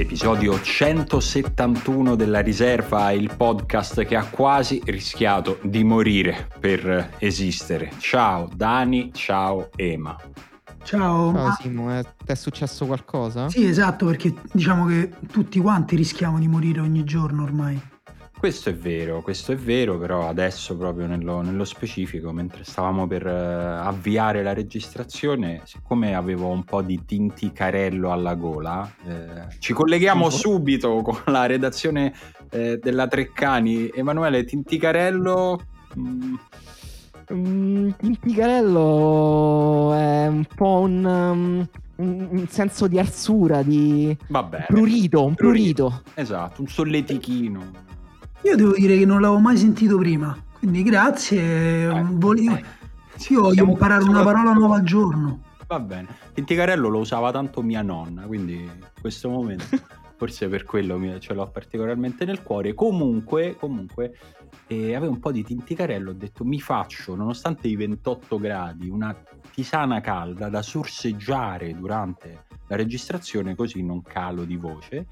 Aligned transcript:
L'episodio 0.00 0.58
171 0.58 2.14
della 2.16 2.40
riserva, 2.40 3.10
il 3.10 3.30
podcast 3.36 4.02
che 4.06 4.16
ha 4.16 4.24
quasi 4.24 4.80
rischiato 4.86 5.58
di 5.62 5.84
morire 5.84 6.48
per 6.58 7.16
esistere. 7.18 7.92
Ciao 7.98 8.48
Dani, 8.50 9.12
ciao 9.12 9.68
Ema. 9.76 10.16
Ciao. 10.84 11.34
Ciao 11.34 11.56
Simo, 11.60 11.98
eh, 11.98 12.02
ti 12.02 12.32
è 12.32 12.34
successo 12.34 12.86
qualcosa? 12.86 13.50
Sì, 13.50 13.66
esatto, 13.66 14.06
perché 14.06 14.32
diciamo 14.50 14.86
che 14.86 15.10
tutti 15.30 15.60
quanti 15.60 15.96
rischiamo 15.96 16.38
di 16.38 16.48
morire 16.48 16.80
ogni 16.80 17.04
giorno 17.04 17.42
ormai. 17.42 17.78
Questo 18.40 18.70
è 18.70 18.74
vero, 18.74 19.20
questo 19.20 19.52
è 19.52 19.54
vero, 19.54 19.98
però 19.98 20.26
adesso 20.26 20.74
proprio 20.74 21.06
nello, 21.06 21.42
nello 21.42 21.66
specifico, 21.66 22.32
mentre 22.32 22.64
stavamo 22.64 23.06
per 23.06 23.26
uh, 23.26 23.86
avviare 23.86 24.42
la 24.42 24.54
registrazione, 24.54 25.60
siccome 25.64 26.14
avevo 26.14 26.46
un 26.46 26.64
po' 26.64 26.80
di 26.80 27.04
tinticarello 27.04 28.10
alla 28.10 28.34
gola, 28.36 28.90
eh, 29.06 29.58
ci 29.58 29.74
colleghiamo 29.74 30.30
subito 30.30 31.02
con 31.02 31.20
la 31.26 31.44
redazione 31.44 32.14
eh, 32.48 32.78
della 32.78 33.06
Treccani. 33.08 33.90
Emanuele 33.92 34.44
Tinticarello... 34.44 35.60
Mm. 35.98 36.34
Mm, 37.34 37.90
tinticarello 37.98 39.92
è 39.92 40.26
un 40.28 40.46
po' 40.46 40.78
un... 40.78 41.04
Um 41.04 41.68
un, 42.00 42.46
senso 42.48 42.88
di 42.88 42.98
arsura, 42.98 43.60
di 43.62 44.16
Vabbè, 44.28 44.64
prurito, 44.68 45.22
un 45.22 45.34
prurito. 45.34 46.00
Esatto, 46.14 46.62
un 46.62 46.66
solletichino. 46.66 47.89
Io 48.42 48.56
devo 48.56 48.72
dire 48.72 48.96
che 48.96 49.04
non 49.04 49.20
l'avevo 49.20 49.40
mai 49.40 49.56
sentito 49.56 49.98
prima, 49.98 50.36
quindi 50.58 50.82
grazie. 50.82 51.88
Eh, 51.88 52.04
volevo... 52.10 52.54
Eh, 52.54 52.64
io 53.28 53.42
voglio 53.42 53.64
imparare 53.64 54.02
una 54.04 54.22
parola 54.22 54.52
nuova 54.52 54.76
al 54.76 54.82
giorno. 54.82 55.42
Va 55.66 55.78
bene. 55.78 56.08
Tinticarello 56.32 56.88
lo 56.88 56.98
usava 57.00 57.30
tanto 57.30 57.62
mia 57.62 57.82
nonna, 57.82 58.22
quindi 58.22 58.54
in 58.54 58.86
questo 58.98 59.28
momento 59.28 59.66
forse 60.16 60.48
per 60.48 60.64
quello 60.64 61.18
ce 61.18 61.34
l'ho 61.34 61.46
particolarmente 61.50 62.24
nel 62.24 62.42
cuore. 62.42 62.74
Comunque, 62.74 63.56
comunque 63.58 64.16
eh, 64.66 64.94
avevo 64.94 65.12
un 65.12 65.20
po' 65.20 65.32
di 65.32 65.44
tinticarello, 65.44 66.10
ho 66.10 66.14
detto 66.14 66.44
mi 66.44 66.60
faccio, 66.60 67.14
nonostante 67.14 67.68
i 67.68 67.76
28 67.76 68.38
gradi, 68.38 68.88
una 68.88 69.14
tisana 69.52 70.00
calda 70.00 70.48
da 70.48 70.62
sorseggiare 70.62 71.74
durante 71.74 72.44
la 72.66 72.76
registrazione 72.76 73.54
così 73.54 73.82
non 73.82 74.02
calo 74.02 74.44
di 74.44 74.56
voce 74.56 75.06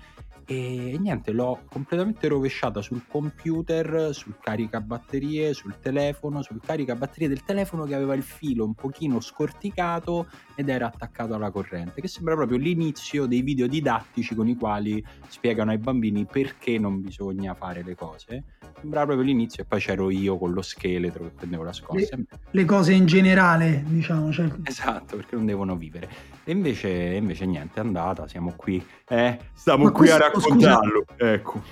e 0.50 0.96
niente, 0.98 1.32
l'ho 1.32 1.60
completamente 1.68 2.27
rovesciata 2.27 2.80
sul 2.80 3.02
computer, 3.06 4.14
sul 4.14 4.39
caricabatterie, 4.40 5.52
sul 5.52 5.74
telefono, 5.78 6.40
sul 6.40 6.58
caricabatterie 6.64 7.28
del 7.28 7.45
telefono 7.45 7.84
che 7.84 7.95
aveva 7.95 8.14
il 8.14 8.23
filo 8.23 8.64
un 8.64 8.73
pochino 8.73 9.20
scorticato 9.20 10.27
ed 10.55 10.70
era 10.70 10.86
attaccato 10.86 11.34
alla 11.34 11.50
corrente, 11.50 12.00
che 12.00 12.08
sembra 12.08 12.34
proprio 12.34 12.56
l'inizio 12.56 13.27
dei 13.27 13.42
video 13.42 13.67
didattici 13.67 14.34
con 14.34 14.48
i 14.48 14.56
quali 14.56 15.05
spiegano 15.27 15.70
ai 15.70 15.78
bambini 15.78 16.24
perché 16.24 16.78
non 16.78 17.02
bisogna 17.02 17.52
fare 17.52 17.83
le 17.83 17.94
cose. 17.94 18.44
Sembra 18.80 19.05
proprio 19.05 19.27
l'inizio 19.27 19.64
e 19.64 19.67
poi 19.67 19.80
c'ero 19.80 20.08
io 20.08 20.39
con 20.39 20.52
lo 20.52 20.62
scheletro 20.62 21.24
che 21.24 21.30
prendevo 21.30 21.62
la 21.62 21.74
scossa. 21.74 22.17
Le, 22.17 22.24
le 22.50 22.64
cose 22.64 22.94
in 22.94 23.05
generale, 23.05 23.84
diciamo. 23.86 24.33
Cioè... 24.33 24.50
Esatto, 24.62 25.17
perché 25.17 25.36
non 25.36 25.44
devono 25.44 25.77
vivere. 25.77 26.08
E 26.44 26.52
invece, 26.52 26.89
invece 26.89 27.44
niente, 27.44 27.80
è 27.80 27.84
andata, 27.84 28.27
siamo 28.27 28.55
qui. 28.56 28.83
Eh, 29.08 29.39
stiamo 29.55 29.91
qui 29.91 30.11
a 30.11 30.19
raccontarlo. 30.19 31.05
Scusa, 31.07 31.33
ecco. 31.33 31.63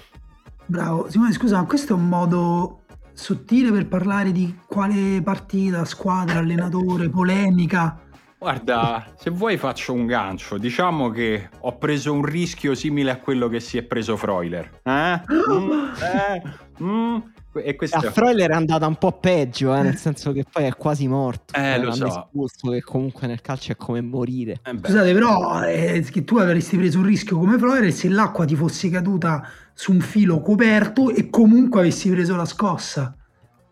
Bravo, 0.66 1.08
Simone, 1.10 1.32
scusa, 1.32 1.58
ma 1.58 1.66
questo 1.66 1.92
è 1.92 1.96
un 1.96 2.08
modo 2.08 2.80
sottile 3.12 3.70
per 3.70 3.86
parlare 3.86 4.32
di 4.32 4.58
quale 4.66 5.20
partita, 5.22 5.84
squadra, 5.84 6.38
allenatore, 6.38 7.08
polemica. 7.08 8.00
Guarda, 8.38 9.12
se 9.16 9.30
vuoi 9.30 9.56
faccio 9.56 9.92
un 9.92 10.06
gancio. 10.06 10.58
Diciamo 10.58 11.10
che 11.10 11.48
ho 11.60 11.78
preso 11.78 12.12
un 12.12 12.22
rischio 12.22 12.74
simile 12.74 13.10
a 13.10 13.16
quello 13.18 13.48
che 13.48 13.60
si 13.60 13.78
è 13.78 13.82
preso 13.82 14.16
Freuler. 14.16 14.80
Eh? 14.82 15.20
Mm, 15.32 15.88
eh? 16.02 16.42
Mm. 16.82 17.16
E 17.62 17.76
questo... 17.76 17.96
A 17.96 18.00
Freuler 18.00 18.50
è 18.50 18.54
andata 18.54 18.86
un 18.86 18.96
po' 18.96 19.12
peggio, 19.12 19.74
eh, 19.74 19.82
nel 19.82 19.96
senso 19.96 20.32
che 20.32 20.44
poi 20.50 20.64
è 20.64 20.74
quasi 20.74 21.08
morto. 21.08 21.54
Eh, 21.54 21.78
lo 21.78 21.92
so. 21.92 22.06
Espulso, 22.06 22.70
che 22.70 22.82
comunque 22.82 23.26
nel 23.26 23.40
calcio 23.40 23.72
è 23.72 23.76
come 23.76 24.00
morire. 24.00 24.60
Eh 24.64 24.76
Scusate, 24.82 25.12
però, 25.12 25.62
eh, 25.62 26.06
che 26.10 26.24
tu 26.24 26.36
avresti 26.36 26.76
preso 26.76 26.98
un 26.98 27.06
rischio 27.06 27.38
come 27.38 27.58
Freuler 27.58 27.92
se 27.92 28.08
l'acqua 28.08 28.44
ti 28.44 28.54
fosse 28.54 28.88
caduta 28.90 29.48
su 29.72 29.92
un 29.92 30.00
filo 30.00 30.40
coperto 30.40 31.10
e 31.10 31.28
comunque 31.30 31.80
avessi 31.80 32.10
preso 32.10 32.34
la 32.36 32.46
scossa. 32.46 33.14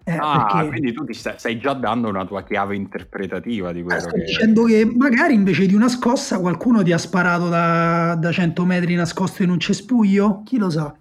Eh, 0.07 0.19
ah, 0.21 0.49
perché... 0.53 0.69
quindi 0.69 0.93
tu 0.93 1.03
ti 1.07 1.15
stai, 1.15 1.35
stai, 1.39 1.59
già 1.59 1.73
dando 1.73 2.09
una 2.09 2.27
tua 2.27 2.43
chiave 2.45 2.77
interpretativa 2.77 3.73
di 3.73 3.83
quello 3.83 4.01
sto 4.01 4.11
che... 4.11 4.25
dicendo 4.25 4.65
che 4.65 4.85
magari 4.85 5.33
invece 5.33 5.65
di 5.65 5.75
una 5.75 5.89
scossa 5.89 6.41
qualcuno 6.41 6.83
ti 6.83 6.93
ha 6.93 6.99
sparato 6.99 7.49
da, 7.49 8.15
da 8.15 8.31
100 8.31 8.67
metri 8.67 8.95
nascosto 8.97 9.43
in 9.43 9.49
un 9.49 9.59
cespuglio? 9.59 10.43
Chi 10.45 10.59
lo 10.59 10.69
sa? 10.69 10.95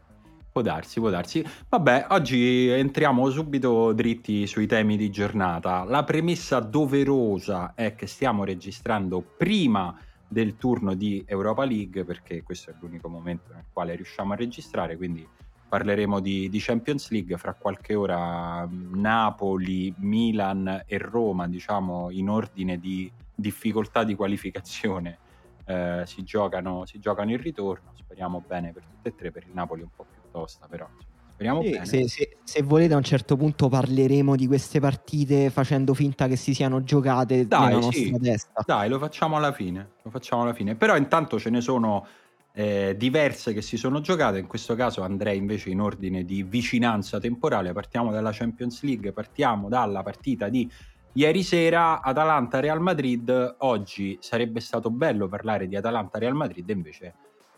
Può 0.53 0.61
darsi, 0.61 0.99
può 0.99 1.09
darsi. 1.09 1.43
Vabbè, 1.67 2.05
oggi 2.09 2.67
entriamo 2.67 3.27
subito 3.31 3.91
dritti 3.91 4.45
sui 4.45 4.67
temi 4.67 4.97
di 4.97 5.09
giornata. 5.09 5.83
La 5.83 6.03
premessa 6.03 6.59
doverosa 6.59 7.73
è 7.73 7.95
che 7.95 8.05
stiamo 8.05 8.43
registrando 8.43 9.25
prima 9.35 9.97
del 10.27 10.55
turno 10.57 10.93
di 10.93 11.23
Europa 11.25 11.65
League, 11.65 12.05
perché 12.05 12.43
questo 12.43 12.69
è 12.69 12.75
l'unico 12.79 13.09
momento 13.09 13.51
nel 13.51 13.65
quale 13.73 13.95
riusciamo 13.95 14.33
a 14.33 14.35
registrare, 14.35 14.95
quindi 14.95 15.27
parleremo 15.67 16.19
di, 16.19 16.47
di 16.49 16.59
Champions 16.59 17.09
League 17.09 17.35
fra 17.37 17.55
qualche 17.55 17.95
ora. 17.95 18.69
Napoli, 18.69 19.91
Milan 19.97 20.83
e 20.85 20.97
Roma, 20.99 21.47
diciamo 21.47 22.11
in 22.11 22.29
ordine 22.29 22.77
di 22.77 23.11
difficoltà 23.33 24.03
di 24.03 24.13
qualificazione. 24.13 25.17
Eh, 25.65 26.03
si, 26.05 26.21
giocano, 26.21 26.85
si 26.85 26.99
giocano 26.99 27.31
il 27.31 27.39
ritorno, 27.39 27.93
speriamo 27.95 28.43
bene 28.45 28.71
per 28.71 28.83
tutte 28.83 29.09
e 29.09 29.15
tre, 29.15 29.31
per 29.31 29.45
il 29.47 29.53
Napoli 29.53 29.81
un 29.81 29.89
po' 29.95 30.05
più 30.07 30.21
tosta, 30.33 30.65
però 30.67 30.89
speriamo 31.33 31.61
sì, 31.61 31.69
bene. 31.69 31.85
Se, 31.85 32.07
se, 32.07 32.37
se, 32.43 32.61
volete 32.63 32.93
a 32.93 32.97
un 32.97 33.03
certo 33.03 33.35
punto 33.35 33.69
parleremo 33.69 34.35
di 34.35 34.47
queste 34.47 34.79
partite 34.79 35.49
facendo 35.49 35.93
finta 35.93 36.27
che 36.27 36.35
si 36.35 36.53
siano 36.53 36.83
giocate 36.83 37.45
Dai, 37.47 37.67
nella 37.67 37.79
nostra 37.79 37.91
sì. 37.93 38.19
testa. 38.19 38.63
Dai, 38.65 38.89
lo 38.89 38.97
facciamo 38.97 39.37
alla 39.37 39.51
fine, 39.51 39.91
lo 40.01 40.09
facciamo 40.09 40.41
alla 40.41 40.53
fine. 40.53 40.75
Però 40.75 40.95
intanto 40.95 41.39
ce 41.39 41.49
ne 41.49 41.61
sono 41.61 42.05
eh, 42.53 42.95
diverse 42.97 43.53
che 43.53 43.61
si 43.61 43.77
sono 43.77 44.01
giocate, 44.01 44.39
in 44.39 44.47
questo 44.47 44.75
caso 44.75 45.01
andrei 45.01 45.37
invece 45.37 45.69
in 45.69 45.81
ordine 45.81 46.23
di 46.23 46.43
vicinanza 46.43 47.19
temporale, 47.19 47.73
partiamo 47.73 48.11
dalla 48.11 48.31
Champions 48.31 48.83
League, 48.83 49.11
partiamo 49.11 49.69
dalla 49.69 50.03
partita 50.03 50.49
di 50.49 50.69
ieri 51.13 51.43
sera 51.43 52.01
Atalanta-Real 52.01 52.79
Madrid, 52.79 53.55
oggi 53.59 54.17
sarebbe 54.19 54.59
stato 54.59 54.89
bello 54.89 55.27
parlare 55.27 55.67
di 55.67 55.75
Atalanta-Real 55.75 56.33
Madrid, 56.33 56.69
invece 56.69 57.13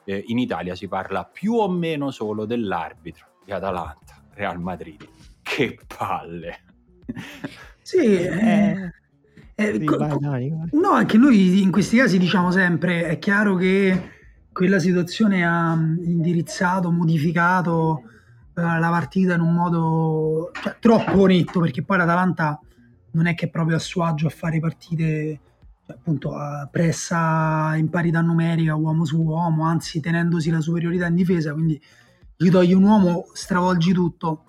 eh, 0.05 0.23
in 0.27 0.39
Italia 0.39 0.75
si 0.75 0.87
parla 0.87 1.25
più 1.25 1.53
o 1.53 1.69
meno 1.69 2.11
solo 2.11 2.45
dell'arbitro 2.45 3.27
di 3.43 3.51
Atalanta, 3.51 4.21
Real 4.33 4.59
Madrid. 4.59 5.07
Che 5.41 5.79
palle! 5.85 6.59
Sì, 7.81 7.97
eh, 7.97 8.91
eh, 9.53 9.83
co- 9.83 9.97
vai, 9.97 10.17
vai, 10.19 10.49
vai. 10.49 10.69
no, 10.71 10.89
anche 10.89 11.17
noi 11.17 11.61
in 11.61 11.71
questi 11.71 11.97
casi 11.97 12.17
diciamo 12.17 12.49
sempre, 12.51 13.05
è 13.05 13.19
chiaro 13.19 13.55
che 13.55 14.11
quella 14.51 14.79
situazione 14.79 15.45
ha 15.45 15.73
indirizzato, 15.73 16.91
modificato 16.91 18.03
eh, 18.55 18.61
la 18.61 18.89
partita 18.89 19.35
in 19.35 19.41
un 19.41 19.53
modo 19.53 20.51
cioè, 20.61 20.77
troppo 20.79 21.25
netto, 21.25 21.59
perché 21.59 21.83
poi 21.83 21.97
l'Atalanta 21.97 22.59
non 23.11 23.27
è 23.27 23.35
che 23.35 23.45
è 23.45 23.49
proprio 23.49 23.75
a 23.75 23.79
suo 23.79 24.03
agio 24.03 24.27
a 24.27 24.31
fare 24.31 24.59
partite 24.59 25.39
appunto 25.87 26.33
pressa 26.71 27.75
in 27.75 27.89
parità 27.89 28.21
numerica 28.21 28.75
uomo 28.75 29.05
su 29.05 29.21
uomo, 29.21 29.63
anzi 29.63 29.99
tenendosi 29.99 30.49
la 30.49 30.61
superiorità 30.61 31.07
in 31.07 31.15
difesa, 31.15 31.53
quindi 31.53 31.81
gli 32.35 32.49
togli 32.49 32.73
un 32.73 32.83
uomo, 32.83 33.25
stravolgi 33.33 33.93
tutto. 33.93 34.45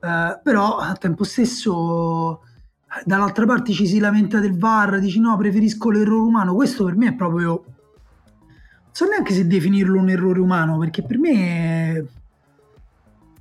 Uh, 0.00 0.40
però 0.42 0.78
al 0.78 0.98
tempo 0.98 1.24
stesso 1.24 2.40
dall'altra 3.04 3.46
parte 3.46 3.72
ci 3.72 3.86
si 3.86 3.98
lamenta 3.98 4.40
del 4.40 4.56
VAR, 4.56 4.98
dici 4.98 5.20
no, 5.20 5.36
preferisco 5.36 5.90
l'errore 5.90 6.26
umano. 6.26 6.54
Questo 6.54 6.84
per 6.84 6.96
me 6.96 7.08
è 7.08 7.14
proprio. 7.14 7.64
Non 8.84 8.92
so 8.92 9.06
neanche 9.06 9.32
se 9.32 9.46
definirlo 9.46 10.00
un 10.00 10.08
errore 10.08 10.40
umano, 10.40 10.78
perché 10.78 11.02
per 11.02 11.18
me 11.18 11.32
è. 11.32 12.04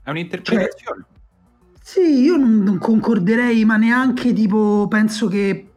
È 0.03 0.09
un'interpretazione. 0.09 1.05
Cioè, 1.05 1.17
sì, 1.81 2.21
io 2.21 2.35
non, 2.35 2.59
non 2.59 2.77
concorderei, 2.77 3.65
ma 3.65 3.77
neanche 3.77 4.33
tipo 4.33 4.87
penso 4.87 5.27
che 5.27 5.68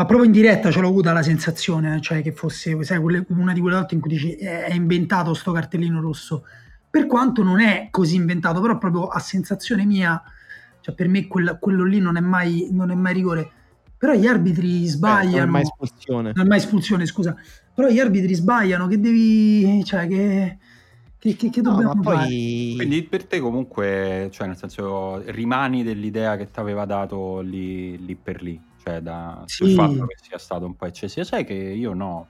ma 0.00 0.06
proprio 0.06 0.24
in 0.24 0.32
diretta 0.32 0.70
ce 0.70 0.80
l'ho 0.80 0.88
avuta 0.88 1.12
la 1.12 1.22
sensazione, 1.22 2.00
cioè 2.00 2.22
che 2.22 2.32
fosse 2.32 2.82
sai, 2.84 2.96
una 2.96 3.52
di 3.52 3.60
quelle 3.60 3.76
volte 3.76 3.94
in 3.94 4.00
cui 4.00 4.08
dici 4.08 4.32
è 4.32 4.72
inventato 4.72 5.34
sto 5.34 5.52
cartellino 5.52 6.00
rosso, 6.00 6.44
per 6.88 7.04
quanto 7.04 7.42
non 7.42 7.60
è 7.60 7.88
così 7.90 8.16
inventato, 8.16 8.62
però 8.62 8.78
proprio 8.78 9.08
a 9.08 9.18
sensazione 9.18 9.84
mia, 9.84 10.22
cioè 10.80 10.94
per 10.94 11.06
me 11.06 11.26
quella, 11.26 11.58
quello 11.58 11.84
lì 11.84 11.98
non 11.98 12.16
è, 12.16 12.20
mai, 12.20 12.68
non 12.70 12.90
è 12.90 12.94
mai 12.94 13.12
rigore, 13.12 13.50
però 13.98 14.14
gli 14.14 14.26
arbitri 14.26 14.86
sbagliano. 14.86 15.36
Eh, 15.36 15.40
non 15.40 15.48
è 15.48 15.50
mai 15.50 15.62
espulsione. 15.64 16.32
Non 16.34 16.46
è 16.46 16.48
mai 16.48 16.58
espulsione, 16.58 17.04
scusa. 17.04 17.36
Però 17.74 17.88
gli 17.88 18.00
arbitri 18.00 18.32
sbagliano, 18.32 18.86
che 18.86 18.98
devi... 18.98 19.84
cioè 19.84 20.08
che... 20.08 20.58
Che, 21.18 21.36
che, 21.36 21.50
che 21.50 21.60
dobbiamo 21.60 21.92
no, 21.92 22.00
poi... 22.00 22.72
Quindi 22.74 23.02
per 23.02 23.26
te 23.26 23.38
comunque, 23.40 24.30
cioè 24.32 24.46
nel 24.46 24.56
senso, 24.56 25.20
rimani 25.26 25.82
dell'idea 25.82 26.38
che 26.38 26.50
ti 26.50 26.58
aveva 26.58 26.86
dato 26.86 27.40
lì, 27.40 28.02
lì 28.02 28.14
per 28.14 28.42
lì? 28.42 28.68
Cioè 28.82 29.00
da, 29.00 29.42
sì. 29.46 29.64
sul 29.64 29.70
fatto 29.72 30.06
che 30.06 30.16
sia 30.20 30.38
stato 30.38 30.66
un 30.66 30.76
po' 30.76 30.86
eccessivo. 30.86 31.24
Sai 31.24 31.44
che 31.44 31.54
io 31.54 31.92
no. 31.92 32.28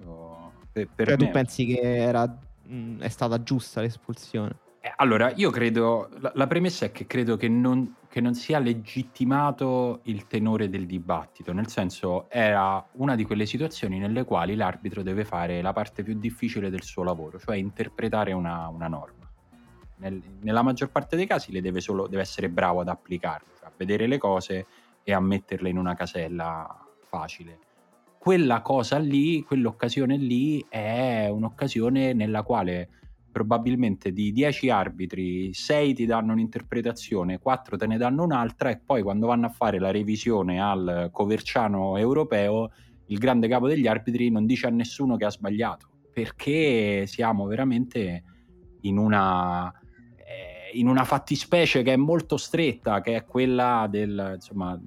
Io, 0.00 0.52
per, 0.72 0.88
per 0.94 1.08
cioè, 1.08 1.16
me... 1.16 1.24
tu 1.24 1.30
pensi 1.30 1.66
che 1.66 1.80
era, 1.80 2.38
mh, 2.62 3.00
è 3.00 3.08
stata 3.08 3.42
giusta 3.42 3.80
l'espulsione? 3.80 4.64
Eh, 4.86 4.92
allora, 4.98 5.32
io 5.34 5.50
credo, 5.50 6.08
la, 6.20 6.30
la, 6.36 6.46
premessa 6.46 6.86
è 6.86 6.92
che 6.92 7.08
credo 7.08 7.36
che 7.36 7.48
non, 7.48 7.96
che 8.08 8.20
non 8.20 8.34
sia 8.34 8.60
legittimato 8.60 9.98
il 10.04 10.28
tenore 10.28 10.68
del 10.68 10.86
dibattito, 10.86 11.52
nel 11.52 11.66
senso 11.66 12.30
era 12.30 12.86
una 12.92 13.16
di 13.16 13.24
quelle 13.24 13.46
situazioni 13.46 13.98
nelle 13.98 14.22
quali 14.22 14.54
l'arbitro 14.54 15.02
deve 15.02 15.24
fare 15.24 15.60
la 15.60 15.72
parte 15.72 16.04
più 16.04 16.16
difficile 16.16 16.70
del 16.70 16.84
suo 16.84 17.02
lavoro, 17.02 17.36
cioè 17.40 17.56
interpretare 17.56 18.30
una, 18.30 18.68
una 18.68 18.86
norma. 18.86 19.28
Nel, 19.96 20.22
nella 20.42 20.62
maggior 20.62 20.90
parte 20.90 21.16
dei 21.16 21.26
casi 21.26 21.50
deve, 21.60 21.80
solo, 21.80 22.06
deve 22.06 22.22
essere 22.22 22.48
bravo 22.48 22.80
ad 22.80 22.88
applicarle, 22.88 23.48
cioè 23.58 23.66
a 23.66 23.72
vedere 23.76 24.06
le 24.06 24.18
cose 24.18 24.66
e 25.08 25.12
a 25.12 25.20
metterle 25.20 25.68
in 25.68 25.78
una 25.78 25.94
casella 25.94 26.66
facile. 26.98 27.60
Quella 28.18 28.60
cosa 28.60 28.98
lì, 28.98 29.44
quell'occasione 29.44 30.16
lì 30.16 30.66
è 30.68 31.28
un'occasione 31.30 32.12
nella 32.12 32.42
quale 32.42 32.88
probabilmente 33.30 34.10
di 34.10 34.32
10 34.32 34.68
arbitri 34.68 35.54
6 35.54 35.94
ti 35.94 36.06
danno 36.06 36.32
un'interpretazione, 36.32 37.38
4 37.38 37.76
te 37.76 37.86
ne 37.86 37.98
danno 37.98 38.24
un'altra 38.24 38.70
e 38.70 38.80
poi 38.84 39.02
quando 39.02 39.28
vanno 39.28 39.46
a 39.46 39.50
fare 39.50 39.78
la 39.78 39.92
revisione 39.92 40.60
al 40.60 41.10
Coverciano 41.12 41.96
europeo 41.96 42.72
il 43.06 43.18
grande 43.18 43.46
capo 43.46 43.68
degli 43.68 43.86
arbitri 43.86 44.28
non 44.28 44.44
dice 44.44 44.66
a 44.66 44.70
nessuno 44.70 45.16
che 45.16 45.26
ha 45.26 45.30
sbagliato 45.30 45.88
perché 46.12 47.06
siamo 47.06 47.46
veramente 47.46 48.24
in 48.80 48.98
una 48.98 49.72
in 50.72 50.88
una 50.88 51.04
fattispecie 51.04 51.82
che 51.82 51.92
è 51.92 51.96
molto 51.96 52.36
stretta, 52.36 53.00
che 53.00 53.16
è 53.16 53.24
quella 53.24 53.86
del, 53.90 54.32
insomma, 54.34 54.78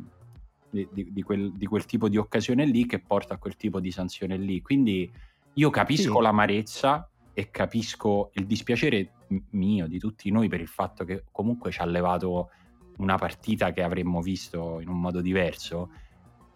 di, 0.70 0.88
di, 0.92 1.22
quel, 1.24 1.52
di, 1.54 1.66
quel, 1.66 1.86
tipo 1.86 2.10
di 2.10 2.18
occasione 2.18 2.66
lì 2.66 2.86
che 2.86 3.00
porta 3.00 3.36
a 3.36 3.38
quel 3.38 3.56
tipo 3.56 3.80
di 3.80 3.92
sanzione 3.92 4.38
lì. 4.38 4.62
Quindi 4.62 5.12
io 5.54 5.70
capisco 5.70 6.18
sì. 6.18 6.22
l'amarezza 6.22 7.10
e 7.34 7.50
capisco 7.50 8.32
il 8.34 8.46
dispiacere 8.46 9.12
mio, 9.52 9.88
di 9.88 10.00
tutti 10.00 10.30
noi, 10.32 10.48
per 10.48 10.62
il 10.62 10.68
fatto 10.68 11.04
che 11.04 11.24
comunque 11.32 11.72
ci 11.72 11.80
ha 11.80 11.86
levato 11.86 12.50
una 12.98 13.18
partita 13.18 13.72
che 13.72 13.82
avremmo 13.82 14.22
visto 14.22 14.80
in 14.80 14.90
un 14.90 15.00
modo 15.00 15.22
diverso. 15.22 15.90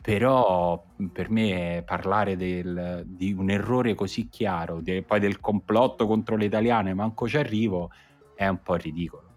Però 0.02 0.84
per 1.14 1.30
me 1.30 1.82
parlare 1.86 2.36
del, 2.36 3.04
di 3.06 3.32
un 3.32 3.50
errore 3.50 3.96
così 3.96 4.28
chiaro, 4.28 4.82
de, 4.82 5.02
poi 5.02 5.22
del 5.22 5.40
complotto 5.40 6.06
contro 6.08 6.36
le 6.36 6.46
italiane, 6.46 6.94
manco 6.94 7.26
ci 7.26 7.38
arrivo, 7.38 7.90
è 8.36 8.48
un 8.48 8.62
po' 8.62 8.76
ridicolo. 8.76 9.32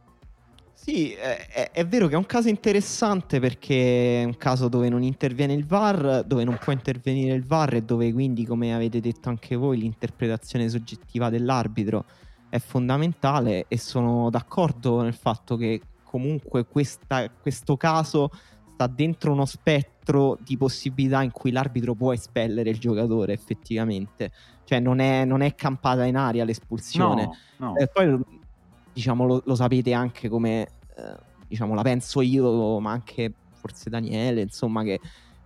Sì, 0.87 1.13
è, 1.15 1.71
è, 1.73 1.85
vero 1.85 2.07
che 2.07 2.15
è 2.15 2.17
un 2.17 2.27
caso 2.27 2.49
interessante 2.49 3.41
perché 3.41 4.23
è 4.23 4.25
un 4.25 4.37
caso 4.37 4.69
dove 4.69 4.89
non 4.89 5.03
interviene 5.03 5.53
il 5.53 5.67
VAR, 5.67 6.23
dove 6.25 6.45
non 6.45 6.59
può 6.63 6.73
intervenire 6.73 7.35
il 7.35 7.45
VAR 7.45 7.75
e 7.75 7.83
dove 7.83 8.13
quindi, 8.13 8.47
come 8.47 8.73
avete 8.73 9.01
detto 9.01 9.29
anche 9.29 9.57
voi, 9.57 9.79
l'interpretazione 9.79 10.69
soggettiva 10.69 11.29
dell'arbitro 11.29 12.05
è 12.49 12.59
fondamentale 12.59 13.65
e 13.67 13.79
sono 13.79 14.31
d'accordo 14.31 15.03
nel 15.03 15.15
fatto 15.15 15.57
che 15.57 15.81
comunque 16.05 16.67
questa, 16.67 17.29
questo 17.31 17.77
caso 17.77 18.31
sta 18.75 18.87
dentro 18.87 19.33
uno 19.33 19.45
spettro 19.45 20.39
di 20.41 20.57
possibilità 20.57 21.23
in 21.23 21.33
cui 21.33 21.51
l'arbitro 21.51 21.95
può 21.95 22.13
espellere 22.13 22.71
il 22.71 22.79
giocatore 22.79 23.33
effettivamente, 23.33 24.31
cioè 24.65 24.79
non 24.79 25.01
è, 25.01 25.25
non 25.25 25.41
è 25.41 25.55
campata 25.55 26.05
in 26.05 26.17
aria 26.17 26.45
l'espulsione. 26.45 27.25
No, 27.57 27.73
no. 27.73 27.77
Eh, 27.77 27.89
poi 27.89 28.23
diciamo, 28.97 29.27
lo, 29.27 29.43
lo 29.45 29.55
sapete 29.55 29.93
anche 29.93 30.31
come 30.31 30.63
eh, 30.97 31.17
diciamo, 31.47 31.75
la 31.75 31.83
penso 31.83 32.23
io, 32.23 32.81
ma 32.81 32.93
anche 32.93 33.31
forse 33.53 33.91
Daniele, 33.91 34.41
insomma, 34.41 34.83
che 34.83 34.99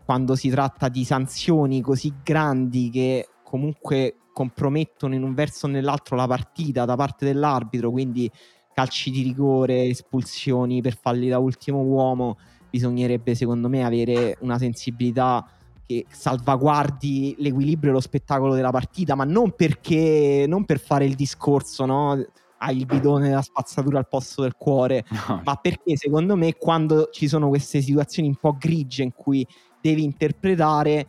quando 0.05 0.37
si 0.37 0.49
tratta 0.51 0.89
di 0.89 1.05
sanzioni 1.05 1.81
così 1.81 2.15
grandi 2.23 2.91
che 2.91 3.29
comunque 3.43 4.19
compromettono 4.33 5.17
in 5.17 5.25
un 5.25 5.35
verso 5.35 5.67
o 5.67 5.69
nell'altro 5.69 6.15
la 6.15 6.29
partita 6.29 6.85
da 6.85 6.95
parte 6.95 7.25
dell'arbitro, 7.25 7.91
quindi 7.91 8.31
calci 8.73 9.11
di 9.11 9.23
rigore, 9.23 9.83
espulsioni 9.83 10.81
per 10.81 10.97
falli 10.97 11.29
da 11.29 11.39
ultimo 11.39 11.81
uomo, 11.81 12.39
bisognerebbe 12.71 13.35
secondo 13.35 13.69
me 13.69 13.85
avere 13.85 14.37
una 14.43 14.59
sensibilità 14.59 15.45
che 15.85 16.07
salvaguardi 16.09 17.35
l'equilibrio 17.39 17.91
e 17.91 17.95
lo 17.95 18.01
spettacolo 18.01 18.55
della 18.55 18.71
partita, 18.71 19.17
ma 19.17 19.25
non 19.25 19.57
perché 19.57 20.45
non 20.47 20.65
per 20.65 20.79
fare 20.79 21.05
il 21.05 21.17
discorso, 21.17 21.85
no? 21.85 22.25
Hai 22.63 22.77
il 22.77 22.87
bidone 22.87 23.29
della 23.29 23.43
spazzatura 23.43 23.99
al 23.99 24.09
posto 24.09 24.43
del 24.43 24.55
cuore, 24.57 25.05
no. 25.29 25.43
ma 25.45 25.57
perché 25.57 25.97
secondo 25.97 26.37
me 26.37 26.55
quando 26.55 27.09
ci 27.11 27.29
sono 27.29 27.49
queste 27.49 27.81
situazioni 27.81 28.29
un 28.29 28.37
po' 28.37 28.57
grigie 28.59 29.03
in 29.03 29.13
cui 29.13 29.47
devi 29.81 30.03
interpretare, 30.03 31.07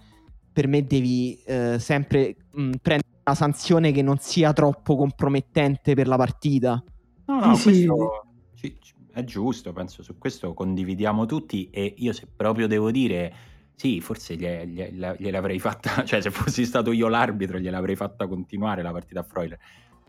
per 0.52 0.68
me 0.68 0.86
devi 0.86 1.40
eh, 1.46 1.78
sempre 1.80 2.36
mh, 2.52 2.62
mm, 2.62 2.72
prendere 2.82 3.10
una 3.26 3.36
sanzione 3.36 3.92
che 3.92 4.02
non 4.02 4.18
sia 4.20 4.54
troppo 4.54 4.96
compromettente 4.96 5.94
per 5.94 6.08
la 6.08 6.18
partita. 6.18 6.82
No, 7.26 7.40
no, 7.40 7.56
sì, 7.56 7.64
questo 7.64 8.26
sì. 8.54 8.78
è 9.12 9.24
giusto, 9.24 9.74
penso 9.74 10.04
su 10.04 10.18
questo 10.18 10.54
condividiamo 10.54 11.26
tutti 11.26 11.70
e 11.70 11.94
io 11.98 12.14
se 12.14 12.28
proprio 12.34 12.68
devo 12.68 12.92
dire 12.92 13.34
sì, 13.76 14.00
forse 14.00 14.36
gliel'avrei 14.36 15.60
fatta, 15.60 16.04
cioè 16.06 16.22
se 16.22 16.32
fossi 16.32 16.66
stato 16.66 16.92
io 16.92 17.08
l'arbitro 17.08 17.58
gliel'avrei 17.58 17.96
fatta 17.96 18.28
continuare 18.28 18.82
la 18.82 18.92
partita 18.92 19.22
a 19.22 19.24
Freuler 19.24 19.60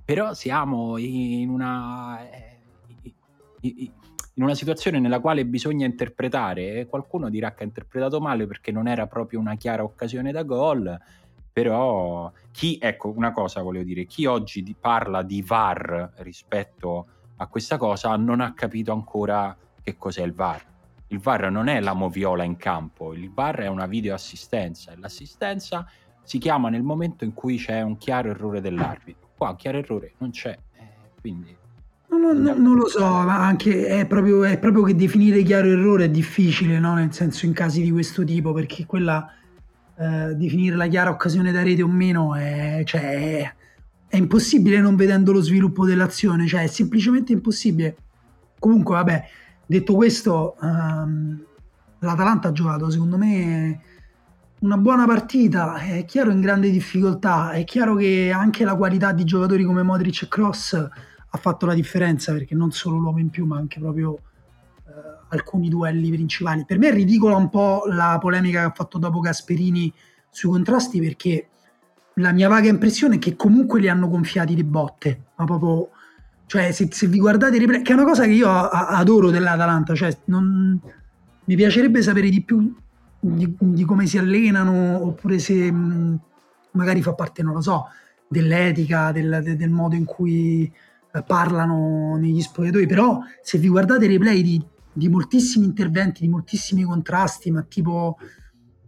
però 0.04 0.34
siamo 0.34 0.96
in 0.98 1.48
una, 1.48 2.20
eh, 2.28 2.60
in 3.60 4.42
una 4.42 4.54
situazione 4.54 4.98
nella 4.98 5.20
quale 5.20 5.44
bisogna 5.46 5.86
interpretare 5.86 6.86
qualcuno 6.86 7.30
dirà 7.30 7.54
che 7.54 7.62
ha 7.62 7.66
interpretato 7.66 8.20
male 8.20 8.46
perché 8.46 8.72
non 8.72 8.88
era 8.88 9.06
proprio 9.06 9.38
una 9.38 9.56
chiara 9.56 9.84
occasione 9.84 10.32
da 10.32 10.42
gol 10.42 11.00
però 11.52 12.32
chi, 12.50 12.78
ecco 12.80 13.12
una 13.14 13.30
cosa 13.30 13.60
volevo 13.60 13.84
dire, 13.84 14.06
chi 14.06 14.24
oggi 14.24 14.74
parla 14.78 15.22
di 15.22 15.42
VAR 15.42 16.12
rispetto 16.18 17.06
a 17.36 17.46
questa 17.46 17.76
cosa 17.76 18.16
non 18.16 18.40
ha 18.40 18.54
capito 18.54 18.92
ancora 18.92 19.54
che 19.82 19.96
cos'è 19.98 20.22
il 20.22 20.32
VAR. 20.32 20.64
Il 21.08 21.18
VAR 21.18 21.50
non 21.50 21.68
è 21.68 21.78
la 21.80 21.92
moviola 21.92 22.42
in 22.42 22.56
campo, 22.56 23.12
il 23.12 23.30
VAR 23.30 23.56
è 23.56 23.66
una 23.66 23.84
videoassistenza 23.84 24.92
e 24.92 24.96
l'assistenza 24.96 25.86
si 26.22 26.38
chiama 26.38 26.70
nel 26.70 26.82
momento 26.82 27.24
in 27.24 27.34
cui 27.34 27.58
c'è 27.58 27.82
un 27.82 27.98
chiaro 27.98 28.30
errore 28.30 28.62
dell'arbitro 28.62 29.31
qua 29.42 29.56
chiaro 29.56 29.78
errore 29.78 30.12
non 30.18 30.30
c'è, 30.30 30.56
eh, 30.74 31.20
quindi... 31.20 31.56
No, 32.10 32.18
no, 32.18 32.32
no, 32.32 32.54
non 32.54 32.76
lo 32.76 32.86
so, 32.86 33.00
ma 33.00 33.44
anche 33.44 33.86
è 33.86 34.06
proprio, 34.06 34.44
è 34.44 34.58
proprio, 34.58 34.82
che 34.82 34.94
definire 34.94 35.42
chiaro 35.42 35.68
errore 35.68 36.04
è 36.04 36.10
difficile, 36.10 36.78
no? 36.78 36.94
nel 36.94 37.12
senso 37.12 37.46
in 37.46 37.54
casi 37.54 37.80
di 37.80 37.90
questo 37.90 38.22
tipo, 38.22 38.52
perché 38.52 38.84
quella 38.84 39.32
eh, 39.96 40.34
definire 40.34 40.76
la 40.76 40.86
chiara 40.88 41.08
occasione 41.08 41.52
da 41.52 41.62
rete 41.62 41.82
o 41.82 41.88
meno 41.88 42.34
è, 42.34 42.82
cioè, 42.84 43.00
è, 43.00 43.54
è, 44.08 44.16
impossibile 44.18 44.78
non 44.80 44.94
vedendo 44.94 45.32
lo 45.32 45.40
sviluppo 45.40 45.86
dell'azione, 45.86 46.46
cioè 46.46 46.64
è 46.64 46.66
semplicemente 46.66 47.32
impossibile. 47.32 47.96
Comunque, 48.58 48.94
vabbè, 48.94 49.24
detto 49.64 49.94
questo, 49.94 50.56
um, 50.60 51.42
l'Atalanta 52.00 52.48
ha 52.48 52.52
giocato 52.52 52.90
secondo 52.90 53.16
me 53.16 53.80
una 54.62 54.76
buona 54.76 55.06
partita, 55.06 55.74
è 55.76 56.04
chiaro 56.04 56.30
in 56.30 56.40
grande 56.40 56.70
difficoltà, 56.70 57.50
è 57.50 57.64
chiaro 57.64 57.96
che 57.96 58.30
anche 58.32 58.64
la 58.64 58.76
qualità 58.76 59.12
di 59.12 59.24
giocatori 59.24 59.64
come 59.64 59.82
Modric 59.82 60.22
e 60.22 60.28
Cross 60.28 60.74
ha 60.74 61.38
fatto 61.38 61.66
la 61.66 61.74
differenza 61.74 62.32
perché 62.32 62.54
non 62.54 62.70
solo 62.70 62.98
l'uomo 62.98 63.18
in 63.18 63.30
più 63.30 63.44
ma 63.44 63.56
anche 63.56 63.80
proprio 63.80 64.18
eh, 64.86 64.92
alcuni 65.30 65.68
duelli 65.68 66.10
principali. 66.10 66.64
Per 66.64 66.78
me 66.78 66.88
è 66.88 66.92
ridicola 66.92 67.34
un 67.34 67.48
po' 67.48 67.84
la 67.88 68.18
polemica 68.20 68.60
che 68.60 68.66
ha 68.66 68.72
fatto 68.72 68.98
dopo 68.98 69.18
Gasperini 69.18 69.92
sui 70.30 70.50
contrasti 70.50 71.00
perché 71.00 71.48
la 72.16 72.30
mia 72.30 72.48
vaga 72.48 72.68
impressione 72.68 73.16
è 73.16 73.18
che 73.18 73.34
comunque 73.34 73.80
li 73.80 73.88
hanno 73.88 74.08
gonfiati 74.08 74.54
di 74.54 74.64
botte, 74.64 75.22
ma 75.36 75.44
proprio 75.44 75.90
cioè 76.46 76.70
se, 76.70 76.86
se 76.92 77.08
vi 77.08 77.18
guardate 77.18 77.56
i 77.56 77.58
replay, 77.58 77.82
che 77.82 77.90
è 77.90 77.94
una 77.94 78.04
cosa 78.04 78.24
che 78.24 78.30
io 78.30 78.48
adoro 78.48 79.30
dell'Atalanta, 79.30 79.94
cioè 79.94 80.16
non 80.26 80.78
mi 81.44 81.56
piacerebbe 81.56 82.00
sapere 82.00 82.28
di 82.28 82.42
più 82.42 82.72
di, 83.24 83.54
di 83.56 83.84
come 83.84 84.06
si 84.06 84.18
allenano 84.18 85.06
oppure 85.06 85.38
se 85.38 85.70
mh, 85.70 86.18
magari 86.72 87.02
fa 87.02 87.14
parte, 87.14 87.42
non 87.42 87.54
lo 87.54 87.60
so, 87.60 87.86
dell'etica, 88.26 89.12
del, 89.12 89.40
del, 89.44 89.56
del 89.56 89.70
modo 89.70 89.94
in 89.94 90.04
cui 90.04 90.70
eh, 91.12 91.22
parlano 91.22 92.16
negli 92.16 92.40
spogliatoi, 92.40 92.86
però 92.86 93.20
se 93.40 93.58
vi 93.58 93.68
guardate 93.68 94.06
i 94.06 94.08
replay 94.08 94.42
di, 94.42 94.64
di 94.92 95.08
moltissimi 95.08 95.66
interventi, 95.66 96.22
di 96.22 96.28
moltissimi 96.28 96.82
contrasti, 96.82 97.52
ma 97.52 97.62
tipo 97.62 98.18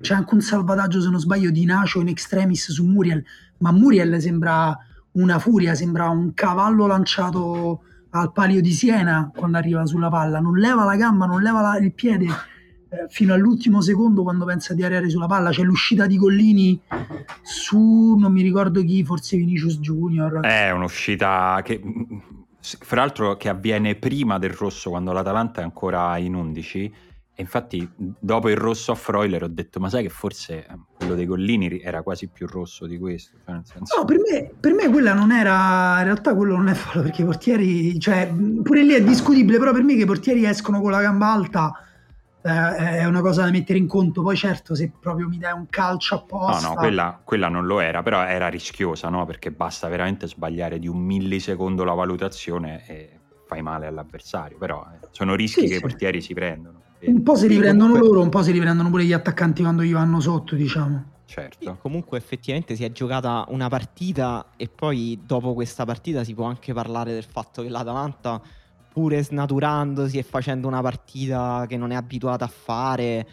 c'è 0.00 0.14
anche 0.14 0.34
un 0.34 0.40
salvataggio 0.40 1.00
se 1.00 1.10
non 1.10 1.20
sbaglio 1.20 1.50
di 1.50 1.64
Nacio 1.64 2.00
in 2.00 2.08
extremis 2.08 2.72
su 2.72 2.84
Muriel, 2.84 3.24
ma 3.58 3.70
Muriel 3.70 4.20
sembra 4.20 4.76
una 5.12 5.38
furia, 5.38 5.76
sembra 5.76 6.08
un 6.08 6.34
cavallo 6.34 6.86
lanciato 6.86 7.82
al 8.10 8.32
palio 8.32 8.60
di 8.60 8.72
Siena 8.72 9.30
quando 9.32 9.58
arriva 9.58 9.86
sulla 9.86 10.08
palla, 10.08 10.40
non 10.40 10.56
leva 10.56 10.84
la 10.84 10.96
gamba, 10.96 11.26
non 11.26 11.40
leva 11.40 11.60
la, 11.60 11.78
il 11.78 11.92
piede 11.92 12.26
eh, 12.94 13.06
fino 13.08 13.34
all'ultimo 13.34 13.80
secondo 13.80 14.22
quando 14.22 14.44
pensa 14.44 14.74
di 14.74 14.84
arrivare 14.84 15.10
sulla 15.10 15.26
palla. 15.26 15.50
C'è 15.50 15.62
l'uscita 15.62 16.06
di 16.06 16.16
Gollini 16.16 16.80
su 17.42 18.16
non 18.18 18.32
mi 18.32 18.42
ricordo 18.42 18.82
chi, 18.82 19.04
forse 19.04 19.36
Vinicius 19.36 19.78
Junior. 19.80 20.40
È 20.40 20.70
un'uscita 20.70 21.60
che 21.64 21.80
fra 22.60 23.00
l'altro 23.00 23.36
che 23.36 23.48
avviene 23.48 23.94
prima 23.94 24.38
del 24.38 24.50
rosso 24.50 24.90
quando 24.90 25.12
l'Atalanta 25.12 25.60
è 25.60 25.64
ancora 25.64 26.16
in 26.16 26.34
11 26.34 26.92
e 27.36 27.42
infatti 27.42 27.86
dopo 27.96 28.48
il 28.48 28.56
rosso 28.56 28.92
a 28.92 28.94
Freuler 28.94 29.42
ho 29.42 29.48
detto 29.48 29.80
ma 29.80 29.90
sai 29.90 30.04
che 30.04 30.08
forse 30.08 30.58
eh, 30.58 30.78
quello 30.96 31.16
dei 31.16 31.26
Gollini 31.26 31.80
era 31.80 32.02
quasi 32.02 32.28
più 32.28 32.46
rosso 32.46 32.86
di 32.86 32.96
questo 32.96 33.36
cioè 33.44 33.60
senso... 33.64 33.98
no 33.98 34.04
per 34.04 34.18
me, 34.18 34.52
per 34.58 34.72
me, 34.72 34.88
quella 34.88 35.14
non 35.14 35.32
era 35.32 35.98
in 35.98 36.04
realtà 36.04 36.34
quello 36.34 36.56
non 36.56 36.68
è 36.68 36.74
fallo 36.74 37.02
perché 37.02 37.22
i 37.22 37.24
portieri 37.24 37.98
cioè 37.98 38.32
pure 38.62 38.84
lì 38.84 38.92
è 38.92 39.02
discutibile 39.02 39.58
però 39.58 39.72
per 39.72 39.82
me 39.82 39.96
che 39.96 40.02
i 40.02 40.06
portieri 40.06 40.46
escono 40.46 40.80
con 40.80 40.92
la 40.92 41.00
gamba 41.00 41.32
alta 41.32 41.72
eh, 42.44 42.98
è 42.98 43.04
una 43.06 43.22
cosa 43.22 43.42
da 43.44 43.50
mettere 43.50 43.78
in 43.78 43.86
conto 43.86 44.22
poi 44.22 44.36
certo 44.36 44.74
se 44.74 44.92
proprio 45.00 45.28
mi 45.28 45.38
dai 45.38 45.52
un 45.52 45.66
calcio 45.68 46.16
apposta 46.16 46.68
no 46.68 46.74
no 46.74 46.80
quella, 46.80 47.20
quella 47.24 47.48
non 47.48 47.64
lo 47.66 47.80
era 47.80 48.02
però 48.02 48.22
era 48.24 48.48
rischiosa 48.48 49.08
no 49.08 49.24
perché 49.24 49.50
basta 49.50 49.88
veramente 49.88 50.28
sbagliare 50.28 50.78
di 50.78 50.86
un 50.86 50.98
millisecondo 50.98 51.84
la 51.84 51.94
valutazione 51.94 52.86
e 52.86 53.18
fai 53.46 53.62
male 53.62 53.86
all'avversario 53.86 54.58
però 54.58 54.86
eh, 54.92 55.06
sono 55.10 55.34
rischi 55.34 55.60
sì, 55.60 55.66
che 55.66 55.72
sì. 55.72 55.78
i 55.78 55.80
portieri 55.80 56.20
si 56.20 56.34
prendono 56.34 56.82
un 57.06 57.22
po' 57.22 57.36
si 57.36 57.46
riprendono 57.46 57.92
comunque... 57.92 58.08
loro, 58.08 58.22
un 58.22 58.30
po' 58.30 58.42
si 58.42 58.50
riprendono 58.50 58.90
pure 58.90 59.04
gli 59.04 59.12
attaccanti 59.12 59.62
quando 59.62 59.82
gli 59.82 59.92
vanno 59.92 60.20
sotto, 60.20 60.54
diciamo. 60.54 61.12
Certo. 61.26 61.78
comunque 61.80 62.16
effettivamente 62.16 62.76
si 62.76 62.84
è 62.84 62.92
giocata 62.92 63.46
una 63.48 63.68
partita 63.68 64.50
e 64.56 64.68
poi 64.68 65.20
dopo 65.24 65.52
questa 65.52 65.84
partita 65.84 66.22
si 66.22 66.32
può 66.32 66.44
anche 66.44 66.72
parlare 66.72 67.12
del 67.12 67.24
fatto 67.24 67.62
che 67.62 67.68
l'Atalanta, 67.68 68.40
pure 68.94 69.24
snaturandosi 69.24 70.18
e 70.18 70.22
facendo 70.22 70.68
una 70.68 70.80
partita 70.80 71.66
che 71.68 71.76
non 71.76 71.90
è 71.90 71.96
abituata 71.96 72.44
a 72.44 72.48
fare 72.48 73.26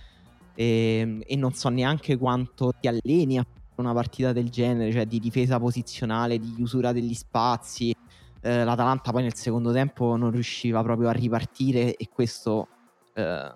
e, 0.56 1.24
e 1.24 1.36
non 1.36 1.54
so 1.54 1.70
neanche 1.70 2.18
quanto 2.18 2.74
ti 2.80 2.88
alleni 2.88 3.38
a 3.38 3.46
una 3.76 3.94
partita 3.94 4.34
del 4.34 4.50
genere, 4.50 4.92
cioè 4.92 5.06
di 5.06 5.20
difesa 5.20 5.60
posizionale, 5.60 6.40
di 6.40 6.56
chiusura 6.56 6.92
degli 6.92 7.14
spazi. 7.14 7.96
Eh, 8.42 8.64
L'Atalanta 8.64 9.12
poi 9.12 9.22
nel 9.22 9.36
secondo 9.36 9.72
tempo 9.72 10.16
non 10.16 10.32
riusciva 10.32 10.82
proprio 10.82 11.10
a 11.10 11.12
ripartire 11.12 11.96
e 11.96 12.10
questo 12.12 12.68
eh, 13.14 13.54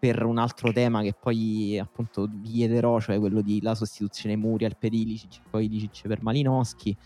per 0.00 0.24
un 0.24 0.38
altro 0.38 0.72
tema 0.72 1.00
che 1.02 1.14
poi 1.14 1.78
appunto 1.78 2.28
vi 2.28 2.50
chiederò, 2.50 3.00
cioè 3.00 3.20
quello 3.20 3.40
della 3.40 3.76
sostituzione 3.76 4.34
Muriel 4.34 4.76
per 4.76 4.92
Ilicic, 4.92 5.42
poi 5.48 5.66
Ilicic 5.66 6.08
per 6.08 6.22
Malinowski. 6.22 6.96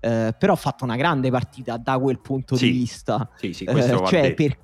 Eh, 0.00 0.34
però 0.38 0.54
ha 0.54 0.56
fatto 0.56 0.84
una 0.84 0.96
grande 0.96 1.30
partita 1.30 1.76
da 1.76 1.98
quel 1.98 2.20
punto 2.20 2.56
sì, 2.56 2.70
di 2.70 2.78
vista. 2.78 3.30
Sì, 3.36 3.52
sì, 3.52 3.64
questo 3.66 4.04
eh, 4.04 4.06
cioè, 4.06 4.34
per, 4.34 4.58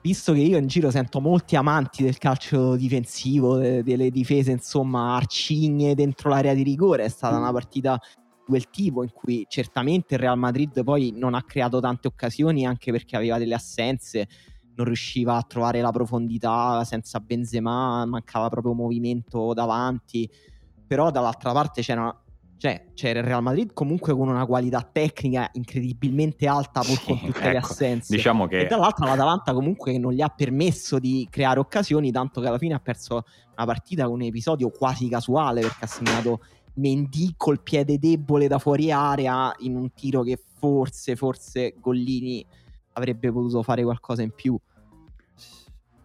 visto 0.00 0.32
che 0.32 0.40
io 0.40 0.58
in 0.58 0.66
giro 0.66 0.90
sento 0.90 1.20
molti 1.20 1.56
amanti 1.56 2.02
del 2.02 2.18
calcio 2.18 2.74
difensivo, 2.76 3.56
de, 3.58 3.82
delle 3.82 4.10
difese, 4.10 4.50
insomma, 4.50 5.14
arcigne 5.14 5.94
dentro 5.94 6.30
l'area 6.30 6.54
di 6.54 6.62
rigore, 6.62 7.04
è 7.04 7.08
stata 7.08 7.36
una 7.36 7.52
partita 7.52 8.00
di 8.00 8.42
quel 8.44 8.70
tipo 8.70 9.02
in 9.02 9.12
cui 9.12 9.44
certamente 9.48 10.14
il 10.14 10.20
Real 10.20 10.38
Madrid 10.38 10.82
poi 10.82 11.12
non 11.14 11.34
ha 11.34 11.42
creato 11.42 11.78
tante 11.80 12.08
occasioni 12.08 12.66
anche 12.66 12.90
perché 12.90 13.16
aveva 13.16 13.38
delle 13.38 13.54
assenze 13.54 14.26
non 14.74 14.86
riusciva 14.86 15.36
a 15.36 15.42
trovare 15.42 15.80
la 15.80 15.90
profondità 15.90 16.82
senza 16.84 17.20
Benzema, 17.20 18.04
mancava 18.06 18.48
proprio 18.48 18.72
movimento 18.72 19.52
davanti, 19.52 20.28
però 20.86 21.10
dall'altra 21.10 21.52
parte 21.52 21.82
c'era, 21.82 22.21
cioè, 22.62 22.84
c'era 22.94 23.18
il 23.18 23.24
Real 23.24 23.42
Madrid 23.42 23.72
comunque 23.72 24.14
con 24.14 24.28
una 24.28 24.46
qualità 24.46 24.88
tecnica 24.92 25.50
incredibilmente 25.54 26.46
alta 26.46 26.78
pur 26.82 26.96
sì, 26.96 27.06
con 27.06 27.18
tutte 27.18 27.38
ecco, 27.40 27.48
le 27.48 27.56
assenze. 27.56 28.14
Diciamo 28.14 28.46
che... 28.46 28.60
E 28.60 28.66
dall'altra 28.66 29.04
l'Atalanta 29.06 29.52
comunque 29.52 29.98
non 29.98 30.12
gli 30.12 30.20
ha 30.20 30.28
permesso 30.28 31.00
di 31.00 31.26
creare 31.28 31.58
occasioni, 31.58 32.12
tanto 32.12 32.40
che 32.40 32.46
alla 32.46 32.58
fine 32.58 32.74
ha 32.74 32.78
perso 32.78 33.24
una 33.56 33.66
partita 33.66 34.04
con 34.04 34.12
un 34.12 34.22
episodio 34.22 34.70
quasi 34.70 35.08
casuale 35.08 35.62
perché 35.62 35.84
ha 35.84 35.88
segnato 35.88 36.44
Mendy 36.74 37.34
col 37.36 37.60
piede 37.60 37.98
debole 37.98 38.46
da 38.46 38.60
fuori 38.60 38.92
area 38.92 39.52
in 39.58 39.74
un 39.74 39.92
tiro 39.92 40.22
che 40.22 40.40
forse, 40.56 41.16
forse 41.16 41.74
Gollini 41.80 42.46
avrebbe 42.92 43.32
potuto 43.32 43.64
fare 43.64 43.82
qualcosa 43.82 44.22
in 44.22 44.30
più. 44.30 44.56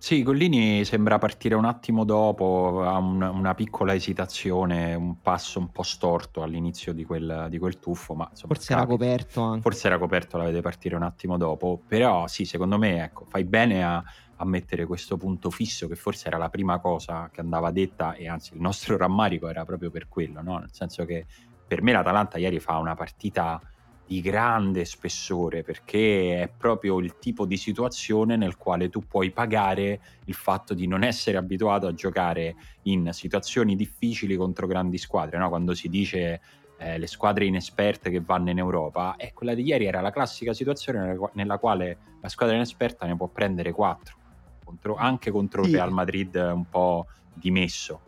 Sì, 0.08 0.24
Gollini 0.24 0.86
sembra 0.86 1.18
partire 1.18 1.54
un 1.56 1.66
attimo 1.66 2.06
dopo, 2.06 2.82
ha 2.82 2.98
un, 2.98 3.22
una 3.22 3.54
piccola 3.54 3.94
esitazione, 3.94 4.96
un 4.96 5.20
passo 5.20 5.60
un 5.60 5.70
po' 5.70 5.84
storto 5.84 6.44
all'inizio 6.44 6.94
di 6.94 7.04
quel, 7.04 7.48
di 7.50 7.60
quel 7.60 7.78
tuffo, 7.78 8.16
ma 8.16 8.26
insomma, 8.30 8.54
forse 8.54 8.74
capita. 8.74 8.88
era 8.88 8.98
coperto 8.98 9.42
anche. 9.42 9.62
Forse 9.64 9.88
era 9.88 9.98
coperto, 9.98 10.38
la 10.38 10.46
vede 10.46 10.62
partire 10.62 10.96
un 10.96 11.04
attimo 11.04 11.36
dopo, 11.36 11.82
però 11.86 12.26
sì, 12.28 12.46
secondo 12.46 12.78
me 12.78 13.04
ecco, 13.04 13.26
fai 13.26 13.44
bene 13.44 13.84
a, 13.84 14.02
a 14.38 14.46
mettere 14.46 14.86
questo 14.86 15.18
punto 15.18 15.50
fisso 15.50 15.90
che 15.90 15.96
forse 15.96 16.30
era 16.30 16.38
la 16.38 16.48
prima 16.48 16.80
cosa 16.80 17.30
che 17.30 17.42
andava 17.42 17.70
detta 17.72 18.14
e 18.14 18.30
anzi 18.30 18.54
il 18.54 18.62
nostro 18.62 18.96
rammarico 18.96 19.50
era 19.50 19.66
proprio 19.66 19.92
per 19.92 20.08
quello, 20.08 20.42
no? 20.42 20.58
nel 20.60 20.72
senso 20.72 21.04
che 21.04 21.26
per 21.68 21.82
me 21.82 21.92
l'Atalanta 21.92 22.38
ieri 22.38 22.62
fa 22.62 22.78
una 22.78 22.96
partita 22.96 23.60
di 24.08 24.22
grande 24.22 24.86
spessore 24.86 25.64
perché 25.64 26.42
è 26.42 26.50
proprio 26.56 27.00
il 27.00 27.18
tipo 27.20 27.46
di 27.46 27.58
situazione 27.58 28.38
nel 28.38 28.56
quale 28.56 28.90
tu 28.90 29.06
puoi 29.06 29.32
pagare 29.32 30.00
il 30.26 30.34
fatto 30.34 30.74
di 30.74 30.88
non 30.88 31.04
essere 31.04 31.36
abituato 31.36 31.88
a 31.88 31.94
giocare 31.94 32.56
in 32.84 33.10
situazioni 33.12 33.76
difficili 33.76 34.38
contro 34.38 34.66
grandi 34.66 34.98
squadre, 34.98 35.38
no? 35.38 35.50
quando 35.50 35.76
si 35.76 35.90
dice 35.90 36.40
eh, 36.78 36.98
le 36.98 37.08
squadre 37.08 37.46
inesperte 37.46 38.10
che 38.10 38.22
vanno 38.22 38.50
in 38.50 38.60
Europa, 38.60 39.18
e 39.18 39.34
quella 39.34 39.54
di 39.54 39.64
ieri 39.64 39.86
era 39.86 40.00
la 40.00 40.12
classica 40.12 40.54
situazione 40.54 41.18
nella 41.34 41.58
quale 41.58 41.98
la 42.22 42.30
squadra 42.30 42.56
inesperta 42.56 43.06
ne 43.06 43.18
può 43.18 43.28
prendere 43.28 43.74
4, 43.74 44.16
contro, 44.64 44.96
anche 44.96 45.32
contro 45.32 45.64
sì. 45.64 45.72
il 45.72 45.76
Real 45.76 45.92
Madrid 45.92 46.36
un 46.36 46.70
po' 46.70 47.08
dimesso. 47.34 48.02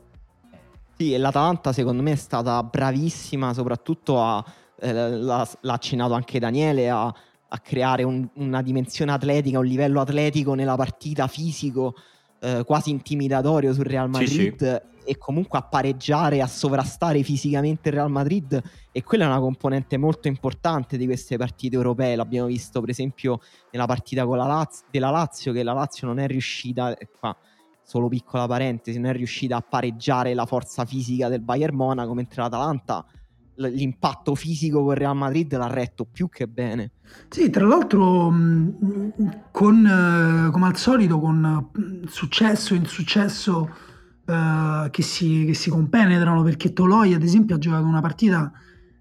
Sì, 0.96 1.14
e 1.14 1.18
l'Atalanta 1.18 1.74
secondo 1.74 2.02
me 2.02 2.12
è 2.12 2.16
stata 2.16 2.62
bravissima 2.64 3.54
soprattutto 3.54 4.22
a 4.22 4.44
eh, 4.80 4.94
l'ha, 4.94 5.48
l'ha, 5.62 5.74
accennato 5.74 6.14
anche 6.14 6.40
Daniele, 6.40 6.90
a, 6.90 7.06
a 7.06 7.60
creare 7.60 8.04
un, 8.04 8.28
una 8.36 8.62
dimensione 8.62 9.12
atletica, 9.12 9.60
un 9.60 9.66
livello 9.66 10.02
atletico 10.02 10.54
nella 10.54 10.76
partita 10.76 11.28
fisico 11.28 11.96
eh, 12.42 12.64
quasi 12.66 12.90
intimidatorio 12.90 13.74
sul 13.74 13.86
Real 13.86 14.10
Madrid 14.10 14.56
sì, 14.58 15.02
sì. 15.04 15.10
e 15.10 15.18
comunque 15.18 15.60
a 15.60 15.64
pareggiare, 15.64 16.42
a 16.42 16.48
sovrastare 16.48 17.22
fisicamente 17.24 17.90
il 17.90 17.96
Real 17.96 18.10
Madrid 18.10 18.62
e 18.92 19.04
quella 19.04 19.26
è 19.26 19.28
una 19.28 19.40
componente 19.40 19.98
molto 19.98 20.28
importante 20.28 20.98
di 20.98 21.06
queste 21.06 21.38
partite 21.38 21.76
europee, 21.76 22.16
l'abbiamo 22.16 22.48
visto 22.48 22.80
per 22.80 22.90
esempio 22.90 23.40
nella 23.72 23.86
partita 23.86 24.26
con 24.26 24.38
la 24.38 24.46
Lazio, 24.46 24.86
della 24.90 25.10
Lazio 25.10 25.52
che 25.52 25.64
la 25.64 25.74
Lazio 25.74 26.08
non 26.08 26.20
è 26.20 26.28
riuscita, 26.28 26.96
qua 27.20 27.36
solo 27.82 28.08
piccola 28.08 28.46
parentesi, 28.46 29.00
non 29.00 29.10
è 29.10 29.14
riuscita 29.14 29.58
a 29.58 29.62
pareggiare 29.62 30.34
la 30.36 30.46
forza 30.46 30.86
fisica 30.86 31.28
del 31.28 31.42
Bayern 31.42 31.76
Monaco 31.76 32.14
mentre 32.14 32.44
l'Atalanta 32.44 33.04
l'impatto 33.68 34.36
fisico 34.36 34.84
con 34.84 34.94
Real 34.94 35.16
Madrid 35.16 35.56
l'ha 35.56 35.68
retto 35.68 36.06
più 36.10 36.30
che 36.30 36.48
bene. 36.48 36.92
Sì, 37.28 37.50
tra 37.50 37.66
l'altro 37.68 38.34
con, 39.52 39.86
eh, 39.86 40.52
come 40.52 40.66
al 40.66 40.78
solito 40.78 41.20
con 41.20 41.70
successo 42.08 42.74
e 42.74 42.78
insuccesso 42.78 43.70
eh, 44.26 44.88
che, 44.92 45.02
si, 45.02 45.46
che 45.46 45.54
si 45.54 45.70
compenetrano 45.70 46.44
perché 46.44 46.72
Toloi 46.72 47.14
ad 47.14 47.24
esempio 47.24 47.56
ha 47.56 47.60
giocato 47.60 47.86
una 47.86 48.02
partita 48.02 48.52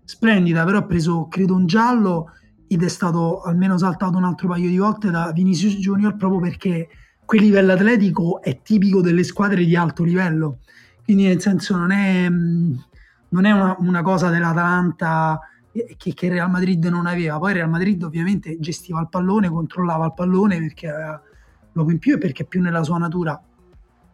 splendida 0.05 0.65
però 0.65 0.79
ha 0.79 0.85
preso 0.85 1.29
credo 1.29 1.55
un 1.55 1.67
giallo 1.67 2.33
ed 2.67 2.83
è 2.83 2.89
stato 2.89 3.43
almeno 3.43 3.79
saltato 3.79 4.17
un 4.17 4.25
altro 4.25 4.49
paio 4.49 4.69
di 4.69 4.79
volte 4.79 5.11
da 5.11 5.31
Vinicius 5.33 5.75
Junior 5.75 6.17
proprio 6.17 6.41
perché 6.41 6.89
quel 7.25 7.43
livello 7.43 7.73
atletico 7.73 8.41
è 8.41 8.63
tipico 8.63 9.03
delle 9.03 9.23
squadre 9.23 9.65
di 9.65 9.77
alto 9.77 10.03
livello 10.03 10.61
quindi 11.05 11.25
nel 11.25 11.41
senso 11.41 11.77
non 11.77 11.91
è 11.91 12.29
non 13.31 13.45
è 13.45 13.51
una, 13.53 13.77
una 13.79 14.03
cosa 14.03 14.29
dell'Atalanta 14.31 15.41
che, 15.97 16.15
che 16.15 16.29
Real 16.29 16.51
Madrid 16.51 16.85
non 16.87 17.07
aveva. 17.07 17.39
Poi 17.39 17.53
Real 17.53 17.69
Madrid 17.69 18.03
ovviamente 18.03 18.57
gestiva 18.59 19.01
il 19.01 19.09
pallone, 19.09 19.49
controllava 19.49 20.07
il 20.07 20.15
pallone 20.15 20.59
perché 20.59 20.89
aveva 20.89 21.23
l'uomo 21.73 21.91
in 21.91 21.99
più 21.99 22.15
e 22.15 22.19
perché 22.19 22.45
è 22.45 22.47
più 22.47 22.61
nella 22.61 22.83
sua 22.83 22.99
natura. 22.99 23.41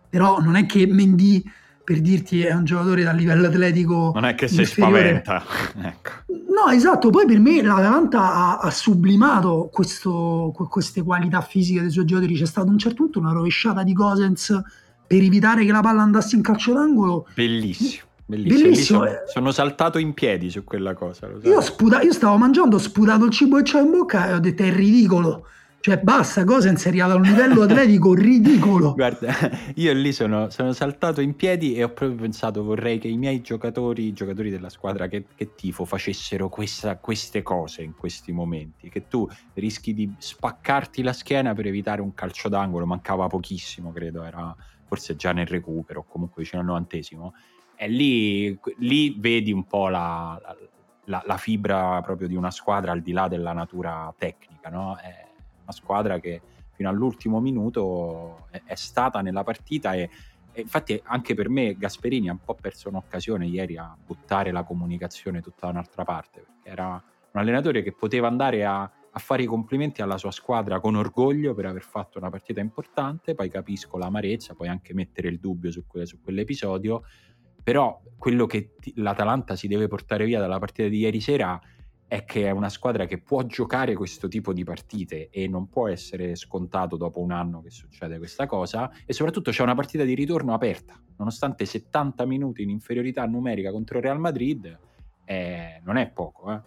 Però 0.09 0.41
non 0.41 0.57
è 0.57 0.67
che 0.67 0.87
Mendy, 0.87 1.43
per 1.83 2.01
dirti, 2.01 2.43
è 2.43 2.53
un 2.53 2.65
giocatore 2.65 3.03
dal 3.03 3.17
livello 3.17 3.47
atletico. 3.47 4.13
Non 4.15 4.25
è 4.25 4.35
che 4.35 4.49
si 4.49 4.65
spaventa. 4.65 5.43
ecco. 5.83 6.11
No, 6.27 6.71
esatto. 6.71 7.11
Poi 7.11 7.27
per 7.27 7.41
me 7.41 7.63
l'Atalanta 7.63 8.21
ha, 8.21 8.59
ha 8.59 8.71
sublimato 8.71 9.69
questo, 9.73 10.53
queste 10.71 11.03
qualità 11.03 11.41
fisiche 11.41 11.81
dei 11.81 11.91
suoi 11.91 12.05
giocatori. 12.05 12.37
C'è 12.37 12.47
stato 12.47 12.69
a 12.69 12.71
un 12.71 12.79
certo 12.79 13.03
punto 13.03 13.19
una 13.19 13.33
rovesciata 13.33 13.83
di 13.83 13.93
Cosens 13.93 14.63
per 15.07 15.21
evitare 15.21 15.65
che 15.65 15.73
la 15.73 15.81
palla 15.81 16.03
andasse 16.03 16.37
in 16.37 16.43
calcio 16.43 16.73
d'angolo. 16.73 17.27
Bellissimo. 17.35 18.13
Bellissimo, 18.27 18.63
Bellissimo. 18.63 18.99
Sono, 18.99 19.21
sono, 19.27 19.51
saltato 19.53 19.99
in 19.99 20.15
piedi 20.15 20.51
su 20.51 20.65
quella 20.65 20.95
cosa. 20.95 21.29
Io, 21.43 21.61
sputa- 21.61 22.01
io, 22.01 22.13
stavo 22.13 22.37
mangiando, 22.37 22.77
ho 22.77 22.81
sputato 22.81 23.27
il 23.27 23.31
cibo 23.31 23.59
che 23.59 23.71
c'ho 23.71 23.79
in 23.79 23.91
bocca 23.91 24.29
e 24.29 24.33
ho 24.35 24.41
detto 24.41 24.63
è 24.63 24.73
ridicolo. 24.73 25.47
Cioè, 25.85 25.99
basta, 25.99 26.45
cosa 26.45 26.71
arrivato 26.71 27.13
a 27.13 27.17
un 27.17 27.23
livello 27.25 27.61
atletico 27.69 28.15
ridicolo. 28.15 28.95
Guarda, 28.95 29.35
io 29.75 29.93
lì 29.93 30.15
sono, 30.15 30.49
sono, 30.49 30.73
saltato 30.73 31.21
in 31.21 31.37
piedi 31.37 31.75
e 31.75 31.85
ho 31.85 31.91
proprio 31.91 32.19
pensato 32.19 32.65
vorrei 32.65 32.99
che 32.99 33.09
i 33.09 33.19
miei 33.19 33.43
giocatori, 33.43 34.05
i 34.05 34.15
giocatori 34.15 34.49
della 34.49 34.71
squadra 34.71 35.09
che, 35.09 35.27
che 35.37 35.55
tifo, 35.55 35.85
facessero 35.85 36.49
questa, 36.49 36.97
queste 36.97 37.43
cose 37.43 37.83
in 37.83 37.95
questi 37.95 38.33
momenti. 38.33 38.89
Che 38.89 39.09
tu 39.09 39.29
rischi 39.53 39.93
di 39.93 40.11
spaccarti 40.17 41.03
la 41.03 41.13
schiena 41.13 41.53
per 41.53 41.67
evitare 41.67 42.01
un 42.01 42.15
calcio 42.15 42.49
d'angolo, 42.49 42.87
mancava 42.87 43.27
pochissimo, 43.27 43.93
credo, 43.93 44.23
era 44.23 44.57
forse 44.87 45.17
già 45.17 45.33
nel 45.33 45.47
recupero, 45.47 46.07
comunque 46.09 46.43
vicino 46.43 46.63
al 46.63 46.67
novantesimo 46.67 47.35
e 47.85 47.89
lì, 47.89 48.59
lì 48.79 49.15
vedi 49.19 49.53
un 49.53 49.65
po' 49.65 49.89
la, 49.89 50.41
la, 51.05 51.23
la, 51.27 51.37
fibra 51.37 52.01
proprio 52.01 52.27
di 52.27 52.35
una 52.35 52.51
squadra 52.51 52.93
al 52.93 53.03
di 53.03 53.13
là 53.13 53.29
della 53.29 53.53
natura 53.53 54.13
tecnica, 54.17 54.71
no? 54.71 54.97
È 54.97 55.27
una 55.63 55.73
squadra 55.73 56.19
che 56.19 56.41
fino 56.73 56.89
all'ultimo 56.89 57.41
minuto 57.41 58.47
è, 58.49 58.63
è 58.65 58.75
stata 58.75 59.21
nella 59.21 59.45
partita 59.45 59.93
e, 59.93 60.09
e, 60.53 60.61
infatti 60.63 60.99
anche 61.05 61.35
per 61.35 61.51
me 61.51 61.77
Gasperini 61.77 62.31
ha 62.31 62.33
un 62.33 62.41
po' 62.43 62.55
perso 62.55 62.89
un'occasione 62.89 63.45
ieri 63.45 63.77
a 63.77 63.95
buttare 64.03 64.51
la 64.51 64.63
comunicazione 64.63 65.43
tutta 65.43 65.67
da 65.67 65.73
un'altra 65.73 66.05
parte, 66.05 66.41
perché 66.41 66.71
era 66.71 66.89
un 66.89 67.41
allenatore 67.41 67.83
che 67.83 67.93
poteva 67.93 68.29
andare 68.29 68.65
a, 68.65 68.81
a 68.81 69.19
fare 69.19 69.43
i 69.43 69.47
complimenti 69.47 70.01
alla 70.01 70.17
sua 70.17 70.31
squadra 70.31 70.81
con 70.81 70.95
orgoglio 70.95 71.53
per 71.53 71.67
aver 71.67 71.83
fatto 71.83 72.17
una 72.17 72.31
partita 72.31 72.61
importante, 72.61 73.35
poi 73.35 73.51
capisco 73.51 73.99
l'amarezza, 73.99 74.55
puoi 74.55 74.69
anche 74.69 74.95
mettere 74.95 75.29
il 75.29 75.39
dubbio 75.39 75.71
su, 75.71 75.87
que- 75.87 76.07
su 76.07 76.23
quell'episodio, 76.23 77.03
però 77.65 78.01
quello 78.19 78.47
che 78.47 78.75
l'Atalanta 78.95 79.57
si 79.57 79.67
deve 79.67 79.89
portare 79.89 80.25
via 80.25 80.39
dalla 80.39 80.59
partita 80.59 80.89
di 80.89 80.99
ieri 80.99 81.21
sera 81.21 81.61
è 82.07 82.25
che 82.25 82.47
è 82.47 82.51
una 82.51 82.69
squadra 82.69 83.07
che 83.07 83.21
può 83.21 83.43
giocare 83.45 83.95
questo 83.95 84.29
tipo 84.29 84.53
di 84.53 84.63
partite 84.63 85.31
e 85.31 85.49
non 85.49 85.69
può 85.69 85.89
essere 85.89 86.37
scontato 86.37 86.97
dopo 86.97 87.21
un 87.21 87.33
anno 87.33 87.61
che 87.63 87.71
succede 87.71 88.19
questa 88.19 88.47
cosa 88.47 88.91
e 89.05 89.13
soprattutto 89.13 89.51
c'è 89.51 89.63
una 89.63 89.75
partita 89.75 90.05
di 90.05 90.15
ritorno 90.15 90.55
aperta, 90.55 90.95
nonostante 91.17 91.65
70 91.65 92.25
minuti 92.27 92.63
in 92.63 92.71
inferiorità 92.71 93.25
numerica 93.25 93.73
contro 93.73 93.99
il 93.99 94.05
Real 94.05 94.21
Madrid, 94.21 94.79
eh, 95.25 95.81
non 95.83 95.97
è 95.97 96.09
poco. 96.09 96.53
Eh. 96.53 96.61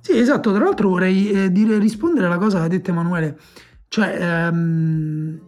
Sì, 0.00 0.16
esatto, 0.16 0.54
tra 0.54 0.64
l'altro 0.64 0.88
vorrei 0.88 1.30
eh, 1.30 1.52
dire, 1.52 1.78
rispondere 1.78 2.26
alla 2.26 2.38
cosa 2.38 2.60
che 2.60 2.64
ha 2.64 2.68
detto 2.68 2.90
Emanuele, 2.90 3.38
cioè 3.88 4.16
ehm, 4.18 5.40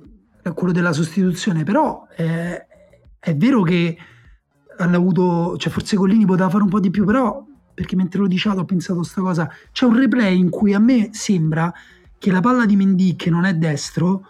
quello 0.53 0.73
della 0.73 0.93
sostituzione, 0.93 1.63
però 1.63 2.07
eh, 2.17 2.67
è 3.19 3.37
vero 3.37 3.63
che 3.63 3.97
hanno 4.81 4.97
avuto, 4.97 5.57
cioè 5.57 5.73
forse 5.73 5.97
Collini 5.97 6.25
poteva 6.25 6.49
fare 6.49 6.63
un 6.63 6.69
po' 6.69 6.81
di 6.81 6.91
più, 6.91 7.05
però 7.05 7.45
perché 7.73 7.97
mentre 7.97 8.21
lo 8.21 8.27
dicevate 8.27 8.61
ho 8.61 8.65
pensato 8.65 8.95
a 8.95 9.03
questa 9.03 9.21
cosa, 9.21 9.51
c'è 9.73 9.87
un 9.87 9.97
replay 9.97 10.39
in 10.39 10.51
cui 10.51 10.75
a 10.75 10.79
me 10.79 11.11
sembra 11.13 11.73
che 12.19 12.31
la 12.31 12.41
palla 12.41 12.67
di 12.67 12.77
Mendy 12.77 13.17
che 13.17 13.31
non 13.31 13.45
è 13.45 13.55
destro 13.55 14.27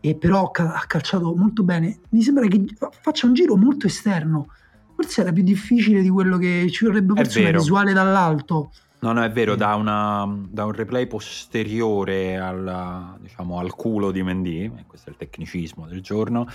e 0.00 0.14
però 0.14 0.50
ha 0.52 0.84
calciato 0.86 1.34
molto 1.34 1.62
bene, 1.62 2.00
mi 2.10 2.22
sembra 2.22 2.46
che 2.46 2.64
faccia 3.00 3.26
un 3.26 3.34
giro 3.34 3.56
molto 3.56 3.86
esterno. 3.86 4.48
Forse 4.94 5.22
era 5.22 5.32
più 5.32 5.42
difficile 5.42 6.02
di 6.02 6.10
quello 6.10 6.36
che 6.36 6.66
ci 6.70 6.84
vorrebbe 6.84 7.14
forse 7.14 7.40
una 7.40 7.50
visuale 7.52 7.92
dall'alto. 7.92 8.70
No, 9.02 9.12
no, 9.12 9.22
è 9.22 9.30
vero, 9.30 9.54
da, 9.54 9.76
una, 9.76 10.28
da, 10.50 10.66
un 10.66 10.72
replay 10.72 11.06
posteriore 11.06 12.38
al, 12.38 13.16
diciamo, 13.18 13.58
al 13.58 13.74
culo 13.74 14.10
di 14.10 14.22
Mendy, 14.22 14.70
questo 14.86 15.08
è 15.08 15.12
il 15.12 15.18
tecnicismo 15.18 15.86
del 15.86 16.02
giorno, 16.02 16.46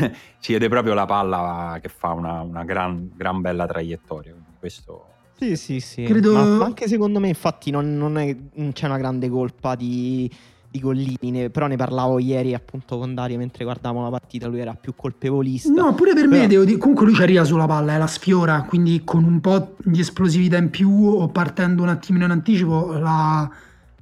si 0.38 0.52
vede 0.52 0.68
proprio 0.68 0.94
la 0.94 1.06
palla 1.06 1.78
che 1.80 1.88
fa 1.88 2.10
una, 2.10 2.40
una 2.40 2.64
gran, 2.64 3.12
gran, 3.14 3.40
bella 3.40 3.66
traiettoria. 3.66 4.34
questo... 4.58 5.06
Sì, 5.36 5.56
sì, 5.56 5.78
sì. 5.78 6.02
Credo... 6.02 6.32
Ma 6.32 6.64
anche 6.64 6.88
secondo 6.88 7.20
me, 7.20 7.28
infatti, 7.28 7.70
non, 7.70 7.96
non, 7.96 8.18
è, 8.18 8.36
non 8.54 8.72
c'è 8.72 8.86
una 8.86 8.98
grande 8.98 9.28
colpa 9.28 9.76
di, 9.76 10.28
di 10.74 10.80
Gollini, 10.80 11.50
però 11.50 11.68
ne 11.68 11.76
parlavo 11.76 12.18
ieri 12.18 12.52
appunto 12.52 12.98
con 12.98 13.14
Dario 13.14 13.38
mentre 13.38 13.62
guardavamo 13.62 14.02
la 14.02 14.10
partita, 14.10 14.48
lui 14.48 14.58
era 14.58 14.74
più 14.74 14.94
colpevolista. 14.96 15.70
No, 15.70 15.94
pure 15.94 16.14
per 16.14 16.28
però... 16.28 16.40
me, 16.42 16.48
devo 16.48 16.64
dire, 16.64 16.78
comunque 16.78 17.06
lui 17.06 17.14
ci 17.14 17.22
arriva 17.22 17.44
sulla 17.44 17.66
palla, 17.66 17.94
è 17.94 17.98
la 17.98 18.08
sfiora, 18.08 18.64
quindi 18.64 19.02
con 19.04 19.22
un 19.22 19.40
po' 19.40 19.76
di 19.84 20.00
esplosività 20.00 20.56
in 20.56 20.70
più 20.70 20.90
o 20.90 21.28
partendo 21.28 21.82
un 21.82 21.90
attimino 21.90 22.24
in 22.24 22.32
anticipo 22.32 22.90
la, 22.94 23.48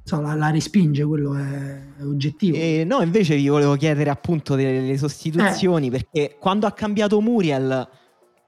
so, 0.03 0.19
la, 0.19 0.33
la 0.33 0.49
respinge, 0.49 1.03
quello 1.03 1.35
è, 1.35 1.99
è 1.99 2.03
oggettivo. 2.03 2.57
E 2.57 2.83
no, 2.87 3.03
invece 3.03 3.35
vi 3.35 3.47
volevo 3.47 3.75
chiedere 3.75 4.09
appunto 4.09 4.55
delle 4.55 4.97
sostituzioni, 4.97 5.87
eh. 5.87 5.91
perché 5.91 6.37
quando 6.39 6.65
ha 6.65 6.71
cambiato 6.71 7.21
Muriel... 7.21 7.87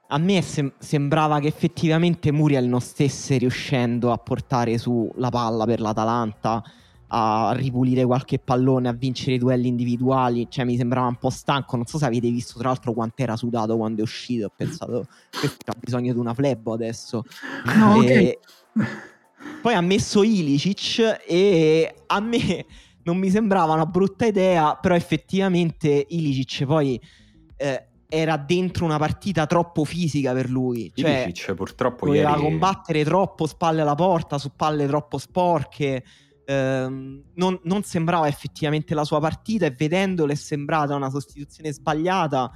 A 0.08 0.20
me 0.20 0.40
sem- 0.44 0.72
sembrava 0.78 1.40
che 1.40 1.48
effettivamente 1.48 2.32
Muriel 2.32 2.68
non 2.68 2.80
stesse 2.80 3.38
riuscendo 3.38 4.12
a 4.12 4.18
portare 4.18 4.78
su 4.78 5.12
la 5.16 5.30
palla 5.30 5.66
per 5.66 5.82
l'Atalanta 5.82 6.64
a 7.18 7.54
ripulire 7.56 8.04
qualche 8.04 8.40
pallone, 8.40 8.90
a 8.90 8.92
vincere 8.92 9.36
i 9.36 9.38
duelli 9.38 9.70
individuali. 9.70 10.48
Cioè, 10.50 10.66
mi 10.66 10.76
sembrava 10.76 11.08
un 11.08 11.16
po' 11.16 11.30
stanco. 11.30 11.78
Non 11.78 11.86
so 11.86 11.98
se 11.98 12.06
avete 12.06 12.30
visto, 12.30 12.60
tra 12.60 12.68
l'altro, 12.68 12.92
quanto 12.92 13.22
era 13.22 13.38
sudato 13.38 13.78
quando 13.78 14.02
è 14.02 14.04
uscito. 14.04 14.48
Ho 14.48 14.52
pensato, 14.54 15.08
questo 15.30 15.72
ha 15.72 15.76
bisogno 15.80 16.12
di 16.12 16.20
una 16.20 16.34
flebo 16.34 16.74
adesso. 16.74 17.24
No, 17.76 18.02
e... 18.04 18.40
Poi 19.62 19.74
ha 19.74 19.82
messo 19.82 20.24
Ilicic 20.24 21.24
e 21.26 21.96
a 22.08 22.20
me 22.20 22.66
non 23.04 23.18
mi 23.18 23.30
sembrava 23.30 23.74
una 23.74 23.86
brutta 23.86 24.26
idea, 24.26 24.76
però 24.76 24.94
effettivamente 24.96 26.06
Ilicic 26.10 26.66
poi... 26.66 27.00
Eh, 27.56 27.88
era 28.08 28.38
dentro 28.38 28.86
una 28.86 28.98
partita 28.98 29.46
troppo 29.46 29.84
fisica 29.84 30.32
per 30.32 30.50
lui. 30.50 30.92
Cioè, 30.94 31.24
Ilicic 31.24 31.54
purtroppo 31.54 32.06
doveva 32.06 32.30
ieri... 32.30 32.42
combattere 32.42 33.04
troppo 33.04 33.48
spalle 33.48 33.82
alla 33.82 33.96
porta, 33.96 34.38
su 34.38 34.52
palle 34.56 34.86
troppo 34.86 35.18
sporche 35.18 36.04
ehm, 36.46 37.24
non, 37.34 37.60
non, 37.64 37.84
sembrava 37.84 38.28
effettivamente 38.28 38.94
la 38.94 39.04
sua 39.04 39.20
partita 39.20 39.66
e 39.66 39.72
vedendolo 39.72 40.32
è 40.32 40.36
sembrata 40.36 40.96
una 40.96 41.10
sostituzione 41.10 41.74
sbagliata, 41.74 42.52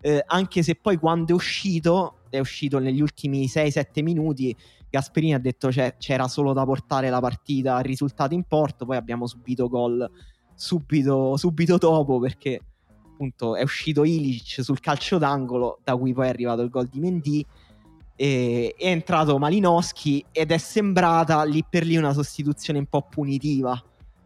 eh, 0.00 0.22
anche 0.26 0.62
se 0.62 0.74
poi 0.74 0.96
quando 0.96 1.32
è 1.32 1.34
uscito, 1.34 2.20
è 2.30 2.38
uscito 2.38 2.78
negli 2.78 3.00
ultimi 3.00 3.46
6-7 3.46 4.02
minuti, 4.02 4.56
Gasperini 4.88 5.34
ha 5.34 5.38
detto 5.38 5.70
cioè, 5.70 5.96
c'era 5.98 6.28
solo 6.28 6.52
da 6.52 6.64
portare 6.64 7.10
la 7.10 7.20
partita 7.20 7.76
al 7.76 7.84
risultato 7.84 8.34
in 8.34 8.44
porto, 8.44 8.86
poi 8.86 8.96
abbiamo 8.96 9.26
subito 9.26 9.68
gol 9.68 10.10
subito, 10.54 11.36
subito 11.36 11.76
dopo 11.76 12.18
perché 12.18 12.60
appunto 13.04 13.56
è 13.56 13.62
uscito 13.62 14.04
Ilic 14.04 14.62
sul 14.62 14.80
calcio 14.80 15.18
d'angolo 15.18 15.80
da 15.84 15.96
cui 15.96 16.12
poi 16.12 16.26
è 16.26 16.30
arrivato 16.30 16.62
il 16.62 16.70
gol 16.70 16.86
di 16.86 16.98
Mendy 16.98 17.46
è 18.16 18.74
entrato 18.78 19.38
Malinowski 19.38 20.24
ed 20.32 20.50
è 20.50 20.58
sembrata 20.58 21.44
lì 21.44 21.64
per 21.68 21.84
lì 21.84 21.96
una 21.96 22.12
sostituzione 22.12 22.78
un 22.78 22.86
po' 22.86 23.06
punitiva 23.08 23.80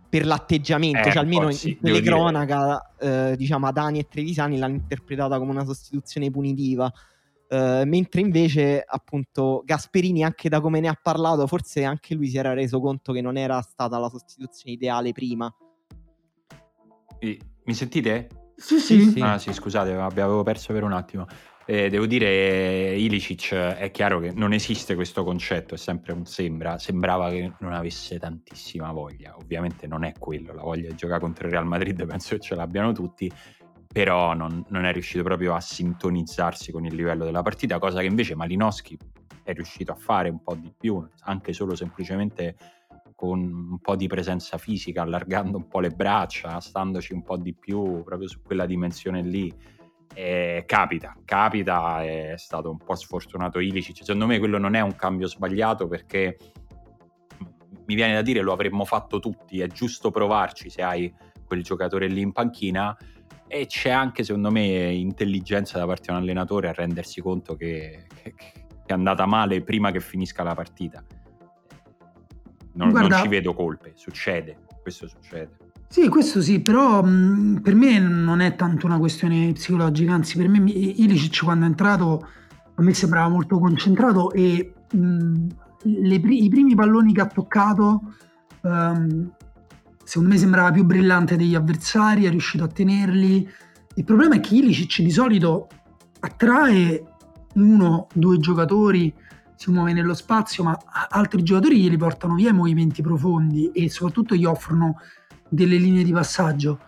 per 0.08 0.26
l'atteggiamento, 0.26 1.08
eh, 1.08 1.12
cioè 1.12 1.22
almeno 1.22 1.50
sì, 1.50 1.70
in 1.70 1.78
quelle 1.78 2.00
cronaca 2.00 2.94
eh, 2.98 3.34
diciamo 3.36 3.66
Adani 3.66 3.98
e 4.00 4.08
Trevisani 4.08 4.58
l'hanno 4.58 4.74
interpretata 4.74 5.38
come 5.38 5.50
una 5.50 5.64
sostituzione 5.64 6.30
punitiva 6.30 6.90
eh, 7.48 7.82
mentre 7.84 8.20
invece 8.20 8.82
appunto 8.84 9.62
Gasperini 9.64 10.24
anche 10.24 10.48
da 10.48 10.60
come 10.60 10.80
ne 10.80 10.88
ha 10.88 10.98
parlato 11.00 11.46
forse 11.46 11.84
anche 11.84 12.14
lui 12.14 12.28
si 12.28 12.38
era 12.38 12.54
reso 12.54 12.80
conto 12.80 13.12
che 13.12 13.20
non 13.20 13.36
era 13.36 13.60
stata 13.60 13.98
la 13.98 14.08
sostituzione 14.08 14.72
ideale 14.72 15.12
prima 15.12 15.52
mi 17.70 17.74
sentite? 17.74 18.28
Sì, 18.56 18.78
sì. 18.78 19.20
Ah 19.20 19.38
sì, 19.38 19.52
scusate, 19.52 19.92
avevo 19.94 20.42
perso 20.42 20.72
per 20.72 20.82
un 20.82 20.92
attimo. 20.92 21.26
Eh, 21.70 21.88
devo 21.88 22.06
dire, 22.06 22.96
Ilicic 22.96 23.54
è 23.54 23.92
chiaro 23.92 24.18
che 24.18 24.32
non 24.32 24.52
esiste 24.52 24.96
questo 24.96 25.22
concetto, 25.22 25.74
è 25.74 25.78
sempre 25.78 26.12
un 26.12 26.26
sembra. 26.26 26.80
Sembrava 26.80 27.30
che 27.30 27.52
non 27.60 27.74
avesse 27.74 28.18
tantissima 28.18 28.90
voglia. 28.90 29.36
Ovviamente 29.36 29.86
non 29.86 30.02
è 30.02 30.12
quello, 30.18 30.52
la 30.52 30.62
voglia 30.62 30.88
di 30.88 30.96
giocare 30.96 31.20
contro 31.20 31.46
il 31.46 31.52
Real 31.52 31.66
Madrid 31.66 32.04
penso 32.06 32.34
che 32.34 32.40
ce 32.40 32.56
l'abbiano 32.56 32.90
tutti, 32.90 33.30
però 33.86 34.34
non, 34.34 34.64
non 34.70 34.84
è 34.84 34.92
riuscito 34.92 35.22
proprio 35.22 35.54
a 35.54 35.60
sintonizzarsi 35.60 36.72
con 36.72 36.86
il 36.86 36.94
livello 36.96 37.24
della 37.24 37.42
partita, 37.42 37.78
cosa 37.78 38.00
che 38.00 38.06
invece 38.06 38.34
Malinowski 38.34 38.98
è 39.44 39.52
riuscito 39.52 39.92
a 39.92 39.96
fare 39.96 40.28
un 40.28 40.42
po' 40.42 40.56
di 40.56 40.74
più, 40.76 41.00
anche 41.20 41.52
solo 41.52 41.76
semplicemente 41.76 42.56
con 43.14 43.38
un 43.38 43.78
po' 43.78 43.94
di 43.94 44.08
presenza 44.08 44.58
fisica, 44.58 45.02
allargando 45.02 45.56
un 45.56 45.68
po' 45.68 45.78
le 45.78 45.90
braccia, 45.90 46.58
standoci 46.58 47.12
un 47.12 47.22
po' 47.22 47.36
di 47.36 47.54
più 47.54 48.02
proprio 48.02 48.26
su 48.26 48.42
quella 48.42 48.66
dimensione 48.66 49.22
lì 49.22 49.78
eh, 50.14 50.64
capita, 50.66 51.16
capita, 51.24 52.02
è 52.04 52.34
stato 52.36 52.70
un 52.70 52.78
po' 52.78 52.94
sfortunato 52.94 53.58
Ilicic. 53.58 53.98
Secondo 53.98 54.26
me 54.26 54.38
quello 54.38 54.58
non 54.58 54.74
è 54.74 54.80
un 54.80 54.96
cambio 54.96 55.26
sbagliato 55.26 55.86
perché 55.86 56.36
mi 57.86 57.94
viene 57.94 58.14
da 58.14 58.22
dire 58.22 58.40
lo 58.40 58.52
avremmo 58.52 58.84
fatto 58.84 59.18
tutti, 59.18 59.60
è 59.60 59.66
giusto 59.66 60.10
provarci 60.10 60.70
se 60.70 60.82
hai 60.82 61.12
quel 61.44 61.62
giocatore 61.62 62.06
lì 62.06 62.20
in 62.20 62.32
panchina 62.32 62.96
e 63.48 63.66
c'è 63.66 63.90
anche 63.90 64.22
secondo 64.22 64.50
me 64.52 64.92
intelligenza 64.92 65.78
da 65.78 65.86
parte 65.86 66.04
di 66.06 66.12
un 66.12 66.22
allenatore 66.22 66.68
a 66.68 66.72
rendersi 66.72 67.20
conto 67.20 67.56
che, 67.56 68.06
che, 68.22 68.34
che 68.34 68.52
è 68.86 68.92
andata 68.92 69.26
male 69.26 69.62
prima 69.62 69.90
che 69.90 70.00
finisca 70.00 70.44
la 70.44 70.54
partita. 70.54 71.04
Non, 72.74 72.90
non 72.90 73.10
ci 73.10 73.26
vedo 73.26 73.52
colpe, 73.52 73.92
succede, 73.96 74.58
questo 74.82 75.08
succede. 75.08 75.69
Sì, 75.92 76.08
questo 76.08 76.40
sì, 76.40 76.60
però 76.60 77.02
mh, 77.02 77.62
per 77.62 77.74
me 77.74 77.98
non 77.98 78.38
è 78.38 78.54
tanto 78.54 78.86
una 78.86 78.98
questione 78.98 79.50
psicologica, 79.50 80.12
anzi 80.12 80.36
per 80.36 80.48
me 80.48 80.58
Ilicic 80.70 81.42
quando 81.42 81.64
è 81.64 81.68
entrato 81.68 82.28
a 82.76 82.82
me 82.82 82.94
sembrava 82.94 83.28
molto 83.28 83.58
concentrato 83.58 84.30
e 84.30 84.72
mh, 84.92 85.46
le, 85.82 86.14
i 86.14 86.48
primi 86.48 86.76
palloni 86.76 87.12
che 87.12 87.20
ha 87.20 87.26
toccato 87.26 88.02
um, 88.60 89.32
secondo 90.04 90.28
me 90.32 90.38
sembrava 90.38 90.70
più 90.70 90.84
brillante 90.84 91.34
degli 91.34 91.56
avversari, 91.56 92.24
è 92.24 92.30
riuscito 92.30 92.62
a 92.62 92.68
tenerli. 92.68 93.48
Il 93.94 94.04
problema 94.04 94.36
è 94.36 94.40
che 94.40 94.54
Ilicic 94.54 95.02
di 95.02 95.10
solito 95.10 95.66
attrae 96.20 97.02
uno, 97.54 98.06
due 98.12 98.38
giocatori, 98.38 99.12
si 99.56 99.72
muove 99.72 99.92
nello 99.92 100.14
spazio, 100.14 100.62
ma 100.62 100.78
altri 101.08 101.42
giocatori 101.42 101.80
glieli 101.80 101.96
portano 101.96 102.34
via 102.36 102.50
i 102.50 102.54
movimenti 102.54 103.02
profondi 103.02 103.72
e 103.72 103.90
soprattutto 103.90 104.36
gli 104.36 104.44
offrono 104.44 104.94
delle 105.50 105.76
linee 105.76 106.04
di 106.04 106.12
passaggio. 106.12 106.80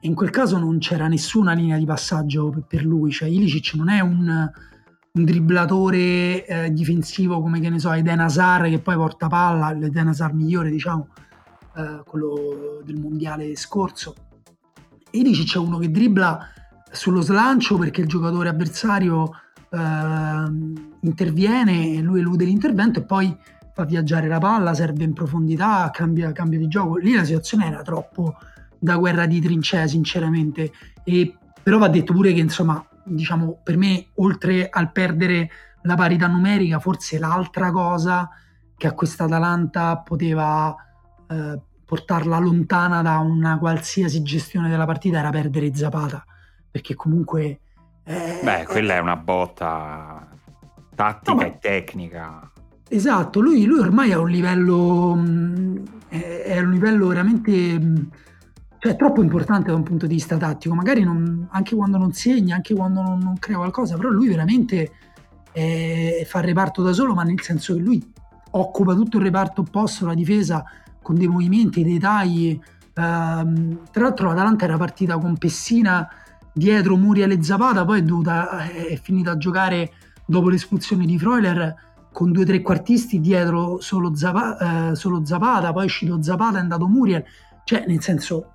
E 0.00 0.08
in 0.08 0.14
quel 0.14 0.30
caso 0.30 0.58
non 0.58 0.78
c'era 0.78 1.06
nessuna 1.06 1.52
linea 1.52 1.78
di 1.78 1.84
passaggio 1.84 2.64
per 2.66 2.84
lui, 2.84 3.12
cioè 3.12 3.28
Ilicic 3.28 3.74
non 3.74 3.88
è 3.88 4.00
un, 4.00 4.50
un 5.12 5.24
dribblatore 5.24 6.46
eh, 6.46 6.72
difensivo 6.72 7.40
come 7.40 7.60
che 7.60 7.70
ne 7.70 7.78
so, 7.78 7.92
Eden 7.92 8.20
Hazard 8.20 8.68
che 8.68 8.80
poi 8.80 8.96
porta 8.96 9.28
palla, 9.28 9.72
l'Eden 9.72 10.08
Hazard 10.08 10.34
migliore 10.34 10.70
diciamo, 10.70 11.08
eh, 11.76 12.02
quello 12.04 12.82
del 12.84 12.98
mondiale 12.98 13.54
scorso. 13.56 14.14
Ilicic 15.10 15.54
è 15.54 15.58
uno 15.58 15.78
che 15.78 15.90
dribbla 15.90 16.50
sullo 16.90 17.20
slancio 17.20 17.76
perché 17.76 18.00
il 18.00 18.08
giocatore 18.08 18.48
avversario 18.48 19.30
eh, 19.70 20.44
interviene 21.00 21.94
e 21.94 22.00
lui 22.00 22.20
elude 22.20 22.44
l'intervento 22.44 23.00
e 23.00 23.04
poi 23.04 23.36
fa 23.76 23.84
viaggiare 23.84 24.26
la 24.26 24.38
palla, 24.38 24.72
serve 24.72 25.04
in 25.04 25.12
profondità, 25.12 25.90
cambia, 25.92 26.32
cambia 26.32 26.58
di 26.58 26.66
gioco. 26.66 26.96
Lì 26.96 27.14
la 27.14 27.24
situazione 27.24 27.66
era 27.66 27.82
troppo 27.82 28.36
da 28.78 28.96
guerra 28.96 29.26
di 29.26 29.38
trincee, 29.38 29.86
sinceramente. 29.86 30.72
E, 31.04 31.36
però 31.62 31.76
va 31.76 31.88
detto 31.88 32.14
pure 32.14 32.32
che, 32.32 32.40
insomma, 32.40 32.82
diciamo, 33.04 33.60
per 33.62 33.76
me, 33.76 34.06
oltre 34.14 34.70
al 34.70 34.92
perdere 34.92 35.50
la 35.82 35.94
parità 35.94 36.26
numerica, 36.26 36.78
forse 36.78 37.18
l'altra 37.18 37.70
cosa 37.70 38.30
che 38.78 38.86
a 38.86 38.92
questa 38.92 39.24
Atalanta 39.24 39.98
poteva 39.98 40.74
eh, 41.28 41.60
portarla 41.84 42.38
lontana 42.38 43.02
da 43.02 43.18
una 43.18 43.58
qualsiasi 43.58 44.22
gestione 44.22 44.70
della 44.70 44.86
partita 44.86 45.18
era 45.18 45.28
perdere 45.28 45.74
Zapata, 45.74 46.24
perché 46.70 46.94
comunque... 46.94 47.60
Eh, 48.04 48.40
Beh, 48.42 48.64
quella 48.64 48.94
è 48.94 49.00
una 49.00 49.16
botta 49.16 50.28
tattica 50.94 51.34
no, 51.34 51.42
e 51.42 51.58
tecnica. 51.60 52.50
Esatto, 52.88 53.40
lui, 53.40 53.64
lui, 53.64 53.80
ormai 53.80 54.10
è 54.10 54.16
un 54.16 54.28
livello, 54.28 55.14
mm, 55.16 55.76
è 56.08 56.60
un 56.60 56.70
livello 56.70 57.08
veramente 57.08 57.78
mm, 57.80 57.96
cioè, 58.78 58.94
troppo 58.94 59.22
importante 59.22 59.70
da 59.70 59.76
un 59.76 59.82
punto 59.82 60.06
di 60.06 60.14
vista 60.14 60.36
tattico, 60.36 60.74
magari 60.74 61.02
non, 61.02 61.48
anche 61.50 61.74
quando 61.74 61.98
non 61.98 62.12
segna, 62.12 62.54
anche 62.54 62.74
quando 62.74 63.02
non, 63.02 63.18
non 63.18 63.38
crea 63.38 63.56
qualcosa, 63.56 63.96
però 63.96 64.10
lui 64.10 64.28
veramente 64.28 64.92
è, 65.50 66.22
fa 66.24 66.38
il 66.38 66.44
reparto 66.44 66.82
da 66.82 66.92
solo, 66.92 67.12
ma 67.12 67.24
nel 67.24 67.40
senso 67.40 67.74
che 67.74 67.80
lui 67.80 68.12
occupa 68.52 68.94
tutto 68.94 69.16
il 69.16 69.24
reparto 69.24 69.62
opposto, 69.62 70.06
la 70.06 70.14
difesa, 70.14 70.64
con 71.02 71.16
dei 71.16 71.26
movimenti, 71.26 71.82
dei 71.82 71.98
tagli. 71.98 72.58
Um, 72.94 73.80
tra 73.90 74.04
l'altro 74.04 74.28
l'Atalanta 74.28 74.64
era 74.64 74.76
partita 74.76 75.18
con 75.18 75.36
Pessina 75.36 76.08
dietro 76.52 76.96
Muriel 76.96 77.32
e 77.32 77.42
Zapata, 77.42 77.84
poi 77.84 77.98
è, 77.98 78.02
dovuta, 78.02 78.64
è 78.70 78.98
finita 79.02 79.32
a 79.32 79.36
giocare 79.36 79.92
dopo 80.24 80.48
l'espulsione 80.48 81.04
di 81.04 81.18
Freuler 81.18 81.74
con 82.16 82.32
due 82.32 82.46
trequartisti 82.46 83.20
dietro 83.20 83.78
solo, 83.78 84.14
Zapata, 84.16 84.92
eh, 84.92 84.94
solo 84.94 85.22
Zapata, 85.22 85.70
poi 85.74 85.82
è 85.82 85.84
uscito 85.84 86.22
Zapata, 86.22 86.56
è 86.56 86.62
andato 86.62 86.86
Muriel, 86.86 87.22
cioè 87.64 87.84
nel 87.86 88.00
senso 88.00 88.54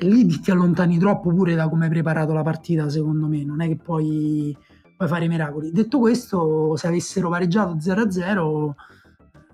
lì 0.00 0.26
ti 0.40 0.50
allontani 0.50 0.98
troppo 0.98 1.30
pure 1.30 1.54
da 1.54 1.68
come 1.68 1.84
hai 1.84 1.90
preparato 1.90 2.32
la 2.32 2.42
partita 2.42 2.90
secondo 2.90 3.28
me, 3.28 3.44
non 3.44 3.60
è 3.60 3.68
che 3.68 3.76
puoi, 3.76 4.56
puoi 4.96 5.08
fare 5.08 5.28
miracoli. 5.28 5.70
Detto 5.70 6.00
questo, 6.00 6.74
se 6.74 6.88
avessero 6.88 7.28
pareggiato 7.28 7.76
0-0 7.76 8.74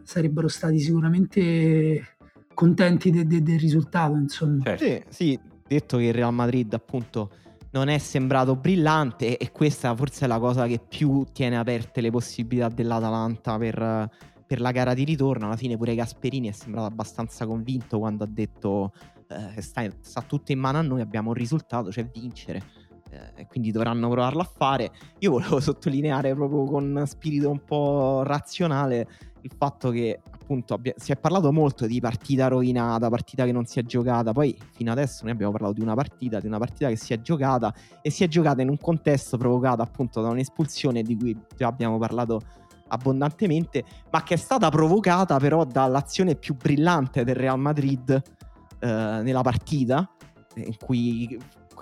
sarebbero 0.03 0.49
stati 0.49 0.79
sicuramente 0.79 2.17
contenti 2.55 3.11
de- 3.11 3.27
de- 3.27 3.43
del 3.43 3.59
risultato, 3.59 4.15
insomma. 4.15 4.63
Certo. 4.65 4.83
Sì, 4.83 5.03
sì, 5.11 5.41
detto 5.69 5.99
che 5.99 6.05
il 6.05 6.15
Real 6.15 6.33
Madrid 6.33 6.73
appunto 6.73 7.33
non 7.73 7.89
è 7.89 7.99
sembrato 7.99 8.57
brillante 8.57 9.37
e 9.37 9.53
questa 9.53 9.95
forse 9.95 10.25
è 10.25 10.29
la 10.29 10.39
cosa 10.39 10.67
che 10.67 10.79
più 10.79 11.25
tiene 11.33 11.57
aperte 11.57 12.01
le 12.01 12.11
possibilità 12.11 12.69
dell'Atalanta 12.69 13.57
per, 13.59 14.11
per 14.47 14.61
la 14.61 14.73
gara 14.73 14.95
di 14.95 15.05
ritorno. 15.05 15.47
Alla 15.47 15.57
fine 15.57 15.77
pure 15.77 15.95
Gasperini 15.95 16.49
è 16.49 16.53
sembrato 16.53 16.87
abbastanza 16.87 17.47
convinto 17.47 17.99
quando 17.99 18.25
ha 18.25 18.29
detto 18.29 18.93
eh, 19.29 19.61
sta, 19.63 19.89
sta, 20.01 20.23
tutto 20.23 20.53
in 20.53 20.59
mano 20.59 20.79
a 20.79 20.83
noi, 20.83 21.01
abbiamo 21.01 21.29
un 21.29 21.35
risultato, 21.35 21.93
cioè 21.93 22.05
vincere. 22.05 22.63
Eh, 23.11 23.47
quindi 23.47 23.71
dovranno 23.71 24.09
provarlo 24.09 24.41
a 24.41 24.51
fare. 24.53 24.91
Io 25.19 25.31
volevo 25.31 25.59
sottolineare 25.61 26.35
proprio 26.35 26.65
con 26.65 27.05
spirito 27.07 27.51
un 27.51 27.63
po' 27.65 28.23
razionale 28.25 29.09
il 29.43 29.53
fatto 29.57 29.91
che 29.91 30.21
appunto 30.51 30.75
abbia, 30.75 30.93
si 30.97 31.13
è 31.13 31.17
parlato 31.17 31.53
molto 31.53 31.87
di 31.87 32.01
partita 32.01 32.49
rovinata, 32.49 33.09
partita 33.09 33.45
che 33.45 33.53
non 33.53 33.67
si 33.67 33.79
è 33.79 33.85
giocata, 33.85 34.33
poi 34.33 34.57
fino 34.73 34.91
adesso 34.91 35.23
noi 35.23 35.33
abbiamo 35.33 35.53
parlato 35.53 35.75
di 35.75 35.81
una 35.81 35.95
partita, 35.95 36.41
di 36.41 36.49
una 36.49 36.59
partita 36.59 36.89
che 36.89 36.97
si 36.97 37.13
è 37.13 37.21
giocata 37.21 37.73
e 38.03 38.11
si 38.11 38.25
è 38.25 38.29
giocata 38.29 38.61
in 38.61 38.69
un 38.69 38.79
contesto 38.79 39.37
provocato 39.37 39.83
appunto 39.83 40.21
da 40.21 40.29
un'espulsione 40.29 41.03
di 41.03 41.17
cui 41.17 41.39
già 41.57 41.69
abbiamo 41.69 41.99
parlato 41.99 42.41
abbondantemente, 42.89 43.85
ma 44.11 44.25
che 44.25 44.35
è 44.35 44.37
stata 44.37 44.69
provocata 44.71 45.39
però 45.39 45.65
dall'azione 45.65 46.35
più 46.35 46.57
brillante 46.57 47.23
del 47.23 47.37
Real 47.37 47.59
Madrid 47.59 48.11
eh, 48.11 48.87
nella 48.87 49.43
partita, 49.43 50.11
in 50.57 50.77
cui 50.85 51.39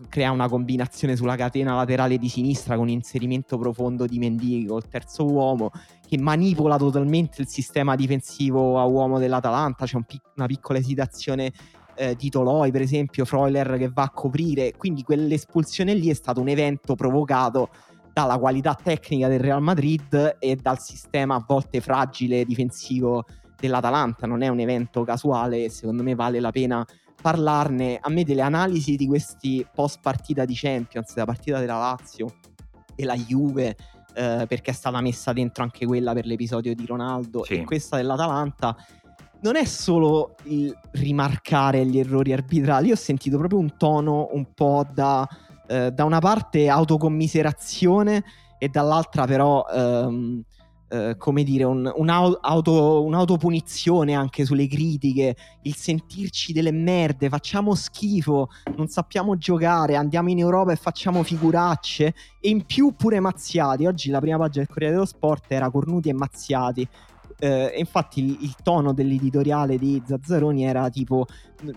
crea 0.09 0.31
una 0.31 0.49
combinazione 0.49 1.17
sulla 1.17 1.37
catena 1.37 1.75
laterale 1.75 2.19
di 2.19 2.29
sinistra 2.29 2.77
con 2.77 2.89
inserimento 2.89 3.59
profondo 3.59 4.07
di 4.07 4.19
Mendy 4.19 4.67
col 4.67 4.89
terzo 4.89 5.25
uomo 5.25 5.71
che 6.07 6.19
manipola 6.19 6.77
totalmente 6.77 7.43
il 7.43 7.49
sistema 7.49 7.95
difensivo 7.95 8.79
a 8.79 8.85
uomo 8.85 9.19
dell'Atalanta. 9.19 9.85
C'è 9.85 9.97
un 9.97 10.05
pic- 10.05 10.33
una 10.37 10.47
piccola 10.47 10.79
esitazione 10.79 11.53
eh, 11.97 12.15
di 12.15 12.31
Toloi 12.31 12.71
per 12.71 12.81
esempio 12.81 13.25
Freuler 13.25 13.77
che 13.77 13.89
va 13.89 14.05
a 14.05 14.11
coprire. 14.11 14.73
Quindi 14.77 15.03
quell'espulsione 15.03 15.95
lì 15.95 16.09
è 16.09 16.15
stato 16.15 16.41
un 16.41 16.49
evento 16.49 16.95
provocato 16.95 17.69
dalla 18.13 18.39
qualità 18.39 18.75
tecnica 18.75 19.29
del 19.29 19.41
Real 19.41 19.63
Madrid 19.63 20.37
e 20.39 20.57
dal 20.57 20.81
sistema 20.81 21.37
a 21.37 21.45
volte 21.47 21.81
fragile 21.81 22.45
difensivo 22.45 23.25
dell'Atalanta. 23.61 24.27
Non 24.27 24.43
è 24.43 24.49
un 24.49 24.61
evento 24.61 25.05
casuale 25.05 25.69
secondo 25.69 26.03
me 26.03 26.15
vale 26.15 26.41
la 26.41 26.51
pena 26.51 26.87
parlarne 27.21 27.99
a 28.01 28.09
me 28.11 28.25
delle 28.25 28.43
analisi 28.43 28.97
di 28.97 29.07
questi 29.07 29.67
post 29.75 29.99
partita 30.01 30.45
di 30.45 30.55
Champions, 30.55 31.15
la 31.17 31.25
partita 31.25 31.59
della 31.59 31.79
Lazio 31.79 32.35
e 32.95 33.05
la 33.05 33.17
Juve, 33.17 33.77
eh, 34.15 34.45
perché 34.49 34.71
è 34.71 34.75
stata 34.75 35.01
messa 35.01 35.33
dentro 35.33 35.63
anche 35.63 35.87
quella 35.87 36.13
per 36.13 36.27
l'episodio 36.27 36.75
di 36.75 36.87
Ronaldo 36.87 37.45
sì. 37.45 37.55
e 37.55 37.65
questa 37.65 37.97
dell'Atalanta. 37.97 38.77
Non 39.41 39.57
è 39.57 39.65
solo 39.65 40.35
il 40.45 40.77
rimarcare 40.93 41.87
gli 41.87 41.99
errori 41.99 42.33
arbitrali, 42.33 42.89
io 42.89 42.95
ho 42.95 42.97
sentito 42.97 43.39
proprio 43.39 43.61
un 43.61 43.77
tono 43.77 44.29
un 44.33 44.53
po' 44.53 44.85
da, 44.93 45.29
eh, 45.69 45.93
da 45.93 46.05
una 46.05 46.19
parte 46.19 46.69
autocommiserazione 46.69 48.25
e 48.59 48.69
dall'altra 48.69 49.25
però 49.27 49.65
ehm, 49.73 50.43
eh, 50.89 51.17
come 51.19 51.43
dire, 51.45 51.65
un, 51.65 51.91
un'auto, 51.95 53.05
un'autopunizione 53.05 54.15
anche 54.15 54.45
sulle 54.45 54.67
critiche, 54.67 55.37
il 55.63 55.75
sentirci 55.75 56.53
delle 56.53 56.73
merde, 56.73 57.29
facciamo 57.29 57.75
schifo, 57.75 58.49
non 58.77 58.89
sappiamo 58.89 59.37
giocare, 59.37 59.97
andiamo 59.97 60.31
in 60.31 60.39
Europa 60.39 60.73
e 60.73 60.77
facciamo 60.77 61.23
figuracce 61.23 62.15
e 62.41 62.49
in 62.49 62.65
più 62.65 62.95
pure 62.97 63.21
mazziati. 63.21 63.87
Oggi 63.87 64.11
la 64.11 64.21
prima 64.21 64.39
pagina 64.39 64.65
del 64.65 64.73
Corriere 64.73 64.95
dello 64.95 65.07
Sport 65.07 65.53
era 65.53 65.71
cornuti 65.71 66.09
e 66.09 66.15
mazziati 66.15 66.89
eh, 67.39 67.75
infatti 67.77 68.25
il, 68.25 68.39
il, 68.41 68.55
tono 68.63 68.93
dell'editoriale 68.93 69.79
di 69.79 70.03
Zazzaroni 70.05 70.65
era 70.65 70.89
tipo 70.91 71.27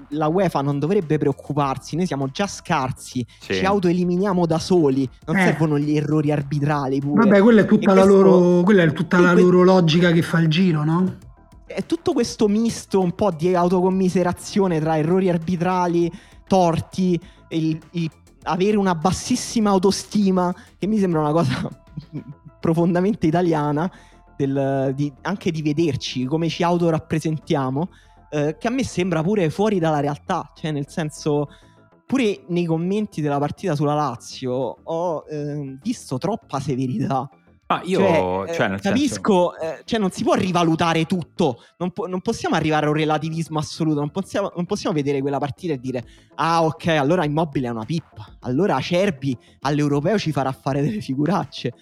la 0.10 0.28
UEFA 0.28 0.62
non 0.62 0.80
dovrebbe 0.80 1.18
preoccuparsi, 1.18 1.96
noi 1.96 2.06
siamo 2.06 2.28
già 2.28 2.48
scarsi, 2.48 3.26
sì. 3.40 3.56
ci 3.56 3.66
autoeliminiamo 3.66 4.46
da 4.46 4.60
soli, 4.60 5.08
non 5.26 5.38
eh. 5.38 5.46
servono 5.46 5.78
gli 5.78 5.96
errori 5.96 6.32
arbitrali 6.32 7.00
pure. 7.00 7.24
Vabbè, 7.24 7.42
quella 7.42 7.62
è 7.62 7.66
tutta, 7.66 7.94
la, 7.94 8.02
questo... 8.02 8.22
loro, 8.22 8.64
quella 8.64 8.84
è 8.84 8.94
tutta 8.94 9.20
la 9.20 9.34
que... 9.34 9.42
loro 9.42 9.64
logica 9.64 10.12
che 10.12 10.22
fa 10.22 10.40
il 10.40 10.48
giro, 10.48 10.84
no? 10.84 11.18
È 11.66 11.86
tutto 11.86 12.14
questo 12.14 12.48
misto 12.48 13.00
un 13.00 13.14
po' 13.14 13.32
di 13.32 13.56
autocommiserazione 13.56 14.80
tra 14.80 14.98
errori 14.98 15.30
arbitrali, 15.30 16.12
torti, 16.46 17.20
il, 17.50 17.80
il 17.92 18.12
avere 18.44 18.78
una 18.78 18.96
bassissima 18.96 19.70
autostima, 19.70 20.54
che 20.78 20.88
mi 20.88 20.98
sembra 20.98 21.22
una 21.22 21.32
cosa 21.32 21.70
profondamente 22.60 23.28
italiana, 23.28 23.92
del, 24.36 24.94
di, 24.96 25.12
anche 25.22 25.52
di 25.52 25.62
vederci, 25.62 26.26
come 26.26 26.50
ci 26.50 26.64
autorappresentiamo, 26.64 27.90
eh, 28.32 28.58
che 28.58 28.68
a 28.68 28.72
me 28.72 28.84
sembra 28.84 29.22
pure 29.22 29.50
fuori 29.50 29.80
dalla 29.80 30.00
realtà, 30.00 30.52
cioè 30.56 30.72
nel 30.72 30.88
senso 30.88 31.50
pure 32.06 32.44
nei 32.48 32.66
commenti 32.66 33.22
della 33.22 33.40
partita 33.40 33.74
sulla 33.74 33.94
Lazio 33.94 34.80
ho 34.84 35.24
eh, 35.30 35.78
visto 35.82 36.18
troppa 36.18 36.60
severità. 36.60 37.30
Ma 37.68 37.82
io 37.86 38.00
cioè, 38.00 38.54
cioè, 38.54 38.74
eh, 38.74 38.80
capisco, 38.80 39.54
senso... 39.58 39.78
eh, 39.78 39.82
cioè 39.86 39.98
non 39.98 40.12
si 40.12 40.24
può 40.24 40.34
rivalutare 40.34 41.06
tutto, 41.06 41.64
non, 41.78 41.92
po- 41.92 42.08
non, 42.08 42.20
possiamo 42.20 42.56
arrivare 42.56 42.86
a 42.86 42.90
un 42.90 42.96
relativismo 42.96 43.60
assoluto, 43.60 44.00
non 44.00 44.10
possiamo, 44.10 44.52
non 44.54 44.66
possiamo, 44.66 44.94
vedere 44.94 45.22
quella 45.22 45.38
partita 45.38 45.72
e 45.72 45.80
dire 45.80 46.04
ah 46.36 46.66
ok, 46.66 46.88
allora 46.88 47.24
Immobile 47.24 47.68
è 47.68 47.72
una 47.72 47.86
pippa, 47.86 48.36
allora 48.42 48.76
Acerbi 48.76 49.38
all'europeo 49.62 50.20
ci 50.20 50.34
farà 50.34 50.52
fare 50.52 50.82
delle 50.82 51.00
figuracce. 51.00 51.74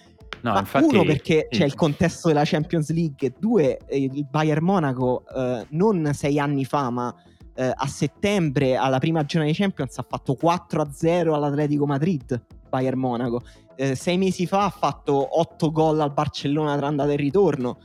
No, 0.42 0.54
Ma 0.54 0.60
infatti, 0.60 0.96
uno 0.96 1.04
perché 1.04 1.48
sì. 1.50 1.60
c'è 1.60 1.66
il 1.66 1.76
contesto 1.76 2.30
della 2.30 2.44
Champions 2.46 2.92
League, 2.92 3.34
due 3.38 3.80
il 3.90 4.26
Bayern 4.30 4.64
Monaco 4.64 5.24
eh, 5.36 5.66
non 5.70 6.12
sei 6.14 6.40
anni 6.40 6.64
fa 6.64 6.90
ma 6.90 7.14
eh, 7.56 7.74
a 7.76 7.88
settembre 7.88 8.78
alla 8.78 9.00
prima 9.00 9.26
giornata 9.26 9.52
di 9.52 9.58
Champions 9.58 9.98
ha 9.98 10.06
fatto 10.08 10.38
4-0 10.42 11.34
all'Atletico 11.34 11.86
Madrid, 11.86 12.42
Bayern 12.70 12.98
Monaco 12.98 13.42
eh, 13.80 13.96
sei 13.96 14.18
mesi 14.18 14.46
fa 14.46 14.66
ha 14.66 14.70
fatto 14.70 15.40
8 15.40 15.72
gol 15.72 16.02
al 16.02 16.12
Barcellona 16.12 16.76
tra 16.76 16.88
andata 16.88 17.14
e 17.14 17.16
ritorno. 17.16 17.78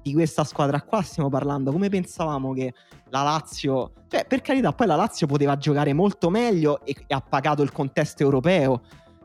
Di 0.00 0.12
questa 0.12 0.44
squadra 0.44 0.80
qua 0.80 1.02
stiamo 1.02 1.28
parlando. 1.28 1.72
Come 1.72 1.88
pensavamo 1.88 2.52
che 2.52 2.72
la 3.08 3.22
Lazio, 3.24 3.92
cioè 4.08 4.24
per 4.26 4.42
carità, 4.42 4.72
poi 4.72 4.86
la 4.86 4.94
Lazio 4.94 5.26
poteva 5.26 5.56
giocare 5.56 5.92
molto 5.92 6.30
meglio 6.30 6.84
e, 6.84 6.94
e 7.04 7.14
ha 7.14 7.20
pagato 7.20 7.62
il 7.62 7.72
contesto 7.72 8.22
europeo. 8.22 8.82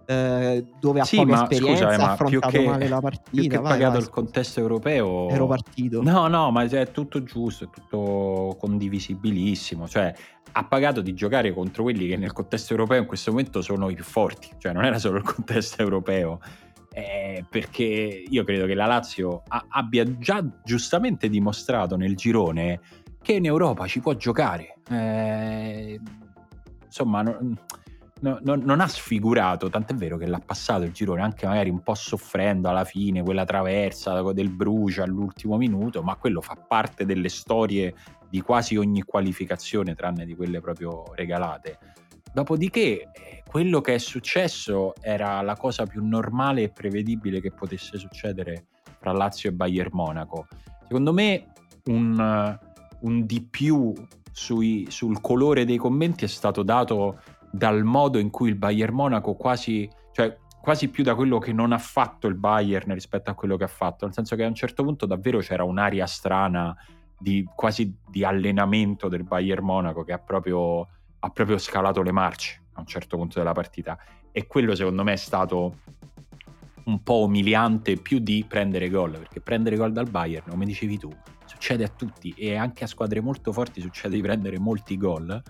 Eh, 0.08 0.66
dove 0.80 1.00
ha 1.00 1.04
sì, 1.04 1.18
poca 1.18 1.44
esperienza, 1.44 1.92
scusa, 1.92 2.06
ha 2.06 2.12
affrontato 2.12 2.58
che, 2.58 2.66
male 2.66 2.88
la 2.88 3.02
partita. 3.02 3.30
Più 3.32 3.50
che 3.50 3.58
vai, 3.58 3.72
pagato 3.72 3.94
vai, 3.94 4.02
il 4.02 4.10
contesto 4.10 4.60
europeo, 4.60 5.30
ero 5.30 5.48
partito. 5.48 6.02
No, 6.04 6.28
no, 6.28 6.52
ma 6.52 6.64
è 6.64 6.92
tutto 6.92 7.24
giusto, 7.24 7.66
è 7.66 7.70
tutto 7.70 8.56
condivisibilissimo. 8.60 9.88
Cioè, 9.88 10.14
ha 10.52 10.64
pagato 10.66 11.02
di 11.02 11.14
giocare 11.14 11.54
contro 11.54 11.84
quelli 11.84 12.08
che 12.08 12.18
nel 12.18 12.34
contesto 12.34 12.74
europeo 12.74 13.02
in 13.02 13.08
questo 13.08 13.32
momento 13.32 13.62
sono 13.62 13.90
i 13.90 13.96
più 13.96 14.04
forti, 14.04 14.50
cioè 14.58 14.74
non 14.74 14.86
era 14.86 15.00
solo 15.00 15.18
il 15.18 15.24
contesto 15.24 15.82
europeo. 15.82 16.40
Eh, 16.92 17.44
perché 17.50 18.24
io 18.26 18.44
credo 18.46 18.66
che 18.66 18.74
la 18.74 18.86
Lazio 18.86 19.44
a- 19.50 19.66
abbia 19.68 20.18
già 20.18 20.42
giustamente 20.64 21.28
dimostrato 21.28 21.98
nel 21.98 22.16
girone 22.16 22.80
che 23.22 23.34
in 23.34 23.46
Europa 23.46 23.86
ci 23.86 24.00
può 24.00 24.14
giocare. 24.14 24.76
Eh, 24.90 26.00
insomma, 26.86 27.22
no, 27.24 27.38
no, 28.22 28.40
no, 28.42 28.56
non 28.56 28.80
ha 28.80 28.88
sfigurato, 28.88 29.70
tant'è 29.70 29.94
vero 29.94 30.18
che 30.18 30.26
l'ha 30.26 30.42
passato 30.44 30.84
il 30.84 30.92
girone 30.92 31.22
anche 31.22 31.46
magari 31.46 31.70
un 31.70 31.82
po' 31.82 31.96
soffrendo 31.96 32.70
alla 32.70 32.86
fine, 32.86 33.24
quella 33.24 33.46
traversa 33.46 34.22
del 34.32 34.50
Brucia 34.50 35.04
all'ultimo 35.04 35.58
minuto, 35.58 36.02
ma 36.02 36.16
quello 36.16 36.42
fa 36.42 36.56
parte 36.56 37.06
delle 37.06 37.30
storie 37.30 37.94
di 38.30 38.42
quasi 38.42 38.76
ogni 38.76 39.02
qualificazione, 39.02 39.96
tranne 39.96 40.26
di 40.26 40.36
quelle 40.36 40.60
proprio 40.60 41.04
regalate. 41.14 41.78
Dopodiché, 42.34 43.12
eh, 43.14 43.44
quello 43.48 43.80
che 43.80 43.94
è 43.94 43.98
successo 43.98 44.94
era 45.00 45.42
la 45.42 45.56
cosa 45.56 45.86
più 45.86 46.06
normale 46.06 46.64
e 46.64 46.70
prevedibile 46.70 47.40
che 47.40 47.52
potesse 47.52 47.98
succedere 47.98 48.66
fra 49.00 49.14
Lazio 49.14 49.50
e 49.50 49.54
Bayern 49.54 49.92
Monaco. 49.94 50.48
Secondo 50.84 51.14
me, 51.14 51.54
un, 51.86 52.60
un 53.00 53.26
di 53.26 53.42
più 53.42 53.94
sui, 54.34 54.86
sul 54.90 55.22
colore 55.22 55.64
dei 55.64 55.78
commenti 55.78 56.26
è 56.26 56.28
stato 56.28 56.62
dato 56.62 57.22
dal 57.56 57.84
modo 57.84 58.20
in 58.20 58.30
cui 58.30 58.50
il 58.50 58.56
Bayern 58.56 58.94
Monaco 58.94 59.36
quasi, 59.36 59.90
cioè 60.12 60.38
quasi 60.62 60.90
più 60.90 61.04
da 61.04 61.16
quello 61.16 61.38
che 61.40 61.54
non 61.54 61.72
ha 61.72 61.78
fatto 61.78 62.28
il 62.28 62.36
Bayern 62.36 62.94
rispetto 62.94 63.30
a 63.32 63.34
quello 63.34 63.56
che 63.56 63.64
ha 63.64 63.68
fatto, 63.68 64.06
nel 64.06 64.14
senso 64.14 64.36
che 64.36 64.44
a 64.44 64.48
un 64.48 64.56
certo 64.56 64.84
punto 64.84 65.06
davvero 65.06 65.40
c'era 65.40 65.64
un'aria 65.64 66.06
strana 66.06 66.76
di, 67.18 67.48
quasi 67.56 67.96
di 68.10 68.26
allenamento 68.26 69.08
del 69.08 69.24
Bayern 69.24 69.64
Monaco 69.64 70.04
che 70.04 70.12
ha 70.12 70.20
proprio, 70.20 70.82
ha 71.20 71.30
proprio 71.30 71.58
scalato 71.58 72.02
le 72.02 72.12
marce 72.12 72.64
a 72.74 72.82
un 72.82 72.88
certo 72.88 73.16
punto 73.16 73.40
della 73.40 73.54
partita. 73.54 73.98
E 74.32 74.48
quello 74.48 74.76
secondo 74.76 75.04
me 75.04 75.14
è 75.14 75.18
stato 75.18 75.78
un 76.86 77.02
po' 77.04 77.24
umiliante 77.24 77.96
più 77.96 78.20
di 78.20 78.46
prendere 78.48 78.90
gol 78.90 79.12
perché 79.12 79.40
prendere 79.40 79.78
gol 79.78 79.92
dal 79.92 80.08
Bayern 80.08 80.48
come 80.48 80.66
dicevi 80.66 81.00
tu 81.00 81.10
succede 81.46 81.84
a 81.84 81.88
tutti 81.88 82.32
e 82.38 82.56
anche 82.56 82.84
a 82.84 82.88
squadre 82.88 83.22
molto 83.22 83.52
forti 83.52 83.82
succede 83.82 84.14
di 84.14 84.22
prendere 84.22 84.60
molti 84.60 84.96
gol 84.96 85.42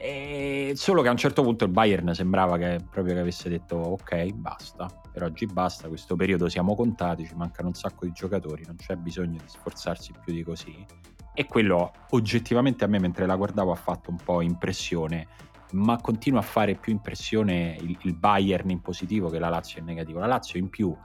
e 0.00 0.72
solo 0.76 1.02
che 1.02 1.08
a 1.08 1.10
un 1.10 1.16
certo 1.16 1.42
punto 1.42 1.64
il 1.64 1.72
Bayern 1.72 2.14
sembrava 2.14 2.56
che 2.56 2.78
proprio 2.88 3.14
che 3.14 3.20
avesse 3.20 3.48
detto 3.48 3.76
ok 3.76 4.32
basta. 4.32 4.88
Per 5.12 5.22
oggi 5.24 5.46
basta 5.46 5.88
questo 5.88 6.14
periodo 6.14 6.48
siamo 6.48 6.76
contati 6.76 7.26
ci 7.26 7.34
mancano 7.34 7.68
un 7.68 7.74
sacco 7.74 8.04
di 8.04 8.12
giocatori 8.12 8.62
non 8.64 8.76
c'è 8.76 8.94
bisogno 8.94 9.38
di 9.38 9.48
sforzarsi 9.48 10.12
più 10.24 10.32
di 10.32 10.44
così. 10.44 10.86
E 11.34 11.46
quello 11.46 11.92
oggettivamente 12.10 12.84
a 12.84 12.86
me 12.86 13.00
mentre 13.00 13.26
la 13.26 13.36
guardavo 13.36 13.72
ha 13.72 13.76
fatto 13.76 14.10
un 14.10 14.18
po' 14.22 14.40
impressione 14.40 15.26
ma 15.72 16.00
continua 16.00 16.40
a 16.40 16.44
fare 16.44 16.76
più 16.76 16.92
impressione 16.92 17.76
il, 17.80 17.98
il 18.02 18.14
Bayern 18.14 18.70
in 18.70 18.80
positivo 18.80 19.28
che 19.28 19.38
la 19.38 19.48
Lazio 19.48 19.80
in 19.80 19.86
negativo. 19.86 20.20
La 20.20 20.26
Lazio 20.26 20.58
in 20.58 20.68
più 20.68 20.96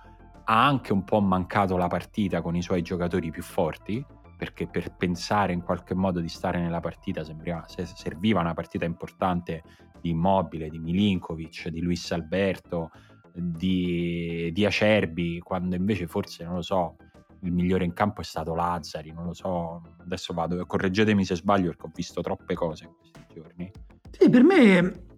ha 0.46 0.66
anche 0.66 0.94
un 0.94 1.04
po' 1.04 1.20
mancato 1.20 1.78
la 1.78 1.88
partita 1.88 2.42
con 2.42 2.56
i 2.56 2.62
suoi 2.62 2.82
giocatori 2.82 3.32
più 3.32 3.44
forti 3.44 4.06
perché 4.44 4.68
per 4.68 4.94
pensare 4.98 5.54
in 5.54 5.62
qualche 5.62 5.96
modo 5.96 6.20
di 6.20 6.28
stare 6.28 6.60
nella 6.60 6.82
partita 6.82 7.24
sembriva, 7.24 7.64
serviva 7.66 8.42
una 8.42 8.54
partita 8.54 8.84
importante 8.84 9.64
di 10.02 10.10
Immobile, 10.10 10.68
di 10.68 10.80
Milinkovic, 10.80 11.70
di 11.70 11.80
Luis 11.80 12.12
Alberto, 12.12 12.92
di, 13.34 14.50
di 14.52 14.66
Acerbi, 14.66 15.40
quando 15.40 15.78
invece 15.78 16.08
forse, 16.08 16.44
non 16.44 16.56
lo 16.56 16.62
so, 16.62 16.98
il 17.44 17.54
migliore 17.54 17.86
in 17.86 17.94
campo 17.94 18.20
è 18.20 18.26
stato 18.26 18.54
Lazzari, 18.54 19.14
non 19.14 19.28
lo 19.28 19.34
so, 19.34 19.82
adesso 20.00 20.34
vado, 20.34 20.66
correggetemi 20.66 21.24
se 21.24 21.36
sbaglio 21.36 21.68
perché 21.68 21.86
ho 21.86 21.92
visto 21.94 22.20
troppe 22.20 22.54
cose 22.54 22.84
in 22.84 22.92
questi 22.98 23.26
giorni. 23.34 23.72
Sì, 24.12 24.30
per 24.30 24.44
me 24.44 25.12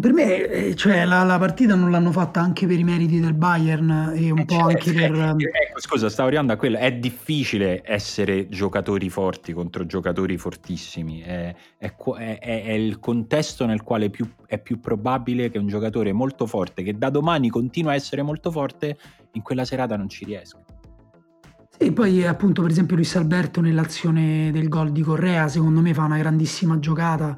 per 0.00 0.12
me, 0.14 0.46
eh, 0.46 0.74
cioè, 0.74 1.04
la, 1.04 1.22
la, 1.22 1.38
partita 1.38 1.74
non 1.74 1.90
l'hanno 1.90 2.12
fatta 2.12 2.40
anche 2.40 2.66
per 2.66 2.78
i 2.78 2.84
meriti 2.84 3.20
del 3.20 3.34
Bayern 3.34 4.12
e 4.16 4.30
un 4.30 4.38
eh, 4.38 4.44
po' 4.46 4.54
cioè, 4.54 4.72
anche 4.72 4.92
per... 4.92 5.12
ecco, 5.12 5.80
scusa, 5.80 6.08
stavo 6.08 6.28
arrivando 6.28 6.54
a 6.54 6.56
quello. 6.56 6.78
È 6.78 6.92
difficile 6.94 7.82
essere 7.84 8.48
giocatori 8.48 9.10
forti 9.10 9.52
contro 9.52 9.84
giocatori 9.84 10.38
fortissimi. 10.38 11.20
È, 11.20 11.54
è, 11.76 11.94
è, 11.94 12.38
è 12.38 12.72
il 12.72 12.98
contesto 13.00 13.66
nel 13.66 13.82
quale 13.82 14.08
più, 14.08 14.26
è 14.46 14.58
più 14.58 14.80
probabile 14.80 15.50
che 15.50 15.58
un 15.58 15.66
giocatore 15.66 16.12
molto 16.12 16.46
forte, 16.46 16.82
che 16.82 16.96
da 16.96 17.10
domani 17.10 17.50
continua 17.50 17.92
a 17.92 17.94
essere 17.94 18.22
molto 18.22 18.50
forte, 18.50 18.96
in 19.32 19.42
quella 19.42 19.66
serata 19.66 19.96
non 19.96 20.08
ci 20.08 20.24
riesca. 20.24 20.58
Sì, 21.78 21.92
poi 21.92 22.26
appunto 22.26 22.62
per 22.62 22.70
esempio 22.70 22.96
Luis 22.96 23.14
Alberto 23.16 23.60
nell'azione 23.60 24.50
del 24.52 24.68
gol 24.68 24.90
di 24.90 25.02
Correa, 25.02 25.48
secondo 25.48 25.80
me 25.80 25.92
fa 25.92 26.04
una 26.04 26.18
grandissima 26.18 26.78
giocata 26.78 27.36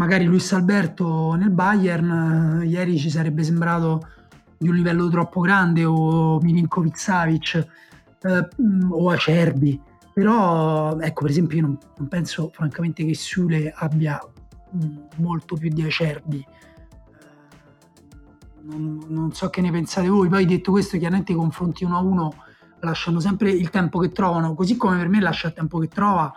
magari 0.00 0.24
Luis 0.24 0.50
Alberto 0.54 1.34
nel 1.34 1.50
Bayern 1.50 2.62
eh, 2.62 2.66
ieri 2.66 2.96
ci 2.96 3.10
sarebbe 3.10 3.42
sembrato 3.42 4.08
di 4.56 4.66
un 4.66 4.74
livello 4.74 5.10
troppo 5.10 5.40
grande 5.40 5.84
o 5.84 6.40
Milinkovic 6.40 6.98
Savic 6.98 7.66
eh, 8.22 8.48
o 8.88 9.10
Acerbi. 9.10 9.78
Però 10.14 10.98
ecco 10.98 11.20
per 11.22 11.30
esempio 11.30 11.58
io 11.58 11.66
non, 11.66 11.78
non 11.98 12.08
penso 12.08 12.50
francamente 12.50 13.04
che 13.04 13.14
Sule 13.14 13.70
abbia 13.76 14.18
mm, 14.74 14.96
molto 15.16 15.54
più 15.56 15.68
di 15.68 15.82
Acerbi. 15.82 16.38
Eh, 16.38 16.46
non, 18.62 19.04
non, 19.06 19.32
so 19.34 19.50
che 19.50 19.60
ne 19.60 19.70
pensate 19.70 20.08
voi. 20.08 20.30
Poi 20.30 20.46
detto 20.46 20.70
questo 20.70 20.96
chiaramente 20.96 21.32
i 21.32 21.36
confronti 21.36 21.84
uno 21.84 21.96
a 21.98 22.00
uno 22.00 22.34
lasciano 22.80 23.20
sempre 23.20 23.50
il 23.50 23.68
tempo 23.68 23.98
che 23.98 24.12
trovano 24.12 24.54
così 24.54 24.78
come 24.78 24.96
per 24.96 25.10
me 25.10 25.20
lascia 25.20 25.48
il 25.48 25.52
tempo 25.52 25.78
che 25.78 25.88
trova 25.88 26.32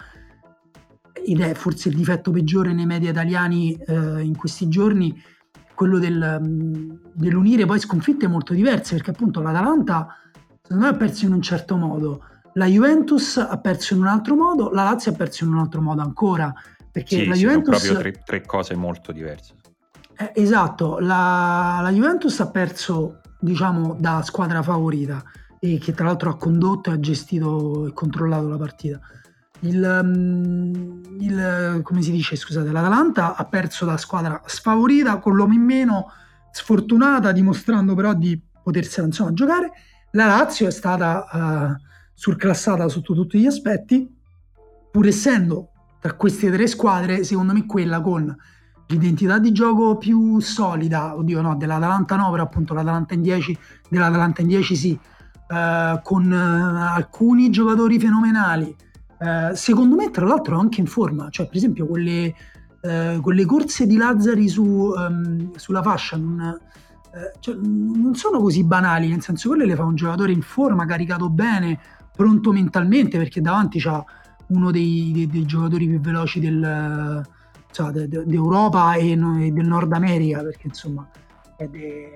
ed 1.26 1.42
è 1.42 1.54
forse 1.54 1.90
il 1.90 1.96
difetto 1.96 2.32
peggiore 2.32 2.74
nei 2.74 2.86
media 2.86 3.12
italiani 3.12 3.76
eh, 3.76 4.22
in 4.22 4.36
questi 4.36 4.68
giorni, 4.68 5.22
quello 5.74 6.00
del, 6.00 6.40
mm, 6.42 6.92
dell'unire 7.14 7.66
poi 7.66 7.80
sconfitte 7.80 8.28
molto 8.28 8.54
diverse, 8.54 8.96
perché 8.96 9.12
appunto 9.12 9.42
l'Atalanta 9.42 10.18
secondo 10.62 10.84
me 10.84 10.90
ha 10.90 10.96
perso 10.96 11.26
in 11.26 11.34
un 11.34 11.42
certo 11.42 11.76
modo, 11.76 12.26
la 12.54 12.66
Juventus 12.66 13.38
ha 13.38 13.58
perso 13.58 13.94
in 13.94 14.02
un 14.02 14.08
altro 14.08 14.36
modo, 14.36 14.70
la 14.70 14.84
Lazio 14.84 15.12
ha 15.12 15.16
perso 15.16 15.44
in 15.44 15.54
un 15.54 15.60
altro 15.60 15.82
modo 15.82 16.02
ancora. 16.02 16.54
Perché 16.92 17.18
sì, 17.18 17.26
la 17.26 17.34
Juventus... 17.34 17.78
sono 17.78 17.94
proprio 17.94 18.12
tre, 18.12 18.24
tre 18.24 18.46
cose 18.46 18.76
molto 18.76 19.12
diverse. 19.12 19.56
Eh, 20.16 20.32
esatto, 20.36 21.00
la, 21.00 21.80
la 21.82 21.92
Juventus 21.92 22.40
ha 22.40 22.52
perso 22.52 23.20
diciamo 23.40 23.96
da 24.00 24.22
squadra 24.22 24.62
favorita 24.62 25.24
e 25.60 25.80
che 25.80 25.94
tra 25.94 26.06
l'altro 26.06 26.30
ha 26.30 26.38
condotto 26.38 26.92
e 26.92 26.94
ha 26.94 27.00
gestito 27.00 27.88
e 27.88 27.94
controllato 27.94 28.48
la 28.48 28.58
partita 28.58 29.00
il, 29.64 30.02
mm, 30.04 31.20
il, 31.20 31.80
come 31.84 32.02
si 32.02 32.12
dice, 32.12 32.36
scusate, 32.36 32.72
l'Atalanta 32.72 33.36
ha 33.36 33.46
perso 33.46 33.86
da 33.86 33.98
squadra 33.98 34.42
sfavorita 34.46 35.20
con 35.20 35.36
l'uomo 35.36 35.54
in 35.54 35.64
meno, 35.64 36.12
sfortunata, 36.52 37.32
dimostrando 37.32 37.96
però 37.96 38.14
di 38.14 38.40
potersela 38.64 39.08
insomma 39.08 39.34
giocare. 39.34 39.72
La 40.12 40.28
Lazio 40.28 40.68
è 40.68 40.72
stata 40.72 41.26
uh, 41.32 41.84
surclassata 42.14 42.88
sotto 42.88 43.14
tutti 43.14 43.40
gli 43.40 43.46
aspetti, 43.46 44.08
pur 44.92 45.08
essendo 45.08 45.70
tra 46.00 46.14
queste 46.14 46.52
tre 46.52 46.68
squadre, 46.68 47.24
secondo 47.24 47.54
me, 47.54 47.66
quella 47.66 48.02
con 48.02 48.36
l'identità 48.88 49.40
di 49.40 49.52
gioco 49.52 49.98
più 49.98 50.40
solida, 50.40 51.16
oddio 51.16 51.42
no, 51.42 51.56
dell'Atalanta 51.56 52.16
no, 52.16 52.30
però 52.30 52.44
appunto 52.44 52.74
l'Atalanta 52.74 53.14
in 53.14 53.22
10, 53.22 53.58
dell'Atalanta 53.90 54.42
in 54.42 54.48
10 54.48 54.76
sì, 54.76 55.00
uh, 55.48 56.02
con 56.04 56.30
uh, 56.30 56.94
alcuni 56.94 57.50
giocatori 57.50 58.00
fenomenali, 58.00 58.76
eh, 59.24 59.56
secondo 59.56 59.96
me, 59.96 60.10
tra 60.10 60.26
l'altro, 60.26 60.60
anche 60.60 60.82
in 60.82 60.88
forma, 60.88 61.30
cioè, 61.30 61.48
per 61.48 61.56
esempio, 61.56 61.86
quelle, 61.88 62.36
eh, 62.82 63.20
quelle 63.22 63.46
corse 63.46 63.88
di 63.88 63.96
Lazzari 63.96 64.50
su, 64.50 64.64
um, 64.64 65.56
sulla 65.56 65.82
fascia 65.82 66.18
non, 66.18 66.60
eh, 67.14 67.38
cioè, 67.40 67.56
non 67.56 68.16
sono 68.16 68.40
così 68.40 68.66
banali, 68.66 69.08
nel 69.08 69.22
senso 69.22 69.48
quelle 69.50 69.66
le 69.66 69.76
fa 69.76 69.84
un 69.84 69.96
giocatore 69.96 70.34
in 70.34 70.42
forma, 70.42 70.86
caricato 70.86 71.30
bene, 71.30 71.80
pronto 72.14 72.52
mentalmente, 72.52 73.18
perché 73.18 73.40
davanti 73.40 73.80
c'ha 73.80 74.04
uno 74.48 74.72
dei, 74.72 75.12
dei, 75.14 75.28
dei 75.28 75.46
giocatori 75.46 75.88
più 75.88 76.02
veloci 76.02 76.42
del, 76.42 77.26
cioè, 77.72 77.92
de, 77.92 78.08
de, 78.10 78.26
d'Europa 78.26 78.96
e, 78.96 79.16
no, 79.16 79.42
e, 79.42 79.52
del 79.52 79.68
Nord 79.68 79.94
America, 79.94 80.42
perché 80.42 80.68
insomma 80.68 81.08
è, 81.56 81.66
de, 81.68 82.10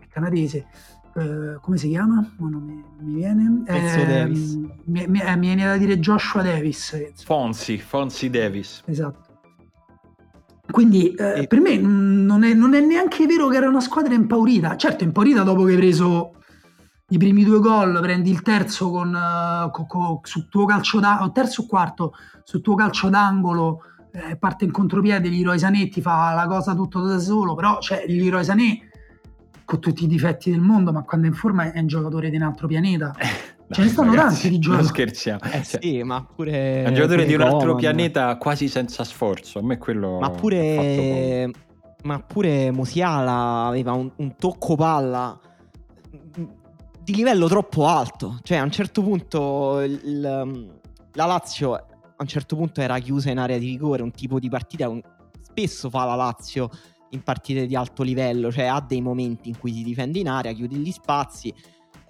è 0.00 0.08
canadese. 0.08 0.66
Uh, 1.14 1.60
come 1.60 1.76
si 1.76 1.88
chiama? 1.88 2.26
Oh, 2.38 2.48
non 2.48 2.62
mi, 2.62 2.82
mi 3.00 3.14
viene. 3.14 3.62
Eh, 3.66 4.26
mi, 4.26 4.72
mi, 4.84 5.06
mi, 5.06 5.38
viene 5.38 5.64
da 5.64 5.76
dire 5.76 5.98
Joshua 5.98 6.42
Davis. 6.42 7.12
Fonsi, 7.22 7.78
Fonsi 7.78 8.30
Davis. 8.30 8.82
Esatto. 8.86 9.30
Quindi 10.70 11.12
eh, 11.12 11.42
e... 11.42 11.46
per 11.46 11.60
me 11.60 11.76
non 11.76 12.44
è, 12.44 12.54
non 12.54 12.74
è, 12.74 12.80
neanche 12.80 13.26
vero 13.26 13.48
che 13.48 13.58
era 13.58 13.68
una 13.68 13.80
squadra 13.80 14.14
impaurita. 14.14 14.76
Certo, 14.76 15.04
impaurita 15.04 15.42
dopo 15.42 15.64
che 15.64 15.72
hai 15.72 15.76
preso 15.76 16.32
i 17.08 17.18
primi 17.18 17.44
due 17.44 17.58
gol, 17.58 18.00
prendi 18.00 18.30
il 18.30 18.40
terzo 18.40 18.90
con, 18.90 19.14
con, 19.70 19.86
con 19.86 20.20
sul 20.22 20.48
tuo 20.48 20.64
calcio 20.64 20.98
d'angolo, 20.98 21.30
terzo 21.30 21.62
o 21.62 21.66
quarto 21.66 22.14
sul 22.42 22.62
tuo 22.62 22.74
calcio 22.74 23.10
d'angolo, 23.10 23.82
eh, 24.12 24.36
parte 24.36 24.64
in 24.64 24.72
contropiede, 24.72 25.28
Leroy 25.28 25.58
Sané 25.58 25.88
ti 25.88 26.00
fa 26.00 26.32
la 26.32 26.46
cosa 26.46 26.74
tutto 26.74 27.00
da 27.00 27.18
solo, 27.18 27.54
però 27.54 27.80
cioè, 27.80 28.04
Leroy 28.06 28.44
Sané 28.44 28.78
con 29.64 29.80
tutti 29.80 30.04
i 30.04 30.06
difetti 30.06 30.50
del 30.50 30.60
mondo, 30.60 30.92
ma 30.92 31.02
quando 31.02 31.26
è 31.26 31.30
in 31.30 31.36
forma 31.36 31.72
è 31.72 31.78
un 31.78 31.86
giocatore 31.86 32.30
di 32.30 32.36
un 32.36 32.42
altro 32.42 32.66
pianeta. 32.66 33.14
Ce 33.70 33.82
ne 33.82 33.88
stanno 33.88 34.14
tanti 34.14 34.48
di 34.48 34.58
giocatori. 34.58 34.84
Non 34.84 34.94
scherziamo. 34.94 35.40
Eh 35.44 35.62
cioè, 35.62 35.80
sì, 35.80 36.02
ma 36.02 36.22
pure... 36.24 36.84
È 36.84 36.88
un 36.88 36.94
giocatore 36.94 37.24
di 37.24 37.34
un 37.34 37.40
altro 37.40 37.58
Coman. 37.58 37.76
pianeta 37.76 38.36
quasi 38.36 38.68
senza 38.68 39.02
sforzo. 39.04 39.60
A 39.60 39.62
me 39.62 39.78
quello... 39.78 40.18
Ma 40.18 40.30
pure... 40.30 41.50
Ma 42.04 42.18
pure 42.18 42.72
Musiala 42.72 43.66
aveva 43.66 43.92
un, 43.92 44.10
un 44.16 44.34
tocco 44.36 44.74
palla 44.74 45.38
di 47.00 47.14
livello 47.14 47.46
troppo 47.46 47.86
alto. 47.86 48.40
Cioè, 48.42 48.58
a 48.58 48.62
un 48.64 48.72
certo 48.72 49.02
punto 49.02 49.80
il, 49.80 50.00
il, 50.04 50.80
la 51.12 51.26
Lazio 51.26 51.74
a 51.74 51.84
un 52.18 52.26
certo 52.26 52.56
punto 52.56 52.80
era 52.80 52.98
chiusa 52.98 53.30
in 53.30 53.38
area 53.38 53.58
di 53.58 53.66
rigore, 53.66 54.02
un 54.02 54.10
tipo 54.10 54.38
di 54.38 54.48
partita 54.48 54.88
un, 54.88 55.00
spesso 55.40 55.90
fa 55.90 56.04
la 56.04 56.14
Lazio 56.14 56.70
in 57.12 57.22
partite 57.22 57.66
di 57.66 57.76
alto 57.76 58.02
livello, 58.02 58.50
cioè 58.50 58.64
ha 58.64 58.80
dei 58.80 59.00
momenti 59.00 59.48
in 59.48 59.58
cui 59.58 59.72
si 59.72 59.82
difende 59.82 60.18
in 60.18 60.28
area, 60.28 60.52
chiude 60.52 60.76
gli 60.76 60.90
spazi. 60.90 61.52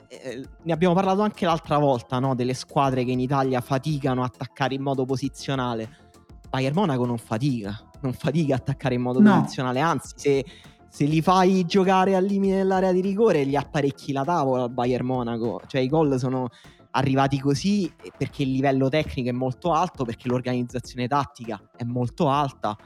Eh, 0.08 0.44
ne 0.62 0.72
abbiamo 0.72 0.94
parlato 0.94 1.22
anche 1.22 1.44
l'altra 1.44 1.78
volta, 1.78 2.18
no? 2.18 2.34
delle 2.34 2.54
squadre 2.54 3.04
che 3.04 3.10
in 3.10 3.20
Italia 3.20 3.60
faticano 3.60 4.22
a 4.22 4.26
attaccare 4.26 4.74
in 4.74 4.82
modo 4.82 5.04
posizionale. 5.04 6.10
Bayern 6.48 6.74
Monaco 6.74 7.06
non 7.06 7.18
fatica, 7.18 7.78
non 8.02 8.12
fatica 8.12 8.54
a 8.54 8.58
attaccare 8.58 8.94
in 8.94 9.00
modo 9.00 9.20
no. 9.20 9.40
posizionale, 9.40 9.80
anzi 9.80 10.12
se, 10.16 10.44
se, 10.88 11.04
li 11.04 11.22
fai 11.22 11.64
giocare 11.64 12.14
al 12.14 12.24
limite 12.24 12.56
dell'area 12.56 12.92
di 12.92 13.00
rigore 13.00 13.46
gli 13.46 13.56
apparecchi 13.56 14.12
la 14.12 14.22
tavola 14.22 14.64
al 14.64 14.70
Bayern 14.70 15.06
Monaco, 15.06 15.62
cioè 15.66 15.80
i 15.80 15.88
gol 15.88 16.18
sono 16.18 16.48
arrivati 16.90 17.40
così 17.40 17.90
perché 18.18 18.42
il 18.42 18.52
livello 18.52 18.90
tecnico 18.90 19.30
è 19.30 19.32
molto 19.32 19.72
alto, 19.72 20.04
perché 20.04 20.28
l'organizzazione 20.28 21.08
tattica 21.08 21.58
è 21.74 21.84
molto 21.84 22.28
alta 22.28 22.76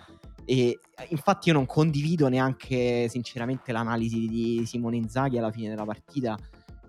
e 0.44 0.78
infatti 1.08 1.48
io 1.48 1.54
non 1.54 1.66
condivido 1.66 2.28
neanche 2.28 3.08
sinceramente 3.08 3.72
l'analisi 3.72 4.26
di 4.28 4.64
Simone 4.66 4.96
Inzaghi 4.96 5.38
alla 5.38 5.50
fine 5.50 5.68
della 5.68 5.84
partita 5.84 6.36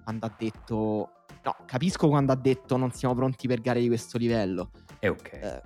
quando 0.03 0.25
ha 0.25 0.33
detto 0.37 1.09
no, 1.43 1.55
capisco 1.65 2.07
quando 2.07 2.31
ha 2.31 2.35
detto 2.35 2.77
non 2.77 2.91
siamo 2.91 3.13
pronti 3.15 3.47
per 3.47 3.61
gare 3.61 3.79
di 3.79 3.87
questo 3.87 4.17
livello. 4.17 4.71
È 4.99 5.09
ok. 5.09 5.33
Eh, 5.33 5.61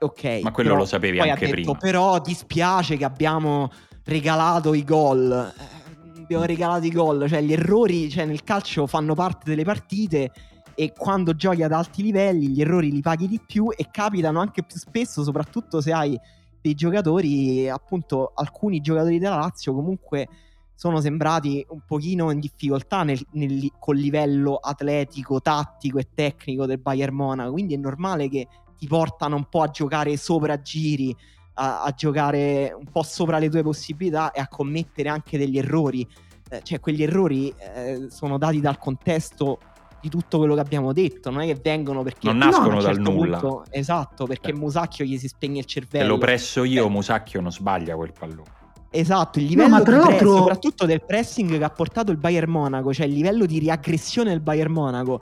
ok. 0.00 0.40
Ma 0.42 0.50
quello 0.50 0.74
lo 0.74 0.84
sapevi 0.84 1.20
anche 1.20 1.46
detto, 1.46 1.52
prima. 1.52 1.76
Però 1.76 2.20
dispiace 2.20 2.96
che 2.96 3.04
abbiamo 3.04 3.70
regalato 4.04 4.74
i 4.74 4.84
gol. 4.84 5.52
Eh, 5.58 6.22
abbiamo 6.22 6.44
regalato 6.44 6.86
i 6.86 6.90
gol, 6.90 7.28
cioè 7.28 7.42
gli 7.42 7.52
errori 7.52 8.08
cioè, 8.10 8.24
nel 8.24 8.42
calcio 8.44 8.86
fanno 8.86 9.14
parte 9.14 9.50
delle 9.50 9.64
partite 9.64 10.30
e 10.74 10.92
quando 10.96 11.36
giochi 11.36 11.62
ad 11.62 11.72
alti 11.72 12.02
livelli 12.02 12.48
gli 12.48 12.60
errori 12.60 12.90
li 12.90 13.00
paghi 13.00 13.28
di 13.28 13.40
più 13.46 13.68
e 13.70 13.88
capitano 13.90 14.40
anche 14.40 14.62
più 14.62 14.78
spesso, 14.78 15.22
soprattutto 15.22 15.80
se 15.80 15.92
hai 15.92 16.18
dei 16.64 16.74
giocatori, 16.74 17.68
appunto 17.68 18.32
alcuni 18.34 18.80
giocatori 18.80 19.18
della 19.18 19.36
Lazio 19.36 19.74
comunque 19.74 20.26
sono 20.74 20.98
sembrati 20.98 21.62
un 21.68 21.80
pochino 21.86 22.30
in 22.30 22.40
difficoltà 22.40 23.02
nel, 23.02 23.20
nel, 23.32 23.70
col 23.78 23.98
livello 23.98 24.54
atletico, 24.54 25.42
tattico 25.42 25.98
e 25.98 26.08
tecnico 26.14 26.64
del 26.64 26.78
Bayern 26.78 27.14
Monaco, 27.14 27.52
quindi 27.52 27.74
è 27.74 27.76
normale 27.76 28.30
che 28.30 28.48
ti 28.78 28.86
portano 28.86 29.36
un 29.36 29.44
po' 29.50 29.60
a 29.60 29.68
giocare 29.68 30.16
sopra 30.16 30.62
giri, 30.62 31.14
a, 31.56 31.82
a 31.82 31.90
giocare 31.90 32.74
un 32.74 32.90
po' 32.90 33.02
sopra 33.02 33.36
le 33.36 33.50
tue 33.50 33.62
possibilità 33.62 34.30
e 34.32 34.40
a 34.40 34.48
commettere 34.48 35.10
anche 35.10 35.36
degli 35.36 35.58
errori. 35.58 36.08
Eh, 36.48 36.62
cioè, 36.62 36.80
quegli 36.80 37.02
errori 37.02 37.54
eh, 37.58 38.06
sono 38.08 38.38
dati 38.38 38.60
dal 38.60 38.78
contesto 38.78 39.58
di 40.04 40.10
tutto 40.10 40.36
quello 40.36 40.52
che 40.52 40.60
abbiamo 40.60 40.92
detto, 40.92 41.30
non 41.30 41.40
è 41.40 41.46
che 41.46 41.58
vengono 41.62 42.02
perché 42.02 42.26
non 42.26 42.36
nascono 42.36 42.74
no, 42.74 42.82
dal 42.82 42.96
certo 42.96 43.10
nulla. 43.10 43.38
Punto, 43.38 43.64
esatto, 43.70 44.26
perché 44.26 44.52
Beh. 44.52 44.58
Musacchio 44.58 45.06
gli 45.06 45.16
si 45.16 45.28
spegne 45.28 45.60
il 45.60 45.64
cervello. 45.64 46.04
Se 46.04 46.10
lo 46.10 46.18
presso 46.18 46.62
io, 46.62 46.86
Beh. 46.86 46.92
Musacchio 46.92 47.40
non 47.40 47.50
sbaglia 47.50 47.96
quel 47.96 48.12
pallone. 48.12 48.52
Esatto, 48.90 49.38
il 49.38 49.46
livello 49.46 49.78
no, 49.78 49.82
tra 49.82 49.96
l'altro... 49.96 50.16
Pre- 50.16 50.36
soprattutto 50.36 50.84
del 50.84 51.02
pressing 51.02 51.56
che 51.56 51.64
ha 51.64 51.70
portato 51.70 52.12
il 52.12 52.18
Bayern 52.18 52.50
Monaco, 52.50 52.92
cioè 52.92 53.06
il 53.06 53.14
livello 53.14 53.46
di 53.46 53.58
riaggressione 53.58 54.28
del 54.28 54.40
Bayern 54.40 54.72
Monaco. 54.72 55.20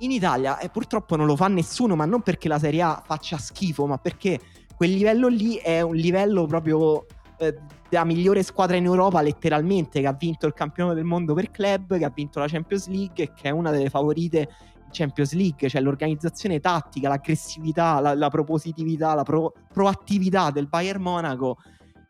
In 0.00 0.10
Italia 0.10 0.58
eh, 0.58 0.68
purtroppo 0.68 1.16
non 1.16 1.24
lo 1.24 1.34
fa 1.34 1.48
nessuno, 1.48 1.96
ma 1.96 2.04
non 2.04 2.20
perché 2.20 2.48
la 2.48 2.58
Serie 2.58 2.82
A 2.82 3.02
faccia 3.04 3.38
schifo, 3.38 3.86
ma 3.86 3.96
perché 3.96 4.38
quel 4.76 4.90
livello 4.90 5.28
lì 5.28 5.56
è 5.56 5.80
un 5.80 5.94
livello 5.94 6.44
proprio 6.44 7.06
eh, 7.38 7.56
la 7.90 8.04
migliore 8.04 8.42
squadra 8.42 8.76
in 8.76 8.84
Europa 8.84 9.22
letteralmente 9.22 10.00
che 10.00 10.06
ha 10.06 10.12
vinto 10.12 10.46
il 10.46 10.54
campionato 10.54 10.94
del 10.94 11.04
mondo 11.04 11.34
per 11.34 11.50
club, 11.50 11.96
che 11.96 12.04
ha 12.04 12.12
vinto 12.14 12.38
la 12.38 12.46
Champions 12.48 12.88
League 12.88 13.24
e 13.24 13.32
che 13.34 13.48
è 13.48 13.50
una 13.50 13.70
delle 13.70 13.88
favorite 13.88 14.48
Champions 14.90 15.32
League, 15.34 15.68
cioè 15.68 15.80
l'organizzazione 15.80 16.60
tattica, 16.60 17.08
l'aggressività, 17.08 18.00
la, 18.00 18.14
la 18.14 18.28
propositività, 18.28 19.14
la 19.14 19.22
pro, 19.22 19.52
proattività 19.72 20.50
del 20.50 20.66
Bayern 20.66 21.02
Monaco 21.02 21.58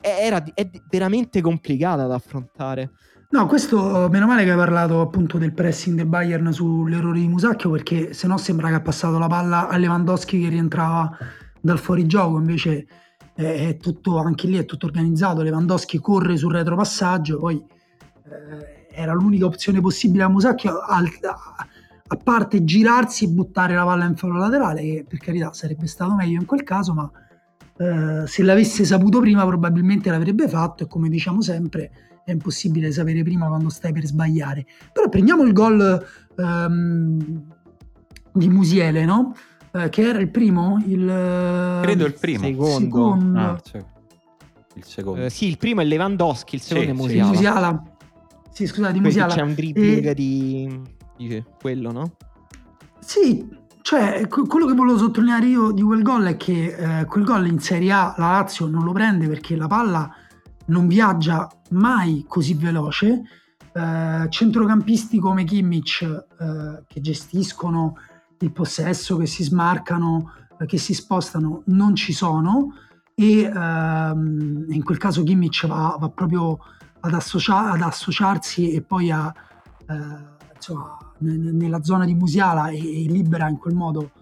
era, 0.00 0.42
è 0.54 0.68
veramente 0.88 1.40
complicata 1.40 2.06
da 2.06 2.14
affrontare. 2.14 2.90
No, 3.30 3.46
questo 3.46 4.08
meno 4.10 4.26
male 4.26 4.44
che 4.44 4.52
hai 4.52 4.56
parlato 4.56 5.02
appunto 5.02 5.36
del 5.36 5.52
pressing 5.52 5.96
del 5.96 6.06
Bayern 6.06 6.50
sull'errore 6.50 7.20
di 7.20 7.28
Musacchio 7.28 7.70
perché 7.70 8.14
se 8.14 8.26
no 8.26 8.38
sembra 8.38 8.68
che 8.68 8.76
ha 8.76 8.80
passato 8.80 9.18
la 9.18 9.26
palla 9.26 9.68
a 9.68 9.76
Lewandowski 9.76 10.40
che 10.40 10.48
rientrava 10.48 11.14
dal 11.60 11.78
fuorigioco, 11.78 12.38
invece 12.38 12.86
è 13.44 13.76
tutto, 13.76 14.18
anche 14.18 14.48
lì 14.48 14.56
è 14.56 14.64
tutto 14.64 14.86
organizzato, 14.86 15.42
Lewandowski 15.42 15.98
corre 15.98 16.36
sul 16.36 16.52
retropassaggio, 16.52 17.38
poi 17.38 17.62
eh, 18.24 18.88
era 18.90 19.12
l'unica 19.12 19.46
opzione 19.46 19.80
possibile 19.80 20.24
a 20.24 20.28
Musacchio, 20.28 20.78
a, 20.80 22.16
parte 22.24 22.64
girarsi 22.64 23.26
e 23.26 23.28
buttare 23.28 23.74
la 23.74 23.84
palla 23.84 24.06
in 24.06 24.16
fallo 24.16 24.38
laterale, 24.38 24.80
che 24.80 25.04
per 25.08 25.18
carità 25.18 25.52
sarebbe 25.52 25.86
stato 25.86 26.14
meglio 26.16 26.40
in 26.40 26.46
quel 26.46 26.64
caso, 26.64 26.94
ma 26.94 27.08
eh, 27.76 28.26
se 28.26 28.42
l'avesse 28.42 28.84
saputo 28.84 29.20
prima 29.20 29.46
probabilmente 29.46 30.10
l'avrebbe 30.10 30.48
fatto 30.48 30.82
e 30.82 30.86
come 30.88 31.08
diciamo 31.08 31.40
sempre 31.40 31.92
è 32.24 32.32
impossibile 32.32 32.90
sapere 32.90 33.22
prima 33.22 33.46
quando 33.46 33.68
stai 33.68 33.92
per 33.92 34.04
sbagliare. 34.04 34.66
Però 34.92 35.08
prendiamo 35.08 35.44
il 35.44 35.52
gol 35.52 36.06
ehm, 36.36 37.42
di 38.32 38.48
Musiele, 38.48 39.04
no? 39.04 39.32
Eh, 39.84 39.88
che 39.88 40.02
era 40.02 40.18
il 40.18 40.28
primo? 40.28 40.82
Il, 40.86 41.80
Credo 41.82 42.04
il 42.06 42.14
primo. 42.14 42.44
Secondo. 42.44 42.78
secondo. 42.78 43.38
Ah, 43.38 43.60
cioè, 43.62 43.84
il 44.74 44.84
secondo. 44.84 45.24
Eh, 45.24 45.30
sì, 45.30 45.46
il 45.46 45.58
primo 45.58 45.80
è 45.80 45.84
Lewandowski, 45.84 46.54
il 46.56 46.60
secondo 46.62 46.86
sì, 46.86 46.94
è 46.94 46.94
Musiala. 46.94 47.24
Sì, 47.24 47.34
Musiala. 47.34 47.82
Sì, 48.50 48.66
scusate, 48.66 48.92
di 48.92 49.00
Musiala. 49.00 49.34
C'è 49.34 49.42
un 49.42 49.54
dribbling 49.54 50.06
e... 50.06 50.14
di... 50.14 50.80
di 51.16 51.44
quello, 51.60 51.92
no? 51.92 52.12
Sì, 52.98 53.46
cioè, 53.82 54.28
quello 54.28 54.66
che 54.66 54.74
volevo 54.74 54.98
sottolineare 54.98 55.46
io 55.46 55.70
di 55.70 55.80
quel 55.80 56.02
gol 56.02 56.24
è 56.24 56.36
che 56.36 57.00
eh, 57.00 57.04
quel 57.06 57.24
gol 57.24 57.46
in 57.46 57.58
Serie 57.58 57.90
A 57.90 58.14
la 58.18 58.32
Lazio 58.32 58.66
non 58.66 58.84
lo 58.84 58.92
prende 58.92 59.26
perché 59.26 59.56
la 59.56 59.66
palla 59.66 60.14
non 60.66 60.86
viaggia 60.86 61.48
mai 61.70 62.24
così 62.28 62.52
veloce. 62.52 63.22
Eh, 63.72 64.26
centrocampisti 64.28 65.18
come 65.18 65.44
Kimmich 65.44 66.02
eh, 66.02 66.82
che 66.86 67.00
gestiscono 67.00 67.96
il 68.40 68.52
possesso, 68.52 69.16
che 69.16 69.26
si 69.26 69.42
smarcano, 69.42 70.32
che 70.66 70.78
si 70.78 70.94
spostano, 70.94 71.62
non 71.66 71.94
ci 71.94 72.12
sono. 72.12 72.72
E 73.14 73.40
ehm, 73.42 74.66
in 74.68 74.82
quel 74.84 74.98
caso 74.98 75.22
Kimmich 75.22 75.66
va, 75.66 75.96
va 75.98 76.08
proprio 76.08 76.58
ad, 77.00 77.14
associa- 77.14 77.72
ad, 77.72 77.82
associarsi 77.82 78.70
e 78.72 78.82
poi 78.82 79.10
a, 79.10 79.32
eh, 79.88 80.54
insomma, 80.54 80.96
n- 81.18 81.56
nella 81.56 81.82
zona 81.82 82.04
di 82.04 82.14
Musiala 82.14 82.68
e, 82.68 82.76
e 82.76 83.10
libera 83.10 83.48
in 83.48 83.58
quel 83.58 83.74
modo 83.74 84.12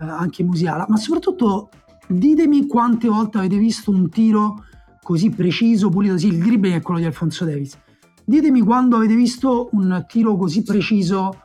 eh, 0.00 0.04
anche 0.04 0.42
Musiala, 0.42 0.86
ma 0.88 0.96
soprattutto 0.96 1.70
ditemi 2.08 2.66
quante 2.66 3.08
volte 3.08 3.38
avete 3.38 3.56
visto 3.56 3.90
un 3.90 4.08
tiro 4.08 4.64
così 5.02 5.30
preciso, 5.30 5.88
pulito, 5.88 6.18
sì, 6.18 6.28
il 6.28 6.38
dribbling 6.38 6.76
è 6.76 6.82
quello 6.82 7.00
di 7.00 7.06
Alfonso 7.06 7.44
Davis. 7.44 7.78
Ditemi 8.24 8.60
quando 8.60 8.96
avete 8.96 9.14
visto 9.14 9.68
un 9.72 10.04
tiro 10.08 10.36
così 10.36 10.62
preciso 10.62 11.36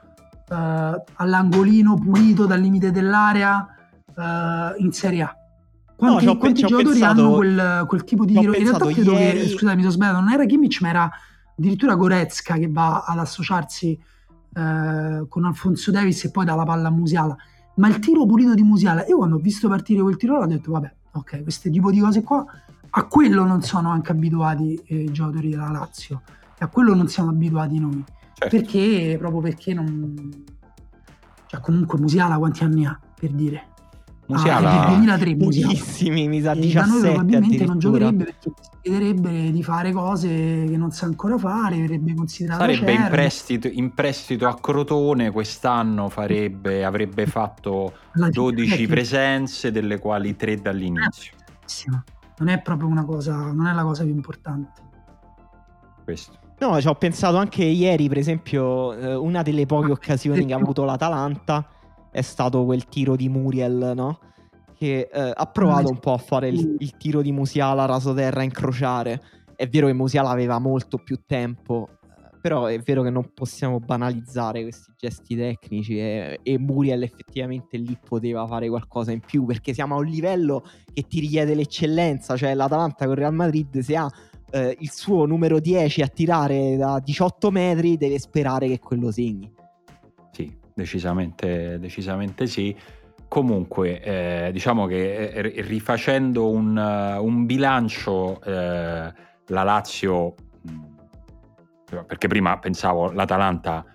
uh, 0.50 1.04
all'angolino 1.14 1.96
pulito 1.96 2.46
dal 2.46 2.60
limite 2.60 2.92
dell'area 2.92 3.68
uh, 4.16 4.82
in 4.82 4.92
Serie 4.92 5.22
A. 5.22 5.36
Quanti, 5.96 6.26
no, 6.26 6.38
quanti 6.38 6.62
giocatori 6.62 7.00
pensato, 7.00 7.22
hanno 7.22 7.36
quel, 7.36 7.86
quel, 7.88 8.04
tipo 8.04 8.26
di 8.26 8.34
tiro? 8.34 8.54
In 8.54 8.64
realtà 8.64 8.86
credo 8.88 9.14
ieri... 9.14 9.40
che, 9.40 9.48
scusate, 9.48 9.76
mi 9.76 9.82
sono 9.82 9.94
sbagliato, 9.94 10.20
non 10.20 10.32
era 10.32 10.46
Kimmich, 10.46 10.82
ma 10.82 10.90
era 10.90 11.12
addirittura 11.58 11.96
Goretzka 11.96 12.56
che 12.56 12.70
va 12.70 13.06
ad 13.08 13.18
associarsi 13.18 13.98
eh, 14.58 15.26
con 15.28 15.46
Alfonso 15.46 15.92
Davis 15.92 16.24
e 16.26 16.32
poi 16.32 16.46
dà 16.46 16.56
la 16.56 16.64
palla 16.64 16.90
a 16.90 16.92
Musiala. 16.92 17.36
Ma 17.76 17.88
il 17.88 18.00
tiro 18.00 18.26
pulito 18.26 18.54
di 18.54 18.64
Musiala, 18.64 19.06
io 19.06 19.18
quando 19.18 19.36
ho 19.36 19.40
visto 19.40 19.68
partire 19.68 20.02
quel 20.02 20.18
tiro 20.18 20.38
ho 20.38 20.46
detto 20.46 20.72
vabbè, 20.72 20.94
ok, 21.12 21.44
questo 21.44 21.70
tipo 21.70 21.92
di 21.92 22.00
cose 22.00 22.24
qua, 22.24 22.46
a 22.90 23.04
quello 23.06 23.44
non 23.44 23.62
sono 23.62 23.90
anche 23.90 24.12
abituati 24.12 24.82
eh, 24.86 25.04
i 25.04 25.12
giocatori 25.12 25.50
della 25.50 25.70
Lazio 25.70 26.22
e 26.58 26.64
a 26.64 26.68
quello 26.68 26.94
non 26.94 27.08
siamo 27.08 27.30
abituati 27.30 27.80
noi. 27.80 28.04
Certo. 28.38 28.56
Perché, 28.56 29.16
proprio 29.18 29.40
perché 29.40 29.74
non... 29.74 30.44
Cioè 31.48 31.62
comunque 31.62 31.98
Musiala 31.98 32.38
quanti 32.38 32.64
anni 32.64 32.86
ha, 32.86 33.00
per 33.18 33.32
dire? 33.32 33.68
Musiala 34.28 34.82
ah, 34.82 34.88
2003 34.88 35.36
pochissimi, 35.38 36.28
mi 36.28 36.42
sa 36.42 36.54
17 36.54 36.80
da 36.80 36.86
noi 36.86 37.02
probabilmente 37.02 37.66
non 37.66 37.78
giocherebbe 37.78 38.24
perché 38.24 38.52
chiederebbe 38.82 39.52
di 39.52 39.64
fare 39.64 39.92
cose 39.92 40.28
che 40.68 40.78
non 40.78 40.92
sa 40.92 41.06
ancora 41.06 41.38
fare, 41.38 41.78
verrebbe 41.78 42.16
considerato 42.16 42.60
sarebbe 42.60 42.92
in 42.92 43.08
prestito, 43.10 43.68
in 43.68 43.94
prestito, 43.94 44.48
a 44.48 44.60
Crotone 44.60 45.30
quest'anno 45.30 46.10
farebbe, 46.10 46.84
avrebbe 46.84 47.28
fatto 47.28 47.94
12 48.14 48.88
presenze 48.88 49.72
delle 49.72 50.00
quali 50.00 50.36
3 50.36 50.60
dall'inizio. 50.60 51.34
Non 52.40 52.50
è 52.50 52.60
proprio 52.62 52.90
una 52.90 53.06
cosa 53.06 53.52
non 53.52 53.68
è 53.68 53.74
la 53.74 53.84
cosa 53.84 54.04
più 54.04 54.14
importante. 54.14 54.82
Questo 56.04 56.45
no 56.60 56.80
ci 56.82 56.88
ho 56.88 56.96
pensato 56.96 57.38
anche 57.38 57.64
ieri 57.64 58.08
per 58.08 58.18
esempio 58.18 58.94
eh, 58.94 59.16
una 59.16 59.42
delle 59.42 59.66
poche 59.66 59.92
occasioni 59.92 60.46
che 60.46 60.54
ha 60.54 60.58
avuto 60.58 60.84
l'Atalanta 60.84 61.70
è 62.16 62.22
stato 62.22 62.64
quel 62.64 62.86
tiro 62.86 63.18
di 63.18 63.28
Muriel, 63.28 63.92
no? 63.94 64.20
Che 64.74 65.10
eh, 65.12 65.32
ha 65.36 65.46
provato 65.48 65.90
un 65.90 66.00
po' 66.00 66.14
a 66.14 66.18
fare 66.18 66.48
il, 66.48 66.78
il 66.80 66.96
tiro 66.96 67.22
di 67.22 67.34
Musiala 67.34 67.84
rasoterra 67.84 68.40
a 68.40 68.44
incrociare. 68.44 69.22
È 69.54 69.68
vero 69.68 69.88
che 69.88 69.94
Musiala 69.94 70.30
aveva 70.30 70.58
molto 70.60 70.98
più 70.98 71.20
tempo, 71.26 71.90
eh, 72.04 72.38
però 72.42 72.68
è 72.68 72.80
vero 72.80 73.04
che 73.04 73.10
non 73.10 73.34
possiamo 73.34 73.80
banalizzare 73.82 74.62
questi 74.62 74.94
gesti 74.98 75.36
tecnici 75.36 76.00
e, 76.00 76.40
e, 76.42 76.58
Muriel 76.58 77.04
effettivamente 77.04 77.76
lì 77.76 77.98
poteva 78.02 78.48
fare 78.48 78.70
qualcosa 78.70 79.12
in 79.12 79.20
più 79.20 79.44
perché 79.44 79.74
siamo 79.74 79.96
a 79.96 79.98
un 79.98 80.06
livello 80.06 80.64
che 80.94 81.02
ti 81.02 81.20
richiede 81.20 81.54
l'eccellenza, 81.54 82.38
cioè 82.38 82.54
l'Atalanta 82.54 83.08
con 83.08 83.16
Real 83.16 83.34
Madrid 83.34 83.78
se 83.80 83.98
ha 83.98 84.10
eh, 84.52 84.76
il 84.80 84.92
suo 84.92 85.26
numero 85.26 85.60
10 85.60 86.02
a 86.02 86.08
tirare 86.08 86.78
da 86.78 87.00
18 87.04 87.52
metri 87.52 87.98
deve 87.98 88.20
sperare 88.20 88.68
che 88.68 88.80
quello 88.80 89.12
segni. 89.12 89.52
Sì, 90.32 90.56
decisamente, 90.74 91.80
decisamente 91.80 92.48
sì. 92.48 92.76
Comunque, 93.28 94.02
eh, 94.02 94.50
diciamo 94.52 94.86
che 94.86 95.30
eh, 95.30 95.62
rifacendo 95.62 96.50
un, 96.50 96.78
un 96.78 97.46
bilancio, 97.46 98.42
eh, 98.42 99.14
la 99.48 99.64
Lazio, 99.64 100.36
mm, 100.70 102.04
perché 102.06 102.28
prima 102.28 102.58
pensavo 102.60 103.12
l'Atalanta 103.12 103.86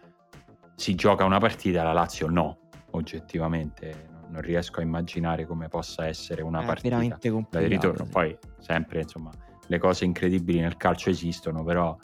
si 0.75 0.95
gioca 0.95 1.25
una 1.25 1.39
partita, 1.39 1.83
la 1.83 1.93
Lazio 1.93 2.29
no, 2.29 2.59
oggettivamente 2.93 4.09
non 4.31 4.41
riesco 4.41 4.81
a 4.81 4.83
immaginare 4.83 5.45
come 5.45 5.69
possa 5.69 6.07
essere 6.07 6.43
una 6.43 6.63
è 6.63 6.67
partita 6.67 6.97
veramente 6.97 7.31
complicato, 7.31 7.65
di 7.67 7.75
ritorno. 7.75 8.07
Poi 8.11 8.37
sempre, 8.59 9.03
insomma, 9.03 9.31
le 9.71 9.79
cose 9.79 10.05
incredibili 10.05 10.59
nel 10.59 10.77
calcio 10.77 11.11
esistono, 11.11 11.63
però 11.63 11.97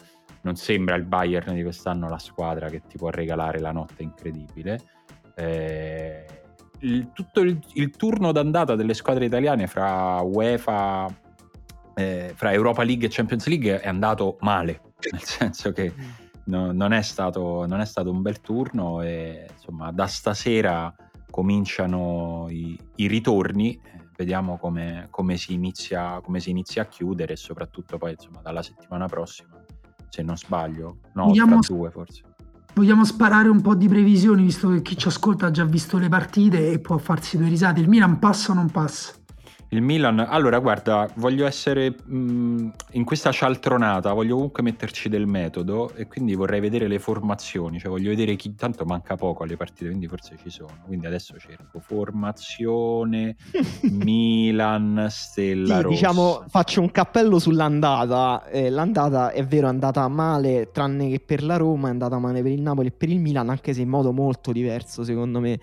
non 0.43 0.55
sembra 0.55 0.95
il 0.95 1.03
Bayern 1.03 1.53
di 1.53 1.63
quest'anno 1.65 2.09
la 2.09 2.19
squadra 2.19 2.69
che 2.69 2.83
ti 2.87 2.97
può 2.97 3.11
regalare 3.11 3.59
la 3.59 3.73
notte 3.73 4.05
incredibile. 4.05 4.81
Eh, 5.35 6.25
il, 6.81 7.11
tutto 7.13 7.41
il, 7.41 7.59
il, 7.73 7.91
turno 7.91 8.31
d'andata 8.31 8.77
delle 8.77 8.95
squadre 8.95 9.25
italiane 9.25 9.67
fra 9.67 10.21
UEFA, 10.21 11.13
eh, 11.95 12.33
fra 12.37 12.53
Europa 12.53 12.85
League 12.85 13.07
e 13.07 13.11
Champions 13.11 13.49
League 13.49 13.81
è 13.81 13.89
andato 13.89 14.37
male, 14.43 14.83
nel 15.11 15.23
senso 15.27 15.73
che 15.73 15.93
mm. 15.93 16.05
no, 16.45 16.71
non, 16.71 16.93
è 16.93 17.03
stato, 17.03 17.67
non, 17.67 17.81
è 17.81 17.85
stato, 17.85 18.13
un 18.13 18.23
bel 18.23 18.41
turno 18.41 19.03
e 19.03 19.49
insomma 19.53 19.91
da 19.91 20.07
stasera 20.07 20.95
cominciano 21.29 22.47
i, 22.49 22.79
i 22.95 23.09
ritorni, 23.09 23.79
vediamo 24.17 24.59
come, 24.59 25.09
come, 25.11 25.37
si 25.37 25.53
inizia, 25.53 26.21
come 26.23 26.41
si 26.41 26.51
inizia 26.51 26.83
a 26.83 26.87
chiudere 26.87 27.35
e 27.35 27.37
soprattutto 27.37 27.99
poi 27.99 28.13
insomma 28.13 28.41
dalla 28.43 28.63
settimana 28.63 29.07
prossima 29.07 29.65
se 30.09 30.23
non 30.23 30.37
sbaglio. 30.37 30.99
No, 31.13 31.27
vogliamo, 31.27 31.59
due 31.61 31.91
forse. 31.91 32.23
Vogliamo 32.75 33.05
sparare 33.05 33.49
un 33.49 33.61
po' 33.61 33.75
di 33.75 33.89
previsioni, 33.89 34.43
visto 34.43 34.71
che 34.71 34.83
chi 34.83 34.97
ci 34.97 35.09
ascolta 35.09 35.47
ha 35.47 35.51
già 35.51 35.65
visto 35.65 35.99
le 35.99 36.09
partite 36.09 36.73
e 36.73 36.79
può 36.79 36.97
farsi 36.99 37.37
due 37.37 37.49
risate. 37.49 37.81
Il 37.81 37.89
Milan 37.89 38.19
passa 38.19 38.53
o 38.53 38.55
non 38.55 38.71
passa? 38.71 39.13
Il 39.71 39.83
Milan, 39.83 40.21
allora 40.21 40.61
guarda, 40.61 41.09
voglio 41.17 41.45
essere 41.45 41.91
mh, 41.91 42.71
in 42.93 43.05
questa 43.05 43.33
cialtronata, 43.33 44.13
voglio 44.13 44.35
comunque 44.35 44.63
metterci 44.63 45.09
del 45.09 45.27
metodo 45.27 45.93
e 45.95 46.07
quindi 46.07 46.37
vorrei 46.37 46.61
vedere 46.61 46.87
le 46.87 47.01
formazioni, 47.01 47.81
cioè 47.81 47.91
voglio 47.91 48.11
vedere 48.11 48.37
chi 48.37 48.55
tanto 48.55 48.85
manca 48.85 49.17
poco 49.17 49.43
alle 49.43 49.57
partite, 49.57 49.87
quindi 49.87 50.07
forse 50.07 50.37
ci 50.41 50.51
sono. 50.51 50.71
Quindi 50.87 51.07
adesso 51.07 51.37
cerco 51.39 51.81
formazione 51.81 53.35
Milan 53.91 55.09
Stella 55.11 55.77
sì, 55.77 55.83
Rossa. 55.83 55.95
Diciamo, 55.95 56.45
faccio 56.47 56.81
un 56.81 56.91
cappello 56.93 57.41
sull'andata. 57.41 58.47
Eh, 58.47 58.71
l'andata 58.71 59.33
è 59.33 59.45
vero 59.45 59.67
è 59.67 59.71
andata 59.71 60.07
male, 60.07 60.71
tranne 60.71 61.11
che 61.11 61.19
per 61.19 61.43
la 61.43 61.57
Roma, 61.57 61.89
è 61.89 61.91
andata 61.91 62.19
male 62.21 62.41
per 62.41 62.53
il 62.53 62.63
Napoli 62.63 62.89
e 62.89 62.93
per 62.93 63.09
il 63.09 63.19
Milan, 63.19 63.49
anche 63.49 63.75
se 63.75 63.81
in 63.81 63.89
modo 63.89 64.13
molto 64.13 64.53
diverso, 64.53 65.03
secondo 65.03 65.41
me. 65.41 65.59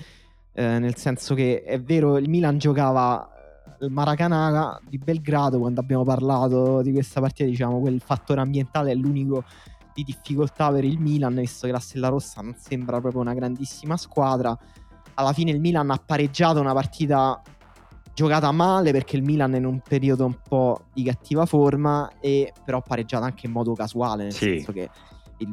Eh, 0.56 0.78
nel 0.78 0.96
senso 0.98 1.34
che 1.34 1.64
è 1.64 1.82
vero, 1.82 2.18
il 2.18 2.30
Milan 2.30 2.60
giocava 2.60 3.33
il 3.86 3.92
Maracanã 3.92 4.80
di 4.88 4.98
Belgrado, 4.98 5.60
quando 5.60 5.80
abbiamo 5.80 6.04
parlato 6.04 6.82
di 6.82 6.92
questa 6.92 7.20
partita, 7.20 7.50
diciamo, 7.50 7.80
quel 7.80 8.02
fattore 8.02 8.42
ambientale 8.42 8.92
è 8.92 8.96
l'unico 8.96 9.44
di 9.94 10.04
difficoltà 10.04 10.72
per 10.72 10.84
il 10.84 11.00
Milan, 11.00 11.36
visto 11.36 11.68
che 11.68 11.72
la 11.72 11.80
Stella 11.80 12.08
Rossa 12.08 12.42
non 12.42 12.56
sembra 12.58 13.00
proprio 13.00 13.22
una 13.22 13.34
grandissima 13.34 13.98
squadra. 13.98 14.58
Alla 15.16 15.34
fine 15.34 15.52
il 15.52 15.60
Milan 15.60 15.92
ha 15.92 16.02
pareggiato 16.04 16.60
una 16.60 16.74
partita 16.74 17.42
giocata 18.16 18.52
male 18.52 18.92
perché 18.92 19.16
il 19.16 19.24
Milan 19.24 19.54
è 19.54 19.58
in 19.58 19.66
un 19.66 19.80
periodo 19.80 20.26
un 20.26 20.38
po' 20.48 20.86
di 20.94 21.04
cattiva 21.04 21.46
forma 21.46 22.12
e 22.20 22.54
però 22.64 22.82
pareggiata 22.82 23.26
anche 23.26 23.48
in 23.48 23.52
modo 23.52 23.74
casuale, 23.74 24.24
nel 24.24 24.34
sì. 24.34 24.46
senso 24.46 24.72
che 24.72 24.90
il 25.38 25.52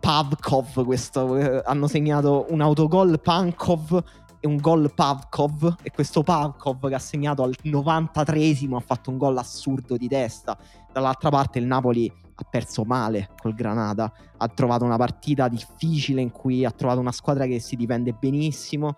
Pavkov 0.00 0.84
questo, 0.84 1.36
eh, 1.36 1.62
hanno 1.64 1.86
segnato 1.88 2.46
un 2.50 2.60
autogol 2.60 3.20
Pankov 3.20 4.02
un 4.46 4.56
gol 4.56 4.92
Pavkov 4.94 5.76
e 5.82 5.90
questo 5.90 6.22
Pavkov 6.22 6.88
che 6.88 6.94
ha 6.94 6.98
segnato 6.98 7.42
al 7.42 7.54
93esimo 7.62 8.76
ha 8.76 8.80
fatto 8.80 9.10
un 9.10 9.18
gol 9.18 9.36
assurdo 9.36 9.96
di 9.96 10.08
testa. 10.08 10.56
Dall'altra 10.92 11.28
parte 11.28 11.58
il 11.58 11.66
Napoli 11.66 12.10
ha 12.38 12.44
perso 12.48 12.84
male 12.84 13.30
col 13.40 13.54
Granada, 13.54 14.12
ha 14.36 14.48
trovato 14.48 14.84
una 14.84 14.96
partita 14.96 15.48
difficile 15.48 16.20
in 16.20 16.30
cui 16.30 16.64
ha 16.64 16.70
trovato 16.70 17.00
una 17.00 17.12
squadra 17.12 17.46
che 17.46 17.60
si 17.60 17.76
difende 17.76 18.12
benissimo 18.12 18.96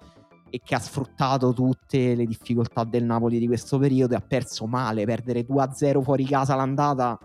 e 0.51 0.61
che 0.65 0.75
ha 0.75 0.79
sfruttato 0.79 1.53
tutte 1.53 2.15
le 2.15 2.25
difficoltà 2.25 2.85
del 2.85 3.05
Napoli 3.05 3.39
di 3.39 3.47
questo 3.47 3.79
periodo 3.79 4.15
e 4.15 4.17
ha 4.17 4.25
perso 4.27 4.67
male, 4.67 5.05
perdere 5.05 5.47
2-0 5.47 6.03
fuori 6.03 6.25
casa 6.25 6.55
l'andata 6.55 7.19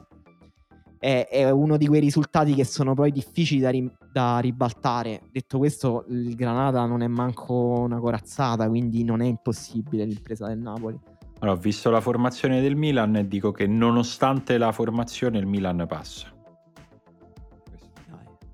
è, 1.04 1.28
è, 1.28 1.50
uno 1.50 1.76
di 1.76 1.86
quei 1.86 2.00
risultati 2.00 2.54
che 2.54 2.64
sono 2.64 2.94
poi 2.94 3.12
difficili 3.12 3.60
da, 3.60 3.70
ri, 3.70 3.92
da, 4.10 4.40
ribaltare. 4.40 5.24
Detto 5.30 5.58
questo, 5.58 6.06
il 6.08 6.34
Granada 6.34 6.86
non 6.86 7.02
è 7.02 7.08
manco 7.08 7.54
una 7.54 8.00
corazzata, 8.00 8.70
quindi 8.70 9.04
non 9.04 9.22
è 9.22 9.26
impossibile 9.26 10.06
l'impresa 10.06 10.48
del 10.48 10.60
Napoli. 10.60 10.98
Allora, 11.40 11.58
ho 11.58 11.60
visto 11.60 11.90
la 11.90 12.00
formazione 12.00 12.62
del 12.62 12.78
Milan 12.78 13.18
e 13.18 13.28
dico 13.28 13.52
che 13.52 13.68
nonostante 13.68 14.58
la 14.58 14.72
formazione 14.72 15.40
il 15.40 15.46
Milan 15.46 15.84
passa. 15.90 16.32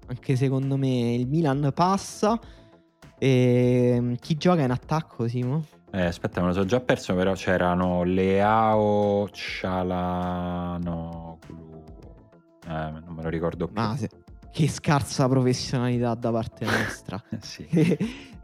Anche 0.08 0.36
secondo 0.36 0.76
me 0.76 1.14
il 1.14 1.28
Milan 1.28 1.72
passa. 1.76 2.40
E... 3.20 3.94
Ehm, 3.96 4.16
chi 4.16 4.38
gioca 4.38 4.64
in 4.64 4.72
attacco, 4.72 5.28
Simo? 5.28 5.64
Eh, 5.92 6.06
aspetta, 6.06 6.42
me 6.42 6.48
lo 6.48 6.54
so 6.54 6.66
già 6.66 6.80
perso, 6.80 7.14
però 7.14 7.34
c'erano 7.34 8.04
Leao, 8.04 9.28
Cialano, 9.32 11.19
eh, 12.70 12.92
non 13.04 13.16
me 13.16 13.24
lo 13.24 13.30
ricordo 13.30 13.68
più. 13.68 13.82
Ma 13.82 13.96
se... 13.98 14.10
che 14.52 14.68
scarsa 14.68 15.28
professionalità 15.28 16.14
da 16.14 16.32
parte 16.32 16.66
nostra. 16.66 17.22
sì. 17.42 17.68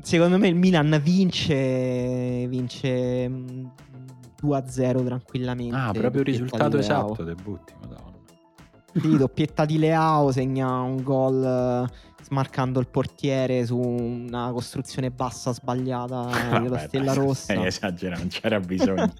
Secondo 0.01 0.38
me 0.39 0.47
il 0.47 0.55
Milan 0.55 0.99
vince, 1.01 2.47
vince 2.47 3.28
2-0 3.28 5.01
mm, 5.01 5.05
tranquillamente. 5.05 5.76
Ah, 5.76 5.91
proprio 5.91 6.21
il 6.21 6.28
risultato 6.28 6.78
esatto, 6.78 7.23
debutti, 7.23 7.73
madonna. 7.80 8.13
Sì, 8.93 9.17
doppietta 9.17 9.65
di 9.65 9.78
Leao 9.78 10.32
segna 10.32 10.80
un 10.80 11.03
gol 11.03 11.43
eh, 11.43 12.23
smarcando 12.23 12.80
il 12.80 12.88
portiere 12.88 13.65
su 13.65 13.78
una 13.78 14.51
costruzione 14.53 15.11
bassa 15.11 15.51
sbagliata 15.53 16.30
eh, 16.55 16.61
della 16.61 16.80
Stella 16.80 17.11
Rossa. 17.13 17.53
Stai 17.53 17.65
esagerando, 17.65 18.19
non 18.21 18.30
c'era 18.30 18.59
bisogno. 18.59 19.13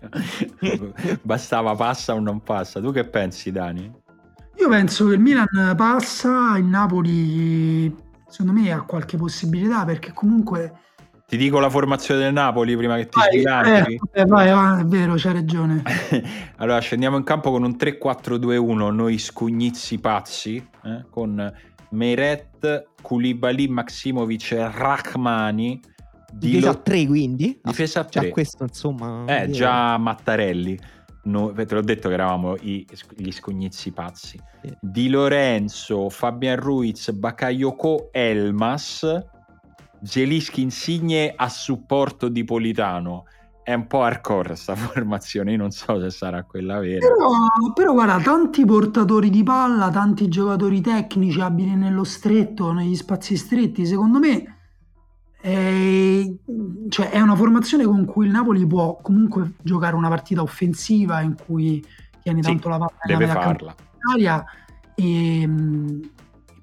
Bastava 1.22 1.76
passa 1.76 2.14
o 2.14 2.20
non 2.20 2.42
passa. 2.42 2.80
Tu 2.80 2.92
che 2.92 3.04
pensi, 3.04 3.52
Dani? 3.52 4.04
Io 4.58 4.70
penso 4.70 5.08
che 5.08 5.14
il 5.14 5.20
Milan 5.20 5.74
passa, 5.76 6.58
il 6.58 6.66
Napoli 6.66 8.04
secondo 8.28 8.60
me 8.60 8.72
ha 8.72 8.82
qualche 8.82 9.18
possibilità 9.18 9.86
perché 9.86 10.12
comunque 10.14 10.74
Ti 11.28 11.38
dico 11.38 11.60
la 11.60 11.70
formazione 11.70 12.22
del 12.22 12.34
Napoli 12.34 12.76
prima 12.76 12.96
che 12.98 13.08
ti 13.08 13.20
sbilanci. 13.20 14.00
Eh, 14.12 14.26
vai, 14.26 14.52
vai, 14.52 14.82
è 14.82 14.86
vero, 14.86 15.16
c'hai 15.18 15.34
ragione. 15.34 15.82
allora, 16.58 16.80
scendiamo 16.80 17.18
in 17.18 17.24
campo 17.24 17.52
con 17.52 17.64
un 17.64 17.76
3-4-2-1, 17.80 18.94
noi 18.94 19.18
scugnizzi 19.18 20.00
pazzi, 20.00 20.58
eh, 20.84 21.06
con 21.10 21.54
Meiret, 21.90 22.90
Koulibaly, 23.02 23.68
Maximovic, 23.68 24.56
Rachmani. 24.72 25.82
Difesa 26.32 26.72
a 26.72 26.76
3 26.76 27.06
quindi? 27.08 27.60
Difesa 27.64 28.02
a 28.02 28.04
3. 28.04 28.22
Già 28.22 28.30
questo 28.30 28.64
insomma... 28.64 29.24
Eh, 29.26 29.50
già 29.50 29.98
Mattarelli. 29.98 30.78
No, 31.26 31.52
te 31.54 31.68
l'ho 31.74 31.82
detto 31.82 32.08
che 32.08 32.14
eravamo 32.14 32.56
i, 32.62 32.86
gli 33.16 33.32
scognizzi 33.32 33.92
pazzi. 33.92 34.40
Sì. 34.62 34.78
Di 34.80 35.10
Lorenzo, 35.10 36.10
Fabian 36.10 36.58
Ruiz, 36.58 37.12
Bakayoko, 37.12 38.10
Elmas, 38.12 39.26
Gelischi 40.00 40.62
Insigne 40.62 41.34
a 41.36 41.50
supporto 41.50 42.28
di 42.28 42.44
Politano. 42.44 43.26
È 43.64 43.74
un 43.74 43.88
po' 43.88 44.04
hardcore 44.04 44.50
questa 44.50 44.76
formazione, 44.78 45.52
io 45.52 45.58
non 45.58 45.72
so 45.72 46.00
se 46.00 46.12
sarà 46.12 46.44
quella 46.44 46.78
vera. 46.78 47.08
Però, 47.08 47.74
però 47.74 47.94
guarda, 47.94 48.20
tanti 48.20 48.64
portatori 48.64 49.32
di 49.32 49.42
palla, 49.42 49.90
tanti 49.90 50.28
giocatori 50.28 50.80
tecnici 50.82 51.42
abili 51.42 51.76
nello 51.76 52.04
stretto, 52.04 52.72
negli 52.72 52.96
spazi 52.96 53.36
stretti, 53.36 53.88
secondo 53.88 54.20
me 54.20 54.55
è, 55.46 56.26
cioè, 56.90 57.10
è 57.12 57.22
una 57.22 57.36
formazione 57.36 57.84
con 57.84 58.04
cui 58.06 58.26
il 58.26 58.32
Napoli 58.32 58.66
può 58.66 58.98
comunque 59.00 59.52
giocare 59.62 59.96
una 59.96 60.10
partita 60.10 60.42
offensiva 60.42 61.22
in 61.22 61.36
cui 61.36 61.86
tiene 62.24 62.42
tanto 62.42 62.64
sì, 62.64 62.70
la 62.70 62.78
palla 62.78 62.92
deve 63.06 63.28
farla. 63.28 63.76
E, 64.96 65.50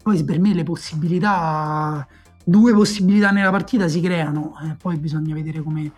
poi 0.03 0.24
per 0.24 0.41
me 0.41 0.53
le 0.53 0.64
possibilità 0.64 2.05
due 2.43 2.72
possibilità 2.72 3.30
nella 3.30 3.51
partita 3.51 3.87
si 3.87 4.01
creano, 4.01 4.55
eh, 4.64 4.74
poi 4.74 4.97
bisogna 4.97 5.33
vedere 5.33 5.62
come, 5.62 5.93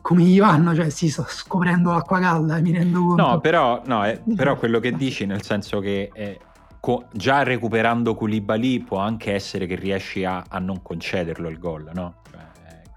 come 0.00 0.22
gli 0.22 0.40
vanno, 0.40 0.74
cioè 0.74 0.88
si 0.88 1.10
sta 1.10 1.26
scoprendo 1.28 1.90
l'acqua 1.90 2.18
calda, 2.18 2.58
mi 2.60 2.72
rendo 2.72 3.00
conto. 3.00 3.26
No, 3.26 3.40
però, 3.40 3.82
no, 3.84 4.04
è, 4.04 4.22
però 4.34 4.56
quello 4.56 4.80
che 4.80 4.92
dici 4.92 5.26
nel 5.26 5.42
senso 5.42 5.80
che 5.80 6.08
è, 6.10 6.38
co- 6.80 7.08
già 7.12 7.42
recuperando 7.42 8.14
Koulibaly 8.14 8.84
può 8.84 9.00
anche 9.00 9.34
essere 9.34 9.66
che 9.66 9.74
riesci 9.74 10.24
a, 10.24 10.42
a 10.48 10.58
non 10.58 10.80
concederlo 10.80 11.50
il 11.50 11.58
gol, 11.58 11.90
no? 11.92 12.20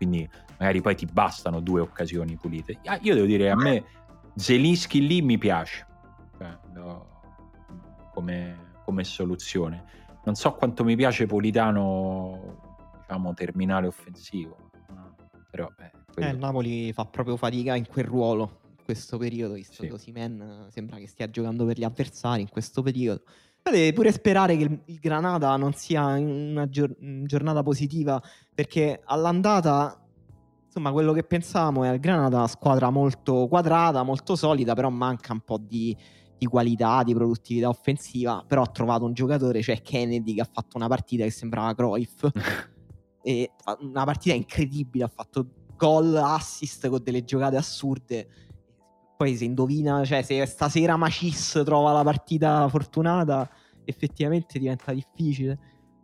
Quindi 0.05 0.29
magari 0.59 0.81
poi 0.81 0.95
ti 0.95 1.05
bastano 1.05 1.59
due 1.59 1.81
occasioni 1.81 2.37
pulite. 2.37 2.79
Ah, 2.85 2.99
io 3.01 3.15
devo 3.15 3.25
dire, 3.25 3.49
a 3.49 3.55
me 3.55 3.83
Zelinski 4.35 5.05
lì 5.05 5.21
mi 5.21 5.37
piace 5.37 5.85
cioè, 6.37 6.57
no, 6.73 7.07
come, 8.13 8.73
come 8.83 9.03
soluzione. 9.03 9.83
Non 10.25 10.35
so 10.35 10.53
quanto 10.53 10.83
mi 10.83 10.95
piace 10.95 11.25
Politano 11.25 12.91
diciamo, 12.99 13.33
terminale 13.33 13.87
offensivo. 13.87 14.69
Però, 15.49 15.71
eh, 15.79 15.91
eh, 16.21 16.29
il 16.29 16.37
Napoli 16.37 16.91
fa 16.93 17.05
proprio 17.05 17.37
fatica 17.37 17.75
in 17.75 17.87
quel 17.87 18.05
ruolo 18.05 18.59
in 18.77 18.83
questo 18.83 19.17
periodo, 19.17 19.53
visto 19.55 19.81
sì. 19.81 19.87
che 19.87 19.93
Osimen 19.93 20.67
sembra 20.69 20.97
che 20.97 21.07
stia 21.07 21.29
giocando 21.29 21.65
per 21.65 21.77
gli 21.77 21.83
avversari 21.83 22.41
in 22.41 22.49
questo 22.49 22.81
periodo. 22.81 23.23
Deve 23.71 23.93
pure 23.93 24.11
sperare 24.11 24.55
che 24.57 24.63
il, 24.63 24.79
il 24.85 24.99
Granada 24.99 25.55
non 25.57 25.73
sia 25.73 26.05
una 26.05 26.69
gior- 26.69 26.95
giornata 27.23 27.63
positiva, 27.63 28.21
perché 28.53 29.01
all'andata 29.05 30.05
insomma, 30.65 30.91
quello 30.91 31.13
che 31.13 31.23
pensavamo 31.23 31.83
è 31.85 31.91
il 31.91 31.99
Granada 31.99 32.37
una 32.37 32.47
squadra 32.47 32.89
molto 32.89 33.47
quadrata, 33.47 34.03
molto 34.03 34.35
solida, 34.35 34.73
però 34.73 34.89
manca 34.89 35.31
un 35.31 35.39
po' 35.39 35.57
di, 35.57 35.95
di, 36.37 36.45
qualità, 36.45 37.01
di 37.03 37.13
produttività 37.13 37.69
offensiva. 37.69 38.43
Però 38.45 38.61
ha 38.61 38.67
trovato 38.67 39.05
un 39.05 39.13
giocatore, 39.13 39.61
cioè 39.61 39.81
Kennedy, 39.81 40.35
che 40.35 40.41
ha 40.41 40.49
fatto 40.51 40.77
una 40.77 40.87
partita 40.87 41.23
che 41.23 41.31
sembrava 41.31 41.73
Cruyff. 41.73 42.27
e 43.23 43.51
una 43.79 44.03
partita 44.03 44.35
incredibile, 44.35 45.05
ha 45.05 45.07
fatto 45.07 45.47
gol, 45.77 46.15
assist 46.15 46.87
con 46.89 47.01
delle 47.01 47.23
giocate 47.23 47.55
assurde. 47.55 48.27
Poi 49.17 49.35
se 49.35 49.45
indovina, 49.45 50.03
cioè 50.03 50.21
se 50.21 50.45
stasera 50.45 50.97
Macis 50.97 51.61
trova 51.63 51.91
la 51.91 52.03
partita 52.03 52.67
fortunata, 52.67 53.49
effettivamente 53.85 54.59
diventa 54.59 54.93
difficile. 54.93 55.57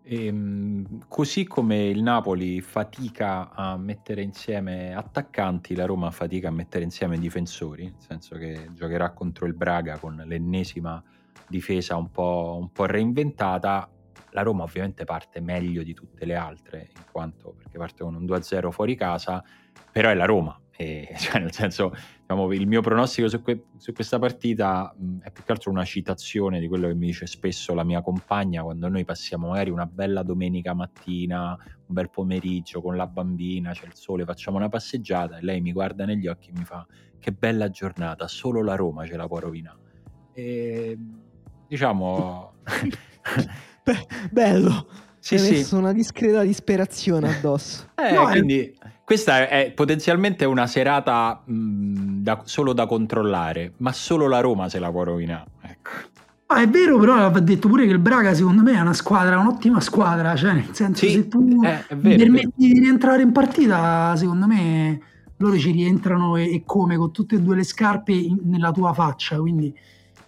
E, 0.03 0.25
ehm, 0.25 1.07
così 1.07 1.45
come 1.45 1.85
il 1.85 2.01
Napoli 2.01 2.61
fatica 2.61 3.51
a 3.51 3.77
mettere 3.77 4.21
insieme 4.21 4.93
attaccanti, 4.95 5.75
la 5.75 5.85
Roma 5.85 6.09
fatica 6.11 6.47
a 6.47 6.51
mettere 6.51 6.83
insieme 6.83 7.19
difensori, 7.19 7.83
nel 7.83 7.95
senso 7.99 8.37
che 8.37 8.69
giocherà 8.73 9.11
contro 9.11 9.45
il 9.45 9.53
Braga 9.53 9.97
con 9.97 10.21
l'ennesima 10.25 11.03
difesa 11.47 11.97
un 11.97 12.09
po', 12.09 12.57
un 12.59 12.71
po 12.71 12.85
reinventata 12.85 13.89
la 14.31 14.41
Roma 14.43 14.63
ovviamente 14.63 15.03
parte 15.03 15.41
meglio 15.41 15.83
di 15.83 15.93
tutte 15.93 16.25
le 16.25 16.35
altre, 16.35 16.89
in 16.95 17.03
quanto 17.11 17.53
perché 17.57 17.77
parte 17.77 18.03
con 18.03 18.15
un 18.15 18.25
2-0 18.25 18.71
fuori 18.71 18.95
casa, 18.95 19.43
però 19.91 20.09
è 20.09 20.13
la 20.13 20.25
Roma. 20.25 20.57
E, 20.81 21.13
cioè, 21.17 21.39
nel 21.39 21.51
senso, 21.51 21.93
diciamo, 22.21 22.51
il 22.53 22.67
mio 22.67 22.81
pronostico 22.81 23.29
su, 23.29 23.41
que- 23.41 23.65
su 23.77 23.93
questa 23.93 24.17
partita 24.17 24.93
mh, 24.97 25.19
è 25.21 25.31
più 25.31 25.43
che 25.43 25.51
altro 25.51 25.69
una 25.69 25.85
citazione 25.85 26.59
di 26.59 26.67
quello 26.67 26.87
che 26.87 26.95
mi 26.95 27.07
dice 27.07 27.27
spesso 27.27 27.75
la 27.75 27.83
mia 27.83 28.01
compagna 28.01 28.63
quando 28.63 28.87
noi 28.87 29.05
passiamo 29.05 29.49
magari 29.49 29.69
una 29.69 29.85
bella 29.85 30.23
domenica 30.23 30.73
mattina, 30.73 31.51
un 31.51 31.93
bel 31.93 32.09
pomeriggio 32.09 32.81
con 32.81 32.95
la 32.95 33.05
bambina, 33.05 33.73
c'è 33.73 33.85
il 33.85 33.93
sole, 33.93 34.25
facciamo 34.25 34.57
una 34.57 34.69
passeggiata 34.69 35.37
e 35.37 35.41
lei 35.43 35.61
mi 35.61 35.71
guarda 35.71 36.05
negli 36.05 36.27
occhi 36.27 36.49
e 36.49 36.53
mi 36.55 36.63
fa 36.63 36.85
che 37.19 37.31
bella 37.31 37.69
giornata, 37.69 38.27
solo 38.27 38.63
la 38.63 38.75
Roma 38.75 39.05
ce 39.05 39.15
la 39.15 39.27
può 39.27 39.37
rovinare. 39.37 39.77
E 40.33 40.97
diciamo... 41.67 42.53
Be- 43.83 44.07
bello. 44.31 44.87
Sì, 45.21 45.37
sì. 45.37 45.51
messo 45.51 45.77
una 45.77 45.93
discreta 45.93 46.41
disperazione 46.41 47.29
addosso. 47.37 47.89
Eh, 48.01 48.13
no, 48.13 48.25
quindi 48.25 48.59
è... 48.61 48.73
questa 49.05 49.47
è 49.47 49.71
potenzialmente 49.75 50.43
una 50.43 50.65
serata 50.65 51.43
mh, 51.45 52.23
da, 52.23 52.41
solo 52.45 52.73
da 52.73 52.87
controllare, 52.87 53.73
ma 53.77 53.93
solo 53.93 54.27
la 54.27 54.39
Roma 54.39 54.67
se 54.69 54.79
la 54.79 54.89
può 54.89 55.03
rovinare. 55.03 55.45
Ecco. 55.61 55.89
Ah, 56.47 56.63
è 56.63 56.67
vero, 56.67 56.97
però 56.97 57.13
ha 57.13 57.39
detto 57.39 57.67
pure 57.67 57.85
che 57.85 57.91
il 57.91 57.99
Braga 57.99 58.33
secondo 58.33 58.63
me 58.63 58.73
è 58.73 58.81
una 58.81 58.93
squadra, 58.93 59.37
un'ottima 59.37 59.79
squadra, 59.79 60.35
cioè 60.35 60.53
nel 60.53 60.69
senso 60.71 61.05
sì, 61.05 61.11
se 61.11 61.27
tu 61.27 61.61
eh, 61.63 61.85
vero, 61.95 62.17
permetti 62.17 62.51
di 62.55 62.79
rientrare 62.79 63.21
in 63.21 63.31
partita, 63.31 64.15
secondo 64.17 64.47
me 64.47 64.99
loro 65.37 65.57
ci 65.57 65.71
rientrano 65.71 66.35
e, 66.37 66.55
e 66.55 66.63
come 66.65 66.97
con 66.97 67.11
tutte 67.13 67.35
e 67.35 67.39
due 67.39 67.55
le 67.55 67.63
scarpe 67.63 68.11
in, 68.11 68.39
nella 68.45 68.71
tua 68.71 68.91
faccia, 68.93 69.37
quindi 69.37 69.73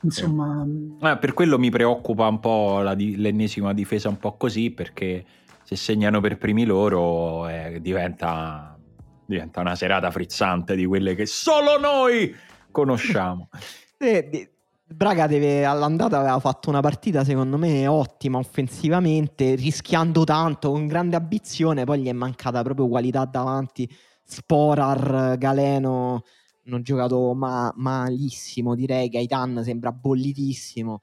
Insomma, 0.04 0.66
eh, 1.02 1.18
per 1.18 1.34
quello 1.34 1.58
mi 1.58 1.70
preoccupa 1.70 2.28
un 2.28 2.40
po' 2.40 2.82
la 2.82 2.94
di- 2.94 3.16
l'ennesima 3.18 3.74
difesa 3.74 4.10
un 4.10 4.18
po' 4.18 4.36
così, 4.36 4.72
perché 4.72 5.26
se 5.64 5.76
segnano 5.76 6.20
per 6.20 6.38
primi 6.38 6.66
loro 6.66 7.48
eh, 7.48 7.80
diventa, 7.82 8.78
diventa, 9.26 9.62
una 9.62 9.76
serata 9.76 10.12
frizzante 10.12 10.76
di 10.76 10.86
quelle 10.86 11.16
che 11.16 11.26
solo 11.26 11.80
noi 11.80 12.36
conosciamo. 12.70 13.50
Braga 14.86 15.26
deve, 15.26 15.66
all'andata 15.66 16.20
aveva 16.20 16.40
fatto 16.40 16.70
una 16.70 16.82
partita 16.82 17.24
secondo 17.24 17.58
me 17.58 17.88
ottima 17.88 18.38
offensivamente, 18.38 19.56
rischiando 19.56 20.24
tanto, 20.24 20.70
con 20.72 20.86
grande 20.86 21.16
ambizione, 21.16 21.84
poi 21.84 22.02
gli 22.02 22.08
è 22.10 22.14
mancata 22.14 22.62
proprio 22.62 22.88
qualità 22.88 23.26
davanti, 23.26 23.90
Sporar, 24.24 25.38
Galeno 25.38 26.24
hanno 26.66 26.82
giocato 26.82 27.34
ma- 27.34 27.74
malissimo, 27.76 28.76
direi. 28.76 29.10
Gaitan 29.10 29.62
sembra 29.64 29.92
bollitissimo. 29.92 31.02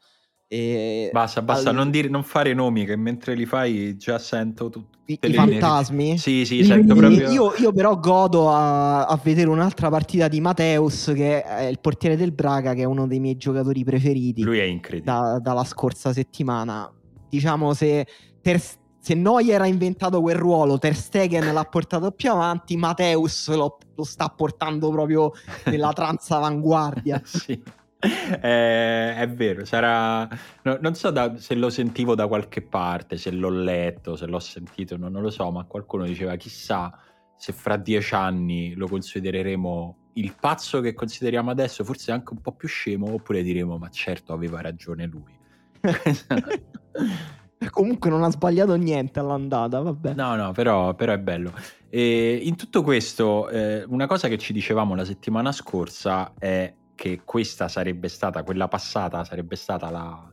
E 0.53 1.11
basta, 1.13 1.43
basta, 1.43 1.71
all... 1.71 1.77
non, 1.77 1.91
dire, 1.93 2.09
non, 2.09 2.25
fare 2.25 2.55
nomi 2.55 2.85
che 2.85 2.97
mentre 2.97 3.35
li 3.35 3.47
fai 3.47 3.97
già 3.97 4.19
sento 4.19 4.69
tutti 4.69 5.17
i 5.21 5.33
fantasmi. 5.33 6.19
Sì, 6.19 6.45
sì, 6.45 6.65
sento 6.65 6.97
proprio... 6.97 7.31
io, 7.31 7.53
io, 7.57 7.73
però 7.73 7.97
godo 8.01 8.51
a, 8.51 9.05
a, 9.05 9.21
vedere 9.23 9.49
un'altra 9.49 9.89
partita 9.91 10.27
di 10.27 10.41
Mateus, 10.41 11.13
che 11.15 11.45
è 11.45 11.67
il 11.67 11.79
portiere 11.79 12.17
del 12.17 12.33
Braga, 12.33 12.75
che 12.75 12.83
è 12.83 12.85
uno 12.85 13.07
dei 13.07 13.21
miei 13.21 13.37
giocatori 13.37 13.85
preferiti. 13.85 14.43
Lui 14.43 14.59
è 14.59 14.65
incredibile. 14.65 15.13
Da, 15.13 15.39
dalla 15.39 15.65
scorsa 15.65 16.13
settimana. 16.13 16.91
Diciamo, 17.29 17.73
se 17.73 18.05
Ter, 18.43 18.59
se 19.01 19.15
Neuer 19.15 19.63
ha 19.63 19.67
inventato 19.67 20.21
quel 20.21 20.37
ruolo, 20.37 20.79
Ter 20.79 20.95
Stegen 20.95 21.53
l'ha 21.53 21.65
portato 21.65 22.11
più 22.11 22.31
avanti, 22.31 22.77
Mateus 22.77 23.49
lo, 23.49 23.79
lo 23.95 24.05
sta 24.05 24.29
portando 24.29 24.91
proprio 24.91 25.33
nella 25.65 25.93
trans 25.95 26.31
avanguardia. 26.31 27.21
sì. 27.25 27.61
Eh, 28.03 29.15
è 29.17 29.29
vero, 29.35 29.65
sarà. 29.65 30.29
No, 30.63 30.79
non 30.81 30.95
so 30.95 31.11
da, 31.11 31.37
se 31.39 31.55
lo 31.55 31.71
sentivo 31.71 32.15
da 32.15 32.27
qualche 32.27 32.61
parte, 32.61 33.17
se 33.17 33.31
l'ho 33.31 33.49
letto, 33.49 34.17
se 34.17 34.27
l'ho 34.27 34.39
sentito, 34.39 34.99
no, 34.99 35.09
non 35.09 35.23
lo 35.23 35.31
so, 35.31 35.51
ma 35.51 35.65
qualcuno 35.65 36.05
diceva 36.05 36.37
chissà 36.37 36.95
se 37.37 37.53
fra 37.55 37.77
dieci 37.79 38.15
anni 38.15 38.75
lo 38.75 38.87
considereremo 38.87 39.97
il 40.15 40.35
pazzo 40.39 40.81
che 40.83 40.93
consideriamo 40.93 41.51
adesso, 41.51 41.85
forse 41.85 42.13
anche 42.13 42.35
un 42.35 42.43
po' 42.43 42.53
più 42.53 42.69
scemo, 42.69 43.15
oppure 43.15 43.43
diremo 43.43 43.79
ma 43.79 43.89
certo 43.89 44.35
aveva 44.35 44.61
ragione 44.61 45.07
lui. 45.07 45.39
Comunque 47.71 48.09
non 48.09 48.23
ha 48.23 48.31
sbagliato 48.31 48.75
niente 48.77 49.19
all'andata, 49.19 49.81
vabbè. 49.81 50.15
No, 50.15 50.35
no, 50.35 50.53
però, 50.53 50.95
però 50.95 51.13
è 51.13 51.19
bello. 51.19 51.53
E 51.91 52.41
in 52.43 52.57
tutto 52.57 52.83
questo, 52.83 53.49
eh, 53.51 53.85
una 53.85 54.07
cosa 54.07 54.29
che 54.29 54.39
ci 54.39 54.53
dicevamo 54.53 54.95
la 54.95 55.05
settimana 55.05 55.53
scorsa 55.53 56.33
è 56.39 56.73
che 56.95 57.21
questa 57.25 57.69
sarebbe 57.69 58.09
stata, 58.09 58.43
quella 58.43 58.69
passata 58.69 59.25
sarebbe 59.25 59.57
stata 59.57 59.91
la, 59.91 60.31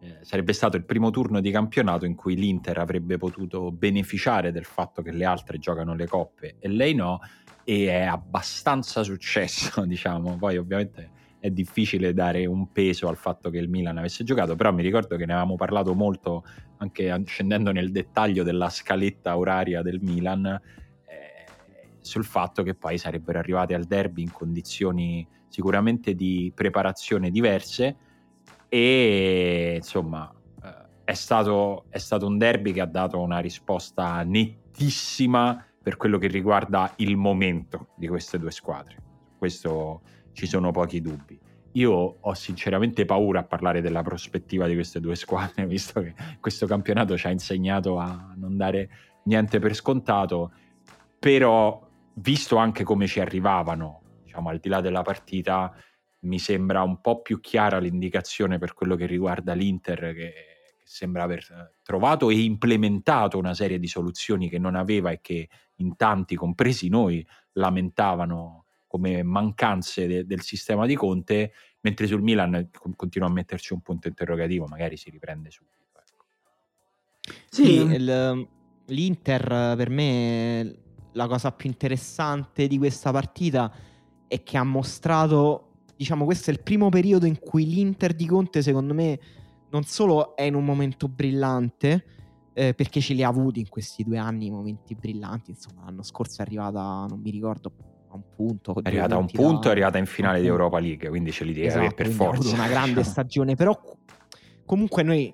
eh, 0.00 0.18
sarebbe 0.22 0.54
stato 0.54 0.76
il 0.76 0.84
primo 0.84 1.10
turno 1.10 1.40
di 1.40 1.50
campionato 1.50 2.06
in 2.06 2.14
cui 2.14 2.34
l'Inter 2.34 2.78
avrebbe 2.78 3.18
potuto 3.18 3.70
beneficiare 3.70 4.50
del 4.50 4.64
fatto 4.64 5.02
che 5.02 5.12
le 5.12 5.24
altre 5.24 5.58
giocano 5.58 5.94
le 5.94 6.06
coppe 6.06 6.56
e 6.58 6.68
lei 6.68 6.94
no, 6.94 7.20
e 7.64 7.88
è 7.88 8.04
abbastanza 8.04 9.02
successo, 9.02 9.84
diciamo. 9.84 10.36
Poi 10.38 10.56
ovviamente 10.56 11.10
è 11.40 11.50
difficile 11.50 12.12
dare 12.12 12.44
un 12.46 12.70
peso 12.70 13.08
al 13.08 13.16
fatto 13.16 13.48
che 13.50 13.58
il 13.58 13.68
Milan 13.68 13.96
avesse 13.96 14.22
giocato, 14.24 14.54
però 14.54 14.72
mi 14.72 14.82
ricordo 14.82 15.16
che 15.16 15.24
ne 15.24 15.32
avevamo 15.32 15.56
parlato 15.56 15.94
molto 15.94 16.44
anche 16.76 17.22
scendendo 17.24 17.72
nel 17.72 17.90
dettaglio 17.90 18.44
della 18.44 18.68
scaletta 18.68 19.36
oraria 19.36 19.80
del 19.82 20.00
Milan 20.02 20.46
eh, 20.46 20.60
sul 22.00 22.24
fatto 22.24 22.62
che 22.62 22.74
poi 22.74 22.98
sarebbero 22.98 23.38
arrivati 23.38 23.72
al 23.72 23.84
derby 23.84 24.22
in 24.22 24.32
condizioni 24.32 25.26
sicuramente 25.48 26.14
di 26.14 26.52
preparazione 26.54 27.30
diverse 27.30 27.96
e 28.68 29.74
insomma 29.76 30.32
eh, 30.62 30.74
è 31.04 31.14
stato, 31.14 31.86
è 31.88 31.98
stato 31.98 32.26
un 32.26 32.36
derby 32.36 32.72
che 32.72 32.82
ha 32.82 32.86
dato 32.86 33.18
una 33.18 33.38
risposta 33.38 34.22
nettissima 34.22 35.64
per 35.82 35.96
quello 35.96 36.18
che 36.18 36.26
riguarda 36.26 36.92
il 36.96 37.16
momento 37.16 37.88
di 37.96 38.06
queste 38.06 38.38
due 38.38 38.50
squadre. 38.50 38.96
Questo 39.38 40.02
ci 40.40 40.46
sono 40.46 40.70
pochi 40.70 41.02
dubbi. 41.02 41.38
Io 41.72 41.92
ho 41.92 42.32
sinceramente 42.32 43.04
paura 43.04 43.40
a 43.40 43.44
parlare 43.44 43.82
della 43.82 44.02
prospettiva 44.02 44.66
di 44.66 44.72
queste 44.72 44.98
due 44.98 45.14
squadre, 45.14 45.66
visto 45.68 46.00
che 46.00 46.14
questo 46.40 46.66
campionato 46.66 47.18
ci 47.18 47.26
ha 47.26 47.30
insegnato 47.30 47.98
a 47.98 48.32
non 48.36 48.56
dare 48.56 48.88
niente 49.24 49.58
per 49.58 49.74
scontato, 49.74 50.50
però 51.18 51.86
visto 52.14 52.56
anche 52.56 52.84
come 52.84 53.06
ci 53.06 53.20
arrivavano, 53.20 54.00
diciamo 54.24 54.48
al 54.48 54.60
di 54.60 54.70
là 54.70 54.80
della 54.80 55.02
partita, 55.02 55.74
mi 56.20 56.38
sembra 56.38 56.82
un 56.82 57.02
po' 57.02 57.20
più 57.20 57.38
chiara 57.40 57.78
l'indicazione 57.78 58.56
per 58.56 58.72
quello 58.72 58.96
che 58.96 59.04
riguarda 59.04 59.52
l'Inter 59.52 60.14
che, 60.14 60.32
sembra 60.82 61.22
aver 61.22 61.46
eh, 61.50 61.74
trovato 61.82 62.30
e 62.30 62.40
implementato 62.40 63.36
una 63.36 63.52
serie 63.52 63.78
di 63.78 63.86
soluzioni 63.86 64.48
che 64.48 64.58
non 64.58 64.74
aveva 64.74 65.10
e 65.10 65.20
che 65.20 65.50
in 65.76 65.96
tanti, 65.96 66.34
compresi 66.34 66.88
noi, 66.88 67.24
lamentavano 67.52 68.59
come 68.90 69.22
mancanze 69.22 70.08
de- 70.08 70.26
del 70.26 70.40
sistema 70.40 70.84
di 70.84 70.96
Conte, 70.96 71.52
mentre 71.82 72.08
sul 72.08 72.22
Milan 72.22 72.70
continua 72.96 73.28
a 73.28 73.30
metterci 73.30 73.72
un 73.72 73.82
punto 73.82 74.08
interrogativo, 74.08 74.66
magari 74.66 74.96
si 74.96 75.10
riprende 75.10 75.48
subito. 75.48 75.84
Ecco. 75.94 76.24
Sì, 77.48 77.82
il, 77.82 78.48
l'Inter 78.86 79.76
per 79.76 79.90
me 79.90 80.74
la 81.12 81.28
cosa 81.28 81.52
più 81.52 81.68
interessante 81.68 82.66
di 82.66 82.78
questa 82.78 83.12
partita 83.12 83.72
è 84.26 84.42
che 84.42 84.56
ha 84.56 84.64
mostrato 84.64 85.84
diciamo, 85.96 86.24
questo 86.24 86.50
è 86.50 86.52
il 86.52 86.60
primo 86.60 86.88
periodo 86.88 87.26
in 87.26 87.38
cui 87.38 87.64
l'Inter 87.64 88.12
di 88.12 88.26
Conte, 88.26 88.60
secondo 88.60 88.92
me, 88.92 89.20
non 89.70 89.84
solo 89.84 90.34
è 90.34 90.42
in 90.42 90.54
un 90.54 90.64
momento 90.64 91.06
brillante, 91.06 92.04
eh, 92.54 92.74
perché 92.74 93.00
ce 93.00 93.14
li 93.14 93.22
ha 93.22 93.28
avuti 93.28 93.60
in 93.60 93.68
questi 93.68 94.02
due 94.02 94.18
anni 94.18 94.50
momenti 94.50 94.96
brillanti. 94.96 95.50
Insomma, 95.50 95.84
l'anno 95.84 96.02
scorso 96.02 96.40
è 96.40 96.44
arrivata, 96.44 97.06
non 97.06 97.20
mi 97.20 97.30
ricordo, 97.30 97.70
a 98.10 98.14
un 98.14 98.22
punto. 98.34 98.74
È 98.74 98.80
arrivata 98.84 99.14
a 99.14 99.18
un 99.18 99.26
punto, 99.26 99.60
da... 99.60 99.68
è 99.68 99.70
arrivata 99.72 99.98
in 99.98 100.06
finale 100.06 100.40
di 100.40 100.46
Europa 100.46 100.78
League, 100.78 101.08
quindi 101.08 101.32
ce 101.32 101.44
li 101.44 101.52
deve 101.52 101.66
esatto, 101.66 101.94
per 101.94 102.08
forza. 102.08 102.54
Una 102.54 102.68
grande 102.68 103.02
stagione, 103.04 103.54
però 103.54 103.78
comunque 104.64 105.02
noi 105.02 105.32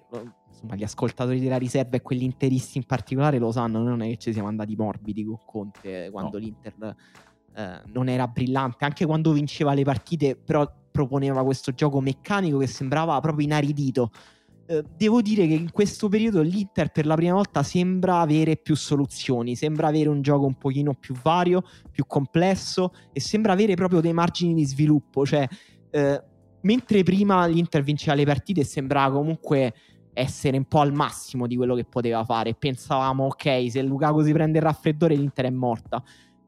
insomma, 0.49 0.74
gli 0.77 0.83
ascoltatori 0.83 1.41
della 1.41 1.59
riserva 1.59 1.97
e 1.97 2.03
quelli 2.03 2.24
interisti 2.24 2.79
in 2.79 2.85
particolare 2.85 3.39
lo 3.39 3.53
sanno, 3.53 3.83
non 3.83 4.03
è 4.03 4.09
che 4.09 4.16
ci 4.18 4.33
siamo 4.33 4.49
andati 4.49 4.77
morbidi 4.77 5.24
con 5.24 5.39
Conte 5.45 6.11
quando 6.11 6.39
no. 6.39 6.45
l'Inter 6.45 6.97
eh, 7.55 7.81
non 7.87 8.09
era 8.09 8.27
brillante, 8.27 8.85
anche 8.85 9.07
quando 9.07 9.33
vinceva 9.33 9.72
le 9.72 9.83
partite, 9.83 10.37
però 10.37 10.70
proponeva 10.91 11.43
questo 11.43 11.72
gioco 11.72 12.01
meccanico 12.01 12.59
che 12.59 12.66
sembrava 12.66 13.18
proprio 13.20 13.47
inaridito. 13.47 14.11
Eh, 14.69 14.85
devo 14.97 15.23
dire 15.23 15.47
che 15.47 15.55
in 15.55 15.71
questo 15.71 16.09
periodo 16.09 16.43
l'Inter 16.43 16.91
per 16.91 17.07
la 17.07 17.14
prima 17.14 17.35
volta 17.35 17.62
sembra 17.62 18.21
avere 18.21 18.57
più 18.57 18.75
soluzioni, 18.75 19.55
sembra 19.55 19.89
avere 19.89 20.09
un 20.09 20.23
gioco 20.23 20.47
un 20.47 20.55
pochino 20.55 20.95
più 20.95 21.14
vario, 21.23 21.62
più 21.91 22.05
complesso 22.07 22.93
e 23.12 23.21
sembra 23.21 23.53
avere 23.53 23.75
proprio 23.75 24.01
dei 24.01 24.12
margini 24.12 24.55
di 24.55 24.64
sviluppo, 24.64 25.25
cioè 25.25 25.47
eh, 25.91 26.23
mentre 26.62 27.03
prima 27.05 27.47
l'Inter 27.47 27.83
vinceva 27.83 28.14
le 28.14 28.25
partite 28.25 28.64
sembrava 28.64 29.17
comunque 29.17 29.73
essere 30.12 30.57
un 30.57 30.64
po' 30.64 30.81
al 30.81 30.93
massimo 30.93 31.47
di 31.47 31.57
quello 31.57 31.75
che 31.75 31.85
poteva 31.85 32.25
fare. 32.25 32.55
Pensavamo, 32.55 33.27
ok, 33.27 33.67
se 33.71 33.83
Lukaku 33.83 34.23
si 34.23 34.33
prende 34.33 34.59
il 34.59 34.64
raffreddore 34.64 35.14
l'Inter 35.14 35.45
è 35.45 35.51
morta 35.51 36.03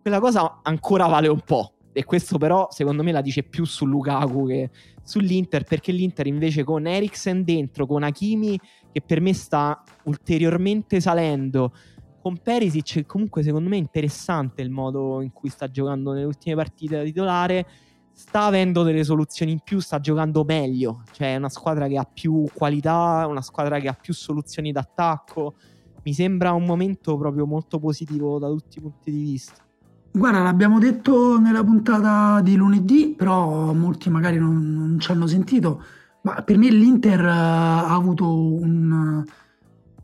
quella 0.09 0.21
cosa 0.21 0.61
ancora 0.62 1.07
vale 1.07 1.29
un 1.29 1.41
po'. 1.41 1.75
E 1.93 2.05
questo 2.05 2.39
però 2.39 2.68
secondo 2.70 3.03
me 3.03 3.12
la 3.12 3.20
dice 3.20 3.43
più 3.43 3.64
su 3.64 3.86
Lukaku 3.86 4.47
che 4.47 4.70
sull'Inter, 5.03 5.64
perché 5.64 5.91
l'Inter 5.91 6.26
invece 6.26 6.62
con 6.64 6.86
Eriksen 6.86 7.43
dentro, 7.45 7.86
con 7.86 8.03
Hakimi 8.03 8.59
che 8.93 9.01
per 9.01 9.20
me 9.20 9.32
sta 9.32 9.82
ulteriormente 10.05 11.01
salendo, 11.01 11.72
con 12.20 12.36
Perisic 12.36 13.07
comunque 13.07 13.43
secondo 13.43 13.68
me 13.68 13.76
è 13.76 13.80
interessante 13.80 14.62
il 14.62 14.70
modo 14.70 15.20
in 15.22 15.32
cui 15.32 15.49
sta 15.49 15.70
giocando 15.70 16.12
nelle 16.12 16.26
ultime 16.26 16.57
partite 16.57 16.97
da 16.97 17.03
titolare, 17.03 17.66
sta 18.12 18.45
avendo 18.45 18.82
delle 18.82 19.05
soluzioni 19.05 19.53
in 19.53 19.61
più, 19.61 19.78
sta 19.78 20.01
giocando 20.01 20.45
meglio, 20.45 21.03
cioè 21.12 21.34
è 21.34 21.36
una 21.36 21.49
squadra 21.49 21.86
che 21.86 21.97
ha 21.97 22.05
più 22.05 22.45
qualità, 22.53 23.26
una 23.28 23.43
squadra 23.43 23.78
che 23.78 23.89
ha 23.89 23.95
più 23.95 24.12
soluzioni 24.12 24.72
d'attacco, 24.72 25.55
mi 26.03 26.12
sembra 26.12 26.53
un 26.53 26.64
momento 26.64 27.16
proprio 27.16 27.47
molto 27.47 27.78
positivo 27.78 28.39
da 28.39 28.49
tutti 28.49 28.78
i 28.78 28.80
punti 28.80 29.11
di 29.11 29.20
vista. 29.20 29.68
Guarda, 30.11 30.43
l'abbiamo 30.43 30.79
detto 30.79 31.39
nella 31.39 31.63
puntata 31.63 32.41
di 32.41 32.57
lunedì, 32.57 33.15
però 33.17 33.73
molti 33.73 34.11
magari 34.11 34.39
non, 34.39 34.75
non 34.75 34.99
ci 34.99 35.13
hanno 35.13 35.27
sentito, 35.27 35.83
ma 36.23 36.43
per 36.43 36.59
me 36.59 36.71
l'Inter 36.71 37.21
eh, 37.21 37.29
ha 37.29 37.95
avuto 37.95 38.27
un, 38.27 39.23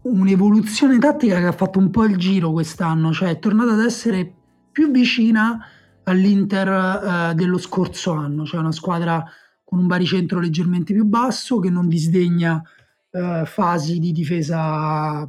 un'evoluzione 0.03 0.99
tattica 0.99 1.39
che 1.39 1.47
ha 1.47 1.53
fatto 1.53 1.79
un 1.79 1.91
po' 1.91 2.05
il 2.05 2.17
giro 2.17 2.53
quest'anno, 2.53 3.13
cioè 3.13 3.31
è 3.31 3.39
tornata 3.39 3.73
ad 3.73 3.81
essere 3.81 4.33
più 4.71 4.91
vicina 4.91 5.67
all'Inter 6.05 7.33
uh, 7.33 7.35
dello 7.35 7.59
scorso 7.59 8.13
anno, 8.13 8.45
cioè 8.45 8.61
una 8.61 8.73
squadra 8.73 9.25
con 9.65 9.79
un 9.79 9.87
baricentro 9.87 10.39
leggermente 10.39 10.93
più 10.93 11.05
basso 11.07 11.59
che 11.59 11.71
non 11.71 11.89
disdegna 11.89 12.63
uh, 13.11 13.45
fasi 13.47 13.99
di 13.99 14.13
difesa 14.13 15.27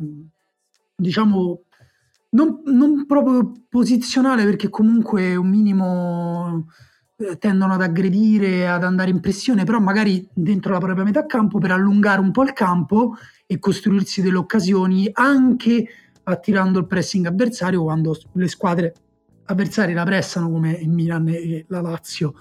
diciamo 0.96 1.64
non, 2.36 2.62
non 2.66 3.06
proprio 3.06 3.52
posizionale 3.70 4.44
perché 4.44 4.70
comunque 4.70 5.36
un 5.36 5.50
minimo 5.50 6.68
eh, 7.16 7.38
tendono 7.38 7.74
ad 7.74 7.82
aggredire, 7.82 8.68
ad 8.68 8.84
andare 8.84 9.10
in 9.10 9.22
pressione, 9.22 9.64
però 9.64 9.80
magari 9.80 10.28
dentro 10.34 10.74
la 10.74 10.80
propria 10.80 11.06
metà 11.06 11.26
campo 11.26 11.60
per 11.60 11.72
allungare 11.72 12.20
un 12.20 12.32
po' 12.32 12.44
il 12.44 12.54
campo 12.54 13.16
e 13.48 13.58
costruirsi 13.58 14.22
delle 14.22 14.38
occasioni 14.38 15.10
anche 15.14 15.88
attirando 16.24 16.80
il 16.80 16.88
pressing 16.88 17.26
avversario 17.26 17.84
quando 17.84 18.18
le 18.34 18.48
squadre 18.48 18.94
avversarie 19.46 19.94
la 19.94 20.04
pressano 20.04 20.50
come 20.50 20.72
il 20.72 20.90
Milan 20.90 21.28
e 21.30 21.66
la 21.70 21.82
Lazio. 21.82 22.34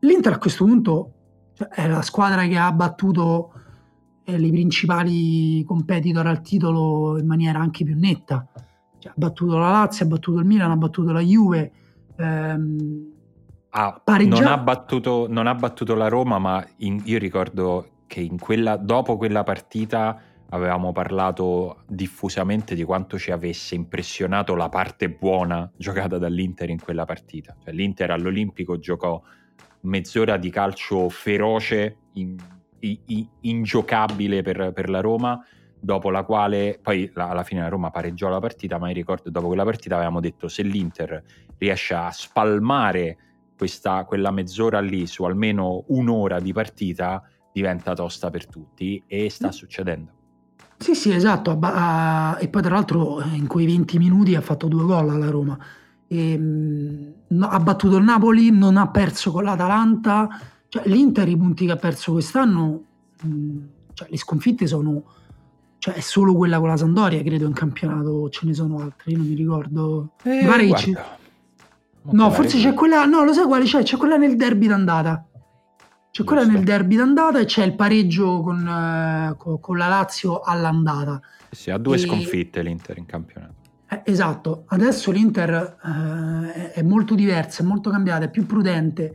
L'Inter 0.00 0.32
a 0.32 0.38
questo 0.38 0.64
punto 0.64 1.12
cioè, 1.54 1.68
è 1.68 1.86
la 1.86 2.02
squadra 2.02 2.46
che 2.46 2.56
ha 2.56 2.72
battuto 2.72 3.52
eh, 4.24 4.36
i 4.40 4.50
principali 4.50 5.62
competitor 5.64 6.26
al 6.26 6.40
titolo 6.40 7.18
in 7.18 7.26
maniera 7.26 7.60
anche 7.60 7.84
più 7.84 7.96
netta 7.96 8.48
ha 9.08 9.14
battuto 9.14 9.56
la 9.58 9.70
Lazio, 9.70 10.04
ha 10.04 10.08
battuto 10.08 10.38
il 10.38 10.44
Milan, 10.44 10.70
ha 10.70 10.76
battuto 10.76 11.12
la 11.12 11.20
Juve. 11.20 11.72
Ehm, 12.16 13.12
ah, 13.70 14.02
non, 14.04 14.46
ha 14.46 14.58
battuto, 14.58 15.26
non, 15.28 15.46
ha 15.46 15.54
battuto, 15.54 15.94
la 15.94 16.08
Roma, 16.08 16.38
ma 16.38 16.66
in, 16.78 17.00
io 17.04 17.18
ricordo 17.18 18.02
che 18.06 18.28
quella, 18.38 18.76
dopo 18.76 19.16
quella 19.16 19.42
partita 19.42 20.20
avevamo 20.50 20.92
parlato 20.92 21.82
diffusamente 21.86 22.74
di 22.74 22.82
quanto 22.82 23.18
ci 23.18 23.30
avesse 23.30 23.74
impressionato 23.74 24.54
la 24.54 24.68
parte 24.68 25.10
buona 25.10 25.70
giocata 25.76 26.18
dall'Inter 26.18 26.70
in 26.70 26.80
quella 26.80 27.04
partita. 27.04 27.54
Cioè, 27.62 27.72
L'Inter 27.72 28.10
all'Olimpico 28.10 28.78
giocò 28.78 29.20
mezz'ora 29.80 30.36
di 30.36 30.50
calcio 30.50 31.08
feroce, 31.08 31.96
in, 32.14 32.36
in, 32.80 33.26
ingiocabile 33.40 34.42
per, 34.42 34.72
per 34.72 34.88
la 34.88 35.00
Roma 35.00 35.42
dopo 35.80 36.10
la 36.10 36.24
quale 36.24 36.78
poi 36.82 37.10
la, 37.14 37.28
alla 37.28 37.44
fine 37.44 37.60
la 37.60 37.68
Roma 37.68 37.90
pareggiò 37.90 38.28
la 38.28 38.40
partita, 38.40 38.78
ma 38.78 38.86
mi 38.86 38.94
ricordo 38.94 39.30
dopo 39.30 39.46
quella 39.46 39.64
partita 39.64 39.94
avevamo 39.94 40.20
detto 40.20 40.48
se 40.48 40.62
l'Inter 40.62 41.22
riesce 41.58 41.94
a 41.94 42.10
spalmare 42.10 43.16
questa, 43.56 44.04
quella 44.04 44.30
mezz'ora 44.30 44.80
lì 44.80 45.06
su 45.06 45.24
almeno 45.24 45.84
un'ora 45.88 46.40
di 46.40 46.52
partita 46.52 47.22
diventa 47.52 47.94
tosta 47.94 48.30
per 48.30 48.46
tutti 48.46 49.02
e 49.06 49.30
sta 49.30 49.50
succedendo. 49.50 50.12
Sì, 50.78 50.94
sì, 50.94 51.12
esatto. 51.12 51.58
e 52.38 52.48
poi 52.48 52.62
tra 52.62 52.74
l'altro 52.74 53.20
in 53.32 53.48
quei 53.48 53.66
20 53.66 53.98
minuti 53.98 54.36
ha 54.36 54.40
fatto 54.40 54.68
due 54.68 54.84
gol 54.84 55.10
alla 55.10 55.28
Roma. 55.28 55.58
E, 56.06 56.32
ehm, 56.32 57.12
no, 57.28 57.48
ha 57.48 57.58
battuto 57.58 57.96
il 57.96 58.04
Napoli, 58.04 58.50
non 58.50 58.76
ha 58.76 58.88
perso 58.88 59.32
con 59.32 59.42
l'Atalanta. 59.42 60.28
Cioè, 60.68 60.86
L'Inter 60.86 61.28
i 61.28 61.36
punti 61.36 61.66
che 61.66 61.72
ha 61.72 61.76
perso 61.76 62.12
quest'anno, 62.12 62.84
mh, 63.22 63.58
cioè, 63.92 64.06
le 64.08 64.16
sconfitte 64.16 64.68
sono 64.68 65.02
cioè 65.78 65.94
è 65.94 66.00
solo 66.00 66.34
quella 66.34 66.58
con 66.58 66.68
la 66.68 66.76
Sandoria, 66.76 67.22
credo 67.22 67.46
in 67.46 67.52
campionato 67.52 68.28
ce 68.30 68.46
ne 68.46 68.54
sono 68.54 68.80
altre, 68.80 69.12
io 69.12 69.18
non 69.18 69.26
mi 69.26 69.34
ricordo. 69.34 70.10
Eh, 70.24 70.42
mi 70.42 70.96
No, 72.10 72.30
forse 72.30 72.58
c'è 72.58 72.74
quella, 72.74 73.04
no, 73.04 73.22
lo 73.22 73.32
sai 73.32 73.44
quale 73.44 73.64
c'è? 73.64 73.82
C'è 73.82 73.96
quella 73.96 74.16
nel 74.16 74.36
derby 74.36 74.66
d'andata. 74.66 75.26
C'è 76.10 76.24
quella 76.24 76.44
nel 76.44 76.64
derby 76.64 76.96
d'andata 76.96 77.38
e 77.38 77.44
c'è 77.44 77.64
il 77.64 77.74
pareggio 77.74 78.40
con, 78.40 78.66
eh, 78.66 79.34
con, 79.36 79.60
con 79.60 79.76
la 79.76 79.88
Lazio 79.88 80.40
all'andata. 80.40 81.20
Sì, 81.50 81.70
ha 81.70 81.78
due 81.78 81.96
e... 81.96 81.98
sconfitte 81.98 82.62
l'Inter 82.62 82.96
in 82.98 83.06
campionato. 83.06 83.54
Eh, 83.90 84.02
esatto, 84.04 84.64
adesso 84.68 85.10
l'Inter 85.10 85.76
eh, 85.82 86.72
è 86.72 86.82
molto 86.82 87.14
diversa, 87.14 87.62
è 87.62 87.66
molto 87.66 87.90
cambiata, 87.90 88.24
è 88.24 88.30
più 88.30 88.46
prudente, 88.46 89.14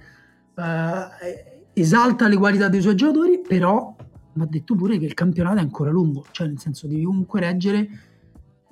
eh, 0.56 1.62
esalta 1.74 2.28
le 2.28 2.38
qualità 2.38 2.70
dei 2.70 2.82
suoi 2.82 2.96
giocatori, 2.96 3.42
però 3.46 3.96
mi 4.34 4.44
ha 4.44 4.48
detto 4.48 4.76
pure 4.76 4.98
che 4.98 5.06
il 5.06 5.14
campionato 5.14 5.58
è 5.58 5.62
ancora 5.62 5.92
lungo, 5.92 6.26
cioè 6.32 6.48
nel 6.48 6.60
senso 6.60 6.88
devi 6.88 7.04
comunque 7.04 7.40
reggere 7.40 7.90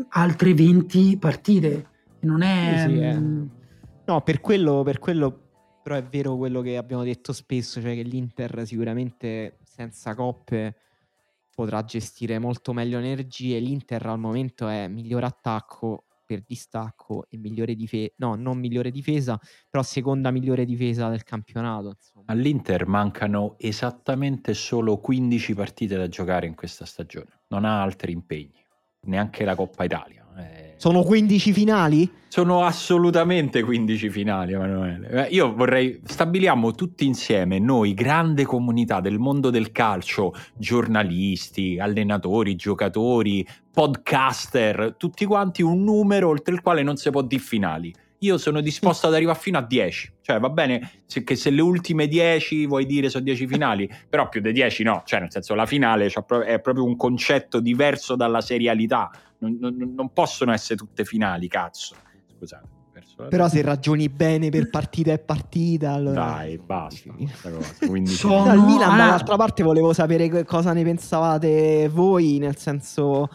altre 0.10 0.54
20 0.54 1.18
partite. 1.18 1.88
Non 2.22 2.42
è... 2.42 2.86
Sì, 2.88 2.94
sì, 2.94 3.00
eh. 3.02 3.20
Mm, 3.20 3.48
no, 4.06 4.22
per 4.22 4.42
quello, 4.42 4.84
per 4.84 5.00
quello 5.00 5.42
però 5.82 5.96
è 5.96 6.04
vero 6.04 6.38
quello 6.38 6.62
che 6.62 6.78
abbiamo 6.78 7.04
detto 7.04 7.34
spesso, 7.34 7.82
cioè 7.82 7.96
che 7.96 8.04
l'Inter 8.04 8.66
sicuramente 8.66 9.58
senza 9.64 10.14
coppe 10.14 10.76
potrà 11.54 11.84
gestire 11.84 12.38
molto 12.40 12.74
meglio 12.74 13.00
energie. 13.00 13.60
L'Inter 13.60 14.06
al 14.06 14.20
momento 14.20 14.68
è 14.68 14.88
miglior 14.88 15.24
attacco 15.24 16.06
per 16.32 16.44
distacco 16.48 17.26
e 17.28 17.38
migliore 17.38 17.76
difesa, 17.76 18.14
no, 18.18 18.36
non 18.36 18.58
migliore 18.58 18.90
difesa, 18.90 19.38
però 19.70 19.84
seconda 19.84 20.32
migliore 20.32 20.64
difesa 20.64 21.10
del 21.10 21.24
campionato. 21.24 21.90
Insomma. 21.98 22.26
All'Inter 22.28 22.88
mancano 22.88 23.56
esattamente 23.58 24.54
solo 24.54 24.98
15 25.00 25.54
partite 25.54 25.98
da 25.98 26.08
giocare 26.08 26.48
in 26.48 26.56
questa 26.56 26.86
stagione, 26.86 27.42
non 27.50 27.66
ha 27.66 27.82
altri 27.82 28.14
impegni, 28.14 28.66
neanche 29.08 29.44
la 29.44 29.56
Coppa 29.56 29.84
Italia. 29.84 30.21
Eh 30.42 30.62
sono 30.82 31.04
15 31.04 31.54
finali? 31.54 32.12
Sono 32.28 32.64
assolutamente 32.64 33.62
15 33.62 34.10
finali, 34.10 34.54
Emanuele. 34.54 35.28
Eh, 35.28 35.36
io 35.36 35.54
vorrei 35.54 36.02
stabiliamo 36.04 36.72
tutti 36.72 37.06
insieme, 37.06 37.60
noi, 37.60 37.94
grande 37.94 38.46
comunità 38.46 39.00
del 39.00 39.20
mondo 39.20 39.52
del 39.52 39.72
calcio, 39.72 40.34
giornalisti, 40.56 41.78
allenatori, 41.78 42.56
giocatori, 42.56 43.48
podcaster, 43.72 44.96
tutti 44.98 45.24
quanti 45.26 45.62
un 45.62 45.84
numero 45.84 46.30
oltre 46.30 46.56
il 46.56 46.62
quale 46.64 46.82
non 46.82 46.98
si 46.98 47.12
può 47.12 47.22
dire 47.22 47.44
finali 47.44 47.94
io 48.24 48.38
sono 48.38 48.62
disposto 48.62 49.08
ad 49.08 49.14
arrivare 49.14 49.40
fino 49.40 49.58
a 49.58 49.62
10. 49.62 50.14
Cioè, 50.22 50.40
va 50.40 50.50
bene 50.50 50.92
se, 51.06 51.24
che 51.24 51.36
se 51.36 51.50
le 51.50 51.62
ultime 51.62 52.08
10 52.08 52.66
vuoi 52.68 52.86
dire 52.86 53.10
sono 53.10 53.24
10 53.24 53.48
finali, 53.48 53.90
però 54.10 54.30
più 54.30 54.42
di 54.42 54.52
10 54.52 54.84
no. 54.84 55.04
Cioè, 55.06 55.22
nel 55.22 55.32
senso, 55.32 55.56
la 55.56 55.66
finale 55.66 56.08
è 56.46 56.60
proprio 56.60 56.84
un 56.84 56.96
concetto 56.96 57.60
diverso 57.60 58.16
dalla 58.16 58.42
serialità. 58.42 59.10
Non, 59.42 59.58
non, 59.60 59.94
non 59.96 60.14
possono 60.14 60.52
essere 60.54 60.76
tutte 60.76 61.04
finali, 61.04 61.48
cazzo. 61.48 61.96
Scusate. 62.38 62.80
Però 63.30 63.48
se 63.48 63.62
ragioni 63.62 64.10
bene 64.10 64.50
per 64.50 64.70
partita 64.70 65.12
e 65.12 65.20
partita, 65.20 65.92
allora... 65.92 66.26
Dai, 66.26 66.58
basta. 66.58 67.14
Quindi... 67.86 68.10
Sono... 68.10 68.44
Dal 68.44 68.60
Milan, 68.60 68.98
dall'altra 68.98 69.36
parte, 69.38 69.64
volevo 69.64 69.94
sapere 69.94 70.44
cosa 70.44 70.74
ne 70.74 70.84
pensavate 70.84 71.88
voi, 71.90 72.38
nel 72.38 72.58
senso 72.58 73.30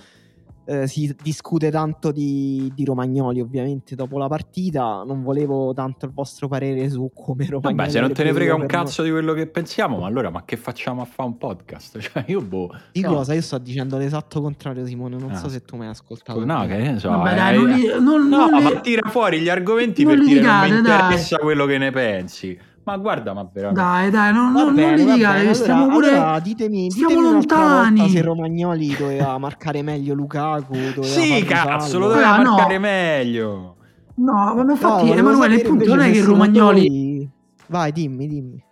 eh, 0.66 0.86
si 0.88 1.14
discute 1.22 1.70
tanto 1.70 2.10
di, 2.10 2.72
di, 2.74 2.84
Romagnoli 2.84 3.40
ovviamente 3.40 3.94
dopo 3.94 4.18
la 4.18 4.26
partita 4.26 5.04
non 5.06 5.22
volevo 5.22 5.72
tanto 5.72 6.06
il 6.06 6.12
vostro 6.12 6.48
parere 6.48 6.90
su 6.90 7.10
come 7.14 7.46
Romagnoli 7.46 7.76
vabbè 7.76 7.88
se 7.88 8.00
non 8.00 8.12
te 8.12 8.24
ne 8.24 8.32
frega 8.32 8.54
un 8.54 8.66
cazzo 8.66 9.02
noi. 9.02 9.10
di 9.10 9.16
quello 9.16 9.32
che 9.32 9.46
pensiamo 9.46 9.98
ma 9.98 10.06
allora 10.06 10.30
ma 10.30 10.44
che 10.44 10.56
facciamo 10.56 11.02
a 11.02 11.04
fare 11.04 11.28
un 11.28 11.38
podcast 11.38 11.98
cioè 12.02 12.24
io 12.26 12.40
boh 12.40 12.74
di 12.90 13.00
no. 13.00 13.14
cosa 13.14 13.34
io 13.34 13.42
sto 13.42 13.58
dicendo 13.58 13.96
l'esatto 13.96 14.40
contrario 14.40 14.84
Simone 14.84 15.16
non 15.16 15.30
ah. 15.30 15.36
so 15.36 15.48
se 15.48 15.62
tu 15.62 15.76
mi 15.76 15.84
hai 15.84 15.90
ascoltato 15.90 16.44
no 16.44 16.66
che 16.66 16.76
ne 16.76 16.98
so 16.98 17.10
vabbè, 17.10 17.34
dai, 17.34 17.54
eh, 17.54 17.58
non 17.58 17.68
li, 17.68 17.86
non, 17.86 18.28
no 18.28 18.48
non 18.48 18.62
ma 18.62 18.70
li... 18.70 18.80
tira 18.82 19.08
fuori 19.08 19.40
gli 19.40 19.48
argomenti 19.48 20.04
per 20.04 20.18
dire 20.18 20.40
non 20.40 20.68
mi 20.68 20.76
interessa 20.76 21.36
dai. 21.36 21.44
quello 21.44 21.66
che 21.66 21.78
ne 21.78 21.90
pensi 21.92 22.58
ma 22.86 22.96
guarda, 22.98 23.32
ma 23.32 23.48
veramente. 23.52 23.80
Dai, 23.82 24.10
dai, 24.10 24.32
non, 24.32 24.52
non, 24.52 24.72
bene, 24.72 24.96
non 24.96 25.06
litigate, 25.06 25.38
allora, 25.40 25.54
stiamo 25.54 25.88
pure. 25.88 26.08
Allora, 26.10 26.38
ditemi, 26.38 26.88
stiamo 26.88 27.08
ditemi 27.08 27.30
lontani. 27.32 28.08
Se 28.08 28.22
Romagnoli 28.22 28.96
doveva 28.96 29.38
marcare 29.38 29.82
meglio 29.82 30.14
Lukaku. 30.14 31.02
Sì, 31.02 31.42
cazzo, 31.44 31.98
lo 31.98 32.08
doveva 32.08 32.34
ah, 32.34 32.42
marcare 32.44 32.74
no. 32.74 32.80
meglio. 32.80 33.76
No, 34.14 34.54
ma 34.54 34.70
infatti, 34.70 35.06
no, 35.06 35.14
Emanuele, 35.14 35.56
il 35.56 35.62
punto 35.62 35.96
non 35.96 36.00
è 36.00 36.12
che 36.12 36.22
Romagnoli. 36.22 37.28
Vai, 37.66 37.90
dimmi, 37.90 38.28
dimmi. 38.28 38.64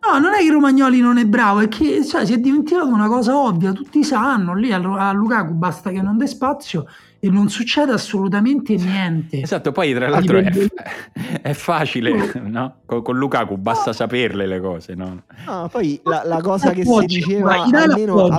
No, 0.00 0.18
non 0.18 0.32
è 0.32 0.38
che 0.38 0.50
Romagnoli 0.50 1.00
non 1.00 1.18
è 1.18 1.26
bravo, 1.26 1.60
è 1.60 1.68
che 1.68 2.02
cioè, 2.06 2.24
si 2.24 2.32
è 2.32 2.38
dimenticato 2.38 2.86
una 2.86 3.06
cosa 3.06 3.36
ovvia, 3.36 3.72
tutti 3.72 4.02
sanno, 4.02 4.54
lì 4.54 4.72
a, 4.72 4.78
a 4.78 5.12
Lukaku 5.12 5.52
basta 5.52 5.90
che 5.90 6.00
non 6.00 6.16
dê 6.16 6.26
spazio 6.26 6.86
e 7.24 7.30
non 7.30 7.48
succede 7.48 7.92
assolutamente 7.92 8.74
niente. 8.74 9.42
Esatto, 9.42 9.70
poi 9.70 9.94
tra 9.94 10.08
l'altro 10.08 10.38
è, 10.38 10.50
è, 11.40 11.52
facile, 11.52 12.32
no? 12.42 12.78
Con, 12.84 13.02
con, 13.02 13.16
Lukaku 13.16 13.56
basta 13.58 13.90
no. 13.90 13.92
saperle 13.92 14.44
le 14.44 14.58
cose, 14.58 14.96
no? 14.96 15.22
no 15.46 15.68
poi 15.70 16.00
la, 16.02 16.24
la 16.24 16.40
cosa 16.40 16.72
che 16.72 16.84
si 16.84 17.06
diceva 17.06 17.62
almeno... 17.62 18.24
A... 18.24 18.36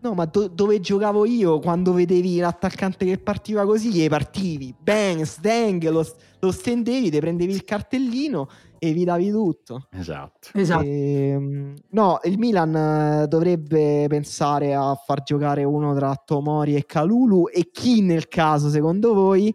No, 0.00 0.14
ma 0.14 0.24
do, 0.24 0.48
dove 0.48 0.80
giocavo 0.80 1.24
io 1.24 1.60
quando 1.60 1.92
vedevi 1.92 2.38
l'attaccante 2.38 3.04
che 3.04 3.18
partiva 3.18 3.64
così, 3.64 3.92
gli 3.92 4.08
partivi, 4.08 4.74
bang, 4.76 5.22
stang, 5.22 5.88
lo, 5.88 6.04
lo 6.40 6.50
stendevi, 6.50 7.10
te 7.10 7.20
prendevi 7.20 7.52
il 7.52 7.62
cartellino 7.62 8.48
evitavi 8.82 9.30
tutto. 9.30 9.86
Esatto. 9.92 10.48
esatto. 10.54 10.84
E, 10.84 11.28
ehm, 11.28 11.74
no, 11.90 12.18
il 12.24 12.36
Milan 12.36 12.74
eh, 12.74 13.26
dovrebbe 13.28 14.06
pensare 14.08 14.74
a 14.74 14.94
far 14.94 15.22
giocare 15.22 15.62
uno 15.62 15.94
tra 15.94 16.14
Tomori 16.16 16.74
e 16.74 16.84
Calulu 16.84 17.48
e 17.48 17.70
chi 17.70 18.02
nel 18.02 18.26
caso 18.26 18.68
secondo 18.70 19.14
voi 19.14 19.54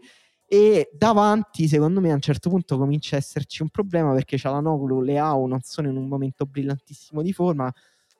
e 0.49 0.89
davanti 0.93 1.67
secondo 1.67 1.99
me 1.99 2.11
a 2.11 2.13
un 2.13 2.21
certo 2.21 2.49
punto 2.49 2.77
comincia 2.77 3.17
a 3.17 3.19
esserci 3.19 3.61
un 3.61 3.69
problema 3.69 4.13
perché 4.13 4.37
Cialanoglu, 4.37 5.01
Leao 5.01 5.45
non 5.45 5.59
sono 5.61 5.89
in 5.89 5.97
un 5.97 6.07
momento 6.07 6.45
brillantissimo 6.45 7.21
di 7.21 7.33
forma 7.33 7.69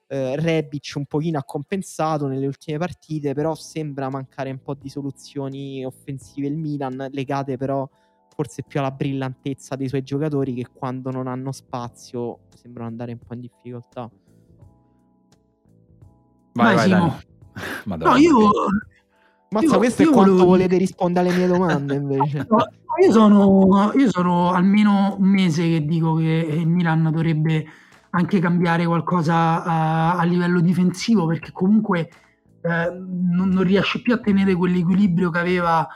eh, 0.08 0.36
Rebic 0.36 0.92
un 0.96 1.06
pochino 1.06 1.40
ha 1.40 1.46
compensato 1.46 2.28
nelle 2.28 2.46
ultime 2.46 2.78
partite 2.80 3.34
però 3.34 3.56
sembra 3.56 4.10
mancare 4.10 4.52
un 4.52 4.62
po' 4.62 4.74
di 4.74 4.90
soluzioni 4.90 5.86
offensive 5.86 6.48
il 6.48 6.58
Milan 6.58 7.08
legate 7.12 7.56
però 7.56 7.90
forse 8.38 8.62
più 8.62 8.80
alla 8.80 8.92
brillantezza 8.92 9.76
dei 9.76 9.88
suoi 9.88 10.04
giocatori 10.04 10.54
che 10.54 10.68
quando 10.72 11.10
non 11.10 11.26
hanno 11.26 11.52
spazio 11.52 12.42
sembrano 12.54 12.88
andare 12.88 13.14
un 13.14 13.18
po' 13.26 13.34
in 13.34 13.40
difficoltà. 13.40 14.08
Vai, 16.54 16.76
vai, 16.76 16.90
vai 16.92 17.12
Madonna. 17.86 18.12
No, 18.12 18.18
io... 18.18 18.50
Mazza, 19.50 19.66
io, 19.66 19.78
questo 19.80 20.04
io 20.04 20.10
è 20.10 20.12
quanto 20.12 20.32
volevo... 20.34 20.50
volete 20.50 20.78
rispondere 20.78 21.30
alle 21.30 21.38
mie 21.38 21.48
domande 21.48 21.96
invece. 21.98 22.46
no, 22.48 22.58
io, 23.04 23.12
sono, 23.12 23.92
io 23.96 24.10
sono 24.12 24.52
almeno 24.52 25.16
un 25.18 25.30
mese 25.30 25.64
che 25.64 25.86
dico 25.86 26.14
che 26.18 26.48
il 26.52 26.68
Milan 26.68 27.10
dovrebbe 27.12 27.66
anche 28.12 28.40
cambiare 28.40 28.86
qualcosa 28.86 29.64
a, 29.64 30.16
a 30.16 30.24
livello 30.26 30.60
difensivo 30.60 31.26
perché 31.26 31.52
comunque 31.52 32.10
eh, 32.62 32.92
non, 32.92 33.50
non 33.50 33.64
riesce 33.64 34.00
più 34.04 34.14
a 34.14 34.20
tenere 34.20 34.54
quell'equilibrio 34.54 35.32
che 35.32 35.40
aveva 35.40 35.88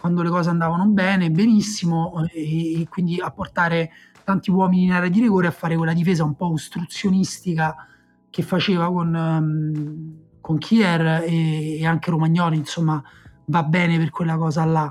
quando 0.00 0.22
le 0.22 0.30
cose 0.30 0.48
andavano 0.48 0.86
bene, 0.86 1.30
benissimo, 1.30 2.26
e, 2.32 2.80
e 2.80 2.88
quindi 2.88 3.20
a 3.20 3.30
portare 3.30 3.90
tanti 4.24 4.50
uomini 4.50 4.84
in 4.84 4.92
area 4.92 5.10
di 5.10 5.20
rigore 5.20 5.46
a 5.46 5.50
fare 5.50 5.76
quella 5.76 5.92
difesa 5.92 6.24
un 6.24 6.34
po' 6.34 6.52
ostruzionistica 6.52 7.86
che 8.30 8.42
faceva 8.42 8.86
con, 8.90 9.14
um, 9.14 10.14
con 10.40 10.56
Kier 10.56 11.24
e, 11.26 11.78
e, 11.78 11.86
anche 11.86 12.10
Romagnoli, 12.10 12.56
insomma, 12.56 13.02
va 13.46 13.62
bene 13.62 13.98
per 13.98 14.10
quella 14.10 14.36
cosa 14.36 14.64
là. 14.64 14.90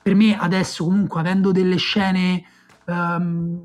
Per 0.00 0.14
me 0.14 0.36
adesso 0.38 0.84
comunque 0.84 1.18
avendo 1.18 1.50
delle 1.50 1.76
scene, 1.76 2.44
um, 2.84 3.60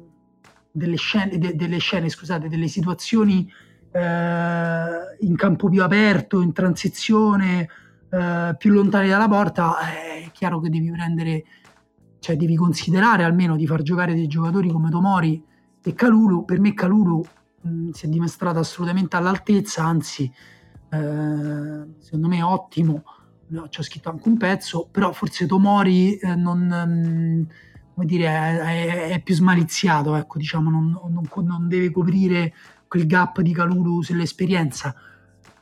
delle 0.72 0.96
scene, 0.96 1.38
de, 1.38 1.56
delle 1.56 1.78
scene, 1.78 2.10
scusate, 2.10 2.48
delle 2.48 2.68
situazioni 2.68 3.48
uh, 3.92 4.00
in 5.20 5.36
campo 5.36 5.70
più 5.70 5.84
aperto, 5.84 6.42
in 6.42 6.52
transizione, 6.52 7.68
eh, 8.10 8.56
più 8.58 8.72
lontani 8.72 9.08
dalla 9.08 9.28
porta, 9.28 9.78
è 9.80 10.30
chiaro 10.32 10.60
che 10.60 10.70
devi 10.70 10.92
prendere, 10.92 11.44
cioè 12.20 12.36
devi 12.36 12.56
considerare 12.56 13.24
almeno 13.24 13.56
di 13.56 13.68
far 13.68 13.82
giocare 13.82 14.14
dei 14.14 14.28
giocatori 14.28 14.70
come 14.70 14.90
Tomori 14.90 15.44
e 15.84 15.94
Calulu. 15.94 16.46
Per 16.46 16.60
me 16.60 16.74
Calulu 16.74 17.24
mh, 17.62 17.90
si 17.92 18.06
è 18.06 18.10
dimostrato 18.10 18.60
assolutamente 18.60 19.16
all'altezza, 19.16 19.84
anzi 19.84 20.32
eh, 20.90 21.86
secondo 22.00 22.28
me 22.28 22.42
ottimo, 22.42 23.04
ci 23.70 23.80
ho 23.80 23.84
scritto 23.84 24.10
anche 24.10 24.28
un 24.28 24.38
pezzo, 24.38 24.88
però 24.90 25.12
forse 25.12 25.46
Tomori 25.46 26.18
eh, 26.18 26.36
non... 26.36 27.48
Mh, 27.48 27.68
come 28.00 28.12
dire, 28.12 28.28
è, 28.28 29.10
è, 29.10 29.22
più 29.22 29.36
smaliziato, 29.36 30.16
ecco, 30.16 30.38
diciamo, 30.38 30.70
non, 30.70 30.98
non, 31.10 31.28
non, 31.46 31.68
deve 31.68 31.92
coprire 31.92 32.54
quel 32.88 33.06
gap 33.06 33.42
di 33.42 33.52
Calulu 33.52 34.02
sull'esperienza. 34.02 34.96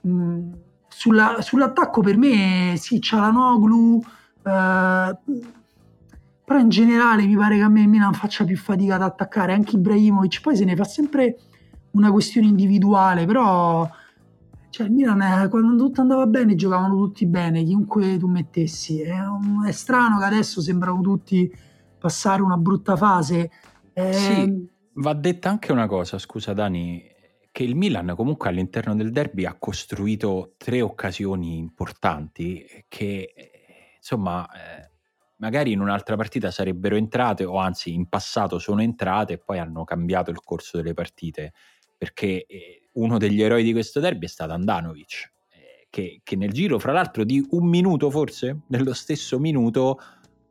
Mm, 0.07 0.51
sulla, 0.97 1.41
sull'attacco 1.41 2.01
per 2.01 2.17
me 2.17 2.73
sì, 2.77 2.97
c'ha 2.99 3.19
la 3.19 3.29
Noglu, 3.29 4.01
eh, 4.01 5.17
però 6.43 6.59
in 6.59 6.69
generale 6.69 7.23
mi 7.27 7.35
pare 7.35 7.57
che 7.57 7.61
a 7.61 7.69
me 7.69 7.81
il 7.81 7.87
Milan 7.87 8.13
faccia 8.13 8.43
più 8.45 8.57
fatica 8.57 8.95
ad 8.95 9.03
attaccare, 9.03 9.53
anche 9.53 9.75
Ibrahimovic, 9.75 10.41
poi 10.41 10.55
se 10.55 10.65
ne 10.65 10.75
fa 10.75 10.85
sempre 10.85 11.37
una 11.91 12.11
questione 12.11 12.47
individuale, 12.47 13.25
però 13.25 13.87
cioè, 14.71 14.87
il 14.87 14.93
Milan 14.93 15.21
è, 15.21 15.47
quando 15.49 15.75
tutto 15.75 16.01
andava 16.01 16.25
bene 16.25 16.55
giocavano 16.55 16.95
tutti 16.95 17.27
bene, 17.27 17.63
chiunque 17.63 18.17
tu 18.17 18.27
mettessi, 18.27 19.01
è, 19.01 19.19
un, 19.19 19.65
è 19.67 19.71
strano 19.71 20.17
che 20.17 20.25
adesso 20.25 20.61
sembrano 20.61 21.01
tutti 21.01 21.51
passare 21.99 22.41
una 22.41 22.57
brutta 22.57 22.95
fase. 22.95 23.51
Eh, 23.93 24.13
sì 24.13 24.75
Va 24.99 25.13
detta 25.13 25.49
anche 25.49 25.71
una 25.71 25.85
cosa, 25.85 26.17
scusa 26.17 26.53
Dani, 26.53 27.03
che 27.57 27.63
il 27.63 27.75
Milan 27.75 28.13
comunque 28.15 28.49
all'interno 28.49 28.93
del 28.93 29.09
derby 29.09 29.45
ha 29.45 29.55
costruito 29.57 30.53
tre 30.57 30.79
occasioni 30.83 31.57
importanti 31.57 32.85
che 32.87 33.33
insomma 33.97 34.47
eh, 34.51 34.91
magari 35.37 35.71
in 35.71 35.79
un'altra 35.79 36.15
partita 36.15 36.51
sarebbero 36.51 36.95
entrate 36.95 37.45
o 37.45 37.57
anzi 37.57 37.95
in 37.95 38.09
passato 38.09 38.59
sono 38.59 38.83
entrate 38.83 39.33
e 39.33 39.37
poi 39.39 39.57
hanno 39.57 39.85
cambiato 39.85 40.29
il 40.29 40.39
corso 40.43 40.77
delle 40.77 40.93
partite. 40.93 41.53
Perché 41.97 42.45
eh, 42.45 42.89
uno 42.91 43.17
degli 43.17 43.41
eroi 43.41 43.63
di 43.63 43.71
questo 43.71 43.99
derby 43.99 44.25
è 44.25 44.29
stato 44.29 44.53
Andanovic 44.53 45.33
eh, 45.49 45.87
che, 45.89 46.21
che 46.23 46.35
nel 46.35 46.51
giro 46.51 46.77
fra 46.77 46.91
l'altro 46.91 47.23
di 47.23 47.43
un 47.49 47.67
minuto 47.67 48.11
forse 48.11 48.65
nello 48.67 48.93
stesso 48.93 49.39
minuto 49.39 49.99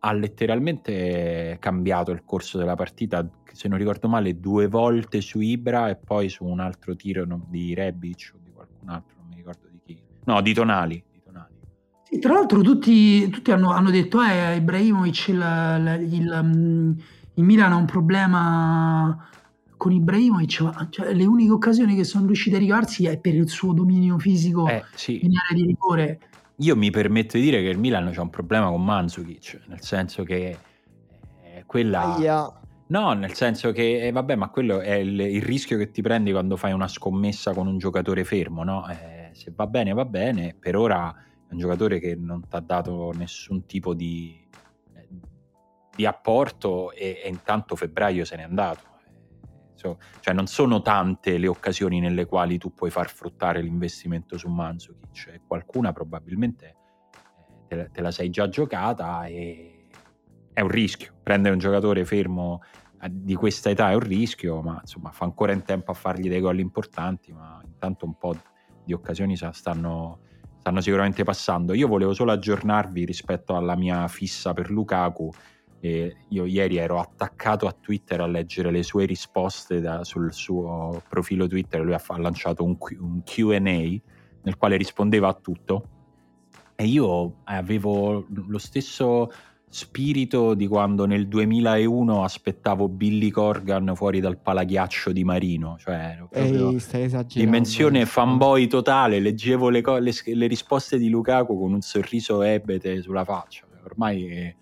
ha 0.01 0.13
letteralmente 0.13 1.57
cambiato 1.61 2.11
il 2.11 2.25
corso 2.25 2.59
della 2.59 2.75
partita, 2.75 3.25
se 3.57 3.69
non 3.69 3.79
ricordo 3.79 4.09
male, 4.09 4.39
due 4.39 4.69
volte 4.69 5.21
su 5.21 5.41
Ibra 5.41 5.89
e 5.89 5.97
poi 5.97 6.29
su 6.29 6.45
un 6.45 6.61
altro 6.61 6.95
tiro 6.95 7.27
di 7.49 7.75
Rebic 7.75 8.33
o 8.35 8.39
di 8.43 8.51
qualcun 8.53 8.89
altro, 8.89 9.17
non 9.19 9.29
mi 9.29 9.37
ricordo 9.37 9.67
di 9.71 9.81
chi. 9.85 9.99
No, 10.25 10.41
di 10.41 10.55
Tonali. 10.55 11.03
Di 11.11 11.21
Tonali. 11.25 11.55
Sì, 12.03 12.19
tra 12.19 12.35
l'altro 12.35 12.61
tutti, 12.61 13.29
tutti 13.31 13.51
hanno, 13.51 13.71
hanno, 13.71 13.91
detto 13.91 14.23
eh, 14.23 14.57
Ibrahimovic, 14.57 15.29
il, 15.29 16.07
il, 16.11 16.13
il, 16.13 16.41
mm, 16.45 16.91
il, 17.35 17.45
Milan 17.45 17.73
ha 17.73 17.77
un 17.77 17.87
problema 17.87 19.29
con 19.77 19.93
Ibrahimovic, 19.93 20.89
cioè, 20.91 21.13
le 21.13 21.25
uniche 21.25 21.51
occasioni 21.51 21.97
che 21.97 22.05
sono 22.05 22.27
riusciti 22.27 22.57
a 22.57 22.59
ricavarsi 22.59 23.07
è 23.07 23.19
per 23.19 23.35
il 23.35 23.49
suo 23.49 23.73
dominio 23.73 24.19
fisico 24.19 24.69
eh, 24.69 24.85
sì. 24.95 25.25
in 25.25 25.33
area 25.37 25.63
di 25.63 25.67
rigore 25.67 26.19
io 26.61 26.77
mi 26.77 26.91
permetto 26.91 27.37
di 27.37 27.43
dire 27.43 27.61
che 27.61 27.69
il 27.69 27.79
Milan 27.79 28.11
c'ha 28.15 28.23
un 28.23 28.31
problema 28.31 28.69
con 28.69 28.83
Mandzukic, 28.83 29.61
nel 29.67 29.83
senso 29.83 30.23
che 30.23 30.57
eh, 31.43 31.65
quella... 31.67 32.17
No, 32.89 33.13
nel 33.15 33.33
senso 33.33 33.73
che, 33.73 34.07
eh, 34.07 34.13
vabbè, 34.13 34.37
ma 34.37 34.49
quello 34.49 34.79
è 34.81 34.95
il, 34.95 35.19
il, 35.19 35.43
rischio 35.43 35.77
che 35.77 35.91
ti 35.91 36.03
prendi 36.03 36.31
quando 36.31 36.57
fai 36.57 36.73
una 36.73 36.87
scommessa 36.87 37.53
con 37.53 37.67
un 37.67 37.79
giocatore 37.79 38.23
fermo, 38.23 38.63
no? 38.63 38.89
Eh, 38.89 39.31
se 39.33 39.53
va 39.55 39.67
bene, 39.67 39.93
va 39.93 40.05
bene. 40.05 40.55
Per 40.59 40.77
ora 40.77 41.13
è 41.49 41.53
un 41.53 41.59
giocatore 41.59 41.99
che 41.99 42.15
non 42.15 42.47
ti 42.49 42.55
ha 42.55 42.61
dato 42.61 43.13
nessun 43.13 43.67
tipo 43.67 43.93
di, 43.93 44.49
eh, 44.95 45.09
di 45.97 46.07
apporto 46.07 46.93
e, 46.93 47.23
e, 47.25 47.29
intanto 47.29 47.75
febbraio 47.75 48.25
se 48.25 48.37
n'è 48.37 48.43
andato. 48.43 48.95
So, 49.75 49.99
cioè 50.21 50.33
non 50.33 50.47
sono 50.47 50.81
tante 50.81 51.39
le 51.39 51.49
occasioni 51.49 51.99
nelle 51.99 52.25
quali 52.25 52.57
tu 52.57 52.73
puoi 52.73 52.91
far 52.91 53.11
fruttare 53.11 53.61
l'investimento 53.61 54.39
su 54.39 54.49
Manzukic 54.49 55.43
qualcuna 55.47 55.93
probabilmente 55.93 56.67
eh, 56.67 57.67
te, 57.69 57.77
la, 57.77 57.89
te, 57.91 58.01
la, 58.01 58.11
sei 58.11 58.31
già 58.31 58.49
giocata 58.49 59.27
e 59.27 59.76
è 60.57 60.63
un 60.63 60.69
rischio. 60.69 61.13
Prendere 61.23 61.53
un 61.53 61.61
giocatore 61.61 62.07
fermo 62.07 62.63
di 63.11 63.35
questa 63.35 63.69
età 63.69 63.91
è 63.91 63.95
un 63.95 64.01
rischio, 64.01 64.63
ma 64.63 64.79
insomma 64.81 65.11
fa 65.11 65.27
ancora 65.27 65.53
in 65.53 65.63
tempo 65.63 65.91
a 65.91 65.95
fargli 65.95 66.31
dei 66.31 66.41
gol 66.41 66.59
importanti, 66.61 67.31
ma 67.31 67.61
intanto 67.63 68.07
un 68.07 68.17
po' 68.17 68.35
di 68.83 68.95
occasioni 68.95 69.37
stanno, 69.37 70.21
stanno 70.59 70.81
sicuramente 70.81 71.25
passando. 71.25 71.75
Io 71.75 71.87
volevo 71.87 72.15
solo 72.15 72.33
aggiornarvi 72.33 73.05
rispetto 73.05 73.55
alla 73.55 73.77
mia 73.77 74.09
fissa 74.09 74.55
per 74.55 74.71
Lukaku 74.71 75.31
e 75.79 76.17
io 76.31 76.47
ieri 76.47 76.79
ero 76.79 77.01
attaccato 77.01 77.67
a 77.67 77.77
Twitter 77.79 78.23
a 78.23 78.27
leggere 78.27 78.71
le 78.71 78.83
sue 78.83 79.05
risposte 79.05 79.83
da, 79.83 80.05
sul 80.05 80.33
suo 80.33 81.03
profilo 81.07 81.47
Twitter, 81.47 81.83
lui 81.83 81.93
ha, 81.93 82.03
ha 82.03 82.19
lanciato 82.19 82.65
un, 82.65 82.79
un 82.99 83.23
QA 83.23 83.59
nel 83.61 84.57
quale 84.57 84.79
rispondeva 84.79 85.29
a 85.29 85.35
tutto 85.35 85.91
e 86.75 86.87
io 86.87 87.41
avevo 87.45 88.25
lo 88.31 88.59
stesso 88.59 89.31
spirito 89.69 90.55
di 90.55 90.67
quando 90.67 91.05
nel 91.05 91.29
2001 91.29 92.25
aspettavo 92.25 92.89
Billy 92.89 93.31
Corgan 93.31 93.93
fuori 93.95 94.21
dal 94.21 94.39
palaghiaccio 94.39 95.13
di 95.13 95.23
Marino, 95.23 95.77
cioè 95.79 96.19
Ehi, 96.31 96.81
dimensione 97.27 98.01
eh. 98.01 98.07
fanboy 98.07 98.69
totale, 98.69 99.21
leggevo 99.21 99.69
le, 99.69 99.83
co- 99.83 99.99
le, 99.99 100.13
le, 100.25 100.47
risposte 100.47 100.97
di 100.97 101.11
Lukaku 101.11 101.59
con 101.59 101.75
un 101.75 101.83
sorriso 101.83 102.41
ebete 102.43 103.03
sulla 103.03 103.25
faccia, 103.25 103.67
ormai 103.85 104.55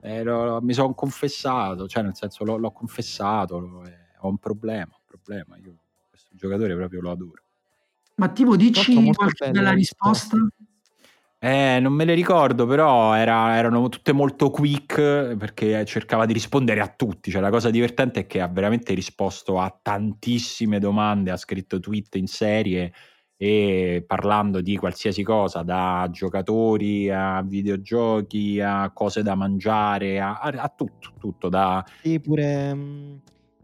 eh, 0.00 0.22
lo, 0.22 0.60
mi 0.60 0.74
sono 0.74 0.92
confessato, 0.92 1.88
cioè 1.88 2.02
nel 2.02 2.14
senso 2.14 2.44
l'ho, 2.44 2.56
l'ho 2.56 2.70
confessato, 2.70 3.84
eh, 3.86 3.92
ho 4.18 4.28
un 4.28 4.38
problema, 4.38 4.90
un 4.92 5.04
problema, 5.06 5.56
io 5.56 5.76
questo 6.10 6.30
giocatore 6.34 6.74
proprio 6.74 7.00
lo 7.00 7.10
adoro. 7.10 7.42
Ma 8.16 8.28
tipo 8.28 8.56
dici 8.56 9.12
qualche 9.12 9.50
bella 9.50 9.72
risposta? 9.72 10.36
Eh, 11.40 11.78
non 11.80 11.92
me 11.92 12.04
le 12.04 12.14
ricordo, 12.14 12.66
però 12.66 13.14
era, 13.14 13.56
erano 13.56 13.88
tutte 13.88 14.12
molto 14.12 14.50
quick 14.50 15.36
perché 15.36 15.84
cercava 15.84 16.26
di 16.26 16.32
rispondere 16.32 16.80
a 16.80 16.88
tutti. 16.88 17.30
Cioè, 17.30 17.40
la 17.40 17.50
cosa 17.50 17.70
divertente 17.70 18.20
è 18.20 18.26
che 18.26 18.40
ha 18.40 18.48
veramente 18.48 18.92
risposto 18.92 19.60
a 19.60 19.76
tantissime 19.80 20.80
domande, 20.80 21.30
ha 21.30 21.36
scritto 21.36 21.78
tweet 21.78 22.16
in 22.16 22.26
serie 22.26 22.92
e 23.36 24.02
parlando 24.04 24.60
di 24.60 24.76
qualsiasi 24.76 25.22
cosa, 25.22 25.62
da 25.62 26.08
giocatori 26.10 27.08
a 27.08 27.40
videogiochi 27.42 28.60
a 28.60 28.90
cose 28.90 29.22
da 29.22 29.36
mangiare, 29.36 30.18
a, 30.20 30.40
a 30.40 30.72
tutto, 30.76 31.12
tutto 31.20 31.48
da... 31.48 31.84
Sì, 32.02 32.18
pure 32.18 32.74
mm, 32.74 33.16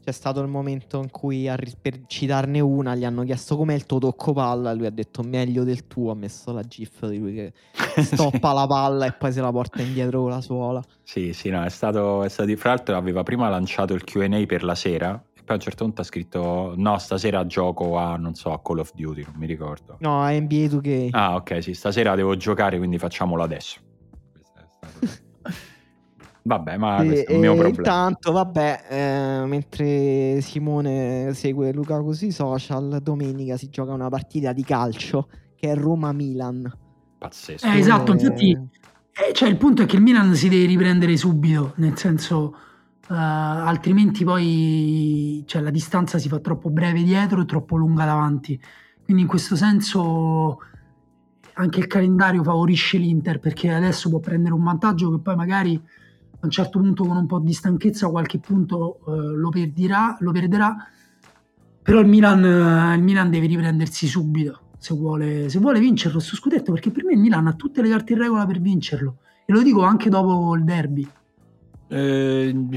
c'è 0.04 0.12
stato 0.12 0.42
il 0.42 0.48
momento 0.48 0.98
in 0.98 1.10
cui 1.10 1.48
per 1.80 2.00
citarne 2.06 2.60
una 2.60 2.94
gli 2.94 3.06
hanno 3.06 3.22
chiesto 3.22 3.56
com'è 3.56 3.72
il 3.72 3.86
tuo 3.86 3.98
tocco 3.98 4.34
palla, 4.34 4.74
lui 4.74 4.84
ha 4.84 4.90
detto 4.90 5.22
meglio 5.22 5.64
del 5.64 5.86
tuo, 5.86 6.10
ha 6.10 6.14
messo 6.14 6.52
la 6.52 6.60
gif 6.60 7.06
di 7.08 7.18
lui 7.18 7.32
che 7.32 7.52
stoppa 8.02 8.52
la 8.52 8.66
palla 8.66 9.06
e 9.06 9.12
poi 9.12 9.32
se 9.32 9.40
la 9.40 9.50
porta 9.50 9.80
indietro 9.80 10.20
con 10.20 10.30
la 10.30 10.42
suola. 10.42 10.82
Sì, 11.02 11.32
sì, 11.32 11.48
no, 11.48 11.64
è 11.64 11.70
stato, 11.70 12.22
è 12.22 12.28
stato... 12.28 12.54
Fra 12.56 12.70
l'altro 12.70 12.96
aveva 12.96 13.22
prima 13.22 13.48
lanciato 13.48 13.94
il 13.94 14.04
Q&A 14.04 14.44
per 14.44 14.62
la 14.62 14.74
sera 14.74 15.22
poi 15.44 15.56
a 15.56 15.58
un 15.58 15.60
certo 15.60 15.84
punto 15.84 16.00
ha 16.00 16.04
scritto 16.04 16.72
no 16.76 16.98
stasera 16.98 17.44
gioco 17.44 17.98
a 17.98 18.16
non 18.16 18.34
so 18.34 18.50
a 18.52 18.62
Call 18.62 18.78
of 18.78 18.92
Duty 18.94 19.24
non 19.24 19.34
mi 19.36 19.46
ricordo. 19.46 19.96
No 20.00 20.22
a 20.22 20.30
NBA 20.30 20.66
2K 20.66 21.08
ah 21.10 21.34
ok 21.34 21.62
sì 21.62 21.74
stasera 21.74 22.14
devo 22.14 22.34
giocare 22.36 22.78
quindi 22.78 22.96
facciamolo 22.98 23.42
adesso 23.42 23.78
vabbè 26.46 26.76
ma 26.76 27.02
e, 27.02 27.06
questo 27.06 27.30
è 27.30 27.34
il 27.34 27.40
mio 27.40 27.52
problema. 27.52 27.76
intanto 27.76 28.32
vabbè 28.32 28.84
eh, 28.88 29.46
mentre 29.46 30.40
Simone 30.42 31.32
segue 31.32 31.72
Luca 31.72 32.00
così 32.00 32.30
social 32.30 33.00
domenica 33.02 33.56
si 33.56 33.70
gioca 33.70 33.92
una 33.92 34.08
partita 34.08 34.52
di 34.52 34.62
calcio 34.62 35.28
che 35.56 35.70
è 35.70 35.74
Roma-Milan. 35.74 36.70
Pazzesco. 37.18 37.66
Eh, 37.66 37.78
esatto 37.78 38.12
infatti 38.12 38.50
eh, 38.50 39.32
cioè 39.32 39.48
il 39.48 39.56
punto 39.56 39.82
è 39.82 39.86
che 39.86 39.96
il 39.96 40.02
Milan 40.02 40.34
si 40.34 40.48
deve 40.48 40.66
riprendere 40.66 41.16
subito 41.16 41.72
nel 41.76 41.96
senso 41.96 42.56
Uh, 43.06 43.12
altrimenti 43.12 44.24
poi 44.24 45.44
cioè, 45.46 45.60
la 45.60 45.68
distanza 45.68 46.16
si 46.16 46.30
fa 46.30 46.38
troppo 46.38 46.70
breve 46.70 47.02
dietro 47.02 47.42
e 47.42 47.44
troppo 47.44 47.76
lunga 47.76 48.06
davanti. 48.06 48.58
Quindi 49.04 49.24
in 49.24 49.28
questo 49.28 49.56
senso 49.56 50.58
anche 51.54 51.80
il 51.80 51.86
calendario 51.86 52.42
favorisce 52.42 52.96
l'Inter 52.96 53.38
perché 53.40 53.70
adesso 53.70 54.08
può 54.08 54.20
prendere 54.20 54.54
un 54.54 54.62
vantaggio 54.62 55.10
che 55.10 55.20
poi 55.20 55.36
magari 55.36 55.80
a 56.44 56.46
un 56.46 56.50
certo 56.50 56.78
punto 56.78 57.04
con 57.04 57.16
un 57.16 57.26
po' 57.26 57.38
di 57.40 57.52
stanchezza 57.52 58.08
qualche 58.08 58.38
punto 58.38 59.00
uh, 59.04 59.12
lo, 59.12 59.48
perderà, 59.48 60.16
lo, 60.20 60.30
perderà, 60.30 60.76
però 61.82 62.00
il 62.00 62.06
Milan, 62.06 62.42
uh, 62.42 62.94
il 62.94 63.02
Milan, 63.02 63.30
deve 63.30 63.46
riprendersi 63.46 64.06
subito 64.06 64.60
se 64.78 64.94
vuole, 64.94 65.48
se 65.48 65.58
vuole 65.58 65.80
vincerlo 65.80 66.20
su 66.20 66.36
scudetto 66.36 66.72
perché 66.72 66.90
per 66.90 67.04
me 67.04 67.14
il 67.14 67.18
Milan 67.18 67.46
ha 67.46 67.54
tutte 67.54 67.80
le 67.80 67.88
carte 67.88 68.12
in 68.12 68.18
regola 68.18 68.44
per 68.44 68.60
vincerlo 68.60 69.16
e 69.46 69.52
lo 69.52 69.62
dico 69.62 69.82
anche 69.82 70.10
dopo 70.10 70.54
il 70.54 70.64
derby. 70.64 71.08
Eh, 71.88 72.68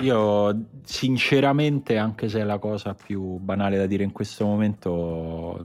io 0.00 0.64
sinceramente, 0.82 1.98
anche 1.98 2.28
se 2.28 2.40
è 2.40 2.44
la 2.44 2.58
cosa 2.58 2.94
più 2.94 3.38
banale 3.38 3.76
da 3.76 3.86
dire 3.86 4.04
in 4.04 4.12
questo 4.12 4.44
momento, 4.46 5.64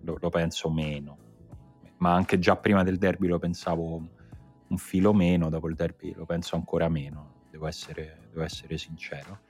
lo, 0.00 0.18
lo 0.20 0.30
penso 0.30 0.70
meno. 0.70 1.16
Ma 1.98 2.14
anche 2.14 2.40
già 2.40 2.56
prima 2.56 2.82
del 2.82 2.98
derby 2.98 3.28
lo 3.28 3.38
pensavo 3.38 4.08
un 4.72 4.78
filo 4.78 5.12
meno, 5.12 5.50
dopo 5.50 5.68
il 5.68 5.74
derby 5.74 6.14
lo 6.14 6.24
penso 6.24 6.56
ancora 6.56 6.88
meno, 6.88 7.44
devo 7.50 7.66
essere, 7.66 8.26
devo 8.30 8.42
essere 8.42 8.78
sincero. 8.78 9.40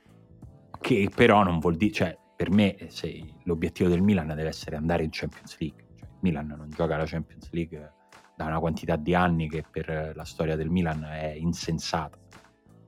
Che 0.80 1.10
però 1.14 1.44
non 1.44 1.60
vuol 1.60 1.76
dire, 1.76 1.92
cioè 1.92 2.18
per 2.36 2.50
me 2.50 2.76
se 2.88 3.34
l'obiettivo 3.44 3.88
del 3.88 4.02
Milan 4.02 4.26
deve 4.26 4.48
essere 4.48 4.76
andare 4.76 5.04
in 5.04 5.10
Champions 5.12 5.56
League. 5.58 5.86
Cioè, 5.96 6.08
il 6.08 6.18
Milan 6.20 6.46
non 6.48 6.68
gioca 6.70 6.96
la 6.96 7.06
Champions 7.06 7.48
League 7.52 7.92
da 8.36 8.46
una 8.46 8.58
quantità 8.58 8.96
di 8.96 9.14
anni 9.14 9.48
che 9.48 9.64
per 9.68 10.12
la 10.14 10.24
storia 10.24 10.56
del 10.56 10.68
Milan 10.68 11.04
è 11.04 11.34
insensata. 11.38 12.18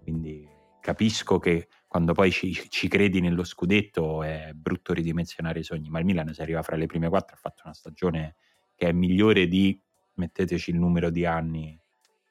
Quindi 0.03 0.47
capisco 0.81 1.39
che 1.39 1.69
quando 1.87 2.13
poi 2.13 2.33
ci, 2.33 2.53
ci, 2.53 2.89
credi 2.89 3.21
nello 3.21 3.45
scudetto 3.45 4.25
è 4.25 4.51
brutto 4.55 4.93
ridimensionare 4.93 5.61
i 5.61 5.63
sogni, 5.63 5.89
ma 5.89 6.01
il 6.01 6.05
Milan 6.05 6.35
se 6.35 6.43
arriva 6.43 6.63
fra 6.63 6.75
le 6.75 6.87
prime 6.87 7.09
quattro 7.09 7.37
ha 7.37 7.39
fatto 7.39 7.63
una 7.65 7.75
stagione 7.75 8.35
che 8.75 8.89
è 8.89 8.93
migliore 8.93 9.47
di, 9.47 9.81
metteteci 10.15 10.71
il 10.71 10.77
numero 10.77 11.11
di 11.11 11.25
anni, 11.25 11.79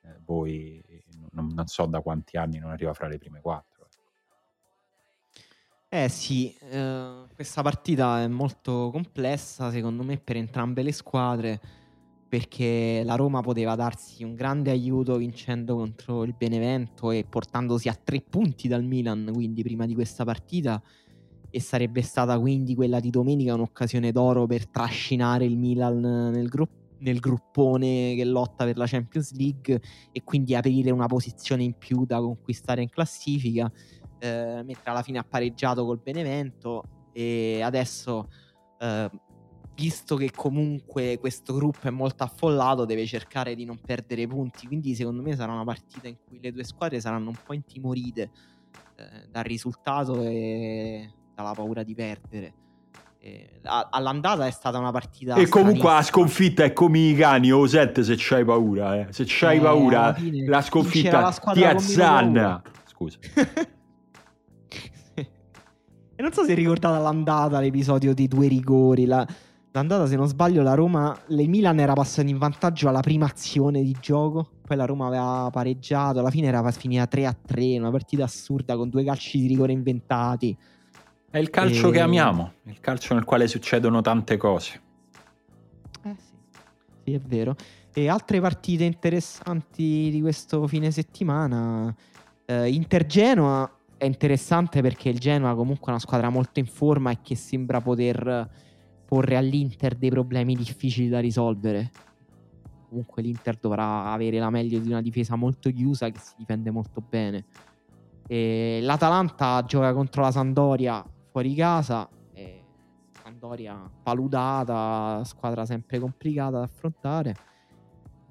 eh, 0.04 0.20
voi 0.26 0.84
non, 1.32 1.48
non, 1.54 1.68
so 1.68 1.86
da 1.86 2.02
quanti 2.02 2.38
anni 2.38 2.60
non 2.60 2.72
arriva 2.72 2.94
fra 2.94 3.08
le 3.08 3.18
prime 3.18 3.42
quattro. 3.42 3.88
Ecco. 3.88 4.02
Eh 5.90 6.10
sì, 6.10 6.56
eh, 6.70 7.24
questa 7.34 7.62
partita 7.62 8.22
è 8.22 8.28
molto 8.28 8.90
complessa 8.92 9.72
secondo 9.72 10.04
me 10.04 10.18
per 10.18 10.38
entrambe 10.38 10.82
le 10.84 10.92
squadre 10.92 11.60
perché 12.34 13.04
la 13.06 13.14
Roma 13.14 13.42
poteva 13.42 13.76
darsi 13.76 14.24
un 14.24 14.34
grande 14.34 14.72
aiuto 14.72 15.18
vincendo 15.18 15.76
contro 15.76 16.24
il 16.24 16.34
Benevento 16.36 17.12
e 17.12 17.26
portandosi 17.30 17.90
a 17.90 17.94
tre 17.94 18.22
punti 18.22 18.68
dal 18.68 18.84
Milan, 18.84 19.30
quindi 19.32 19.62
prima 19.62 19.86
di 19.86 19.94
questa 19.94 20.24
partita 20.24 20.82
e 21.52 21.60
sarebbe 21.62 22.02
stata 22.02 22.40
quindi 22.40 22.74
quella 22.74 23.00
di 23.00 23.12
domenica 23.12 23.54
un'occasione 23.54 24.12
d'oro 24.12 24.48
per 24.48 24.66
trascinare 24.66 25.46
il 25.46 25.56
Milan 25.56 26.00
nel, 26.00 26.48
gru- 26.48 26.68
nel 27.04 27.20
gruppone 27.20 28.16
che 28.16 28.26
lotta 28.26 28.66
per 28.66 28.78
la 28.78 28.88
Champions 28.88 29.34
League 29.34 29.82
e 30.12 30.24
quindi 30.24 30.56
aprire 30.56 30.90
una 30.92 31.08
posizione 31.08 31.64
in 31.64 31.78
più 31.78 32.06
da 32.06 32.20
conquistare 32.20 32.82
in 32.82 32.90
classifica, 32.90 33.72
eh, 34.20 34.62
mentre 34.64 34.90
alla 34.90 35.04
fine 35.04 35.20
ha 35.20 35.24
pareggiato 35.24 35.86
col 35.86 36.00
Benevento 36.02 37.10
e 37.12 37.62
adesso 37.62 38.30
eh, 38.80 39.10
visto 39.76 40.16
che 40.16 40.32
comunque 40.32 41.18
questo 41.20 41.54
gruppo 41.54 41.88
è 41.88 41.92
molto 41.92 42.24
affollato, 42.24 42.86
deve 42.86 43.06
cercare 43.06 43.56
di 43.56 43.66
non 43.66 43.80
perdere 43.80 44.28
punti. 44.28 44.68
Quindi, 44.68 44.96
secondo 44.96 45.22
me, 45.22 45.36
sarà 45.36 45.54
una 45.54 45.64
partita 45.64 46.08
in 46.08 46.18
cui 46.26 46.40
le 46.42 46.52
due 46.52 46.64
squadre 46.64 47.00
saranno 47.00 47.30
un 47.30 47.38
po' 47.44 47.54
intimorite 47.54 48.32
eh, 48.96 49.28
dal 49.30 49.44
risultato 49.44 50.22
e 50.22 51.12
dalla 51.36 51.54
paura 51.54 51.84
di 51.84 51.96
perdere. 51.96 52.54
Eh, 53.26 53.62
all'andata 53.64 54.46
è 54.46 54.52
stata 54.52 54.78
una 54.80 54.92
partita. 54.92 55.36
E 55.36 55.48
comunque 55.48 55.90
la 55.90 56.02
sconfitta 56.02 56.66
è 56.66 56.74
come 56.74 57.00
i 57.00 57.16
cani 57.16 57.54
o 57.54 57.66
set 57.66 58.02
se 58.02 58.16
c'hai 58.18 58.44
paura. 58.44 58.98
Eh. 58.98 59.08
Se 59.12 59.24
c'hai 59.26 59.60
eh, 59.60 59.62
paura, 59.62 60.14
la 60.46 60.62
sconfitta 60.62 61.22
la 61.22 61.32
ti 61.54 61.64
azzanna. 61.64 62.62
Scusa. 62.86 63.20
e 65.16 66.22
non 66.22 66.34
so 66.34 66.44
se 66.44 66.54
ricordate 66.54 67.02
l'andata, 67.02 67.62
l'episodio 67.62 68.14
dei 68.14 68.28
due 68.28 68.48
rigori. 68.48 69.06
La 69.06 69.26
L'andata, 69.76 70.06
se 70.06 70.16
non 70.16 70.28
sbaglio, 70.28 70.62
la 70.62 70.76
Roma, 70.76 71.18
le 71.28 71.48
Milan 71.48 71.80
era 71.80 71.94
passata 71.94 72.30
in 72.30 72.38
vantaggio 72.38 72.90
alla 72.90 73.00
prima 73.00 73.26
azione 73.26 73.82
di 73.82 73.96
gioco. 74.00 74.48
Poi 74.62 74.78
la 74.78 74.86
Roma 74.86 75.08
aveva 75.08 75.50
pareggiato. 75.52 76.20
Alla 76.20 76.30
fine 76.30 76.46
era 76.48 76.70
finita 76.72 77.08
3 77.08 77.26
a 77.26 77.34
3. 77.34 77.80
Una 77.80 77.90
partita 77.90 78.26
assurda 78.26 78.76
con 78.76 78.90
due 78.90 79.04
calci 79.04 79.40
di 79.40 79.48
rigore 79.48 79.72
inventati. 79.72 80.56
È 81.34 81.40
il 81.40 81.50
calcio 81.50 81.90
e... 81.90 81.94
che 81.94 82.00
amiamo, 82.00 82.54
il 82.66 82.80
calcio 82.80 83.16
nel 83.16 83.24
quale 83.24 83.48
succedono 83.48 84.02
tante 84.02 84.38
cose. 84.38 84.82
Eh 86.04 86.16
sì, 86.16 86.36
sì, 87.04 87.14
è 87.14 87.20
vero. 87.20 87.56
E 87.92 88.08
altre 88.08 88.40
partite 88.40 88.84
interessanti 88.84 90.12
di 90.12 90.22
questo 90.22 90.68
fine 90.68 90.92
settimana. 90.92 91.92
Eh, 92.46 92.72
Inter-Genoa 92.72 93.80
è 93.98 94.06
interessante 94.06 94.82
perché 94.82 95.10
il 95.10 95.18
Genoa 95.18 95.56
comunque 95.56 95.88
è 95.88 95.90
una 95.90 96.00
squadra 96.00 96.30
molto 96.30 96.60
in 96.60 96.68
forma 96.68 97.10
e 97.10 97.18
che 97.24 97.36
sembra 97.36 97.82
poter 97.82 98.48
porre 99.04 99.36
all'Inter 99.36 99.96
dei 99.96 100.12
problemi 100.12 100.54
difficili 100.56 101.10
da 101.10 101.20
risolvere. 101.20 101.90
Comunque 102.90 103.24
l'Inter 103.24 103.58
dovrà 103.60 104.12
avere 104.12 104.38
la 104.38 104.52
meglio 104.52 104.78
di 104.78 104.88
una 104.88 105.02
difesa 105.02 105.36
molto 105.36 105.72
chiusa 105.72 106.12
che 106.12 106.20
si 106.20 106.34
difende 106.38 106.70
molto 106.70 107.02
bene. 107.02 107.46
E 108.28 108.82
L'Atalanta 108.84 109.64
gioca 109.66 109.92
contro 109.94 110.22
la 110.22 110.30
Sandoria 110.30 111.04
fuori 111.34 111.56
casa. 111.56 112.08
Sandoria 113.24 113.90
paludata, 114.04 115.24
squadra 115.24 115.66
sempre 115.66 115.98
complicata 115.98 116.58
da 116.58 116.64
affrontare. 116.64 117.36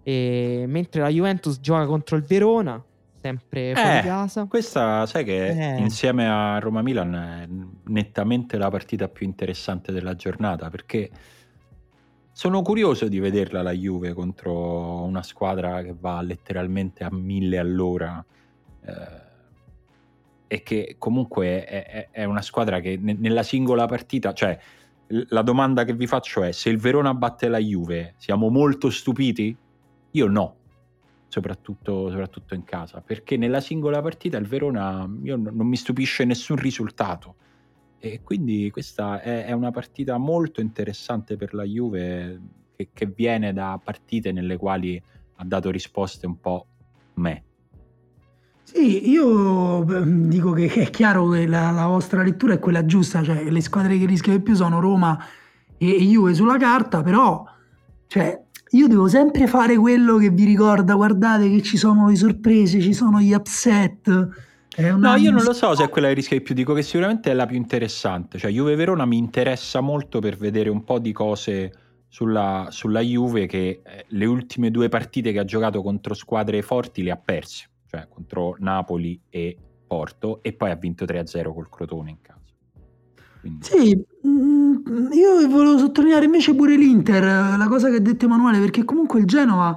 E 0.03 0.65
mentre 0.69 1.01
la 1.01 1.09
Juventus 1.09 1.59
gioca 1.61 1.87
contro 1.87 2.17
il 2.17 2.23
Verona, 2.23 2.83
sempre 3.21 3.73
fuori 3.75 3.99
eh, 3.99 4.03
casa. 4.03 4.45
Questa, 4.45 5.07
sai 5.07 5.25
che 5.25 5.49
eh. 5.49 5.79
insieme 5.79 6.29
a 6.29 6.59
Roma-Milan 6.59 7.15
è 7.15 7.49
nettamente 7.91 8.59
la 8.59 8.71
partita 8.71 9.09
più 9.09 9.27
interessante 9.27 9.93
della 9.93 10.15
giornata 10.15 10.71
perché 10.71 11.11
sono 12.31 12.63
curioso 12.63 13.09
di 13.09 13.19
vederla 13.19 13.63
la 13.63 13.73
Juve 13.73 14.13
contro 14.13 15.03
una 15.03 15.23
squadra 15.23 15.83
che 15.83 15.95
va 15.99 16.21
letteralmente 16.23 17.05
a 17.05 17.11
mille 17.13 17.59
all'ora 17.59 18.25
eh, 18.85 19.22
e 20.53 20.63
che 20.63 20.97
comunque 20.99 21.65
è, 21.65 22.11
è, 22.11 22.25
una 22.25 22.43
squadra 22.43 22.81
che 22.81 22.99
ne, 23.01 23.15
nella 23.15 23.43
singola 23.43 23.87
partita, 23.87 24.35
cioè 24.35 24.59
la 25.29 25.41
domanda 25.41 25.85
che 25.85 25.95
vi 25.95 26.07
faccio 26.07 26.43
è 26.43 26.53
se 26.53 26.69
il 26.69 26.77
Verona 26.77 27.15
batte 27.15 27.49
la 27.49 27.57
Juve 27.57 28.13
siamo 28.19 28.51
molto 28.51 28.91
stupiti? 28.91 29.57
Io 30.11 30.27
no, 30.27 30.57
soprattutto, 31.29 32.11
soprattutto, 32.11 32.53
in 32.53 32.65
casa, 32.65 33.01
perché 33.01 33.39
nella 33.39 33.63
singola 33.63 34.03
partita 34.03 34.37
il 34.37 34.47
Verona 34.47 35.07
non 35.07 35.67
mi 35.67 35.77
stupisce 35.77 36.27
nessun 36.27 36.57
risultato 36.57 37.37
e 37.99 38.21
quindi 38.23 38.71
questa 38.71 39.23
è, 39.23 39.47
è 39.47 39.53
una 39.53 39.71
partita 39.71 40.19
molto 40.19 40.61
interessante 40.61 41.39
per 41.39 41.55
la 41.55 41.65
Juve 41.65 42.41
che, 42.77 42.91
che, 42.93 43.07
viene 43.07 43.55
da 43.55 43.81
partite 43.83 44.33
nelle 44.33 44.59
quali 44.59 45.03
ha 45.37 45.45
dato 45.47 45.71
risposte 45.71 46.27
un 46.27 46.39
po' 46.39 46.67
me. 47.15 47.45
Sì, 48.75 49.11
io 49.11 49.85
dico 50.05 50.53
che 50.53 50.66
è 50.73 50.91
chiaro 50.91 51.29
che 51.29 51.47
la, 51.47 51.70
la 51.70 51.87
vostra 51.87 52.23
lettura 52.23 52.55
è 52.55 52.59
quella 52.59 52.87
giusta, 52.87 53.23
cioè 53.23 53.45
le 53.51 53.61
squadre 53.61 53.99
che 53.99 54.07
rischiano 54.07 54.39
di 54.39 54.43
più 54.43 54.55
sono 54.55 54.81
Roma 54.81 55.23
e, 55.77 55.91
e 55.91 56.05
Juve 56.05 56.33
sulla 56.33 56.57
carta, 56.57 57.03
però 57.03 57.45
cioè, 58.07 58.41
io 58.70 58.89
devo 58.89 59.09
sempre 59.09 59.47
fare 59.47 59.77
quello 59.77 60.16
che 60.16 60.31
vi 60.31 60.45
ricorda, 60.45 60.95
guardate 60.95 61.51
che 61.51 61.62
ci 61.62 61.77
sono 61.77 62.09
le 62.09 62.16
sorprese, 62.16 62.81
ci 62.81 62.95
sono 62.95 63.20
gli 63.20 63.33
upset. 63.33 64.07
No, 64.97 65.16
io 65.16 65.31
non 65.31 65.43
lo 65.43 65.53
so 65.53 65.75
se 65.75 65.85
è 65.85 65.89
quella 65.91 66.09
che 66.09 66.14
rischia 66.14 66.39
di 66.39 66.43
più, 66.43 66.55
dico 66.55 66.73
che 66.73 66.83
sicuramente 66.83 67.31
è 67.31 67.35
la 67.35 67.45
più 67.45 67.57
interessante. 67.57 68.39
Cioè, 68.39 68.51
Juve 68.51 68.75
Verona 68.75 69.05
mi 69.05 69.18
interessa 69.18 69.81
molto 69.81 70.18
per 70.18 70.39
vedere 70.39 70.70
un 70.70 70.83
po' 70.85 70.99
di 70.99 71.12
cose 71.12 71.73
sulla, 72.09 72.68
sulla 72.70 73.01
Juve 73.01 73.47
che 73.47 73.81
eh, 73.85 74.05
le 74.09 74.25
ultime 74.25 74.70
due 74.70 74.89
partite 74.89 75.33
che 75.33 75.39
ha 75.39 75.45
giocato 75.45 75.83
contro 75.83 76.14
squadre 76.14 76.62
forti 76.62 77.03
le 77.03 77.11
ha 77.11 77.16
perse, 77.16 77.68
cioè 77.93 78.09
contro 78.09 78.57
Napoli 78.59 79.20
e 79.28 79.55
Porto, 79.86 80.43
e 80.43 80.55
poi 80.55 80.70
ha 80.70 80.76
vinto 80.76 81.05
3-0 81.05 81.53
col 81.53 81.68
Crotone 81.68 82.11
in 82.11 82.20
casa. 82.22 82.40
Quindi... 83.40 83.64
Sì, 83.64 84.07
mm, 84.26 85.12
io 85.12 85.47
volevo 85.47 85.76
sottolineare 85.76 86.24
invece 86.24 86.55
pure 86.55 86.74
l'Inter, 86.74 87.22
la 87.59 87.66
cosa 87.68 87.90
che 87.90 87.97
ha 87.97 88.01
detto 88.01 88.24
Emanuele, 88.24 88.61
perché 88.61 88.84
comunque 88.84 89.20
il 89.20 89.26
Genova 89.26 89.76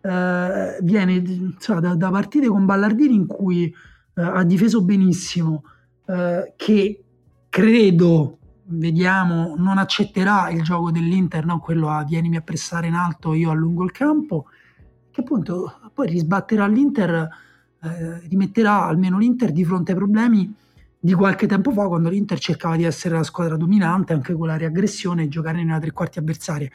eh, 0.00 0.78
viene 0.80 1.56
cioè, 1.58 1.80
da, 1.80 1.96
da, 1.96 2.10
partite 2.10 2.46
con 2.46 2.66
Ballardini 2.66 3.16
in 3.16 3.26
cui 3.26 3.64
eh, 3.64 4.22
ha 4.22 4.44
difeso 4.44 4.84
benissimo, 4.84 5.64
eh, 6.06 6.52
che 6.54 7.04
credo, 7.48 8.38
vediamo, 8.66 9.56
non 9.56 9.78
accetterà 9.78 10.50
il 10.50 10.62
gioco 10.62 10.92
dell'Inter, 10.92 11.44
no? 11.44 11.58
quello 11.58 11.88
a 11.88 12.04
vienimi 12.04 12.36
a 12.36 12.42
pressare 12.42 12.86
in 12.86 12.94
alto, 12.94 13.34
io 13.34 13.50
allungo 13.50 13.82
il 13.82 13.90
campo, 13.90 14.46
che 15.10 15.22
appunto 15.22 15.80
poi 15.92 16.06
risbatterà 16.06 16.68
l'Inter, 16.68 17.44
eh, 17.94 18.20
rimetterà 18.28 18.84
almeno 18.84 19.18
l'Inter 19.18 19.52
di 19.52 19.64
fronte 19.64 19.92
ai 19.92 19.96
problemi 19.96 20.54
di 20.98 21.12
qualche 21.12 21.46
tempo 21.46 21.72
fa 21.72 21.86
quando 21.86 22.08
l'Inter 22.08 22.38
cercava 22.38 22.76
di 22.76 22.84
essere 22.84 23.14
la 23.14 23.22
squadra 23.22 23.56
dominante 23.56 24.12
anche 24.12 24.32
con 24.32 24.48
la 24.48 24.56
riaggressione 24.56 25.24
e 25.24 25.28
giocare 25.28 25.62
nella 25.62 25.78
tre 25.78 25.92
quarti 25.92 26.18
avversaria. 26.18 26.68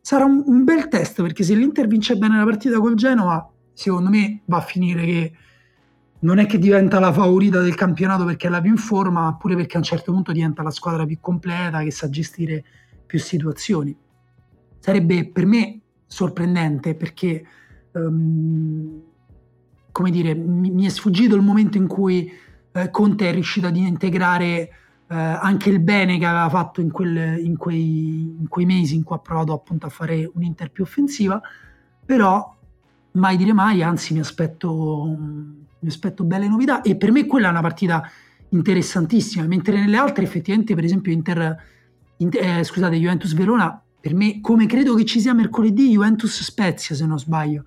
Sarà 0.00 0.24
un, 0.24 0.42
un, 0.46 0.64
bel 0.64 0.88
test 0.88 1.22
perché 1.22 1.42
se 1.42 1.54
l'Inter 1.54 1.86
vince 1.86 2.16
bene 2.16 2.36
la 2.36 2.44
partita 2.44 2.78
col 2.80 2.94
Genova, 2.94 3.48
secondo 3.72 4.10
me 4.10 4.42
va 4.46 4.58
a 4.58 4.62
finire 4.62 5.04
che 5.04 5.32
non 6.20 6.38
è 6.38 6.46
che 6.46 6.58
diventa 6.58 6.98
la 7.00 7.12
favorita 7.12 7.60
del 7.60 7.74
campionato 7.74 8.24
perché 8.24 8.46
è 8.46 8.50
la 8.50 8.60
più 8.60 8.70
in 8.70 8.76
forma, 8.76 9.22
ma 9.22 9.36
pure 9.36 9.56
perché 9.56 9.76
a 9.76 9.78
un 9.78 9.84
certo 9.84 10.12
punto 10.12 10.32
diventa 10.32 10.62
la 10.62 10.70
squadra 10.70 11.04
più 11.06 11.18
completa 11.20 11.82
che 11.82 11.90
sa 11.90 12.08
gestire 12.08 12.64
più 13.06 13.18
situazioni. 13.18 13.96
Sarebbe 14.78 15.28
per 15.28 15.46
me 15.46 15.80
sorprendente 16.06 16.94
perché, 16.94 17.44
um, 17.92 19.00
come 19.92 20.10
dire, 20.10 20.34
mi, 20.34 20.70
mi 20.70 20.86
è 20.86 20.88
sfuggito 20.88 21.36
il 21.36 21.42
momento 21.42 21.76
in 21.76 21.86
cui 21.86 22.30
eh, 22.72 22.90
Conte 22.90 23.28
è 23.28 23.32
riuscito 23.32 23.66
ad 23.66 23.76
integrare 23.76 24.70
eh, 25.12 25.14
anche 25.14 25.68
il 25.68 25.78
bene 25.80 26.18
che 26.18 26.24
aveva 26.24 26.48
fatto 26.48 26.80
in, 26.80 26.90
quel, 26.90 27.38
in, 27.38 27.56
quei, 27.56 28.34
in, 28.38 28.48
quei, 28.48 28.64
mesi 28.64 28.94
in 28.94 29.02
cui 29.02 29.14
ha 29.16 29.18
provato 29.18 29.52
appunto 29.52 29.86
a 29.86 29.90
fare 29.90 30.28
un'Inter 30.32 30.70
più 30.70 30.84
offensiva, 30.84 31.40
però 32.04 32.56
mai 33.12 33.36
dire 33.36 33.52
mai, 33.52 33.82
anzi 33.82 34.14
mi 34.14 34.20
aspetto, 34.20 35.16
mi 35.78 35.88
aspetto 35.88 36.24
belle 36.24 36.48
novità. 36.48 36.80
E 36.80 36.96
per 36.96 37.12
me 37.12 37.26
quella 37.26 37.48
è 37.48 37.50
una 37.50 37.60
partita 37.60 38.10
interessantissima, 38.48 39.46
mentre 39.46 39.78
nelle 39.78 39.96
altre 39.98 40.24
effettivamente 40.24 40.74
per 40.74 40.84
esempio 40.84 41.12
Inter, 41.12 41.62
Inter 42.18 42.58
eh, 42.58 42.64
scusate, 42.64 42.96
Juventus 42.96 43.34
Verona, 43.34 43.82
per 44.00 44.14
me 44.14 44.40
come 44.40 44.66
credo 44.66 44.94
che 44.94 45.04
ci 45.04 45.20
sia 45.20 45.34
mercoledì 45.34 45.90
Juventus 45.90 46.42
Spezia 46.42 46.94
se 46.94 47.04
non 47.06 47.18
sbaglio, 47.18 47.64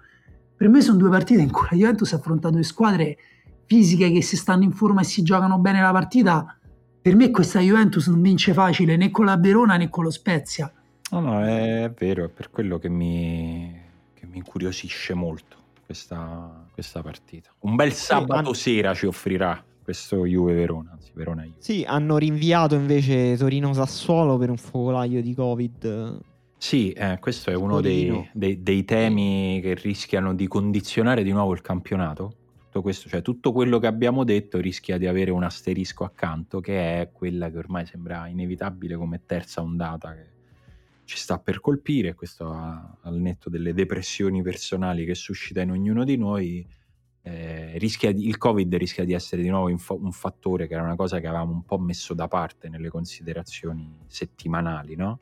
per 0.55 0.69
me 0.69 0.81
sono 0.81 0.97
due 0.97 1.09
partite 1.09 1.41
in 1.41 1.51
cui 1.51 1.67
la 1.69 1.77
Juventus 1.77 2.13
ha 2.13 2.17
affrontato 2.17 2.53
due 2.53 2.63
squadre 2.63 3.17
fisiche 3.65 4.11
che 4.11 4.21
se 4.21 4.37
stanno 4.37 4.63
in 4.63 4.71
forma 4.71 5.01
e 5.01 5.03
si 5.03 5.21
giocano 5.23 5.57
bene 5.57 5.81
la 5.81 5.91
partita, 5.91 6.57
per 7.01 7.15
me 7.15 7.31
questa 7.31 7.59
Juventus 7.59 8.07
non 8.07 8.21
vince 8.21 8.53
facile 8.53 8.95
né 8.95 9.11
con 9.11 9.25
la 9.25 9.37
Verona 9.37 9.75
né 9.77 9.89
con 9.89 10.03
lo 10.03 10.11
Spezia. 10.11 10.71
No, 11.11 11.19
no, 11.19 11.43
è 11.43 11.91
vero, 11.95 12.25
è 12.25 12.29
per 12.29 12.49
quello 12.49 12.79
che 12.79 12.89
mi, 12.89 13.71
che 14.13 14.25
mi 14.25 14.37
incuriosisce 14.37 15.13
molto 15.13 15.57
questa, 15.85 16.65
questa, 16.73 17.01
partita. 17.01 17.51
Un 17.59 17.75
bel 17.75 17.91
sabato 17.93 18.53
sì, 18.53 18.75
sera 18.75 18.93
ci 18.93 19.05
offrirà 19.05 19.63
questo 19.83 20.25
Juve-Verona, 20.25 20.91
anzi 20.93 21.11
Verona-Juve. 21.13 21.57
Sì, 21.59 21.83
hanno 21.87 22.17
rinviato 22.17 22.73
invece 22.73 23.37
Torino-Sassuolo 23.37 24.37
per 24.37 24.49
un 24.49 24.57
focolaio 24.57 25.21
di 25.21 25.33
Covid. 25.35 26.19
Sì, 26.65 26.93
eh, 26.93 27.19
questo 27.19 27.51
è 27.51 27.53
uno 27.53 27.79
dei, 27.79 28.27
dei, 28.33 28.63
dei, 28.63 28.83
temi 28.85 29.59
che 29.61 29.75
rischiano 29.75 30.33
di 30.33 30.47
condizionare 30.47 31.21
di 31.21 31.29
nuovo 31.31 31.53
il 31.53 31.61
campionato. 31.61 32.37
Tutto, 32.57 32.81
questo, 32.81 33.07
cioè, 33.07 33.21
tutto 33.21 33.51
quello 33.51 33.77
che 33.77 33.85
abbiamo 33.85 34.23
detto 34.23 34.57
rischia 34.57 34.97
di 34.97 35.05
avere 35.05 35.29
un 35.29 35.43
asterisco 35.43 36.03
accanto, 36.03 36.61
che 36.61 37.01
è 37.01 37.11
quella 37.11 37.51
che 37.51 37.59
ormai 37.59 37.85
sembra 37.85 38.25
inevitabile 38.25 38.95
come 38.95 39.21
terza 39.27 39.61
ondata 39.61 40.15
che 40.15 40.25
ci 41.03 41.17
sta 41.17 41.37
per 41.37 41.59
colpire. 41.59 42.15
Questo 42.15 42.49
a, 42.49 42.97
al 42.99 43.19
netto 43.19 43.51
delle 43.51 43.71
depressioni 43.75 44.41
personali 44.41 45.05
che 45.05 45.13
suscita 45.13 45.61
in 45.61 45.69
ognuno 45.69 46.03
di 46.03 46.17
noi. 46.17 46.67
Eh, 47.21 47.77
di, 47.79 48.27
il 48.27 48.39
Covid 48.39 48.73
rischia 48.73 49.05
di 49.05 49.13
essere 49.13 49.43
di 49.43 49.49
nuovo 49.49 49.69
inf- 49.69 49.99
un 50.01 50.11
fattore 50.11 50.65
che 50.65 50.73
era 50.73 50.81
una 50.81 50.95
cosa 50.95 51.19
che 51.19 51.27
avevamo 51.27 51.51
un 51.51 51.63
po' 51.63 51.77
messo 51.77 52.15
da 52.15 52.27
parte 52.27 52.69
nelle 52.69 52.89
considerazioni 52.89 53.99
settimanali, 54.07 54.95
no? 54.95 55.19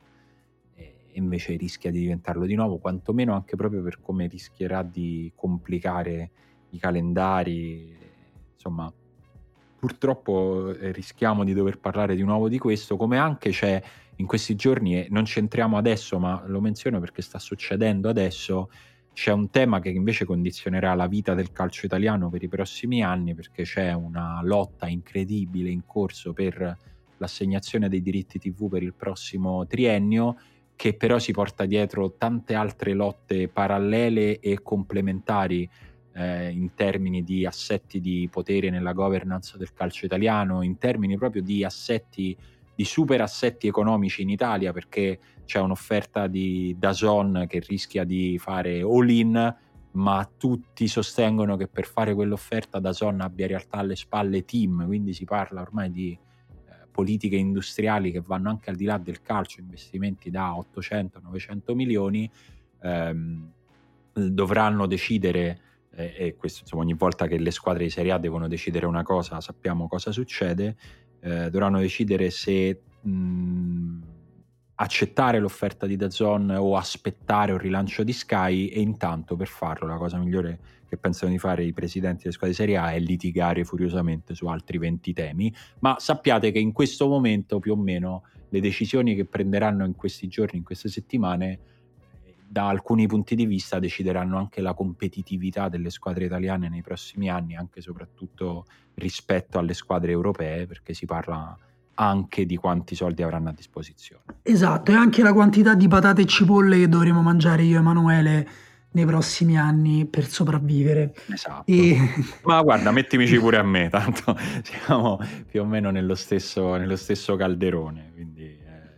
Invece 1.14 1.56
rischia 1.56 1.90
di 1.90 2.00
diventarlo 2.00 2.46
di 2.46 2.54
nuovo, 2.54 2.78
quantomeno 2.78 3.34
anche 3.34 3.56
proprio 3.56 3.82
per 3.82 4.00
come 4.00 4.26
rischierà 4.26 4.82
di 4.82 5.32
complicare 5.34 6.30
i 6.70 6.78
calendari. 6.78 7.96
Insomma, 8.54 8.92
purtroppo 9.78 10.74
eh, 10.74 10.92
rischiamo 10.92 11.44
di 11.44 11.52
dover 11.52 11.78
parlare 11.78 12.16
di 12.16 12.22
nuovo 12.22 12.48
di 12.48 12.58
questo, 12.58 12.96
come 12.96 13.18
anche 13.18 13.50
c'è 13.50 13.82
in 14.16 14.26
questi 14.26 14.54
giorni, 14.54 14.96
e 14.96 15.06
non 15.10 15.24
c'entriamo 15.24 15.76
adesso, 15.76 16.18
ma 16.18 16.42
lo 16.46 16.60
menziono 16.60 17.00
perché 17.00 17.22
sta 17.22 17.38
succedendo 17.38 18.08
adesso, 18.08 18.70
c'è 19.12 19.30
un 19.30 19.50
tema 19.50 19.80
che 19.80 19.90
invece 19.90 20.24
condizionerà 20.24 20.94
la 20.94 21.06
vita 21.06 21.34
del 21.34 21.52
calcio 21.52 21.86
italiano 21.86 22.30
per 22.30 22.42
i 22.42 22.48
prossimi 22.48 23.02
anni, 23.02 23.34
perché 23.34 23.62
c'è 23.62 23.92
una 23.92 24.40
lotta 24.42 24.88
incredibile 24.88 25.70
in 25.70 25.84
corso 25.86 26.32
per 26.32 26.76
l'assegnazione 27.18 27.88
dei 27.88 28.02
diritti 28.02 28.38
TV 28.38 28.68
per 28.68 28.82
il 28.82 28.92
prossimo 28.92 29.66
triennio 29.66 30.36
che 30.76 30.94
però 30.94 31.18
si 31.18 31.32
porta 31.32 31.66
dietro 31.66 32.14
tante 32.16 32.54
altre 32.54 32.94
lotte 32.94 33.48
parallele 33.48 34.40
e 34.40 34.60
complementari 34.62 35.68
eh, 36.14 36.50
in 36.50 36.74
termini 36.74 37.22
di 37.22 37.46
assetti 37.46 38.00
di 38.00 38.28
potere 38.30 38.70
nella 38.70 38.92
governance 38.92 39.56
del 39.58 39.72
calcio 39.72 40.06
italiano, 40.06 40.62
in 40.62 40.78
termini 40.78 41.16
proprio 41.16 41.42
di 41.42 41.64
assetti, 41.64 42.36
di 42.74 42.84
super 42.84 43.20
assetti 43.20 43.66
economici 43.66 44.22
in 44.22 44.30
Italia, 44.30 44.72
perché 44.72 45.18
c'è 45.44 45.60
un'offerta 45.60 46.26
di 46.26 46.74
Dazon 46.78 47.46
che 47.48 47.60
rischia 47.60 48.04
di 48.04 48.38
fare 48.38 48.80
all-in, 48.80 49.56
ma 49.92 50.30
tutti 50.36 50.88
sostengono 50.88 51.56
che 51.56 51.68
per 51.68 51.86
fare 51.86 52.14
quell'offerta 52.14 52.80
Dazon 52.80 53.20
abbia 53.20 53.44
in 53.44 53.50
realtà 53.52 53.78
alle 53.78 53.96
spalle 53.96 54.44
team, 54.44 54.86
quindi 54.86 55.12
si 55.12 55.24
parla 55.24 55.60
ormai 55.60 55.90
di 55.90 56.18
politiche 56.94 57.34
industriali 57.34 58.12
che 58.12 58.20
vanno 58.20 58.50
anche 58.50 58.70
al 58.70 58.76
di 58.76 58.84
là 58.84 58.98
del 58.98 59.20
calcio, 59.20 59.58
investimenti 59.58 60.30
da 60.30 60.52
800-900 60.52 61.74
milioni, 61.74 62.30
ehm, 62.80 63.50
dovranno 64.12 64.86
decidere, 64.86 65.60
eh, 65.90 66.14
e 66.16 66.36
questo 66.36 66.60
insomma, 66.62 66.82
ogni 66.82 66.94
volta 66.94 67.26
che 67.26 67.36
le 67.36 67.50
squadre 67.50 67.82
di 67.82 67.90
Serie 67.90 68.12
A 68.12 68.18
devono 68.18 68.46
decidere 68.46 68.86
una 68.86 69.02
cosa 69.02 69.40
sappiamo 69.40 69.88
cosa 69.88 70.12
succede, 70.12 70.76
eh, 71.18 71.50
dovranno 71.50 71.80
decidere 71.80 72.30
se 72.30 72.80
mh, 73.00 73.98
accettare 74.76 75.40
l'offerta 75.40 75.86
di 75.86 75.96
Dazon 75.96 76.48
o 76.50 76.76
aspettare 76.76 77.50
un 77.50 77.58
rilancio 77.58 78.04
di 78.04 78.12
Sky 78.12 78.68
e 78.68 78.80
intanto 78.80 79.34
per 79.34 79.48
farlo 79.48 79.88
la 79.88 79.96
cosa 79.96 80.16
migliore 80.16 80.60
che 80.94 81.00
pensano 81.00 81.30
di 81.32 81.38
fare 81.38 81.64
i 81.64 81.72
presidenti 81.72 82.22
delle 82.22 82.32
squadre 82.32 82.56
di 82.56 82.62
Serie 82.62 82.76
A 82.76 82.92
è 82.92 82.98
litigare 82.98 83.64
furiosamente 83.64 84.34
su 84.34 84.46
altri 84.46 84.78
20 84.78 85.12
temi, 85.12 85.54
ma 85.80 85.96
sappiate 85.98 86.50
che 86.50 86.58
in 86.58 86.72
questo 86.72 87.08
momento 87.08 87.58
più 87.58 87.72
o 87.72 87.76
meno 87.76 88.24
le 88.48 88.60
decisioni 88.60 89.14
che 89.14 89.24
prenderanno 89.24 89.84
in 89.84 89.94
questi 89.94 90.28
giorni, 90.28 90.58
in 90.58 90.64
queste 90.64 90.88
settimane, 90.88 91.58
da 92.46 92.68
alcuni 92.68 93.08
punti 93.08 93.34
di 93.34 93.46
vista 93.46 93.80
decideranno 93.80 94.38
anche 94.38 94.60
la 94.60 94.74
competitività 94.74 95.68
delle 95.68 95.90
squadre 95.90 96.26
italiane 96.26 96.68
nei 96.68 96.82
prossimi 96.82 97.28
anni, 97.28 97.56
anche 97.56 97.80
e 97.80 97.82
soprattutto 97.82 98.66
rispetto 98.94 99.58
alle 99.58 99.74
squadre 99.74 100.12
europee, 100.12 100.66
perché 100.66 100.94
si 100.94 101.04
parla 101.04 101.58
anche 101.94 102.46
di 102.46 102.56
quanti 102.56 102.94
soldi 102.94 103.22
avranno 103.22 103.48
a 103.48 103.52
disposizione. 103.52 104.22
Esatto, 104.42 104.92
e 104.92 104.94
anche 104.94 105.22
la 105.22 105.32
quantità 105.32 105.74
di 105.74 105.88
patate 105.88 106.22
e 106.22 106.26
cipolle 106.26 106.78
che 106.78 106.88
dovremo 106.88 107.22
mangiare 107.22 107.62
io 107.62 107.76
e 107.76 107.80
Emanuele 107.80 108.48
nei 108.94 109.06
prossimi 109.06 109.58
anni 109.58 110.06
per 110.06 110.26
sopravvivere. 110.26 111.14
Esatto. 111.32 111.70
E... 111.70 111.96
Ma 112.42 112.62
guarda, 112.62 112.90
mettimici 112.90 113.38
pure 113.38 113.58
a 113.58 113.62
me, 113.62 113.88
tanto 113.88 114.36
siamo 114.62 115.18
più 115.46 115.62
o 115.62 115.64
meno 115.64 115.90
nello 115.90 116.14
stesso, 116.14 116.76
nello 116.76 116.96
stesso 116.96 117.36
calderone. 117.36 118.12
Quindi 118.14 118.42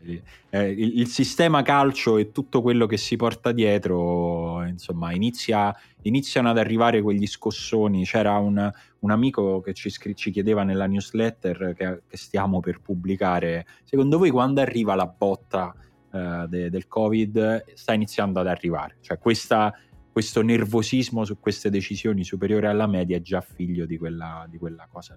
eh, 0.04 0.22
eh, 0.50 0.70
il, 0.70 1.00
il, 1.00 1.06
sistema 1.08 1.62
calcio 1.62 2.18
e 2.18 2.30
tutto 2.30 2.60
quello 2.60 2.86
che 2.86 2.98
si 2.98 3.16
porta 3.16 3.52
dietro, 3.52 4.62
insomma, 4.64 5.12
inizia, 5.12 5.74
iniziano 6.02 6.50
ad 6.50 6.58
arrivare 6.58 7.00
quegli 7.00 7.26
scossoni. 7.26 8.04
C'era 8.04 8.36
un, 8.36 8.70
un 8.98 9.10
amico 9.10 9.62
che 9.62 9.72
ci, 9.72 9.90
ci, 10.14 10.30
chiedeva 10.30 10.62
nella 10.62 10.86
newsletter 10.86 11.74
che, 11.74 12.02
che, 12.06 12.16
stiamo 12.18 12.60
per 12.60 12.80
pubblicare, 12.80 13.66
secondo 13.84 14.18
voi 14.18 14.30
quando 14.30 14.60
arriva 14.60 14.94
la 14.94 15.06
botta? 15.06 15.74
Uh, 16.10 16.46
de- 16.46 16.70
del 16.70 16.86
Covid 16.86 17.64
sta 17.74 17.92
iniziando 17.92 18.40
ad 18.40 18.46
arrivare. 18.46 18.96
Cioè 19.00 19.18
questa 19.18 19.74
questo 20.16 20.40
nervosismo 20.40 21.26
su 21.26 21.38
queste 21.38 21.68
decisioni 21.68 22.24
superiore 22.24 22.68
alla 22.68 22.86
media 22.86 23.18
è 23.18 23.20
già 23.20 23.42
figlio 23.42 23.84
di 23.84 23.98
quella, 23.98 24.46
di 24.48 24.56
quella 24.56 24.88
cosa. 24.90 25.14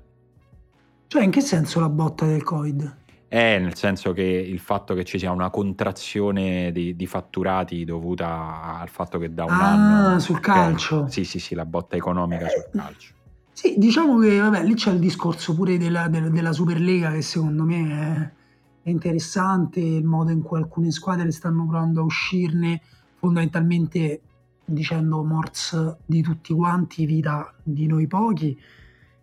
Cioè, 1.07 1.23
in 1.23 1.31
che 1.31 1.39
senso 1.39 1.79
la 1.79 1.87
botta 1.87 2.25
del 2.25 2.43
Covid? 2.43 2.97
Eh, 3.29 3.59
nel 3.59 3.75
senso 3.75 4.11
che 4.11 4.23
il 4.23 4.59
fatto 4.59 4.93
che 4.95 5.05
ci 5.05 5.17
sia 5.17 5.31
una 5.31 5.49
contrazione 5.49 6.73
di, 6.73 6.97
di 6.97 7.07
fatturati 7.07 7.85
dovuta 7.85 8.77
al 8.77 8.89
fatto 8.89 9.17
che 9.19 9.33
da 9.33 9.45
un 9.45 9.51
ah, 9.51 10.09
anno... 10.09 10.19
sul 10.19 10.41
calcio. 10.41 11.07
Sì, 11.07 11.23
sì, 11.23 11.39
sì, 11.39 11.55
la 11.55 11.65
botta 11.65 11.95
economica 11.95 12.47
eh, 12.47 12.49
sul 12.49 12.69
calcio. 12.69 13.13
Sì, 13.53 13.75
diciamo 13.77 14.19
che 14.19 14.37
vabbè, 14.37 14.63
lì 14.65 14.73
c'è 14.73 14.91
il 14.91 14.99
discorso 14.99 15.55
pure 15.55 15.77
della, 15.77 16.09
della, 16.09 16.27
della 16.27 16.51
Superlega 16.51 17.11
che 17.11 17.21
secondo 17.21 17.63
me 17.63 18.33
è, 18.81 18.89
interessante, 18.89 19.79
il 19.79 20.05
modo 20.05 20.31
in 20.31 20.41
cui 20.41 20.57
alcune 20.57 20.91
squadre 20.91 21.31
stanno 21.31 21.65
provando 21.65 22.01
a 22.01 22.03
uscirne 22.03 22.81
fondamentalmente 23.15 24.21
dicendo 24.65 25.23
morts 25.23 25.97
di 26.05 26.21
tutti 26.21 26.53
quanti, 26.53 27.05
vita 27.05 27.53
di 27.63 27.87
noi 27.87 28.07
pochi. 28.07 28.57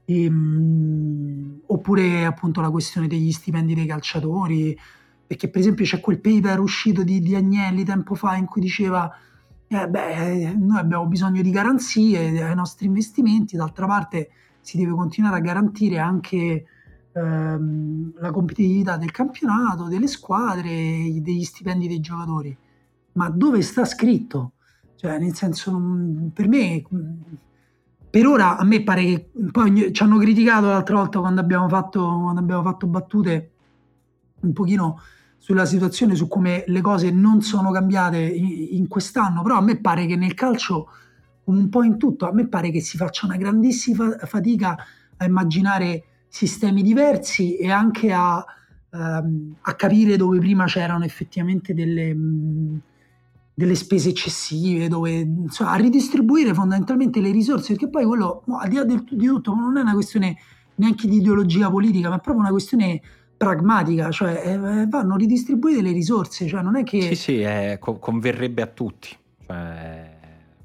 E, 0.04 0.24
ehm, 0.24 0.34
mh, 0.34 1.60
oppure 1.66 2.24
appunto 2.24 2.60
la 2.60 2.70
questione 2.70 3.06
degli 3.06 3.32
stipendi 3.32 3.74
dei 3.74 3.86
calciatori, 3.86 4.76
perché 5.26 5.48
per 5.48 5.60
esempio 5.60 5.84
c'è 5.84 6.00
quel 6.00 6.20
paper 6.20 6.60
uscito 6.60 7.02
di, 7.02 7.20
di 7.20 7.34
Agnelli 7.34 7.84
tempo 7.84 8.14
fa 8.14 8.36
in 8.36 8.46
cui 8.46 8.60
diceva 8.60 9.12
eh 9.68 9.88
beh, 9.88 10.54
noi 10.56 10.78
abbiamo 10.78 11.06
bisogno 11.06 11.42
di 11.42 11.50
garanzie 11.50 12.40
ai 12.40 12.54
nostri 12.54 12.86
investimenti, 12.86 13.56
d'altra 13.56 13.86
parte 13.86 14.30
si 14.60 14.76
deve 14.76 14.92
continuare 14.92 15.36
a 15.36 15.40
garantire 15.40 15.98
anche 15.98 16.66
ehm, 17.16 18.12
la 18.18 18.30
competitività 18.30 18.96
del 18.96 19.10
campionato, 19.10 19.84
delle 19.88 20.06
squadre, 20.06 20.68
degli 21.20 21.44
stipendi 21.44 21.88
dei 21.88 22.00
giocatori. 22.00 22.56
Ma 23.12 23.30
dove 23.30 23.62
sta 23.62 23.84
scritto? 23.84 24.52
Cioè, 24.96 25.18
nel 25.18 25.34
senso, 25.34 25.72
per 26.32 26.48
me, 26.48 26.84
per 28.10 28.26
ora 28.26 28.56
a 28.56 28.64
me 28.64 28.82
pare 28.82 29.04
che 29.04 29.30
poi 29.50 29.92
ci 29.92 30.02
hanno 30.02 30.18
criticato 30.18 30.66
l'altra 30.66 30.96
volta 30.96 31.20
quando 31.20 31.40
abbiamo 31.40 31.68
fatto, 31.68 32.00
quando 32.00 32.40
abbiamo 32.40 32.62
fatto 32.62 32.86
battute 32.86 33.50
un 34.40 34.52
pochino 34.52 35.00
sulla 35.38 35.64
situazione, 35.64 36.14
su 36.14 36.28
come 36.28 36.64
le 36.66 36.80
cose 36.80 37.10
non 37.10 37.40
sono 37.42 37.70
cambiate 37.70 38.18
in, 38.18 38.88
quest'anno, 38.88 39.42
però 39.42 39.58
a 39.58 39.60
me 39.60 39.78
pare 39.80 40.06
che 40.06 40.16
nel 40.16 40.34
calcio, 40.34 40.88
un 41.44 41.68
po' 41.68 41.82
in 41.82 41.98
tutto, 41.98 42.26
a 42.26 42.32
me 42.32 42.48
pare 42.48 42.70
che 42.70 42.80
si 42.80 42.96
faccia 42.96 43.26
una 43.26 43.36
grandissima 43.36 44.16
fatica 44.24 44.76
a 45.16 45.24
immaginare 45.24 46.04
sistemi 46.36 46.82
diversi 46.82 47.56
e 47.56 47.70
anche 47.70 48.12
a, 48.12 48.44
ehm, 48.92 49.54
a 49.62 49.74
capire 49.74 50.18
dove 50.18 50.38
prima 50.38 50.66
c'erano 50.66 51.04
effettivamente 51.04 51.72
delle... 51.72 52.14
Mh, 52.14 52.80
delle 53.58 53.74
spese 53.74 54.10
eccessive, 54.10 54.86
dove 54.86 55.12
insomma, 55.12 55.70
a 55.70 55.76
ridistribuire 55.76 56.52
fondamentalmente 56.52 57.22
le 57.22 57.30
risorse, 57.30 57.72
perché 57.72 57.88
poi 57.88 58.04
quello, 58.04 58.42
no, 58.44 58.58
al 58.58 58.68
di 58.68 58.76
là 58.76 58.84
del, 58.84 59.02
di 59.08 59.24
tutto, 59.24 59.54
non 59.54 59.78
è 59.78 59.80
una 59.80 59.94
questione 59.94 60.36
neanche 60.74 61.08
di 61.08 61.16
ideologia 61.16 61.70
politica, 61.70 62.10
ma 62.10 62.16
è 62.16 62.20
proprio 62.20 62.42
una 62.42 62.52
questione 62.52 63.00
pragmatica, 63.34 64.10
cioè 64.10 64.42
eh, 64.44 64.86
vanno 64.88 65.16
ridistribuite 65.16 65.80
le 65.80 65.92
risorse, 65.92 66.46
cioè 66.46 66.60
non 66.60 66.76
è 66.76 66.82
che... 66.82 67.00
Sì, 67.00 67.14
sì, 67.14 67.40
eh, 67.40 67.78
co- 67.80 67.98
converrebbe 67.98 68.60
a 68.60 68.66
tutti, 68.66 69.08
cioè, 69.46 70.10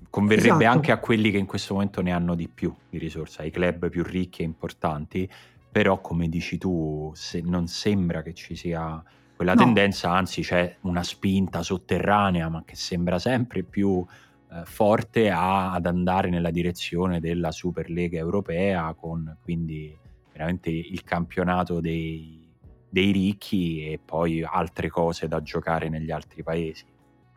converrebbe 0.09 0.47
esatto. 0.49 0.75
anche 0.75 0.91
a 0.91 0.97
quelli 0.97 1.31
che 1.31 1.37
in 1.37 1.45
questo 1.45 1.75
momento 1.75 2.01
ne 2.01 2.11
hanno 2.11 2.35
di 2.35 2.49
più 2.53 2.73
di 2.89 2.97
risorse, 2.97 3.43
ai 3.43 3.51
club 3.51 3.89
più 3.89 4.03
ricchi 4.03 4.41
e 4.41 4.43
importanti, 4.43 5.29
però 5.71 6.01
come 6.01 6.27
dici 6.27 6.57
tu, 6.57 7.11
se 7.15 7.41
non 7.41 7.67
sembra 7.67 8.21
che 8.21 8.33
ci 8.33 8.55
sia 8.55 9.01
quella 9.35 9.53
no. 9.53 9.63
tendenza, 9.63 10.11
anzi 10.11 10.41
c'è 10.41 10.77
una 10.81 11.01
spinta 11.01 11.63
sotterranea, 11.63 12.49
ma 12.49 12.63
che 12.65 12.75
sembra 12.75 13.17
sempre 13.17 13.63
più 13.63 14.05
eh, 14.51 14.61
forte 14.65 15.29
a, 15.31 15.71
ad 15.71 15.85
andare 15.85 16.29
nella 16.29 16.51
direzione 16.51 17.19
della 17.19 17.51
Superlega 17.51 18.17
europea, 18.19 18.93
con 18.93 19.37
quindi 19.41 19.97
veramente 20.31 20.69
il 20.69 21.03
campionato 21.03 21.79
dei, 21.79 22.53
dei 22.89 23.11
ricchi 23.11 23.85
e 23.85 23.99
poi 24.03 24.43
altre 24.43 24.89
cose 24.89 25.27
da 25.27 25.41
giocare 25.41 25.87
negli 25.87 26.11
altri 26.11 26.43
paesi. 26.43 26.85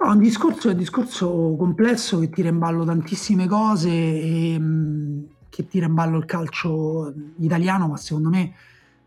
No, 0.00 0.10
un 0.10 0.18
discorso 0.18 0.68
è 0.68 0.72
un 0.72 0.78
discorso 0.78 1.54
complesso 1.56 2.18
che 2.18 2.28
tira 2.28 2.48
in 2.48 2.58
ballo 2.58 2.84
tantissime 2.84 3.46
cose 3.46 3.90
e 3.90 4.56
mm, 4.58 5.24
che 5.54 5.68
tira 5.68 5.86
in 5.86 5.94
ballo 5.94 6.18
il 6.18 6.24
calcio 6.24 7.14
italiano, 7.38 7.86
ma 7.86 7.96
secondo 7.96 8.28
me 8.28 8.54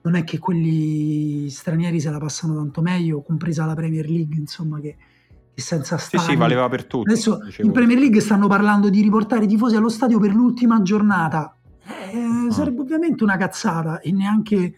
non 0.03 0.15
è 0.15 0.23
che 0.23 0.39
quelli 0.39 1.49
stranieri 1.49 1.99
se 1.99 2.09
la 2.09 2.19
passano 2.19 2.55
tanto 2.55 2.81
meglio, 2.81 3.21
compresa 3.21 3.65
la 3.65 3.73
Premier 3.73 4.09
League, 4.09 4.37
insomma, 4.37 4.79
che, 4.79 4.95
che 5.53 5.61
senza 5.61 5.97
stare. 5.97 6.23
Sì, 6.23 6.29
sì, 6.29 6.35
valeva 6.37 6.69
per 6.69 6.85
tutti. 6.85 7.09
Adesso 7.09 7.39
dicevo. 7.43 7.67
in 7.67 7.73
Premier 7.73 7.99
League 7.99 8.21
stanno 8.21 8.47
parlando 8.47 8.89
di 8.89 9.01
riportare 9.01 9.43
i 9.43 9.47
tifosi 9.47 9.75
allo 9.75 9.89
stadio 9.89 10.19
per 10.19 10.33
l'ultima 10.33 10.81
giornata. 10.81 11.53
Eh, 11.83 12.17
ah. 12.17 12.49
Sarebbe 12.49 12.79
ovviamente 12.79 13.25
una 13.25 13.35
cazzata 13.35 13.99
e 13.99 14.13
neanche 14.13 14.73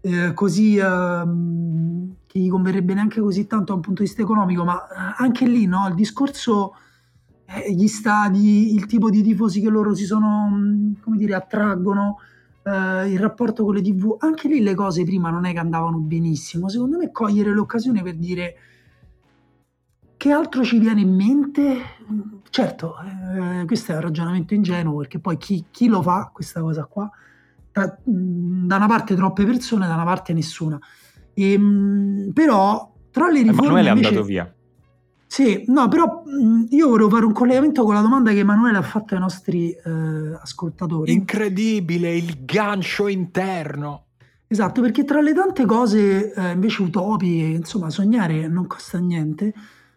eh, 0.00 0.32
così 0.32 0.76
eh, 0.76 1.22
che 2.24 2.38
gli 2.38 2.48
converrebbe 2.48 2.94
neanche 2.94 3.20
così 3.20 3.48
tanto 3.48 3.72
da 3.72 3.74
un 3.74 3.80
punto 3.80 4.02
di 4.02 4.06
vista 4.06 4.22
economico, 4.22 4.62
ma 4.62 4.80
eh, 4.80 5.14
anche 5.16 5.44
lì 5.44 5.66
no, 5.66 5.88
il 5.88 5.94
discorso 5.94 6.76
eh, 7.46 7.72
gli 7.72 7.88
stadi, 7.88 8.74
il 8.74 8.86
tipo 8.86 9.10
di 9.10 9.22
tifosi 9.22 9.60
che 9.60 9.68
loro 9.68 9.94
si 9.94 10.04
sono, 10.04 10.48
mm, 10.50 10.92
come 11.02 11.16
dire, 11.16 11.34
attraggono, 11.34 12.18
eh, 12.62 13.10
il 13.10 13.18
rapporto 13.18 13.64
con 13.64 13.74
le 13.74 13.82
tv, 13.82 14.16
anche 14.18 14.48
lì 14.48 14.60
le 14.60 14.74
cose 14.74 15.04
prima 15.04 15.30
non 15.30 15.44
è 15.44 15.52
che 15.52 15.58
andavano 15.58 15.98
benissimo. 15.98 16.68
Secondo 16.68 16.98
me 16.98 17.10
cogliere 17.10 17.52
l'occasione 17.52 18.02
per 18.02 18.14
dire 18.16 18.54
che 20.16 20.32
altro 20.32 20.64
ci 20.64 20.78
viene 20.78 21.02
in 21.02 21.14
mente? 21.14 21.76
Certo, 22.48 22.94
eh, 23.00 23.66
questo 23.66 23.92
è 23.92 23.96
un 23.96 24.00
ragionamento 24.00 24.54
ingenuo 24.54 24.96
perché 24.96 25.18
poi 25.18 25.36
chi, 25.36 25.66
chi 25.70 25.86
lo 25.86 26.00
fa 26.00 26.30
questa 26.32 26.60
cosa 26.62 26.84
qua? 26.86 27.10
Da, 27.70 27.98
mm, 28.08 28.66
da, 28.66 28.76
una 28.76 28.86
parte 28.86 29.14
troppe 29.14 29.44
persone, 29.44 29.86
da 29.86 29.94
una 29.94 30.04
parte 30.04 30.32
nessuna. 30.32 30.78
E, 31.34 31.52
ehm, 31.52 32.30
però 32.32 32.90
tra 33.10 33.28
le 33.28 33.42
riforme... 33.42 33.80
Emanuele 33.80 33.88
invece... 33.90 34.06
è 34.06 34.08
andato 34.08 34.26
via. 34.26 34.54
Sì, 35.34 35.64
no, 35.66 35.88
però 35.88 36.22
io 36.68 36.88
volevo 36.88 37.10
fare 37.10 37.24
un 37.24 37.32
collegamento 37.32 37.82
con 37.82 37.94
la 37.94 38.00
domanda 38.00 38.30
che 38.30 38.38
Emanuele 38.38 38.78
ha 38.78 38.82
fatto 38.82 39.14
ai 39.14 39.20
nostri 39.20 39.72
eh, 39.72 40.38
ascoltatori. 40.40 41.12
Incredibile, 41.12 42.14
il 42.14 42.44
gancio 42.44 43.08
interno. 43.08 44.04
Esatto, 44.46 44.80
perché 44.80 45.02
tra 45.02 45.20
le 45.20 45.34
tante 45.34 45.64
cose 45.66 46.32
eh, 46.32 46.52
invece 46.52 46.82
utopiche, 46.82 47.46
insomma, 47.46 47.90
sognare 47.90 48.46
non 48.46 48.68
costa 48.68 48.98
niente, 48.98 49.52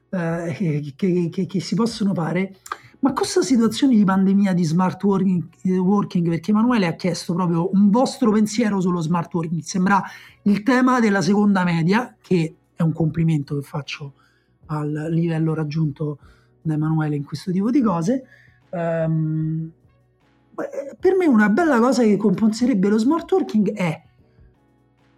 eh, 0.09 0.55
che, 0.57 1.29
che, 1.29 1.45
che, 1.45 1.59
si 1.59 1.75
possono 1.75 2.15
fare, 2.15 2.55
ma 3.01 3.13
questa 3.13 3.43
situazione 3.43 3.93
di 3.93 4.03
pandemia 4.03 4.55
di 4.55 4.63
smart 4.63 5.03
working, 5.03 5.47
working, 5.65 6.29
perché 6.29 6.49
Emanuele 6.49 6.87
ha 6.87 6.93
chiesto 6.93 7.35
proprio 7.35 7.69
un 7.73 7.91
vostro 7.91 8.31
pensiero 8.31 8.81
sullo 8.81 9.01
smart 9.01 9.31
working, 9.31 9.61
sembra 9.61 10.01
il 10.41 10.63
tema 10.63 10.99
della 10.99 11.21
seconda 11.21 11.63
media, 11.63 12.15
che 12.19 12.55
è 12.75 12.81
un 12.81 12.91
complimento 12.91 13.53
che 13.53 13.61
faccio 13.61 14.13
al 14.67 15.07
livello 15.09 15.53
raggiunto 15.53 16.19
da 16.61 16.73
Emanuele 16.73 17.15
in 17.15 17.23
questo 17.23 17.51
tipo 17.51 17.69
di 17.69 17.81
cose. 17.81 18.23
Um, 18.69 19.71
per 20.99 21.15
me 21.15 21.27
una 21.27 21.49
bella 21.49 21.79
cosa 21.79 22.03
che 22.03 22.17
compenserebbe 22.17 22.89
lo 22.89 22.97
smart 22.97 23.31
working 23.31 23.73
è 23.73 24.03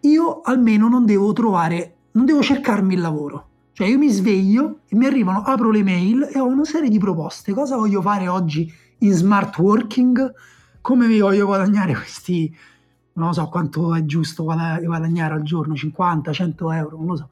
io 0.02 0.42
almeno 0.42 0.88
non 0.88 1.06
devo 1.06 1.34
trovare, 1.34 1.96
non 2.12 2.26
devo 2.26 2.42
cercarmi 2.42 2.94
il 2.94 3.02
lavoro. 3.02 3.48
Cioè 3.72 3.88
io 3.88 3.98
mi 3.98 4.10
sveglio 4.10 4.80
e 4.88 4.96
mi 4.96 5.06
arrivano, 5.06 5.42
apro 5.42 5.72
le 5.72 5.84
mail 5.84 6.30
e 6.34 6.40
ho 6.40 6.46
una 6.46 6.66
serie 6.66 6.90
di 6.90 7.00
proposte. 7.00 7.54
Cosa 7.54 7.78
voglio 7.78 8.02
fare 8.02 8.28
oggi 8.28 8.72
in 9.00 9.14
smart 9.14 9.58
working? 9.58 10.34
Come 10.82 11.08
vi 11.08 11.20
voglio 11.20 11.46
guadagnare 11.46 11.94
questi, 11.94 12.54
non 13.14 13.28
lo 13.28 13.34
so 13.34 13.48
quanto 13.48 13.96
è 13.96 14.04
giusto 14.06 14.44
guadagnare 14.44 15.34
al 15.34 15.44
giorno, 15.44 15.76
50, 15.76 16.32
100 16.32 16.72
euro, 16.72 16.98
non 16.98 17.06
lo 17.06 17.16
so. 17.16 17.30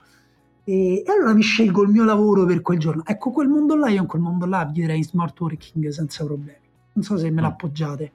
E, 0.68 0.96
e, 0.98 1.04
allora 1.10 1.34
mi 1.34 1.44
scelgo 1.44 1.84
il 1.84 1.88
mio 1.88 2.04
lavoro 2.04 2.46
per 2.46 2.62
quel 2.62 2.78
giorno. 2.78 3.06
Ecco, 3.06 3.32
quel 3.32 3.48
mondo 3.48 3.74
là, 3.78 3.88
io 3.88 4.02
in 4.02 4.08
quel 4.08 4.22
mondo 4.22 4.46
là 4.46 4.66
direi 4.66 5.02
smart 5.02 5.40
working 5.40 5.88
senza 5.88 6.26
problemi. 6.26 6.68
Non 6.92 7.06
so 7.06 7.18
se 7.18 7.32
me 7.32 7.40
l'appoggiate. 7.40 8.12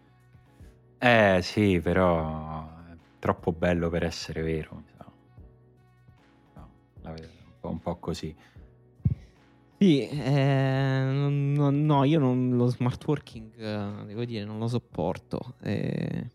Eh 0.99 1.41
sì, 1.43 1.81
però 1.83 2.69
è 2.91 2.95
troppo 3.19 3.53
bello 3.53 3.89
per 3.89 4.05
essere 4.05 4.43
vero. 4.43 4.83
No, 6.55 6.69
la 7.01 7.13
vedo 7.13 7.29
un 7.47 7.53
po', 7.59 7.69
un 7.71 7.81
po 7.81 7.97
così. 7.97 8.37
Sì, 9.79 10.07
eh, 10.07 11.05
no, 11.11 11.71
no, 11.71 12.05
io 12.05 12.19
non, 12.19 12.51
lo 12.55 12.67
smart 12.67 13.03
working, 13.07 13.51
eh, 13.57 14.05
devo 14.05 14.27
dire, 14.27 14.45
non 14.45 14.59
lo 14.59 14.69
sopporto. 14.69 15.55
Eh, 15.63 16.31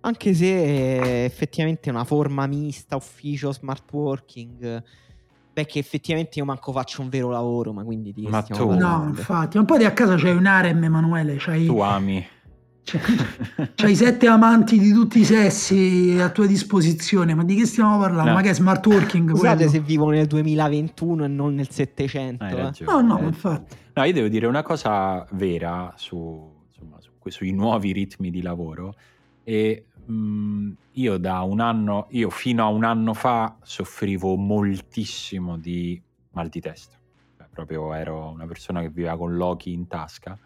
anche 0.00 0.34
se 0.34 1.24
effettivamente 1.24 1.88
è 1.88 1.92
una 1.92 2.04
forma 2.04 2.46
mista, 2.46 2.94
ufficio, 2.94 3.52
smart 3.52 3.90
working 3.90 4.82
Beh, 5.52 5.66
che 5.66 5.78
effettivamente 5.78 6.38
io 6.38 6.46
manco 6.46 6.72
faccio 6.72 7.02
un 7.02 7.10
vero 7.10 7.30
lavoro, 7.30 7.72
ma 7.72 7.84
quindi 7.84 8.12
di 8.12 8.26
ma 8.26 8.40
tu... 8.42 8.72
No, 8.72 9.04
infatti, 9.08 9.58
un 9.58 9.66
po' 9.66 9.76
di 9.76 9.84
a 9.84 9.92
casa 9.92 10.16
c'hai 10.16 10.34
un 10.34 10.46
harem, 10.46 10.82
Emanuele, 10.82 11.36
c'hai... 11.38 11.66
Tu 11.66 11.78
ami. 11.78 12.26
C'hai, 12.84 13.00
c'hai 13.74 13.94
sette 13.94 14.26
amanti 14.26 14.78
di 14.78 14.92
tutti 14.92 15.20
i 15.20 15.24
sessi 15.24 16.16
a 16.18 16.30
tua 16.30 16.46
disposizione, 16.46 17.34
ma 17.34 17.44
di 17.44 17.54
che 17.54 17.66
stiamo 17.66 17.98
parlando? 17.98 18.30
No. 18.30 18.36
Ma 18.36 18.42
che 18.42 18.50
è 18.50 18.54
smart 18.54 18.84
working? 18.86 19.30
Scusate 19.30 19.56
quello? 19.56 19.70
se 19.70 19.80
vivo 19.80 20.08
nel 20.08 20.26
2021 20.26 21.24
e 21.24 21.28
non 21.28 21.54
nel 21.54 21.68
700. 21.68 22.44
Eh. 22.44 22.72
No, 22.86 23.00
no, 23.00 23.18
eh. 23.20 23.24
infatti. 23.24 23.76
No, 23.92 24.04
io 24.04 24.12
devo 24.12 24.28
dire 24.28 24.46
una 24.46 24.62
cosa 24.62 25.26
vera 25.32 25.92
su, 25.96 26.50
insomma, 26.66 26.96
su, 27.00 27.10
sui 27.28 27.52
nuovi 27.52 27.92
ritmi 27.92 28.30
di 28.30 28.40
lavoro 28.40 28.94
e 29.44 29.84
Mm, 30.10 30.72
io 30.92 31.16
da 31.18 31.40
un 31.42 31.60
anno, 31.60 32.06
io 32.10 32.28
fino 32.30 32.64
a 32.64 32.68
un 32.68 32.84
anno 32.84 33.14
fa 33.14 33.56
soffrivo 33.62 34.36
moltissimo 34.36 35.56
di 35.56 36.00
mal 36.30 36.48
di 36.48 36.60
testa. 36.60 36.96
Cioè, 37.36 37.46
proprio 37.52 37.92
ero 37.94 38.30
una 38.30 38.46
persona 38.46 38.80
che 38.80 38.88
viveva 38.88 39.16
con 39.16 39.36
Loki 39.36 39.72
in 39.72 39.86
tasca 39.86 40.38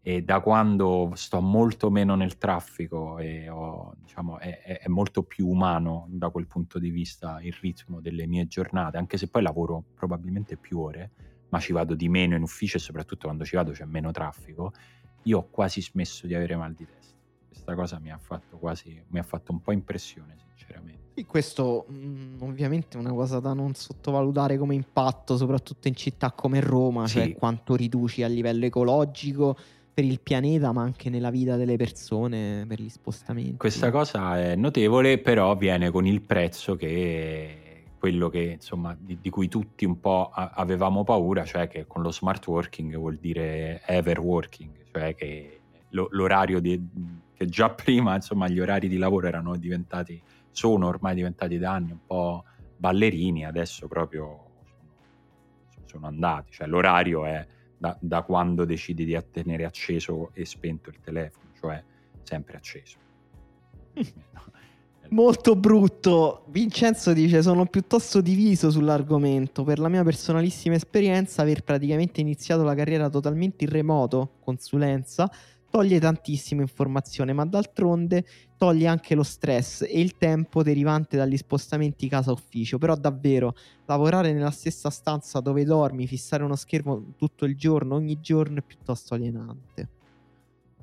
e 0.00 0.22
da 0.22 0.40
quando 0.40 1.10
sto 1.14 1.40
molto 1.40 1.90
meno 1.90 2.14
nel 2.14 2.38
traffico 2.38 3.18
e 3.18 3.48
ho, 3.48 3.92
diciamo, 3.98 4.38
è, 4.38 4.60
è, 4.62 4.88
molto 4.88 5.24
più 5.24 5.48
umano 5.48 6.06
da 6.08 6.30
quel 6.30 6.46
punto 6.46 6.78
di 6.78 6.90
vista 6.90 7.38
il 7.42 7.52
ritmo 7.60 8.00
delle 8.00 8.26
mie 8.26 8.46
giornate, 8.46 8.98
anche 8.98 9.18
se 9.18 9.28
poi 9.28 9.42
lavoro 9.42 9.82
probabilmente 9.94 10.56
più 10.56 10.78
ore, 10.78 11.10
ma 11.48 11.58
ci 11.58 11.72
vado 11.72 11.94
di 11.94 12.08
meno 12.08 12.36
in 12.36 12.42
ufficio 12.42 12.76
e 12.76 12.80
soprattutto 12.80 13.26
quando 13.26 13.44
ci 13.44 13.56
vado 13.56 13.72
c'è 13.72 13.84
meno 13.84 14.12
traffico, 14.12 14.72
io 15.24 15.38
ho 15.38 15.48
quasi 15.50 15.82
smesso 15.82 16.28
di 16.28 16.34
avere 16.34 16.54
mal 16.54 16.72
di 16.72 16.86
testa 16.86 17.05
questa 17.66 17.74
cosa 17.74 17.98
mi 17.98 18.12
ha 18.12 18.18
fatto 18.18 18.56
quasi, 18.58 19.02
mi 19.08 19.18
ha 19.18 19.24
fatto 19.24 19.50
un 19.50 19.60
po' 19.60 19.72
impressione 19.72 20.36
sinceramente. 20.54 21.14
E 21.14 21.26
questo 21.26 21.86
mh, 21.88 21.94
mm, 21.96 22.42
ovviamente 22.42 22.96
è 22.96 23.00
una 23.00 23.12
cosa 23.12 23.40
da 23.40 23.52
non 23.54 23.74
sottovalutare 23.74 24.56
come 24.56 24.74
impatto, 24.74 25.36
soprattutto 25.36 25.88
in 25.88 25.96
città 25.96 26.30
come 26.30 26.60
Roma, 26.60 27.06
cioè 27.06 27.22
sì. 27.22 27.28
cioè 27.30 27.38
quanto 27.38 27.74
riduci 27.74 28.22
a 28.22 28.28
livello 28.28 28.66
ecologico 28.66 29.56
per 29.92 30.04
il 30.04 30.20
pianeta, 30.20 30.72
ma 30.72 30.82
anche 30.82 31.08
nella 31.10 31.30
vita 31.30 31.56
delle 31.56 31.76
persone, 31.76 32.64
per 32.68 32.80
gli 32.80 32.88
spostamenti. 32.88 33.56
Questa 33.56 33.90
cosa 33.90 34.38
è 34.38 34.54
notevole, 34.54 35.18
però 35.18 35.56
viene 35.56 35.90
con 35.90 36.06
il 36.06 36.20
prezzo 36.20 36.76
che 36.76 37.62
quello 37.98 38.28
che, 38.28 38.42
insomma, 38.60 38.94
di, 38.98 39.18
di, 39.20 39.30
cui 39.30 39.48
tutti 39.48 39.86
un 39.86 39.98
po' 39.98 40.30
avevamo 40.32 41.02
paura, 41.02 41.44
cioè 41.44 41.66
che 41.66 41.86
con 41.86 42.02
lo 42.02 42.12
smart 42.12 42.46
working 42.46 42.94
vuol 42.94 43.16
dire 43.16 43.80
ever 43.86 44.20
working, 44.20 44.70
cioè 44.92 45.14
che 45.14 45.60
l'orario 45.90 46.60
di, 46.60 46.78
che 47.36 47.46
già 47.46 47.70
prima 47.74 48.14
insomma 48.14 48.48
gli 48.48 48.58
orari 48.58 48.88
di 48.88 48.98
lavoro 48.98 49.26
erano 49.26 49.56
diventati, 49.56 50.20
sono 50.50 50.86
ormai 50.86 51.14
diventati 51.14 51.58
da 51.58 51.72
anni 51.72 51.92
un 51.92 52.04
po' 52.06 52.44
ballerini, 52.76 53.44
adesso 53.44 53.86
proprio 53.88 54.44
sono, 55.86 56.06
andati, 56.06 56.52
cioè 56.52 56.66
l'orario 56.66 57.24
è 57.24 57.46
da, 57.78 57.96
da, 58.00 58.22
quando 58.22 58.64
decidi 58.64 59.04
di 59.04 59.18
tenere 59.30 59.64
acceso 59.64 60.30
e 60.34 60.44
spento 60.44 60.90
il 60.90 61.00
telefono, 61.00 61.46
cioè 61.58 61.82
sempre 62.22 62.56
acceso. 62.56 62.98
Molto 65.10 65.54
brutto. 65.54 66.44
Vincenzo 66.48 67.12
dice: 67.12 67.40
Sono 67.42 67.66
piuttosto 67.66 68.20
diviso 68.20 68.70
sull'argomento. 68.70 69.62
Per 69.62 69.78
la 69.78 69.88
mia 69.88 70.02
personalissima 70.02 70.74
esperienza, 70.74 71.42
aver 71.42 71.62
praticamente 71.62 72.20
iniziato 72.20 72.64
la 72.64 72.74
carriera 72.74 73.08
totalmente 73.08 73.64
in 73.64 73.70
remoto, 73.70 74.32
consulenza, 74.40 75.30
toglie 75.70 76.00
tantissima 76.00 76.62
informazione, 76.62 77.32
ma 77.32 77.44
d'altronde 77.44 78.24
toglie 78.56 78.86
anche 78.86 79.14
lo 79.14 79.22
stress 79.22 79.82
e 79.82 80.00
il 80.00 80.16
tempo 80.16 80.62
derivante 80.62 81.16
dagli 81.16 81.36
spostamenti 81.36 82.08
casa-ufficio. 82.08 82.78
Però 82.78 82.94
davvero, 82.94 83.54
lavorare 83.86 84.32
nella 84.32 84.50
stessa 84.50 84.90
stanza 84.90 85.40
dove 85.40 85.64
dormi, 85.64 86.06
fissare 86.06 86.44
uno 86.44 86.56
schermo 86.56 87.14
tutto 87.16 87.44
il 87.44 87.56
giorno, 87.56 87.94
ogni 87.94 88.20
giorno, 88.20 88.58
è 88.58 88.62
piuttosto 88.62 89.14
alienante. 89.14 89.88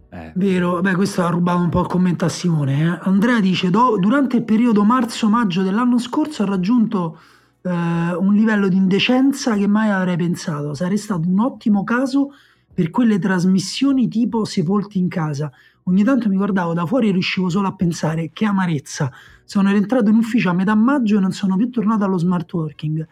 Eh. 0.10 0.32
Vero, 0.36 0.80
beh, 0.80 0.94
questo 0.94 1.26
ha 1.26 1.30
rubato 1.30 1.64
un 1.64 1.70
po' 1.70 1.82
il 1.82 1.88
commento 1.88 2.26
a 2.26 2.30
Simone. 2.30 2.84
Eh. 2.84 3.00
Andrea 3.02 3.40
dice: 3.40 3.72
Durante 3.72 4.38
il 4.38 4.44
periodo 4.44 4.84
marzo-maggio 4.84 5.64
dell'anno 5.64 5.98
scorso 5.98 6.44
ha 6.44 6.46
raggiunto 6.46 7.20
eh, 7.64 7.70
un 7.72 8.34
livello 8.36 8.68
di 8.68 8.76
indecenza 8.76 9.56
che 9.56 9.66
mai 9.66 9.90
avrei 9.90 10.16
pensato. 10.16 10.76
Sarebbe 10.76 10.98
stato 10.98 11.28
un 11.28 11.40
ottimo 11.40 11.84
caso 11.84 12.30
per 12.74 12.90
quelle 12.90 13.20
trasmissioni 13.20 14.08
tipo 14.08 14.46
Sepolti 14.46 14.98
in 14.98 15.08
casa. 15.08 15.52
Ogni 15.84 16.04
tanto 16.04 16.30
mi 16.30 16.38
guardavo 16.38 16.74
da 16.74 16.86
fuori 16.86 17.10
e 17.10 17.12
riuscivo 17.12 17.50
solo 17.50 17.68
a 17.68 17.76
pensare 17.76 18.32
che 18.32 18.46
amarezza. 18.46 19.12
Sono 19.44 19.70
rientrato 19.70 20.10
in 20.10 20.16
ufficio 20.16 20.50
a 20.50 20.54
metà 20.54 20.74
maggio 20.76 21.18
e 21.18 21.20
non 21.20 21.32
sono 21.32 21.58
più 21.58 21.70
tornato 21.70 22.06
allo 22.06 22.18
smart 22.18 22.52
working. 22.54 23.08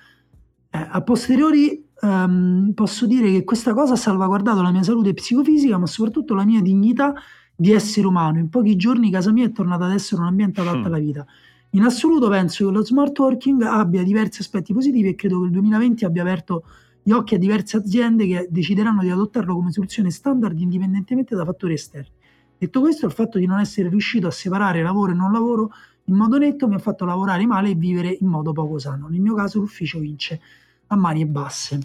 Eh, 0.70 0.88
a 0.90 1.02
posteriori 1.02 1.86
ehm, 2.02 2.72
posso 2.74 3.06
dire 3.06 3.30
che 3.32 3.44
questa 3.44 3.74
cosa 3.74 3.94
ha 3.94 3.98
salvaguardato 3.98 4.62
la 4.62 4.72
mia 4.72 4.84
salute 4.84 5.14
psicofisica, 5.14 5.78
ma 5.78 5.86
soprattutto 5.86 6.34
la 6.34 6.46
mia 6.46 6.62
dignità 6.62 7.14
di 7.54 7.72
essere 7.72 8.08
umano. 8.08 8.40
In 8.40 8.50
pochi 8.50 8.76
giorni 8.76 9.12
casa 9.12 9.32
mia 9.32 9.46
è 9.46 9.52
tornata 9.52 9.86
ad 9.86 9.92
essere 9.92 10.22
un 10.22 10.28
ambiente 10.28 10.62
adatto 10.62 10.80
mm. 10.80 10.86
alla 10.86 11.00
vita. 11.00 11.26
In 11.72 11.84
assoluto 11.84 12.28
penso 12.30 12.66
che 12.66 12.72
lo 12.72 12.84
smart 12.84 13.18
working 13.18 13.62
abbia 13.62 14.04
diversi 14.04 14.42
aspetti 14.42 14.74
positivi 14.74 15.10
e 15.10 15.16
credo 15.16 15.40
che 15.40 15.46
il 15.46 15.52
2020 15.52 16.06
abbia 16.06 16.22
aperto 16.22 16.64
gli 17.03 17.11
occhi 17.11 17.36
a 17.36 17.38
diverse 17.38 17.78
aziende 17.78 18.28
che 18.28 18.48
decideranno 18.49 19.02
di 19.02 19.10
adottarlo 19.10 19.56
come 19.56 19.72
soluzione 19.72 20.11
standard 20.11 20.60
indipendentemente 20.60 21.36
da 21.36 21.45
fattori 21.45 21.73
esterni. 21.73 22.11
Detto 22.57 22.80
questo, 22.80 23.07
il 23.07 23.11
fatto 23.11 23.40
di 23.40 23.48
non 23.48 23.60
essere 23.60 23.90
riuscito 23.90 24.28
a 24.28 24.32
separare 24.32 24.84
lavoro 24.84 25.11
e 25.11 25.15
non 25.15 25.32
lavoro 25.32 25.72
in 26.06 26.15
modo 26.15 26.38
netto 26.38 26.68
mi 26.68 26.76
ha 26.76 26.80
fatto 26.80 27.06
lavorare 27.06 27.45
male 27.45 27.69
e 27.69 27.76
vivere 27.76 28.15
in 28.19 28.28
modo 28.28 28.52
poco 28.53 28.78
sano. 28.78 29.07
Nel 29.07 29.19
mio 29.19 29.34
caso 29.34 29.60
l'ufficio 29.60 29.99
vince 29.99 30.40
a 30.88 30.95
mani 30.95 31.26
basse. 31.26 31.80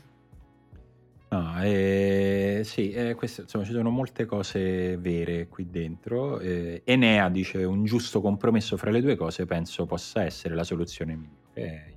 No, 1.28 1.62
eh, 1.62 2.60
sì, 2.64 2.92
eh, 2.92 3.14
questo, 3.14 3.42
insomma, 3.42 3.64
ci 3.64 3.72
sono 3.72 3.90
molte 3.90 4.26
cose 4.26 4.96
vere 4.96 5.48
qui 5.48 5.68
dentro. 5.70 6.38
Eh, 6.38 6.82
Enea 6.84 7.28
dice 7.28 7.64
un 7.64 7.84
giusto 7.84 8.20
compromesso 8.20 8.76
fra 8.76 8.90
le 8.90 9.00
due 9.00 9.16
cose 9.16 9.44
penso 9.44 9.86
possa 9.86 10.24
essere 10.24 10.54
la 10.54 10.64
soluzione 10.64 11.16
migliore. 11.16 11.95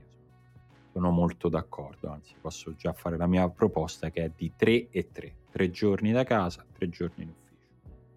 Eh, 1.00 1.02
sono 1.02 1.10
molto 1.12 1.50
d'accordo, 1.50 2.12
anzi 2.12 2.34
posso 2.40 2.76
già 2.76 2.94
fare 2.94 3.18
la 3.18 3.28
mia 3.28 3.48
proposta 3.50 4.10
che 4.10 4.26
è 4.26 4.32
di 4.36 4.52
3 4.56 4.90
e 4.90 5.10
3. 5.12 5.34
3 5.52 5.72
giorni 5.72 6.12
da 6.12 6.24
casa, 6.24 6.64
3 6.78 6.90
giorni 6.90 7.24
in 7.24 7.30
ufficio. 7.30 7.48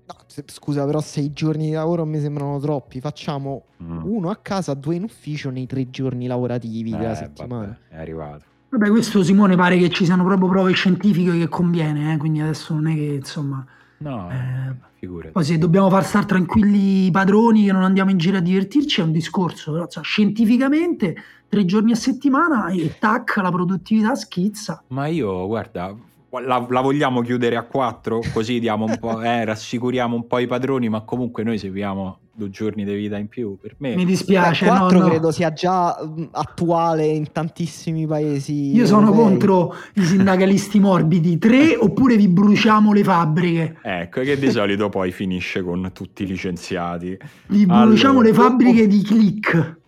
No, 0.05 0.45
scusa, 0.47 0.85
però 0.85 1.01
6 1.01 1.33
giorni 1.33 1.67
di 1.67 1.73
lavoro 1.73 2.05
mi 2.05 2.21
sembrano 2.21 2.59
troppi. 2.59 3.01
Facciamo 3.01 3.65
mm. 3.83 4.03
uno 4.05 4.31
a 4.31 4.37
casa, 4.37 4.75
due 4.75 4.97
in 4.97 5.05
ufficio 5.05 5.51
nei 5.51 5.67
3 5.67 5.91
giorni 5.91 6.27
lavorativi 6.27 6.91
della 6.91 7.15
settimana. 7.15 7.67
Vabbè, 7.67 7.97
è 7.97 8.01
arrivato. 8.01 8.45
Vabbè, 8.71 8.89
questo 8.89 9.23
Simone 9.23 9.55
pare 9.55 9.79
che 9.79 9.91
ci 9.91 10.05
siano 10.05 10.25
proprio 10.25 10.49
prove 10.49 10.73
scientifiche 10.73 11.37
che 11.39 11.49
conviene, 11.49 12.15
eh? 12.15 12.17
quindi 12.17 12.41
adesso 12.41 12.75
non 12.75 12.89
è 12.89 12.95
che 12.95 13.05
insomma. 13.15 13.65
No, 13.99 14.31
eh, 14.31 14.75
figurati. 15.03 15.33
Poi 15.33 15.45
se 15.45 15.59
dobbiamo 15.59 15.91
far 15.91 16.05
stare 16.05 16.27
tranquilli 16.27 17.07
i 17.07 17.11
padroni 17.11 17.65
che 17.65 17.73
non 17.73 17.83
andiamo 17.83 18.11
in 18.11 18.19
giro 18.19 18.37
a 18.37 18.41
divertirci 18.41 19.01
è 19.01 19.05
un 19.05 19.11
discorso, 19.11 19.73
però 19.73 19.87
cioè, 19.89 20.05
scientificamente 20.05 21.17
tre 21.49 21.65
giorni 21.65 21.91
a 21.93 21.97
settimana 21.97 22.69
e 22.69 22.97
tac, 22.99 23.37
la 23.39 23.51
produttività 23.51 24.15
schizza. 24.15 24.85
Ma 24.89 25.07
io, 25.07 25.47
guarda, 25.49 25.95
la, 26.31 26.67
la, 26.69 26.81
vogliamo 26.81 27.21
chiudere 27.21 27.57
a 27.57 27.65
quattro? 27.65 28.21
Così 28.33 28.61
diamo 28.61 28.85
un 28.85 28.97
po', 28.99 29.21
eh, 29.21 29.45
rassicuriamo 29.45 30.15
un 30.15 30.27
po' 30.27 30.39
i 30.39 30.47
padroni, 30.47 30.89
ma 30.89 31.03
comunque 31.03 31.43
noi 31.43 31.59
seguiamo 31.59 32.19
due 32.35 32.51
giorni 32.51 32.85
di 32.85 32.95
vita 32.95 33.17
in 33.17 33.29
più. 33.29 33.57
Per 33.61 33.75
me, 33.79 33.95
mi 33.95 34.05
dispiace. 34.05 34.67
4 34.67 34.99
no, 34.99 35.07
credo 35.07 35.31
sia 35.31 35.53
già 35.53 35.97
attuale 36.31 37.07
in 37.07 37.31
tantissimi 37.33 38.07
paesi. 38.07 38.75
Io 38.75 38.87
sono 38.87 39.09
europei. 39.09 39.25
contro 39.25 39.75
i 39.95 40.05
sindacalisti 40.05 40.81
morbidi. 40.81 41.39
Tre 41.39 41.77
oppure 41.77 42.17
vi 42.17 42.29
bruciamo 42.29 42.93
le 42.93 43.05
fabbriche. 43.05 43.77
Ecco, 43.83 44.23
che 44.23 44.39
di 44.39 44.51
solito 44.51 44.89
poi 44.89 45.13
finisce 45.13 45.63
con 45.63 45.91
tutti 45.93 46.23
i 46.23 46.27
licenziati. 46.27 47.17
Vi 47.49 47.67
bruciamo 47.67 48.21
allora, 48.21 48.29
le 48.29 48.35
fabbriche 48.35 48.87
di 48.87 49.03
click. 49.03 49.81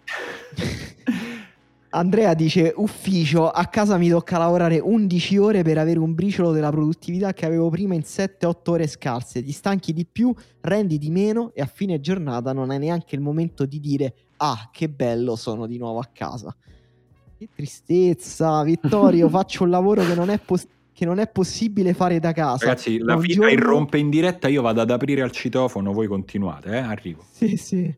Andrea 1.95 2.35
dice 2.35 2.73
ufficio, 2.75 3.49
a 3.49 3.66
casa 3.66 3.97
mi 3.99 4.09
tocca 4.09 4.37
lavorare 4.37 4.81
11 4.81 5.39
ore 5.39 5.62
per 5.62 5.79
avere 5.79 6.01
un 6.01 6.12
briciolo 6.12 6.51
della 6.51 6.71
produttività 6.71 7.33
che 7.33 7.47
avevo 7.47 7.71
prima 7.71 7.95
in 7.95 8.01
7-8 8.01 8.55
ore 8.65 8.89
scarse. 8.89 9.45
Ti 9.45 9.53
stanchi 9.53 9.93
di 9.93 10.05
più, 10.05 10.35
rendi 10.62 10.99
di 10.99 11.11
meno 11.11 11.53
e 11.55 11.62
a 11.62 11.66
fine 11.66 12.01
giornata 12.01 12.53
non 12.53 12.71
hai 12.71 12.81
neanche 12.81 13.15
il 13.15 13.21
momento 13.21 13.65
di 13.65 13.79
dire 13.79 14.15
ah 14.39 14.71
che 14.73 14.89
bello 14.89 15.37
sono 15.37 15.66
di 15.66 15.79
nuovo 15.79 16.01
a 16.01 16.09
casa. 16.12 16.55
Che 17.39 17.49
tristezza, 17.55 18.65
Vittorio, 18.65 19.29
faccio 19.31 19.62
un 19.62 19.71
lavoro 19.71 20.05
che 20.05 20.15
non 20.16 20.31
è 20.31 20.39
possibile 20.39 20.73
che 20.95 21.05
non 21.05 21.19
è 21.19 21.27
possibile 21.29 21.93
fare 21.93 22.21
da 22.21 22.31
casa. 22.31 22.66
Ragazzi, 22.66 22.99
la 22.99 23.19
fila 23.19 23.49
giorno... 23.49 23.51
irrompe 23.51 23.99
in 23.99 24.11
diretta, 24.11 24.47
io 24.47 24.62
vado 24.62 24.81
ad 24.81 24.93
aprire 24.93 25.23
al 25.23 25.33
citofono, 25.33 25.93
voi 25.93 26.07
continuate, 26.07 26.71
eh? 26.71 26.77
Arrivo. 26.77 27.25
Sì, 27.29 27.57
sì. 27.57 27.93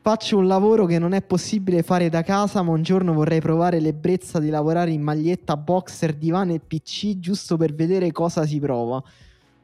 Faccio 0.00 0.38
un 0.38 0.46
lavoro 0.46 0.86
che 0.86 0.98
non 0.98 1.12
è 1.12 1.22
possibile 1.22 1.82
fare 1.82 2.08
da 2.08 2.22
casa, 2.22 2.62
ma 2.62 2.72
un 2.72 2.82
giorno 2.82 3.12
vorrei 3.12 3.40
provare 3.40 3.80
l'ebbrezza 3.80 4.38
di 4.38 4.48
lavorare 4.48 4.90
in 4.90 5.02
maglietta, 5.02 5.56
boxer, 5.56 6.14
divano 6.14 6.54
e 6.54 6.60
PC 6.60 7.18
giusto 7.18 7.56
per 7.56 7.74
vedere 7.74 8.10
cosa 8.12 8.46
si 8.46 8.58
prova. 8.58 9.02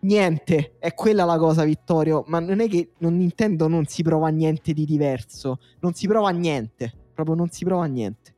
Niente, 0.00 0.74
è 0.78 0.92
quella 0.92 1.24
la 1.24 1.38
cosa, 1.38 1.64
Vittorio. 1.64 2.24
Ma 2.26 2.40
non 2.40 2.60
è 2.60 2.68
che 2.68 2.90
non 2.98 3.16
Nintendo 3.16 3.68
non 3.68 3.86
si 3.86 4.02
prova 4.02 4.28
niente 4.28 4.74
di 4.74 4.84
diverso. 4.84 5.58
Non 5.80 5.94
si 5.94 6.06
prova 6.06 6.28
niente. 6.30 6.92
Proprio 7.14 7.34
non 7.34 7.48
si 7.48 7.64
prova 7.64 7.86
niente. 7.86 8.34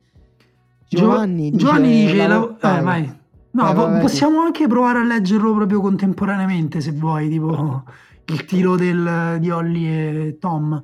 Giovanni 0.87 1.51
dice. 1.51 1.65
Giovanni 1.65 2.05
dice. 2.05 2.27
La... 2.27 2.57
Eh, 2.61 2.81
vai. 2.81 3.19
No, 3.51 3.73
vai, 3.73 3.75
vai, 3.75 4.01
possiamo 4.01 4.41
anche 4.41 4.67
provare 4.67 4.99
a 4.99 5.03
leggerlo 5.03 5.53
proprio 5.55 5.81
contemporaneamente, 5.81 6.79
se 6.79 6.91
vuoi, 6.91 7.27
tipo 7.27 7.83
il 8.25 8.45
tiro 8.45 8.75
del, 8.75 9.37
di 9.39 9.49
Olli 9.49 9.87
e 9.87 10.37
Tom. 10.39 10.81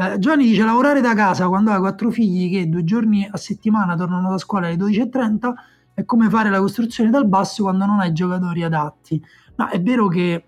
Eh, 0.00 0.18
Giovanni 0.18 0.46
dice 0.46 0.64
lavorare 0.64 1.02
da 1.02 1.12
casa 1.12 1.46
quando 1.48 1.72
hai 1.72 1.78
quattro 1.78 2.10
figli 2.10 2.50
che 2.50 2.70
due 2.70 2.84
giorni 2.84 3.28
a 3.30 3.36
settimana 3.36 3.94
tornano 3.96 4.30
da 4.30 4.38
scuola 4.38 4.68
alle 4.68 4.76
12.30 4.76 5.52
è 5.92 6.06
come 6.06 6.30
fare 6.30 6.48
la 6.48 6.58
costruzione 6.58 7.10
dal 7.10 7.28
basso 7.28 7.64
quando 7.64 7.84
non 7.84 8.00
hai 8.00 8.14
giocatori 8.14 8.62
adatti. 8.62 9.22
Ma 9.56 9.68
è 9.68 9.78
vero 9.82 10.08
che 10.08 10.44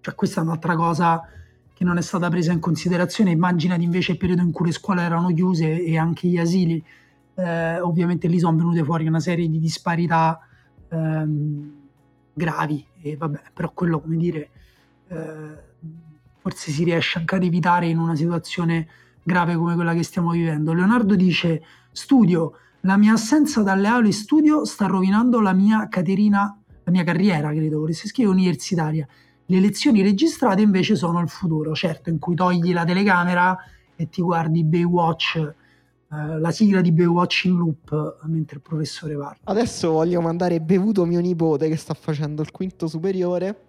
cioè, 0.00 0.14
questa 0.14 0.40
è 0.40 0.44
un'altra 0.44 0.74
cosa 0.74 1.20
che 1.74 1.84
non 1.84 1.98
è 1.98 2.00
stata 2.00 2.30
presa 2.30 2.52
in 2.52 2.60
considerazione. 2.60 3.30
Immaginati 3.30 3.84
invece 3.84 4.12
il 4.12 4.18
periodo 4.18 4.40
in 4.40 4.52
cui 4.52 4.64
le 4.64 4.72
scuole 4.72 5.02
erano 5.02 5.28
chiuse 5.34 5.84
e 5.84 5.98
anche 5.98 6.26
gli 6.26 6.38
asili. 6.38 6.82
Eh, 7.34 7.78
ovviamente 7.80 8.26
lì 8.26 8.38
sono 8.38 8.56
venute 8.56 8.82
fuori 8.82 9.06
una 9.06 9.20
serie 9.20 9.50
di 9.50 9.58
disparità 9.58 10.40
ehm, 10.88 11.72
gravi. 12.32 12.86
E 13.02 13.18
vabbè, 13.18 13.40
però 13.52 13.70
quello, 13.74 14.00
come 14.00 14.16
dire, 14.16 14.48
eh, 15.08 15.65
forse 16.46 16.70
si 16.70 16.84
riesce 16.84 17.18
anche 17.18 17.34
ad 17.34 17.42
evitare 17.42 17.88
in 17.88 17.98
una 17.98 18.14
situazione 18.14 18.86
grave 19.24 19.56
come 19.56 19.74
quella 19.74 19.94
che 19.94 20.04
stiamo 20.04 20.30
vivendo. 20.30 20.72
Leonardo 20.72 21.16
dice: 21.16 21.60
Studio, 21.90 22.52
la 22.82 22.96
mia 22.96 23.14
assenza 23.14 23.64
dalle 23.64 23.88
aule 23.88 24.12
studio 24.12 24.64
sta 24.64 24.86
rovinando 24.86 25.40
la 25.40 25.52
mia 25.52 25.88
Caterina, 25.88 26.56
la 26.84 26.92
mia 26.92 27.02
carriera, 27.02 27.50
credo, 27.50 27.80
volesse 27.80 28.06
scrivere 28.06 28.36
universitaria. 28.36 29.08
Le 29.46 29.60
lezioni 29.60 30.02
registrate 30.02 30.62
invece 30.62 30.94
sono 30.94 31.18
il 31.20 31.28
futuro, 31.28 31.74
certo, 31.74 32.10
in 32.10 32.20
cui 32.20 32.36
togli 32.36 32.72
la 32.72 32.84
telecamera 32.84 33.56
e 33.96 34.08
ti 34.08 34.22
guardi 34.22 34.62
Baywatch, 34.62 35.36
eh, 35.36 36.38
la 36.38 36.50
sigla 36.52 36.80
di 36.80 36.92
Baywatch 36.92 37.46
in 37.46 37.56
loop 37.56 38.18
mentre 38.26 38.58
il 38.58 38.62
professore 38.62 39.16
parla. 39.16 39.38
Adesso 39.42 39.90
voglio 39.90 40.20
mandare 40.20 40.60
bevuto 40.60 41.04
mio 41.06 41.18
nipote 41.18 41.68
che 41.68 41.76
sta 41.76 41.94
facendo 41.94 42.40
il 42.42 42.52
quinto 42.52 42.86
superiore 42.86 43.62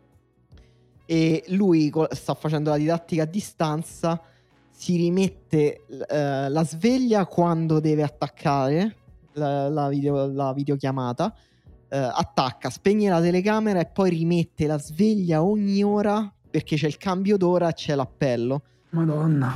e 1.09 1.45
lui 1.47 1.91
sta 2.11 2.33
facendo 2.33 2.69
la 2.69 2.77
didattica 2.77 3.23
a 3.23 3.25
distanza, 3.25 4.21
si 4.69 4.97
rimette 4.97 5.85
uh, 5.87 6.51
la 6.51 6.63
sveglia 6.65 7.25
quando 7.25 7.79
deve 7.79 8.03
attaccare 8.03 8.95
la, 9.33 9.69
la, 9.69 9.87
video, 9.87 10.27
la 10.27 10.51
videochiamata, 10.53 11.25
uh, 11.25 11.85
attacca, 11.89 12.69
spegne 12.69 13.09
la 13.09 13.21
telecamera 13.21 13.79
e 13.79 13.85
poi 13.85 14.09
rimette 14.09 14.67
la 14.67 14.77
sveglia 14.77 15.41
ogni 15.41 15.81
ora 15.81 16.29
perché 16.49 16.75
c'è 16.75 16.87
il 16.87 16.97
cambio 16.97 17.37
d'ora 17.37 17.69
e 17.69 17.73
c'è 17.73 17.95
l'appello. 17.95 18.61
Madonna. 18.89 19.55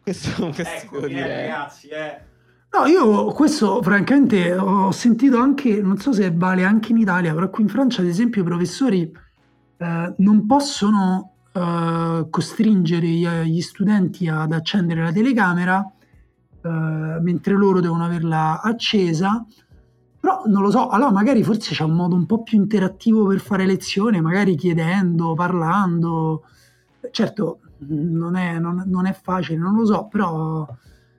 Questo, 0.00 0.50
questo 0.54 0.62
ecco, 0.62 1.06
dire. 1.08 1.46
ragazzi, 1.46 1.88
eh. 1.88 2.34
No, 2.70 2.86
io 2.86 3.26
questo 3.32 3.82
francamente 3.82 4.54
ho 4.54 4.92
sentito 4.92 5.38
anche, 5.38 5.80
non 5.80 5.98
so 5.98 6.12
se 6.12 6.30
vale 6.32 6.62
anche 6.62 6.92
in 6.92 6.98
Italia, 6.98 7.34
però 7.34 7.50
qui 7.50 7.64
in 7.64 7.68
Francia 7.68 8.02
ad 8.02 8.06
esempio 8.06 8.42
i 8.42 8.44
professori 8.44 9.10
eh, 9.78 10.14
non 10.18 10.46
possono 10.46 11.32
eh, 11.52 12.26
costringere 12.30 13.46
gli 13.46 13.60
studenti 13.60 14.28
ad 14.28 14.52
accendere 14.52 15.02
la 15.02 15.12
telecamera 15.12 15.90
eh, 16.62 16.68
mentre 17.20 17.54
loro 17.54 17.80
devono 17.80 18.04
averla 18.04 18.60
accesa. 18.60 19.44
Però 20.18 20.42
non 20.46 20.62
lo 20.62 20.70
so, 20.70 20.88
allora 20.88 21.12
magari 21.12 21.42
forse 21.42 21.72
c'è 21.72 21.84
un 21.84 21.92
modo 21.92 22.16
un 22.16 22.26
po' 22.26 22.42
più 22.42 22.58
interattivo 22.58 23.26
per 23.26 23.38
fare 23.38 23.64
lezione, 23.64 24.20
magari 24.20 24.56
chiedendo, 24.56 25.34
parlando. 25.34 26.44
Certo, 27.10 27.60
non 27.88 28.34
è, 28.34 28.58
non, 28.58 28.82
non 28.86 29.06
è 29.06 29.12
facile, 29.12 29.58
non 29.58 29.76
lo 29.76 29.86
so, 29.86 30.08
però 30.08 30.66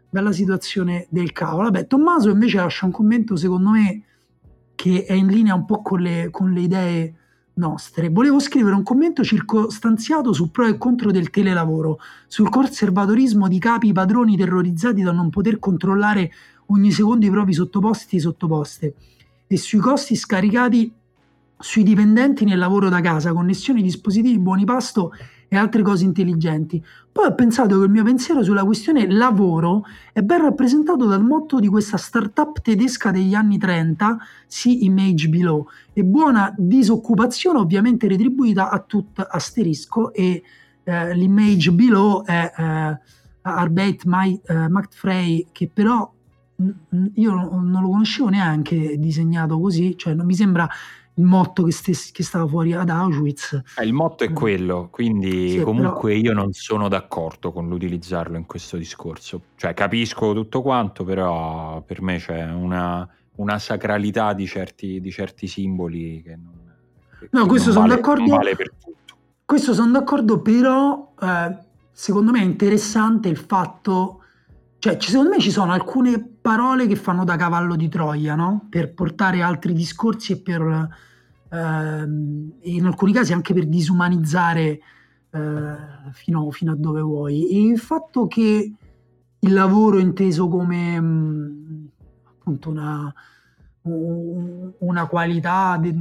bella 0.09 0.31
situazione 0.31 1.07
del 1.09 1.31
cavolo. 1.31 1.69
Vabbè, 1.69 1.87
Tommaso 1.87 2.29
invece 2.29 2.57
lascia 2.57 2.85
un 2.85 2.91
commento, 2.91 3.35
secondo 3.35 3.69
me, 3.69 4.03
che 4.75 5.05
è 5.05 5.13
in 5.13 5.27
linea 5.27 5.55
un 5.55 5.65
po' 5.65 5.81
con 5.81 6.01
le, 6.01 6.29
con 6.29 6.51
le 6.51 6.59
idee 6.59 7.15
nostre. 7.57 8.09
Volevo 8.09 8.39
scrivere 8.39 8.75
un 8.75 8.83
commento 8.83 9.23
circostanziato 9.23 10.33
sul 10.33 10.49
pro 10.49 10.65
e 10.65 10.77
contro 10.77 11.11
del 11.11 11.29
telelavoro, 11.29 11.99
sul 12.27 12.49
conservatorismo 12.49 13.47
di 13.47 13.59
capi 13.59 13.91
padroni 13.91 14.35
terrorizzati 14.35 15.01
da 15.01 15.11
non 15.11 15.29
poter 15.29 15.59
controllare 15.59 16.31
ogni 16.67 16.91
secondo 16.91 17.25
i 17.25 17.29
propri 17.29 17.53
sottoposti 17.53 18.17
e 18.17 18.19
sottoposte 18.19 18.95
e 19.47 19.57
sui 19.57 19.79
costi 19.79 20.15
scaricati 20.15 20.93
sui 21.59 21.83
dipendenti 21.83 22.45
nel 22.45 22.59
lavoro 22.59 22.89
da 22.89 23.01
casa, 23.01 23.33
connessioni, 23.33 23.81
dispositivi, 23.81 24.37
buoni 24.37 24.65
pasto 24.65 25.11
e 25.47 25.55
altre 25.55 25.81
cose 25.81 26.03
intelligenti. 26.03 26.83
Poi 27.11 27.27
ho 27.27 27.35
pensato 27.35 27.77
che 27.77 27.85
il 27.85 27.91
mio 27.91 28.03
pensiero 28.03 28.43
sulla 28.43 28.63
questione 28.63 29.09
lavoro 29.09 29.85
è 30.13 30.21
ben 30.21 30.41
rappresentato 30.41 31.05
dal 31.05 31.23
motto 31.23 31.59
di 31.59 31.67
questa 31.67 31.97
startup 31.97 32.61
tedesca 32.61 33.11
degli 33.11 33.33
anni 33.33 33.57
30, 33.57 34.17
See 34.45 34.83
Image 34.83 35.29
Below, 35.29 35.67
e 35.93 36.03
buona 36.03 36.53
disoccupazione 36.57 37.59
ovviamente 37.59 38.07
retribuita 38.07 38.69
a 38.69 38.79
tutto 38.79 39.21
asterisco 39.21 40.13
e 40.13 40.43
eh, 40.83 41.15
l'image 41.15 41.71
below 41.71 42.23
è 42.23 42.53
eh, 42.55 42.99
Arbeit 43.41 44.03
eh, 44.05 44.87
Frey 44.89 45.47
che 45.51 45.69
però 45.73 46.13
io 47.13 47.33
non 47.33 47.81
lo 47.81 47.89
conoscevo 47.89 48.29
neanche 48.29 48.97
disegnato 48.97 49.59
così, 49.59 49.95
cioè 49.95 50.13
non 50.13 50.25
mi 50.25 50.33
sembra 50.33 50.67
il 51.17 51.23
motto 51.23 51.63
che, 51.63 51.71
stessi, 51.71 52.11
che 52.11 52.23
stava 52.23 52.47
fuori 52.47 52.73
ad 52.73 52.89
Auschwitz. 52.89 53.61
Eh, 53.77 53.83
il 53.83 53.93
motto 53.93 54.23
è 54.23 54.31
quello, 54.31 54.89
quindi 54.91 55.51
sì, 55.51 55.61
comunque 55.61 56.13
però... 56.13 56.25
io 56.25 56.33
non 56.33 56.53
sono 56.53 56.87
d'accordo 56.87 57.51
con 57.51 57.67
l'utilizzarlo 57.67 58.37
in 58.37 58.45
questo 58.45 58.77
discorso. 58.77 59.41
Cioè 59.55 59.73
capisco 59.73 60.33
tutto 60.33 60.61
quanto, 60.61 61.03
però 61.03 61.81
per 61.81 62.01
me 62.01 62.17
c'è 62.17 62.45
una, 62.45 63.07
una 63.35 63.59
sacralità 63.59 64.33
di 64.33 64.45
certi, 64.45 65.01
di 65.01 65.11
certi, 65.11 65.47
simboli 65.47 66.21
che 66.23 66.35
non... 66.35 66.53
Che 67.19 67.29
no, 67.31 67.45
questo 67.47 67.71
sono 67.71 67.87
vale, 67.87 67.95
d'accordo. 67.99 68.35
Vale 68.35 68.55
questo 69.43 69.73
sono 69.73 69.91
d'accordo, 69.91 70.41
però 70.41 71.13
eh, 71.19 71.57
secondo 71.91 72.31
me 72.31 72.41
è 72.41 72.43
interessante 72.43 73.27
il 73.27 73.37
fatto... 73.37 74.21
Cioè, 74.79 74.97
secondo 74.99 75.31
me 75.31 75.39
ci 75.39 75.49
sono 75.49 75.71
alcune 75.71 76.36
parole 76.47 76.87
che 76.87 76.95
fanno 76.95 77.25
da 77.25 77.35
cavallo 77.35 77.75
di 77.75 77.89
Troia, 77.89 78.33
no? 78.33 78.67
Per 78.69 78.93
portare 78.93 79.41
altri 79.41 79.73
discorsi 79.73 80.31
e 80.31 80.41
per 80.41 80.87
ehm, 81.49 82.53
in 82.61 82.85
alcuni 82.85 83.11
casi 83.11 83.33
anche 83.33 83.53
per 83.53 83.65
disumanizzare 83.65 84.79
eh, 85.29 85.75
fino, 86.13 86.49
fino, 86.51 86.71
a 86.71 86.75
dove 86.77 87.01
vuoi. 87.01 87.49
E 87.49 87.61
il 87.63 87.77
fatto 87.77 88.27
che 88.27 88.73
il 89.39 89.53
lavoro 89.53 89.99
inteso 89.99 90.47
come 90.47 90.97
mh, 90.97 91.05
mm, 91.05 91.85
appunto 92.23 92.69
una, 92.69 93.13
una 93.81 95.05
qualità 95.07 95.77
de, 95.81 95.93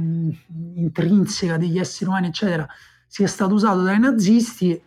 intrinseca 0.75 1.57
degli 1.57 1.77
esseri 1.77 2.09
umani, 2.09 2.27
eccetera, 2.27 2.65
sia 3.05 3.27
stato 3.27 3.53
usato 3.53 3.81
dai 3.81 3.99
nazisti. 3.99 4.81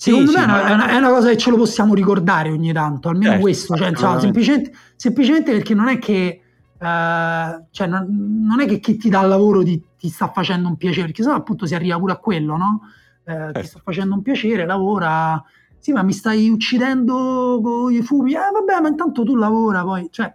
Secondo 0.00 0.30
sì, 0.30 0.38
me 0.38 0.44
sì, 0.44 0.48
è, 0.48 0.72
una, 0.72 0.88
è, 0.88 0.96
una, 0.96 1.08
cosa 1.10 1.28
che 1.28 1.36
ce 1.36 1.50
lo 1.50 1.58
possiamo 1.58 1.92
ricordare 1.92 2.50
ogni 2.50 2.72
tanto, 2.72 3.10
almeno 3.10 3.32
certo, 3.32 3.42
questo, 3.42 3.76
cioè, 3.76 3.88
insomma, 3.88 4.18
semplicemente, 4.18 4.72
semplicemente 4.96 5.52
perché 5.52 5.74
non 5.74 5.88
è 5.88 5.98
che 5.98 6.40
Uh, 6.80 7.66
cioè 7.72 7.86
non, 7.86 8.06
non, 8.42 8.62
è 8.62 8.66
che 8.66 8.80
chi 8.80 8.96
ti 8.96 9.10
dà 9.10 9.20
il 9.20 9.28
lavoro 9.28 9.62
ti, 9.62 9.84
ti, 9.98 10.08
sta 10.08 10.30
facendo 10.30 10.66
un 10.66 10.78
piacere, 10.78 11.08
perché 11.08 11.22
sennò 11.22 11.34
appunto 11.34 11.66
si 11.66 11.74
arriva 11.74 11.98
pure 11.98 12.12
a 12.14 12.16
quello, 12.16 12.56
no? 12.56 12.80
Uh, 13.24 13.32
certo. 13.32 13.60
Ti 13.60 13.66
sta 13.66 13.80
facendo 13.84 14.14
un 14.14 14.22
piacere, 14.22 14.64
lavora, 14.64 15.44
sì, 15.78 15.92
ma 15.92 16.02
mi 16.02 16.14
stai 16.14 16.48
uccidendo 16.48 17.60
con 17.62 17.92
i 17.92 18.00
fumi, 18.00 18.32
eh 18.32 18.38
vabbè, 18.50 18.80
ma 18.80 18.88
intanto 18.88 19.24
tu 19.24 19.36
lavora 19.36 19.82
poi, 19.82 20.08
cioè, 20.10 20.34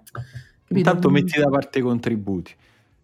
intanto 0.68 1.10
metti 1.10 1.40
da 1.40 1.50
parte 1.50 1.80
i 1.80 1.82
contributi. 1.82 2.54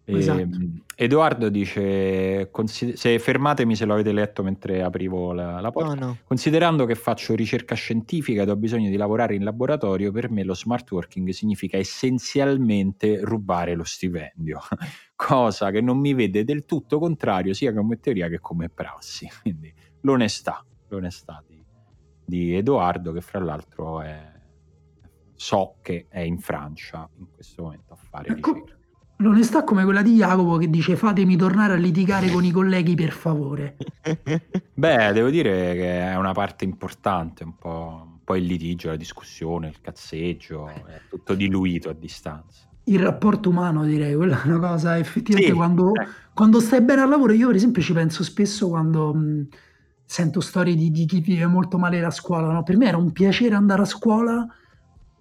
Esatto. 0.04 0.38
Ehm, 0.38 0.81
Edoardo 0.94 1.48
dice: 1.48 2.50
se 2.66 3.18
fermatemi 3.18 3.74
se 3.74 3.84
lo 3.84 3.94
avete 3.94 4.12
letto 4.12 4.42
mentre 4.42 4.82
aprivo 4.82 5.32
la, 5.32 5.60
la 5.60 5.70
porta. 5.70 5.94
No, 5.94 6.06
no. 6.06 6.18
Considerando 6.24 6.84
che 6.84 6.94
faccio 6.94 7.34
ricerca 7.34 7.74
scientifica 7.74 8.42
ed 8.42 8.48
ho 8.48 8.56
bisogno 8.56 8.90
di 8.90 8.96
lavorare 8.96 9.34
in 9.34 9.44
laboratorio, 9.44 10.12
per 10.12 10.30
me 10.30 10.44
lo 10.44 10.54
smart 10.54 10.90
working 10.90 11.30
significa 11.30 11.76
essenzialmente 11.76 13.20
rubare 13.22 13.74
lo 13.74 13.84
stipendio, 13.84 14.60
cosa 15.16 15.70
che 15.70 15.80
non 15.80 15.98
mi 15.98 16.14
vede 16.14 16.44
del 16.44 16.64
tutto 16.64 16.98
contrario 16.98 17.54
sia 17.54 17.72
come 17.72 17.98
teoria 17.98 18.28
che 18.28 18.38
come 18.38 18.68
prassi. 18.68 19.28
Quindi 19.42 19.72
l'onestà, 20.02 20.64
l'onestà 20.88 21.42
di, 21.46 21.64
di 22.24 22.54
Edoardo, 22.54 23.12
che 23.12 23.20
fra 23.20 23.40
l'altro 23.40 24.00
è, 24.02 24.30
so 25.34 25.76
che 25.80 26.06
è 26.08 26.20
in 26.20 26.38
Francia 26.38 27.08
in 27.16 27.26
questo 27.32 27.62
momento 27.62 27.94
a 27.94 27.96
fare 27.96 28.28
ecco. 28.28 28.52
ricerca. 28.52 28.80
L'onestà 29.22 29.62
come 29.62 29.84
quella 29.84 30.02
di 30.02 30.14
Jacopo 30.14 30.56
che 30.56 30.68
dice 30.68 30.96
fatemi 30.96 31.36
tornare 31.36 31.74
a 31.74 31.76
litigare 31.76 32.28
con 32.28 32.44
i 32.44 32.50
colleghi 32.50 32.96
per 32.96 33.12
favore. 33.12 33.76
Beh, 34.74 35.12
devo 35.12 35.30
dire 35.30 35.74
che 35.74 36.00
è 36.00 36.16
una 36.16 36.32
parte 36.32 36.64
importante, 36.64 37.44
un 37.44 37.56
po', 37.56 38.02
un 38.04 38.18
po', 38.24 38.34
il 38.34 38.44
litigio, 38.44 38.88
la 38.88 38.96
discussione, 38.96 39.68
il 39.68 39.80
cazzeggio, 39.80 40.66
è 40.66 41.02
tutto 41.08 41.34
diluito 41.34 41.88
a 41.88 41.92
distanza. 41.92 42.66
Il 42.84 42.98
rapporto 42.98 43.48
umano 43.48 43.84
direi, 43.84 44.16
quella 44.16 44.42
è 44.42 44.48
una 44.48 44.58
cosa 44.58 44.98
effettivamente 44.98 45.52
sì, 45.52 45.56
quando, 45.56 45.94
eh. 45.94 46.06
quando, 46.34 46.58
stai 46.58 46.82
bene 46.82 47.02
al 47.02 47.08
lavoro, 47.08 47.32
io 47.32 47.46
per 47.46 47.54
esempio 47.54 47.80
ci 47.80 47.92
penso 47.92 48.24
spesso 48.24 48.68
quando 48.68 49.14
mh, 49.14 49.46
sento 50.04 50.40
storie 50.40 50.74
di, 50.74 50.90
di, 50.90 51.06
chi 51.06 51.20
vive 51.20 51.46
molto 51.46 51.78
male 51.78 52.00
la 52.00 52.10
scuola, 52.10 52.50
no? 52.50 52.64
per 52.64 52.76
me 52.76 52.88
era 52.88 52.96
un 52.96 53.12
piacere 53.12 53.54
andare 53.54 53.82
a 53.82 53.84
scuola 53.84 54.44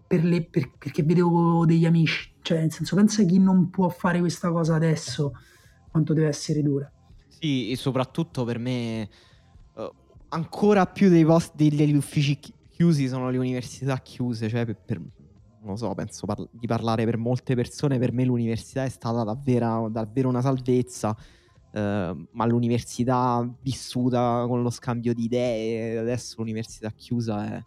per 0.07 0.23
le, 0.23 0.44
per, 0.44 0.72
perché 0.76 1.03
vedevo 1.03 1.68
degli 1.68 1.86
amici 1.86 2.31
cioè, 2.41 2.59
nel 2.59 2.72
senso, 2.72 2.95
pensa 2.95 3.23
chi 3.23 3.39
non 3.39 3.69
può 3.69 3.89
fare 3.89 4.19
questa 4.19 4.51
cosa 4.51 4.76
adesso, 4.76 5.34
quanto 5.89 6.13
deve 6.13 6.27
essere 6.27 6.61
dura. 6.61 6.91
Sì, 7.27 7.72
e 7.72 7.76
soprattutto 7.76 8.43
per 8.43 8.59
me, 8.59 9.09
uh, 9.73 9.91
ancora 10.30 10.85
più 10.85 11.09
dei 11.09 11.26
posti 11.26 11.69
degli 11.69 11.95
uffici 11.95 12.39
chiusi 12.69 13.07
sono 13.07 13.30
le 13.30 13.38
università 13.38 13.97
chiuse, 13.97 14.49
cioè 14.49 14.65
per, 14.65 14.77
per 14.77 15.01
non 15.63 15.77
so, 15.77 15.93
penso 15.93 16.26
par- 16.26 16.47
di 16.51 16.68
parlare 16.68 17.05
per 17.05 17.18
molte 17.18 17.55
persone, 17.55 17.99
per 17.99 18.11
me 18.11 18.26
l'università 18.26 18.84
è 18.84 18.89
stata 18.89 19.23
davvero, 19.23 19.89
davvero 19.89 20.30
una 20.30 20.41
salvezza, 20.41 21.09
uh, 21.09 21.80
ma 21.80 22.45
l'università 22.45 23.47
vissuta 23.61 24.45
con 24.47 24.63
lo 24.63 24.69
scambio 24.69 25.13
di 25.13 25.26
idee, 25.26 25.97
adesso 25.97 26.35
l'università 26.38 26.89
chiusa 26.91 27.55
è 27.55 27.63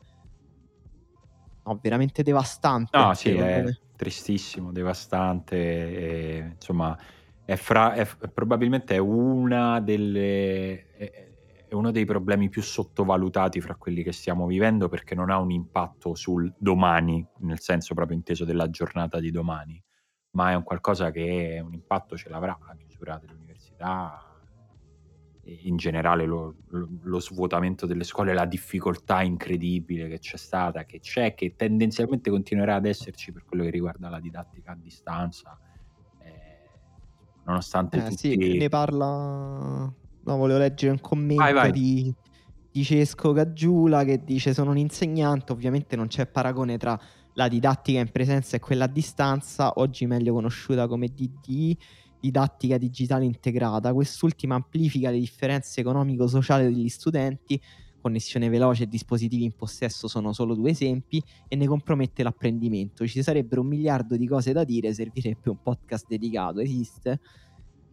no, 1.64 1.78
veramente 1.82 2.22
devastante. 2.22 2.96
No, 2.96 3.14
sì, 3.14 3.30
è, 3.30 3.64
tristissimo, 3.96 4.72
devastante, 4.72 5.56
e, 5.56 6.50
insomma, 6.54 6.96
è, 7.44 7.56
fra, 7.56 7.94
è, 7.94 8.06
probabilmente 8.32 8.94
è 8.94 8.98
una 8.98 9.80
delle... 9.80 10.86
È, 10.96 11.32
è 11.66 11.76
uno 11.76 11.90
dei 11.90 12.04
problemi 12.04 12.48
più 12.48 12.62
sottovalutati 12.62 13.60
fra 13.60 13.74
quelli 13.74 14.04
che 14.04 14.12
stiamo 14.12 14.46
vivendo 14.46 14.88
perché 14.88 15.16
non 15.16 15.28
ha 15.28 15.40
un 15.40 15.50
impatto 15.50 16.14
sul 16.14 16.52
domani, 16.56 17.26
nel 17.38 17.58
senso 17.58 17.94
proprio 17.94 18.16
inteso 18.16 18.44
della 18.44 18.70
giornata 18.70 19.18
di 19.18 19.32
domani, 19.32 19.82
ma 20.32 20.52
è 20.52 20.54
un 20.54 20.62
qualcosa 20.62 21.10
che 21.10 21.60
un 21.64 21.72
impatto 21.72 22.16
ce 22.16 22.28
l'avrà, 22.28 22.56
la 22.64 22.76
chiusura 22.76 23.18
dell'università, 23.18 24.23
in 25.44 25.76
generale 25.76 26.24
lo, 26.24 26.54
lo, 26.68 26.88
lo, 27.02 27.20
svuotamento 27.20 27.86
delle 27.86 28.04
scuole, 28.04 28.32
la 28.32 28.46
difficoltà 28.46 29.22
incredibile 29.22 30.08
che 30.08 30.18
c'è 30.18 30.36
stata, 30.36 30.84
che 30.84 31.00
c'è, 31.00 31.34
che 31.34 31.54
tendenzialmente 31.56 32.30
continuerà 32.30 32.76
ad 32.76 32.86
esserci 32.86 33.32
per 33.32 33.44
quello 33.44 33.64
che 33.64 33.70
riguarda 33.70 34.08
la 34.08 34.20
didattica 34.20 34.72
a 34.72 34.76
distanza, 34.80 35.58
eh, 36.22 36.68
nonostante 37.44 37.98
eh, 37.98 38.08
tutti... 38.08 38.16
Sì, 38.16 38.58
ne 38.58 38.68
parla... 38.68 39.92
No, 40.26 40.36
volevo 40.38 40.58
leggere 40.58 40.92
un 40.92 41.00
commento 41.00 41.42
vai, 41.42 41.52
vai. 41.52 41.70
Di, 41.70 42.14
di 42.70 42.82
Cesco 42.82 43.32
Gaggiula 43.32 44.04
che 44.04 44.24
dice 44.24 44.54
sono 44.54 44.70
un 44.70 44.78
insegnante, 44.78 45.52
ovviamente 45.52 45.96
non 45.96 46.06
c'è 46.06 46.26
paragone 46.26 46.78
tra 46.78 46.98
la 47.34 47.48
didattica 47.48 48.00
in 48.00 48.10
presenza 48.10 48.56
e 48.56 48.60
quella 48.60 48.84
a 48.84 48.88
distanza, 48.88 49.74
oggi 49.76 50.06
meglio 50.06 50.32
conosciuta 50.32 50.86
come 50.86 51.08
DD 51.08 51.76
didattica 52.24 52.78
digitale 52.78 53.26
integrata. 53.26 53.92
Quest'ultima 53.92 54.54
amplifica 54.54 55.10
le 55.10 55.18
differenze 55.18 55.80
economico-sociali 55.80 56.64
degli 56.64 56.88
studenti, 56.88 57.60
connessione 58.00 58.48
veloce 58.48 58.84
e 58.84 58.88
dispositivi 58.88 59.44
in 59.44 59.54
possesso 59.54 60.08
sono 60.08 60.32
solo 60.32 60.54
due 60.54 60.70
esempi, 60.70 61.22
e 61.46 61.56
ne 61.56 61.66
compromette 61.66 62.22
l'apprendimento. 62.22 63.06
Ci 63.06 63.22
sarebbero 63.22 63.60
un 63.60 63.68
miliardo 63.68 64.16
di 64.16 64.26
cose 64.26 64.52
da 64.52 64.64
dire, 64.64 64.94
servirebbe 64.94 65.50
un 65.50 65.60
podcast 65.62 66.06
dedicato. 66.08 66.60
Esiste? 66.60 67.20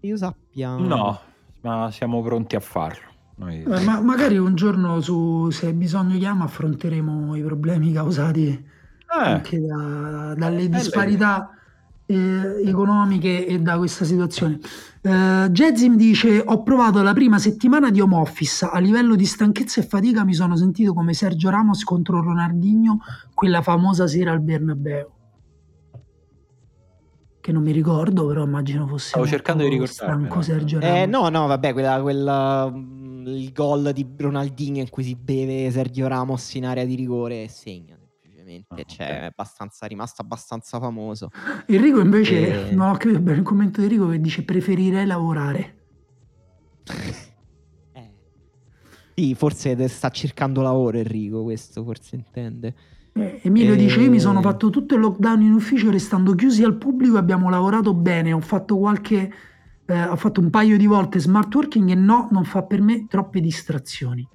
Io 0.02 0.16
sappia. 0.16 0.78
No, 0.78 1.20
ma 1.62 1.92
siamo 1.92 2.22
pronti 2.22 2.56
a 2.56 2.62
farlo. 2.62 3.10
Noi... 3.36 3.64
Eh, 3.64 3.84
ma 3.84 4.00
magari 4.00 4.38
un 4.38 4.56
giorno 4.56 5.02
su 5.02 5.50
se 5.50 5.74
bisogno 5.74 6.18
chiama 6.18 6.46
affronteremo 6.46 7.36
i 7.36 7.42
problemi 7.42 7.92
causati 7.92 8.48
eh. 8.50 8.64
anche 9.10 9.60
da, 9.60 10.36
dalle 10.36 10.70
disparità 10.70 11.50
eh, 12.12 12.68
economiche 12.68 13.46
e 13.46 13.60
da 13.60 13.78
questa 13.78 14.04
situazione. 14.04 14.60
Eh, 15.02 15.48
Jezim 15.50 15.96
dice: 15.96 16.44
Ho 16.46 16.62
provato 16.64 17.02
la 17.02 17.14
prima 17.14 17.40
settimana 17.40 17.90
di 17.90 18.02
home 18.02 18.16
office. 18.16 18.68
A 18.70 18.80
livello 18.80 19.16
di 19.16 19.26
stanchezza 19.26 19.82
e 19.82 19.84
fatica 19.86 20.24
mi 20.26 20.34
sono 20.34 20.56
sentito 20.56 20.94
come 20.94 21.14
Sergio 21.14 21.50
Ramos 21.50 21.84
contro 21.84 22.22
Ronaldinho 22.22 23.00
quella 23.34 23.62
famosa 23.62 24.08
sera 24.08 24.32
al 24.32 24.42
Bernabeu. 24.42 25.10
Che 27.40 27.52
non 27.52 27.64
mi 27.64 27.72
ricordo, 27.72 28.28
però 28.28 28.44
immagino 28.44 28.86
fosse. 28.86 29.10
Stavo 29.10 29.26
cercando 29.26 29.64
di 29.64 29.70
ricordarmi. 29.70 30.28
Eh. 30.80 31.02
Eh, 31.02 31.06
no, 31.08 31.30
no, 31.30 31.48
vabbè, 31.48 31.74
quella, 31.74 32.00
quella, 32.02 32.72
mm, 32.72 33.26
il 33.26 33.52
gol 33.52 33.92
di 33.94 34.06
Ronaldinho 34.16 34.80
in 34.80 34.90
cui 34.90 35.04
si 35.04 35.16
beve 35.16 35.72
Sergio 35.72 36.08
Ramos 36.08 36.54
in 36.54 36.66
area 36.66 36.86
di 36.86 36.94
rigore 36.94 37.44
e 37.44 37.48
segna 37.48 37.96
ovviamente, 38.52 38.86
cioè 38.86 39.22
è 39.22 39.26
abbastanza, 39.26 39.86
rimasto 39.86 40.22
abbastanza 40.22 40.80
famoso. 40.80 41.30
Enrico 41.68 42.02
invece, 42.02 42.70
e... 42.70 42.74
non 42.74 42.90
ho 42.90 42.98
capito 42.98 43.20
bene 43.20 43.38
il 43.38 43.44
commento 43.44 43.80
di 43.80 43.86
Enrico 43.86 44.10
che 44.10 44.20
dice 44.20 44.44
preferirei 44.44 45.06
lavorare. 45.06 45.76
eh. 47.94 48.12
Sì, 49.16 49.36
forse 49.36 49.88
sta 49.88 50.10
cercando 50.10 50.62
lavoro 50.62 50.98
Enrico, 50.98 51.44
questo 51.44 51.84
forse 51.84 52.16
intende. 52.16 52.76
Eh, 53.14 53.42
Emilio 53.44 53.74
e... 53.74 53.78
dice: 53.78 54.02
Io 54.02 54.10
mi 54.10 54.20
sono 54.20 54.42
fatto 54.42 54.70
tutto 54.70 54.96
il 54.96 55.02
lockdown 55.02 55.42
in 55.42 55.54
ufficio 55.54 55.90
restando 55.90 56.36
chiusi 56.36 56.64
al 56.64 56.76
pubblico 56.76 57.18
abbiamo 57.18 57.50
lavorato 57.50 57.94
bene. 57.94 58.34
Ho 58.34 58.42
fatto 58.42 58.78
qualche. 58.78 59.32
Eh, 59.86 60.04
ho 60.04 60.16
fatto 60.16 60.40
un 60.40 60.50
paio 60.50 60.78
di 60.78 60.86
volte 60.86 61.20
smart 61.20 61.54
working 61.54 61.90
e 61.90 61.96
no, 61.96 62.28
non 62.32 62.44
fa 62.46 62.64
per 62.64 62.82
me 62.82 63.08
troppe 63.08 63.42
distrazioni. 63.42 64.28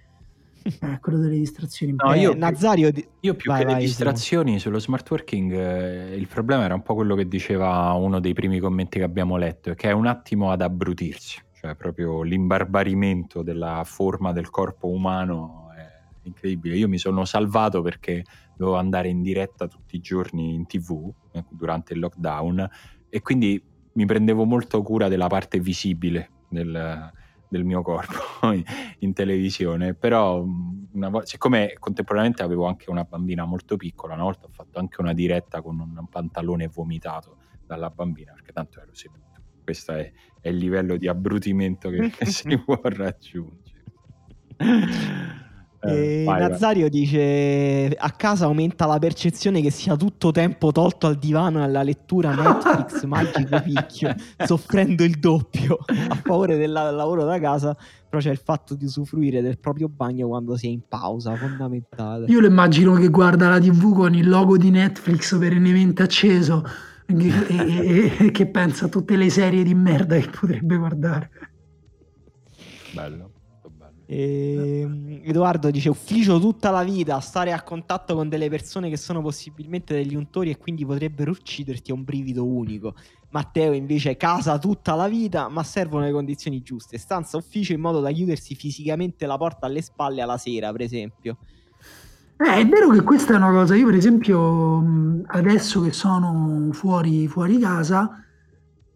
Eh, 0.80 0.98
quello 1.00 1.18
delle 1.18 1.38
distrazioni. 1.38 1.94
No, 1.96 2.12
io, 2.14 2.32
eh, 2.32 2.34
Nazario, 2.34 2.90
io 3.20 3.34
più 3.34 3.50
vai, 3.50 3.60
che 3.60 3.64
vai, 3.66 3.74
le 3.74 3.80
distrazioni 3.80 4.54
sì. 4.54 4.60
sullo 4.60 4.80
smart 4.80 5.08
working, 5.08 5.52
eh, 5.52 6.16
il 6.16 6.26
problema 6.26 6.64
era 6.64 6.74
un 6.74 6.82
po' 6.82 6.94
quello 6.94 7.14
che 7.14 7.28
diceva 7.28 7.92
uno 7.92 8.18
dei 8.18 8.32
primi 8.32 8.58
commenti 8.58 8.98
che 8.98 9.04
abbiamo 9.04 9.36
letto, 9.36 9.74
che 9.74 9.88
è 9.88 9.92
un 9.92 10.06
attimo 10.06 10.50
ad 10.50 10.62
abbrutirsi, 10.62 11.40
cioè 11.60 11.76
proprio 11.76 12.22
l'imbarbarimento 12.22 13.42
della 13.42 13.82
forma 13.84 14.32
del 14.32 14.50
corpo 14.50 14.88
umano 14.88 15.70
è 15.76 15.86
incredibile. 16.24 16.76
Io 16.76 16.88
mi 16.88 16.98
sono 16.98 17.24
salvato 17.24 17.80
perché 17.82 18.24
dovevo 18.56 18.76
andare 18.76 19.08
in 19.08 19.22
diretta 19.22 19.68
tutti 19.68 19.96
i 19.96 20.00
giorni 20.00 20.54
in 20.54 20.66
tv 20.66 21.12
eh, 21.32 21.44
durante 21.48 21.92
il 21.92 22.00
lockdown 22.00 22.68
e 23.08 23.22
quindi 23.22 23.62
mi 23.92 24.04
prendevo 24.04 24.44
molto 24.44 24.82
cura 24.82 25.08
della 25.08 25.28
parte 25.28 25.60
visibile 25.60 26.30
del, 26.48 27.12
del 27.48 27.64
mio 27.64 27.82
corpo 27.82 28.52
in 29.00 29.12
televisione 29.12 29.94
però 29.94 30.44
vo- 30.44 31.24
siccome 31.24 31.74
contemporaneamente 31.78 32.42
avevo 32.42 32.66
anche 32.66 32.90
una 32.90 33.04
bambina 33.04 33.44
molto 33.44 33.76
piccola 33.76 34.14
una 34.14 34.24
volta 34.24 34.46
ho 34.46 34.50
fatto 34.50 34.78
anche 34.78 35.00
una 35.00 35.12
diretta 35.12 35.62
con 35.62 35.78
un 35.78 36.08
pantalone 36.08 36.68
vomitato 36.68 37.38
dalla 37.64 37.90
bambina 37.90 38.32
perché 38.32 38.52
tanto 38.52 38.80
ero 38.80 38.94
seduto 38.94 39.24
questo 39.62 39.92
è, 39.92 40.12
è 40.40 40.48
il 40.48 40.56
livello 40.56 40.96
di 40.96 41.08
abbrutimento 41.08 41.90
che, 41.90 42.10
che 42.10 42.24
si 42.26 42.56
può 42.58 42.80
raggiungere 42.82 43.84
eh, 45.80 46.24
vai, 46.24 46.40
Nazario 46.48 46.82
vai. 46.82 46.90
dice: 46.90 47.94
A 47.96 48.10
casa 48.10 48.46
aumenta 48.46 48.86
la 48.86 48.98
percezione 48.98 49.60
che 49.60 49.70
sia 49.70 49.96
tutto 49.96 50.30
tempo 50.30 50.72
tolto 50.72 51.06
al 51.06 51.16
divano 51.16 51.60
e 51.60 51.62
alla 51.64 51.82
lettura 51.82 52.34
Netflix 52.34 53.04
magico 53.06 53.60
picchio, 53.62 54.14
soffrendo 54.44 55.04
il 55.04 55.18
doppio 55.18 55.78
a 56.08 56.14
favore 56.14 56.56
del 56.56 56.72
lavoro 56.72 57.24
da 57.24 57.38
casa. 57.38 57.76
Però 58.08 58.22
c'è 58.22 58.30
il 58.30 58.40
fatto 58.42 58.74
di 58.74 58.84
usufruire 58.84 59.42
del 59.42 59.58
proprio 59.58 59.88
bagno 59.88 60.28
quando 60.28 60.56
si 60.56 60.66
è 60.66 60.70
in 60.70 60.82
pausa, 60.88 61.34
fondamentale. 61.36 62.26
Io 62.26 62.40
lo 62.40 62.46
immagino 62.46 62.94
che 62.94 63.08
guarda 63.08 63.48
la 63.48 63.58
TV 63.58 63.94
con 63.94 64.14
il 64.14 64.28
logo 64.28 64.56
di 64.56 64.70
Netflix 64.70 65.36
perennemente 65.36 66.02
acceso 66.02 66.64
e, 67.06 67.32
e, 67.48 68.16
e 68.18 68.30
che 68.30 68.46
pensa 68.46 68.86
a 68.86 68.88
tutte 68.88 69.16
le 69.16 69.28
serie 69.28 69.62
di 69.62 69.74
merda 69.74 70.16
che 70.16 70.28
potrebbe 70.28 70.76
guardare. 70.76 71.30
Bello. 72.92 73.30
E, 74.06 74.80
ehm, 74.80 75.20
Edoardo 75.24 75.70
dice 75.70 75.88
ufficio 75.88 76.38
tutta 76.38 76.70
la 76.70 76.84
vita, 76.84 77.18
stare 77.20 77.52
a 77.52 77.62
contatto 77.62 78.14
con 78.14 78.28
delle 78.28 78.48
persone 78.48 78.88
che 78.88 78.96
sono 78.96 79.20
possibilmente 79.20 79.94
degli 79.94 80.14
untori 80.14 80.50
e 80.50 80.58
quindi 80.58 80.86
potrebbero 80.86 81.32
ucciderti 81.32 81.90
è 81.90 81.94
un 81.94 82.04
brivido 82.04 82.46
unico. 82.46 82.94
Matteo 83.30 83.72
invece 83.72 84.16
casa 84.16 84.58
tutta 84.58 84.94
la 84.94 85.08
vita, 85.08 85.48
ma 85.48 85.62
servono 85.64 86.04
le 86.04 86.12
condizioni 86.12 86.62
giuste. 86.62 86.96
Stanza 86.96 87.36
ufficio 87.36 87.72
in 87.72 87.80
modo 87.80 88.00
da 88.00 88.10
chiudersi 88.12 88.54
fisicamente 88.54 89.26
la 89.26 89.36
porta 89.36 89.66
alle 89.66 89.82
spalle 89.82 90.22
alla 90.22 90.38
sera, 90.38 90.70
per 90.70 90.82
esempio. 90.82 91.38
Eh, 92.38 92.60
è 92.60 92.66
vero 92.66 92.90
che 92.90 93.02
questa 93.02 93.32
è 93.32 93.36
una 93.36 93.50
cosa, 93.50 93.74
io 93.74 93.86
per 93.86 93.94
esempio 93.94 95.22
adesso 95.26 95.80
che 95.80 95.92
sono 95.92 96.68
fuori, 96.72 97.26
fuori 97.26 97.58
casa 97.58 98.25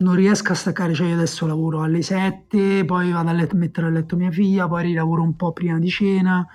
non 0.01 0.14
riesco 0.14 0.52
a 0.52 0.55
staccare, 0.55 0.94
cioè 0.94 1.09
io 1.09 1.14
adesso 1.14 1.47
lavoro 1.47 1.82
alle 1.82 2.02
7, 2.02 2.85
poi 2.85 3.10
vado 3.10 3.28
a 3.28 3.32
letto, 3.32 3.56
mettere 3.56 3.86
a 3.86 3.90
letto 3.90 4.16
mia 4.16 4.31
figlia, 4.31 4.68
poi 4.68 4.85
rilavoro 4.85 5.22
un 5.22 5.36
po' 5.36 5.52
prima 5.52 5.78
di 5.78 5.89
cena. 5.89 6.47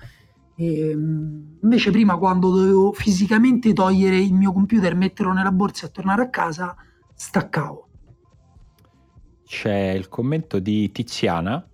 E, 0.55 0.91
invece 0.91 1.91
prima 1.91 2.17
quando 2.17 2.49
dovevo 2.49 2.91
fisicamente 2.93 3.73
togliere 3.73 4.17
il 4.17 4.33
mio 4.33 4.51
computer, 4.51 4.95
metterlo 4.95 5.31
nella 5.31 5.51
borsa 5.51 5.85
e 5.85 5.91
tornare 5.91 6.23
a 6.23 6.29
casa, 6.29 6.75
staccavo. 7.13 7.87
C'è 9.45 9.91
il 9.91 10.07
commento 10.07 10.57
di 10.57 10.91
Tiziana, 10.91 11.67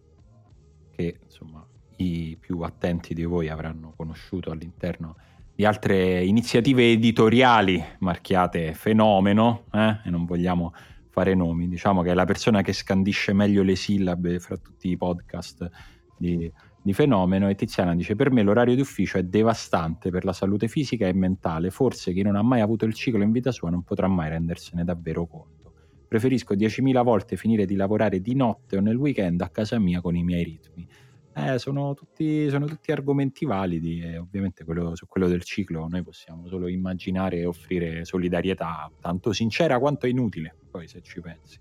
che 0.94 1.20
insomma 1.24 1.66
i 1.98 2.38
più 2.38 2.60
attenti 2.62 3.14
di 3.14 3.24
voi 3.24 3.48
avranno 3.48 3.94
conosciuto 3.96 4.52
all'interno 4.52 5.16
di 5.56 5.64
altre 5.64 6.24
iniziative 6.24 6.92
editoriali 6.92 7.82
marchiate 8.00 8.74
fenomeno, 8.74 9.66
eh? 9.72 10.00
e 10.04 10.10
non 10.10 10.26
vogliamo 10.26 10.74
fare 11.12 11.36
nomi, 11.36 11.68
diciamo 11.68 12.02
che 12.02 12.12
è 12.12 12.14
la 12.14 12.26
persona 12.26 12.62
che 12.62 12.72
scandisce 12.72 13.34
meglio 13.34 13.64
le 13.64 13.76
sillabe 13.76 14.40
fra 14.40 14.56
tutti 14.56 14.90
i 14.90 14.96
podcast 14.98 15.70
di, 16.18 16.50
di 16.82 16.94
fenomeno 16.94 17.50
e 17.50 17.56
Tiziana 17.56 17.94
dice 17.94 18.16
per 18.16 18.32
me 18.32 18.42
l'orario 18.42 18.76
di 18.76 18.82
ufficio 18.82 19.18
è 19.18 19.24
devastante 19.24 20.10
per 20.10 20.24
la 20.24 20.32
salute 20.32 20.70
fisica 20.70 21.06
e 21.08 21.14
mentale, 21.14 21.70
forse 21.70 22.14
chi 22.14 22.22
non 22.22 22.38
ha 22.38 22.42
mai 22.42 22.62
avuto 22.62 22.86
il 22.86 22.94
ciclo 22.94 23.24
in 23.24 23.32
vita 23.32 23.52
sua 23.52 23.70
non 23.70 23.84
potrà 23.84 24.08
mai 24.08 24.30
rendersene 24.30 24.86
davvero 24.86 25.28
conto. 25.28 25.74
Preferisco 26.08 26.56
10.000 26.56 27.04
volte 27.04 27.36
finire 27.36 27.66
di 27.66 27.76
lavorare 27.76 28.22
di 28.22 28.34
notte 28.34 28.78
o 28.78 28.80
nel 28.80 28.96
weekend 28.96 29.42
a 29.42 29.50
casa 29.50 29.80
mia 29.80 30.00
con 30.00 30.16
i 30.16 30.24
miei 30.24 30.44
ritmi. 30.44 30.88
Eh, 31.34 31.60
sono, 31.60 31.94
tutti, 31.94 32.50
sono, 32.50 32.66
tutti, 32.66 32.92
argomenti 32.92 33.46
validi 33.46 34.02
e 34.02 34.18
ovviamente 34.18 34.66
quello, 34.66 34.96
su 34.96 35.08
quello 35.08 35.28
del 35.28 35.44
ciclo 35.44 35.88
noi 35.88 36.04
possiamo 36.04 36.48
solo 36.48 36.68
immaginare 36.68 37.38
e 37.38 37.46
offrire 37.46 38.04
solidarietà 38.04 38.92
tanto 39.00 39.32
sincera 39.32 39.80
quanto 39.80 40.08
inutile, 40.08 40.54
poi 40.70 40.88
se 40.88 41.02
ci 41.02 41.22
pensi. 41.22 41.58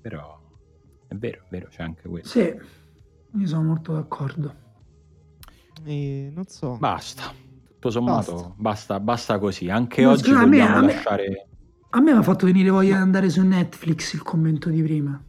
Però 0.00 0.38
è 1.06 1.14
vero, 1.14 1.42
è 1.44 1.46
vero, 1.48 1.68
c'è 1.68 1.82
anche 1.82 2.06
questo. 2.06 2.28
Sì, 2.28 2.54
io 3.38 3.46
sono 3.46 3.62
molto 3.62 3.94
d'accordo. 3.94 4.66
E 5.84 6.30
non 6.34 6.44
so. 6.44 6.76
Basta, 6.78 7.32
tutto 7.66 7.90
sommato 7.90 8.32
basta, 8.32 8.54
basta, 8.56 9.00
basta 9.00 9.38
così. 9.38 9.70
Anche 9.70 10.02
no, 10.02 10.10
oggi 10.10 10.30
dobbiamo 10.32 10.76
a 10.76 10.80
me, 10.80 10.92
lasciare... 10.92 11.48
A 11.90 12.00
me 12.00 12.12
mi 12.12 12.18
ha 12.18 12.22
fatto 12.22 12.44
venire 12.44 12.68
voglia 12.68 12.96
di 12.96 13.02
andare 13.02 13.30
su 13.30 13.42
Netflix 13.42 14.12
il 14.12 14.22
commento 14.22 14.68
di 14.68 14.82
prima. 14.82 15.22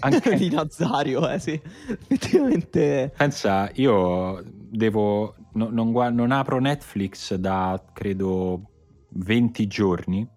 Anche 0.00 0.34
di 0.36 0.50
Nazario, 0.50 1.28
eh 1.28 1.38
sì, 1.38 1.60
effettivamente. 1.88 3.12
Pensa, 3.16 3.70
io 3.74 4.42
devo, 4.44 5.34
no, 5.52 5.68
non, 5.70 5.90
non, 5.92 6.30
apro 6.30 6.58
Netflix 6.60 7.34
da 7.34 7.82
credo 7.92 8.70
20 9.10 9.66
giorni 9.66 10.28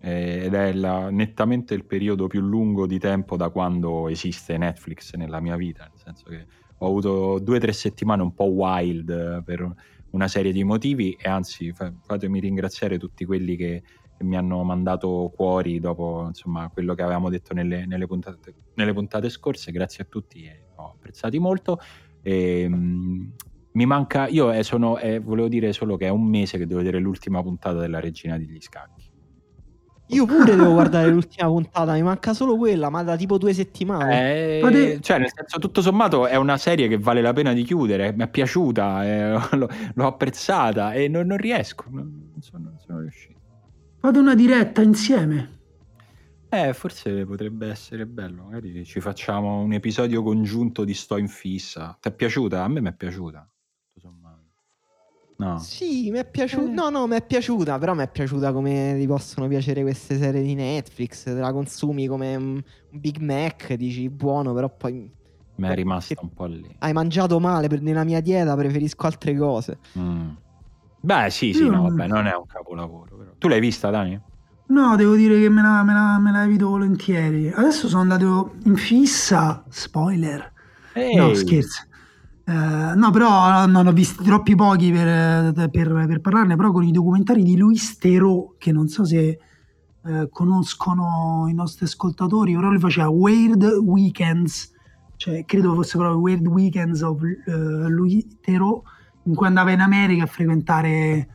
eh, 0.00 0.44
ed 0.44 0.54
è 0.54 0.72
la, 0.72 1.10
nettamente 1.10 1.74
il 1.74 1.84
periodo 1.84 2.26
più 2.26 2.40
lungo 2.40 2.86
di 2.86 2.98
tempo 2.98 3.36
da 3.36 3.50
quando 3.50 4.08
esiste 4.08 4.56
Netflix 4.58 5.14
nella 5.14 5.40
mia 5.40 5.56
vita, 5.56 5.84
nel 5.84 6.00
senso 6.02 6.24
che 6.28 6.46
ho 6.78 6.86
avuto 6.86 7.38
due 7.38 7.56
o 7.56 7.60
tre 7.60 7.72
settimane 7.72 8.22
un 8.22 8.34
po' 8.34 8.44
wild 8.44 9.42
per 9.44 9.72
una 10.10 10.28
serie 10.28 10.52
di 10.52 10.62
motivi 10.62 11.16
e 11.20 11.28
anzi 11.28 11.72
fatemi 11.72 12.40
ringraziare 12.40 12.98
tutti 12.98 13.24
quelli 13.24 13.56
che 13.56 13.82
che 14.24 14.30
mi 14.30 14.36
hanno 14.36 14.62
mandato 14.64 15.32
cuori 15.36 15.78
dopo 15.78 16.24
insomma, 16.26 16.70
quello 16.72 16.94
che 16.94 17.02
avevamo 17.02 17.28
detto 17.28 17.52
nelle, 17.54 17.86
nelle, 17.86 18.06
puntate, 18.06 18.54
nelle 18.74 18.92
puntate, 18.92 19.28
scorse. 19.28 19.70
Grazie 19.70 20.04
a 20.04 20.06
tutti, 20.08 20.44
e 20.44 20.64
ho 20.76 20.92
apprezzati 20.94 21.38
molto. 21.38 21.78
E, 22.22 22.62
ehm, 22.62 22.74
mh, 22.74 23.32
mi 23.72 23.86
manca, 23.86 24.28
io 24.28 24.52
eh, 24.52 24.62
sono, 24.62 24.98
eh, 24.98 25.18
volevo 25.18 25.48
dire 25.48 25.72
solo 25.72 25.96
che 25.96 26.06
è 26.06 26.10
un 26.10 26.24
mese 26.24 26.58
che 26.58 26.66
devo 26.66 26.78
vedere 26.78 26.98
l'ultima 26.98 27.42
puntata 27.42 27.78
della 27.78 28.00
Regina 28.00 28.38
degli 28.38 28.60
Scacchi. 28.60 29.12
Io 30.08 30.26
pure 30.26 30.54
devo 30.54 30.74
guardare 30.74 31.08
l'ultima 31.08 31.48
puntata, 31.48 31.92
mi 31.94 32.02
manca 32.02 32.34
solo 32.34 32.56
quella, 32.58 32.90
ma 32.90 33.02
da 33.02 33.16
tipo 33.16 33.38
due 33.38 33.54
settimane. 33.54 34.58
Eh, 34.58 34.98
cioè, 35.00 35.18
nel 35.18 35.30
senso, 35.34 35.58
tutto 35.58 35.80
sommato 35.80 36.26
è 36.26 36.36
una 36.36 36.58
serie 36.58 36.88
che 36.88 36.98
vale 36.98 37.22
la 37.22 37.32
pena 37.32 37.54
di 37.54 37.62
chiudere, 37.62 38.12
mi 38.12 38.22
è 38.22 38.28
piaciuta, 38.28 39.04
eh, 39.04 39.32
l'ho, 39.56 39.68
l'ho, 39.94 40.06
apprezzata 40.06 40.92
e 40.92 41.08
non, 41.08 41.26
non 41.26 41.38
riesco, 41.38 41.86
non 41.88 42.32
sono, 42.40 42.64
non 42.64 42.78
sono 42.78 43.00
riuscito. 43.00 43.33
Vado 44.04 44.20
una 44.20 44.34
diretta 44.34 44.82
insieme. 44.82 45.60
Eh, 46.50 46.74
forse 46.74 47.24
potrebbe 47.24 47.70
essere 47.70 48.04
bello. 48.04 48.44
Magari 48.44 48.84
ci 48.84 49.00
facciamo 49.00 49.60
un 49.60 49.72
episodio 49.72 50.22
congiunto 50.22 50.84
di 50.84 50.92
Sto 50.92 51.16
in 51.16 51.26
fissa. 51.26 51.96
Ti 51.98 52.10
è 52.10 52.12
piaciuta? 52.12 52.62
A 52.62 52.68
me 52.68 52.82
mi 52.82 52.88
è 52.90 52.92
piaciuta. 52.92 53.50
No. 55.36 55.58
Sì, 55.58 56.10
mi 56.10 56.18
è 56.18 56.28
piaciuta. 56.28 56.70
Eh. 56.70 56.74
No, 56.74 56.90
no, 56.90 57.06
mi 57.06 57.16
è 57.16 57.24
piaciuta. 57.24 57.78
Però 57.78 57.94
mi 57.94 58.02
è 58.02 58.10
piaciuta 58.10 58.52
come 58.52 58.94
ti 58.98 59.06
possono 59.06 59.48
piacere 59.48 59.80
queste 59.80 60.18
serie 60.18 60.42
di 60.42 60.52
Netflix. 60.52 61.24
Te 61.24 61.32
la 61.32 61.50
consumi 61.50 62.06
come 62.06 62.36
un 62.36 62.62
Big 62.90 63.16
Mac, 63.20 63.72
dici 63.72 64.10
buono, 64.10 64.52
però 64.52 64.68
poi. 64.68 65.10
Mi 65.54 65.66
è 65.66 65.74
rimasta 65.74 66.14
un 66.20 66.30
po' 66.30 66.44
lì. 66.44 66.76
Hai 66.80 66.92
mangiato 66.92 67.40
male 67.40 67.68
per, 67.68 67.80
nella 67.80 68.04
mia 68.04 68.20
dieta, 68.20 68.54
preferisco 68.54 69.06
altre 69.06 69.34
cose. 69.34 69.78
Mm. 69.98 70.28
Beh, 71.00 71.30
sì, 71.30 71.54
sì, 71.54 71.68
no, 71.68 71.82
vabbè, 71.82 72.06
non 72.06 72.26
è 72.26 72.34
un 72.34 72.44
capolavoro. 72.46 73.23
Tu 73.44 73.50
l'hai 73.50 73.60
vista, 73.60 73.90
Dani? 73.90 74.18
No, 74.68 74.96
devo 74.96 75.14
dire 75.16 75.38
che 75.38 75.50
me 75.50 75.60
la, 75.60 75.82
me, 75.82 75.92
la, 75.92 76.18
me 76.18 76.32
la 76.32 76.44
evito 76.44 76.66
volentieri. 76.66 77.52
Adesso 77.52 77.88
sono 77.88 78.00
andato 78.00 78.54
in 78.64 78.74
fissa, 78.74 79.62
spoiler. 79.68 80.50
Ehi. 80.94 81.14
No, 81.14 81.34
scherzo. 81.34 81.82
Uh, 82.46 82.96
no, 82.96 83.10
però 83.10 83.66
non 83.66 83.86
ho 83.86 83.92
visto 83.92 84.22
troppi 84.22 84.54
pochi 84.54 84.90
per, 84.90 85.52
per, 85.52 86.06
per, 86.06 86.20
parlarne, 86.22 86.56
però 86.56 86.72
con 86.72 86.84
i 86.84 86.90
documentari 86.90 87.42
di 87.42 87.58
Luis 87.58 87.98
Theroux, 87.98 88.54
che 88.56 88.72
non 88.72 88.88
so 88.88 89.04
se 89.04 89.38
uh, 90.00 90.26
conoscono 90.30 91.44
i 91.46 91.52
nostri 91.52 91.84
ascoltatori, 91.84 92.54
però 92.54 92.70
lui 92.70 92.80
faceva 92.80 93.10
Weird 93.10 93.62
Weekends, 93.62 94.72
cioè 95.16 95.44
credo 95.44 95.74
fosse 95.74 95.98
proprio 95.98 96.18
Weird 96.18 96.46
Weekends 96.46 97.02
of 97.02 97.20
uh, 97.20 97.50
Luis 97.88 98.24
Theroux, 98.40 98.82
in 99.24 99.34
cui 99.34 99.46
andava 99.46 99.70
in 99.70 99.80
America 99.80 100.22
a 100.24 100.28
frequentare, 100.28 101.28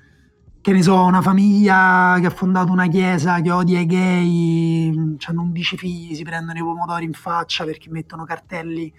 che 0.69 0.75
ne 0.75 0.83
so, 0.83 1.03
una 1.03 1.23
famiglia 1.23 2.17
che 2.21 2.27
ha 2.27 2.29
fondato 2.29 2.71
una 2.71 2.87
chiesa 2.87 3.41
che 3.41 3.49
odia 3.49 3.79
i 3.79 3.87
gay, 3.87 5.17
hanno 5.25 5.41
11 5.41 5.77
figli, 5.77 6.13
si 6.13 6.21
prendono 6.21 6.59
i 6.59 6.61
pomodori 6.61 7.05
in 7.05 7.13
faccia 7.13 7.65
perché 7.65 7.89
mettono 7.89 8.23
cartelli 8.23 8.93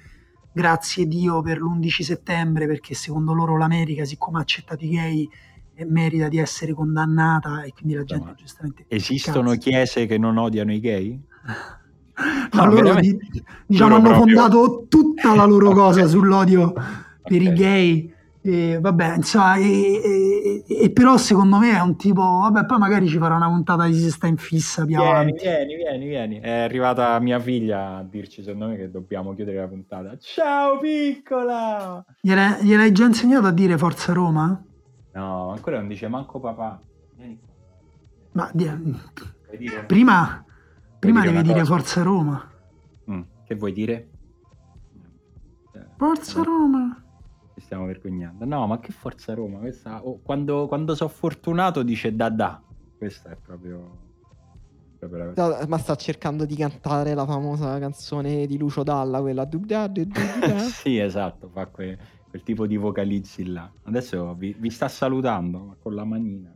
grazie 0.53 1.07
Dio 1.07 1.41
per 1.43 1.61
l'11 1.61 2.03
settembre, 2.03 2.67
perché 2.67 2.95
secondo 2.95 3.33
loro 3.35 3.57
l'America, 3.57 4.05
siccome 4.05 4.39
ha 4.39 4.41
accettato 4.41 4.85
i 4.85 4.89
gay, 4.89 5.29
eh, 5.77 5.85
merita 5.85 6.27
di 6.27 6.39
essere 6.39 6.73
condannata 6.75 7.63
e 7.63 7.73
quindi 7.73 7.95
la 7.95 8.03
gente 8.03 8.27
no, 8.27 8.35
giustamente... 8.35 8.87
Esistono 8.89 9.51
cazzo. 9.51 9.71
chiese 9.71 10.07
che 10.07 10.19
non 10.19 10.39
odiano 10.39 10.73
i 10.73 10.81
gay? 10.81 11.21
No, 12.53 12.65
no, 12.67 12.73
loro 12.73 13.01
di, 13.01 13.17
diciamo, 13.65 13.95
hanno 13.95 14.03
proprio... 14.11 14.25
fondato 14.25 14.87
tutta 14.91 15.35
la 15.35 15.47
loro 15.47 15.71
cosa 15.71 16.05
sull'odio 16.07 16.73
per 16.73 17.41
okay. 17.41 17.47
i 17.47 17.53
gay 17.55 18.15
e, 18.43 18.79
vabbè, 18.81 19.17
insomma, 19.17 19.57
e, 19.57 20.01
e, 20.03 20.65
e, 20.67 20.91
però 20.93 21.19
secondo 21.19 21.59
me 21.59 21.77
è 21.77 21.81
un 21.81 21.97
tipo, 21.97 22.23
vabbè, 22.23 22.65
poi 22.65 22.79
magari 22.79 23.07
ci 23.07 23.19
farà 23.19 23.35
una 23.37 23.49
puntata 23.49 23.85
di 23.85 23.99
se 23.99 24.11
sta 24.11 24.29
in 24.29 24.39
fissa 24.39 24.87
vieni, 24.87 25.05
avanti. 25.05 25.43
Vieni, 25.43 25.77
vieni, 25.77 26.07
vieni. 26.07 26.41
È 26.41 26.51
arrivata 26.51 27.19
mia 27.21 27.39
figlia 27.39 27.97
a 27.97 28.03
dirci, 28.03 28.43
secondo 28.43 28.69
me, 28.69 28.77
che 28.77 28.91
dobbiamo 28.91 29.35
chiudere 29.35 29.59
la 29.59 29.69
puntata. 29.69 30.17
Ciao 30.19 30.79
piccola! 30.79 32.03
Gliel'hai, 32.23 32.65
gliel'hai 32.65 32.93
già 32.93 33.05
insegnato 33.05 33.47
a 33.47 33.53
dire 33.53 33.77
Forza 33.77 34.15
Roma? 34.15 34.65
No, 35.13 35.51
ancora 35.51 35.79
non 35.79 35.89
dice 35.89 36.09
manco 36.09 36.41
papà. 36.41 36.81
Vieni. 37.17 37.39
Ma 38.33 38.51
di, 38.55 38.71
prima, 39.87 40.43
prima 40.99 41.21
dire 41.21 41.33
devi 41.35 41.53
dire 41.53 41.65
Forza 41.67 42.03
Roma. 42.03 42.51
Mm, 43.11 43.21
che 43.45 43.55
vuoi 43.55 43.73
dire? 43.73 44.09
Forza 45.99 46.43
Roma 46.43 47.00
stiamo 47.71 47.87
vergognando. 47.87 48.45
No, 48.45 48.67
ma 48.67 48.81
che 48.81 48.91
forza 48.91 49.33
Roma. 49.33 49.61
Questa, 49.61 50.05
oh, 50.05 50.19
quando, 50.23 50.67
quando 50.67 50.97
sono 50.97 51.09
fortunato 51.09 51.85
dice 51.85 52.17
da 52.17 52.29
da. 52.29 52.61
Questa 52.99 53.31
è 53.31 53.37
proprio... 53.37 54.09
proprio 54.99 55.33
no, 55.37 55.57
ma 55.69 55.79
sta 55.79 55.95
cercando 55.95 56.45
di 56.45 56.57
cantare 56.57 57.15
la 57.15 57.25
famosa 57.25 57.79
canzone 57.79 58.47
di 58.47 58.59
Lucio 58.59 58.83
Dalla, 58.83 59.21
quella... 59.21 59.49
sì, 60.69 60.99
esatto, 60.99 61.49
fa 61.49 61.67
que, 61.67 61.97
quel 62.29 62.43
tipo 62.43 62.67
di 62.67 62.77
vocalizzi 62.77 63.47
là. 63.47 63.71
Adesso 63.85 64.35
vi, 64.35 64.53
vi 64.59 64.71
sta 64.71 64.89
salutando 64.89 65.77
con 65.81 65.95
la 65.95 66.05
manina. 66.05 66.53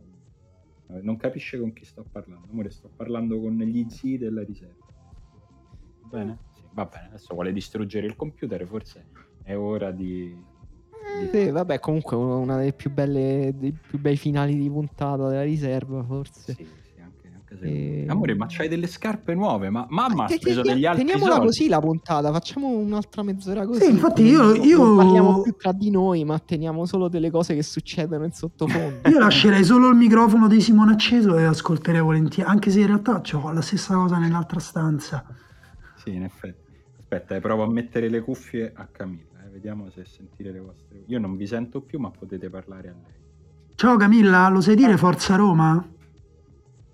Non 1.01 1.17
capisce 1.17 1.61
con 1.61 1.73
chi 1.73 1.85
sto 1.85 2.05
parlando. 2.11 2.49
Amore, 2.51 2.71
sto 2.71 2.91
parlando 2.95 3.41
con 3.41 3.57
gli 3.57 3.87
zii 3.89 4.19
della 4.19 4.43
riserva. 4.43 4.85
Va 6.03 6.09
bene? 6.09 6.39
Sì, 6.55 6.63
va 6.73 6.85
bene. 6.87 7.07
Adesso 7.07 7.35
vuole 7.35 7.53
distruggere 7.53 8.05
il 8.05 8.17
computer, 8.17 8.67
forse 8.67 9.07
è 9.45 9.57
ora 9.57 9.91
di 9.91 10.53
sì, 11.31 11.51
vabbè, 11.51 11.81
comunque 11.81 12.17
una 12.17 12.57
delle 12.57 12.73
più 12.73 12.91
belle, 12.91 13.55
dei 13.57 13.73
più 13.73 13.99
bei 13.99 14.17
finali 14.17 14.57
di 14.57 14.69
puntata 14.69 15.29
della 15.29 15.43
riserva, 15.43 16.03
forse. 16.03 16.55
Sì, 16.55 16.67
sì, 16.67 17.01
anche, 17.01 17.31
anche 17.33 17.57
se... 17.59 17.67
e... 17.67 18.07
Amore, 18.09 18.35
ma 18.35 18.47
c'hai 18.49 18.69
delle 18.69 18.87
scarpe 18.87 19.35
nuove? 19.35 19.71
Ma 19.71 19.87
mamma 19.89 20.25
ha 20.25 20.39
preso 20.41 20.63
degli 20.63 20.85
altri 20.85 21.05
Teniamola 21.05 21.35
soldi. 21.35 21.47
così 21.47 21.69
la 21.69 21.81
puntata, 21.81 22.33
facciamo 22.33 22.69
un'altra 22.69 23.23
mezz'ora 23.23 23.67
così. 23.67 23.85
Sì, 23.85 23.91
infatti 23.91 24.23
io, 24.23 24.55
io... 24.55 24.83
Non 24.83 24.97
parliamo 24.97 25.43
più 25.43 25.55
tra 25.57 25.73
di 25.73 25.91
noi, 25.91 26.25
ma 26.25 26.39
teniamo 26.39 26.85
solo 26.87 27.09
delle 27.09 27.31
cose 27.31 27.55
che 27.55 27.63
succedono 27.63 28.25
in 28.25 28.33
sottofondo. 28.33 29.09
io 29.09 29.19
lascerei 29.19 29.65
solo 29.65 29.89
il 29.89 29.97
microfono 29.97 30.49
di 30.49 30.61
Simone 30.61 30.93
acceso 30.93 31.39
e 31.39 31.45
ascolterei 31.45 32.01
volentieri, 32.01 32.49
anche 32.49 32.71
se 32.71 32.81
in 32.81 32.87
realtà 32.87 33.23
ho 33.33 33.53
la 33.53 33.61
stessa 33.61 33.95
cosa 33.95 34.19
nell'altra 34.19 34.59
stanza. 34.59 35.25
Sì, 35.97 36.15
in 36.15 36.25
effetti. 36.25 36.63
Aspetta, 36.99 37.37
eh, 37.37 37.41
provo 37.41 37.63
a 37.63 37.71
mettere 37.71 38.09
le 38.09 38.21
cuffie 38.21 38.73
a 38.75 38.87
Camilla 38.87 39.34
vediamo 39.55 39.89
se 39.89 40.05
sentire 40.05 40.51
le 40.51 40.59
vostre. 40.59 41.05
Io 41.07 41.21
non 41.21 41.37
vi 41.37 41.47
sento 41.47 41.81
più, 41.81 42.01
ma 42.01 42.11
potete 42.11 42.51
parlare 42.51 42.89
a 42.89 42.93
lei. 42.93 43.15
Ciao 43.77 43.97
Camilla, 43.97 44.49
lo 44.49 44.61
sai 44.61 44.75
dire 44.75 44.97
Forza 44.97 45.37
Roma? 45.37 45.89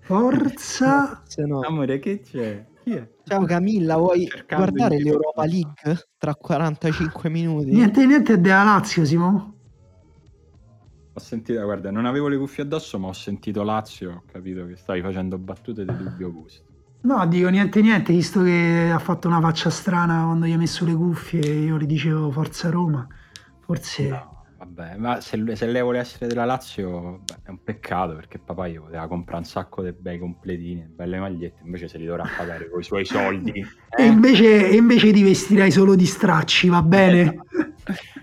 Forza. 0.01 1.23
Se 1.25 1.43
no. 1.43 1.61
Amore, 1.61 1.97
che 1.97 2.19
c'è? 2.21 2.67
Ciao 3.23 3.45
Camilla, 3.45 3.97
vuoi 3.97 4.27
guardare 4.47 4.99
l'Europa 4.99 5.45
League 5.45 6.09
tra 6.17 6.35
45 6.35 7.29
minuti? 7.29 7.71
Niente, 7.71 8.05
niente 8.05 8.39
della 8.39 8.63
Lazio, 8.63 9.05
Simo. 9.05 9.55
Ho 11.13 11.19
sentito, 11.19 11.63
guarda, 11.63 11.89
non 11.89 12.05
avevo 12.05 12.27
le 12.27 12.37
cuffie 12.37 12.63
addosso, 12.63 12.99
ma 12.99 13.07
ho 13.07 13.13
sentito 13.13 13.63
Lazio, 13.63 14.11
ho 14.11 14.23
capito 14.31 14.67
che 14.67 14.75
stavi 14.75 15.01
facendo 15.01 15.39
battute 15.39 15.83
di 15.83 15.95
dubbio 15.97 16.31
gusto. 16.31 16.69
No, 17.03 17.25
dico 17.25 17.49
niente 17.49 17.81
niente, 17.81 18.13
visto 18.13 18.43
che 18.43 18.91
ha 18.93 18.99
fatto 18.99 19.27
una 19.27 19.41
faccia 19.41 19.71
strana 19.71 20.23
quando 20.25 20.45
gli 20.45 20.51
ha 20.51 20.57
messo 20.57 20.85
le 20.85 20.93
cuffie, 20.93 21.39
io 21.39 21.77
gli 21.77 21.87
dicevo 21.87 22.29
Forza 22.29 22.69
Roma, 22.69 23.07
forse... 23.59 24.07
No, 24.07 24.45
vabbè, 24.57 24.97
ma 24.97 25.19
se, 25.19 25.43
se, 25.55 25.65
lei 25.65 25.81
vuole 25.81 25.97
essere 25.97 26.27
della 26.27 26.45
Lazio 26.45 27.21
beh, 27.23 27.37
è 27.43 27.49
un 27.49 27.63
peccato 27.63 28.13
perché 28.13 28.37
papà 28.37 28.67
gli 28.67 28.79
poteva 28.79 29.07
comprare 29.07 29.39
un 29.39 29.45
sacco 29.45 29.81
di 29.81 29.91
bei 29.97 30.19
completini, 30.19 30.85
belle 30.87 31.17
magliette, 31.17 31.61
invece 31.63 31.87
se 31.87 31.97
li 31.97 32.05
dovrà 32.05 32.23
pagare 32.37 32.69
con 32.69 32.79
i 32.79 32.83
suoi 32.83 33.05
soldi. 33.05 33.51
Eh? 33.51 33.65
E, 33.97 34.05
invece, 34.05 34.69
e 34.69 34.75
invece 34.75 35.11
ti 35.11 35.21
vestirai 35.21 35.69
solo 35.69 35.95
di 35.95 36.05
stracci, 36.05 36.69
va 36.69 36.81
bene? 36.81 37.39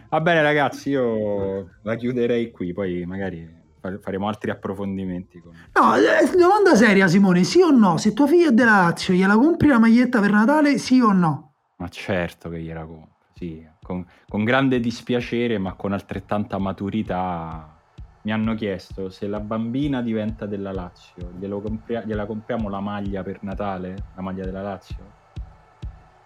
va 0.09 0.21
bene 0.21 0.41
ragazzi, 0.41 0.91
io 0.91 1.69
la 1.83 1.95
chiuderei 1.97 2.51
qui, 2.53 2.73
poi 2.73 3.05
magari 3.05 3.58
faremo 4.01 4.29
altri 4.29 4.51
approfondimenti. 4.51 5.41
Con... 5.41 5.53
No, 5.75 5.95
eh, 5.97 6.37
domanda 6.37 6.75
seria 6.75 7.09
Simone, 7.09 7.45
sì 7.45 7.61
o 7.61 7.71
no? 7.71 7.97
Se 7.97 8.13
tua 8.13 8.27
figlia 8.27 8.49
è 8.49 8.53
della 8.53 8.83
Lazio, 8.83 9.15
gliela 9.15 9.37
compri 9.37 9.69
la 9.69 9.79
maglietta 9.79 10.21
per 10.21 10.31
Natale, 10.31 10.79
sì 10.79 11.01
o 11.01 11.13
no? 11.13 11.53
Ma 11.77 11.89
certo 11.89 12.49
che 12.49 12.61
gliela 12.61 12.85
compro, 12.85 13.15
sì, 13.35 13.67
con, 13.83 14.05
con 14.29 14.45
grande 14.45 14.81
dispiacere 14.81 15.59
ma 15.59 15.75
con 15.75 15.93
altrettanta 15.93 16.59
maturità. 16.59 17.77
Mi 18.23 18.33
hanno 18.33 18.55
chiesto 18.55 19.11
se 19.11 19.27
la 19.27 19.41
bambina 19.41 20.03
diventa 20.03 20.45
della 20.45 20.73
Lazio, 20.73 21.31
compri- 21.63 22.03
gliela 22.05 22.27
compriamo 22.27 22.69
la 22.69 22.81
maglia 22.81 23.23
per 23.23 23.39
Natale, 23.43 23.95
la 24.15 24.23
maglia 24.23 24.45
della 24.45 24.61
Lazio? 24.61 25.17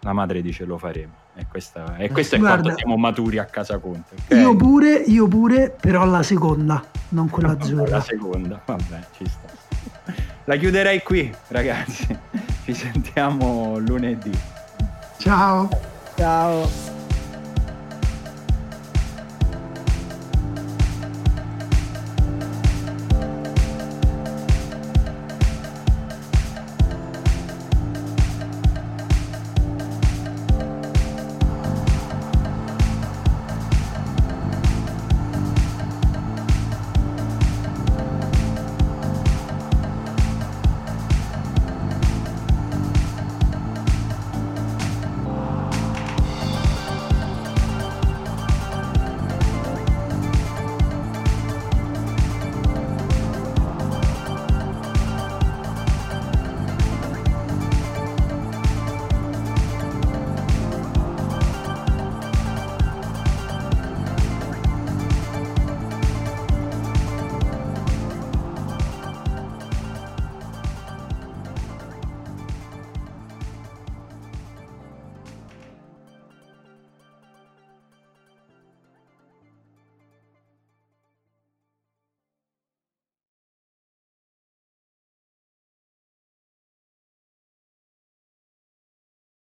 La 0.00 0.12
madre 0.12 0.42
dice 0.42 0.64
lo 0.64 0.78
faremo. 0.78 1.20
E, 1.34 1.46
questa, 1.46 1.96
e 1.96 2.10
questo 2.10 2.34
è 2.34 2.38
Guarda, 2.38 2.62
quanto 2.62 2.78
siamo 2.78 2.96
maturi 2.96 3.38
a 3.38 3.44
casa 3.44 3.78
Conte. 3.78 4.16
Okay? 4.24 4.40
Io 4.40 4.56
pure, 4.56 4.94
io 4.94 5.28
pure, 5.28 5.70
però 5.70 6.04
la 6.04 6.22
seconda, 6.22 6.82
non 7.12 7.28
quella 7.28 7.52
azzurra. 7.52 7.96
La 7.96 8.00
seconda, 8.00 8.60
vabbè, 8.64 9.00
ci 9.16 9.26
sta. 9.26 10.12
La 10.44 10.56
chiuderei 10.56 11.02
qui, 11.02 11.34
ragazzi. 11.48 12.18
Ci 12.64 12.74
sentiamo 12.74 13.78
lunedì. 13.78 14.36
Ciao. 15.18 15.68
Ciao. 16.16 16.91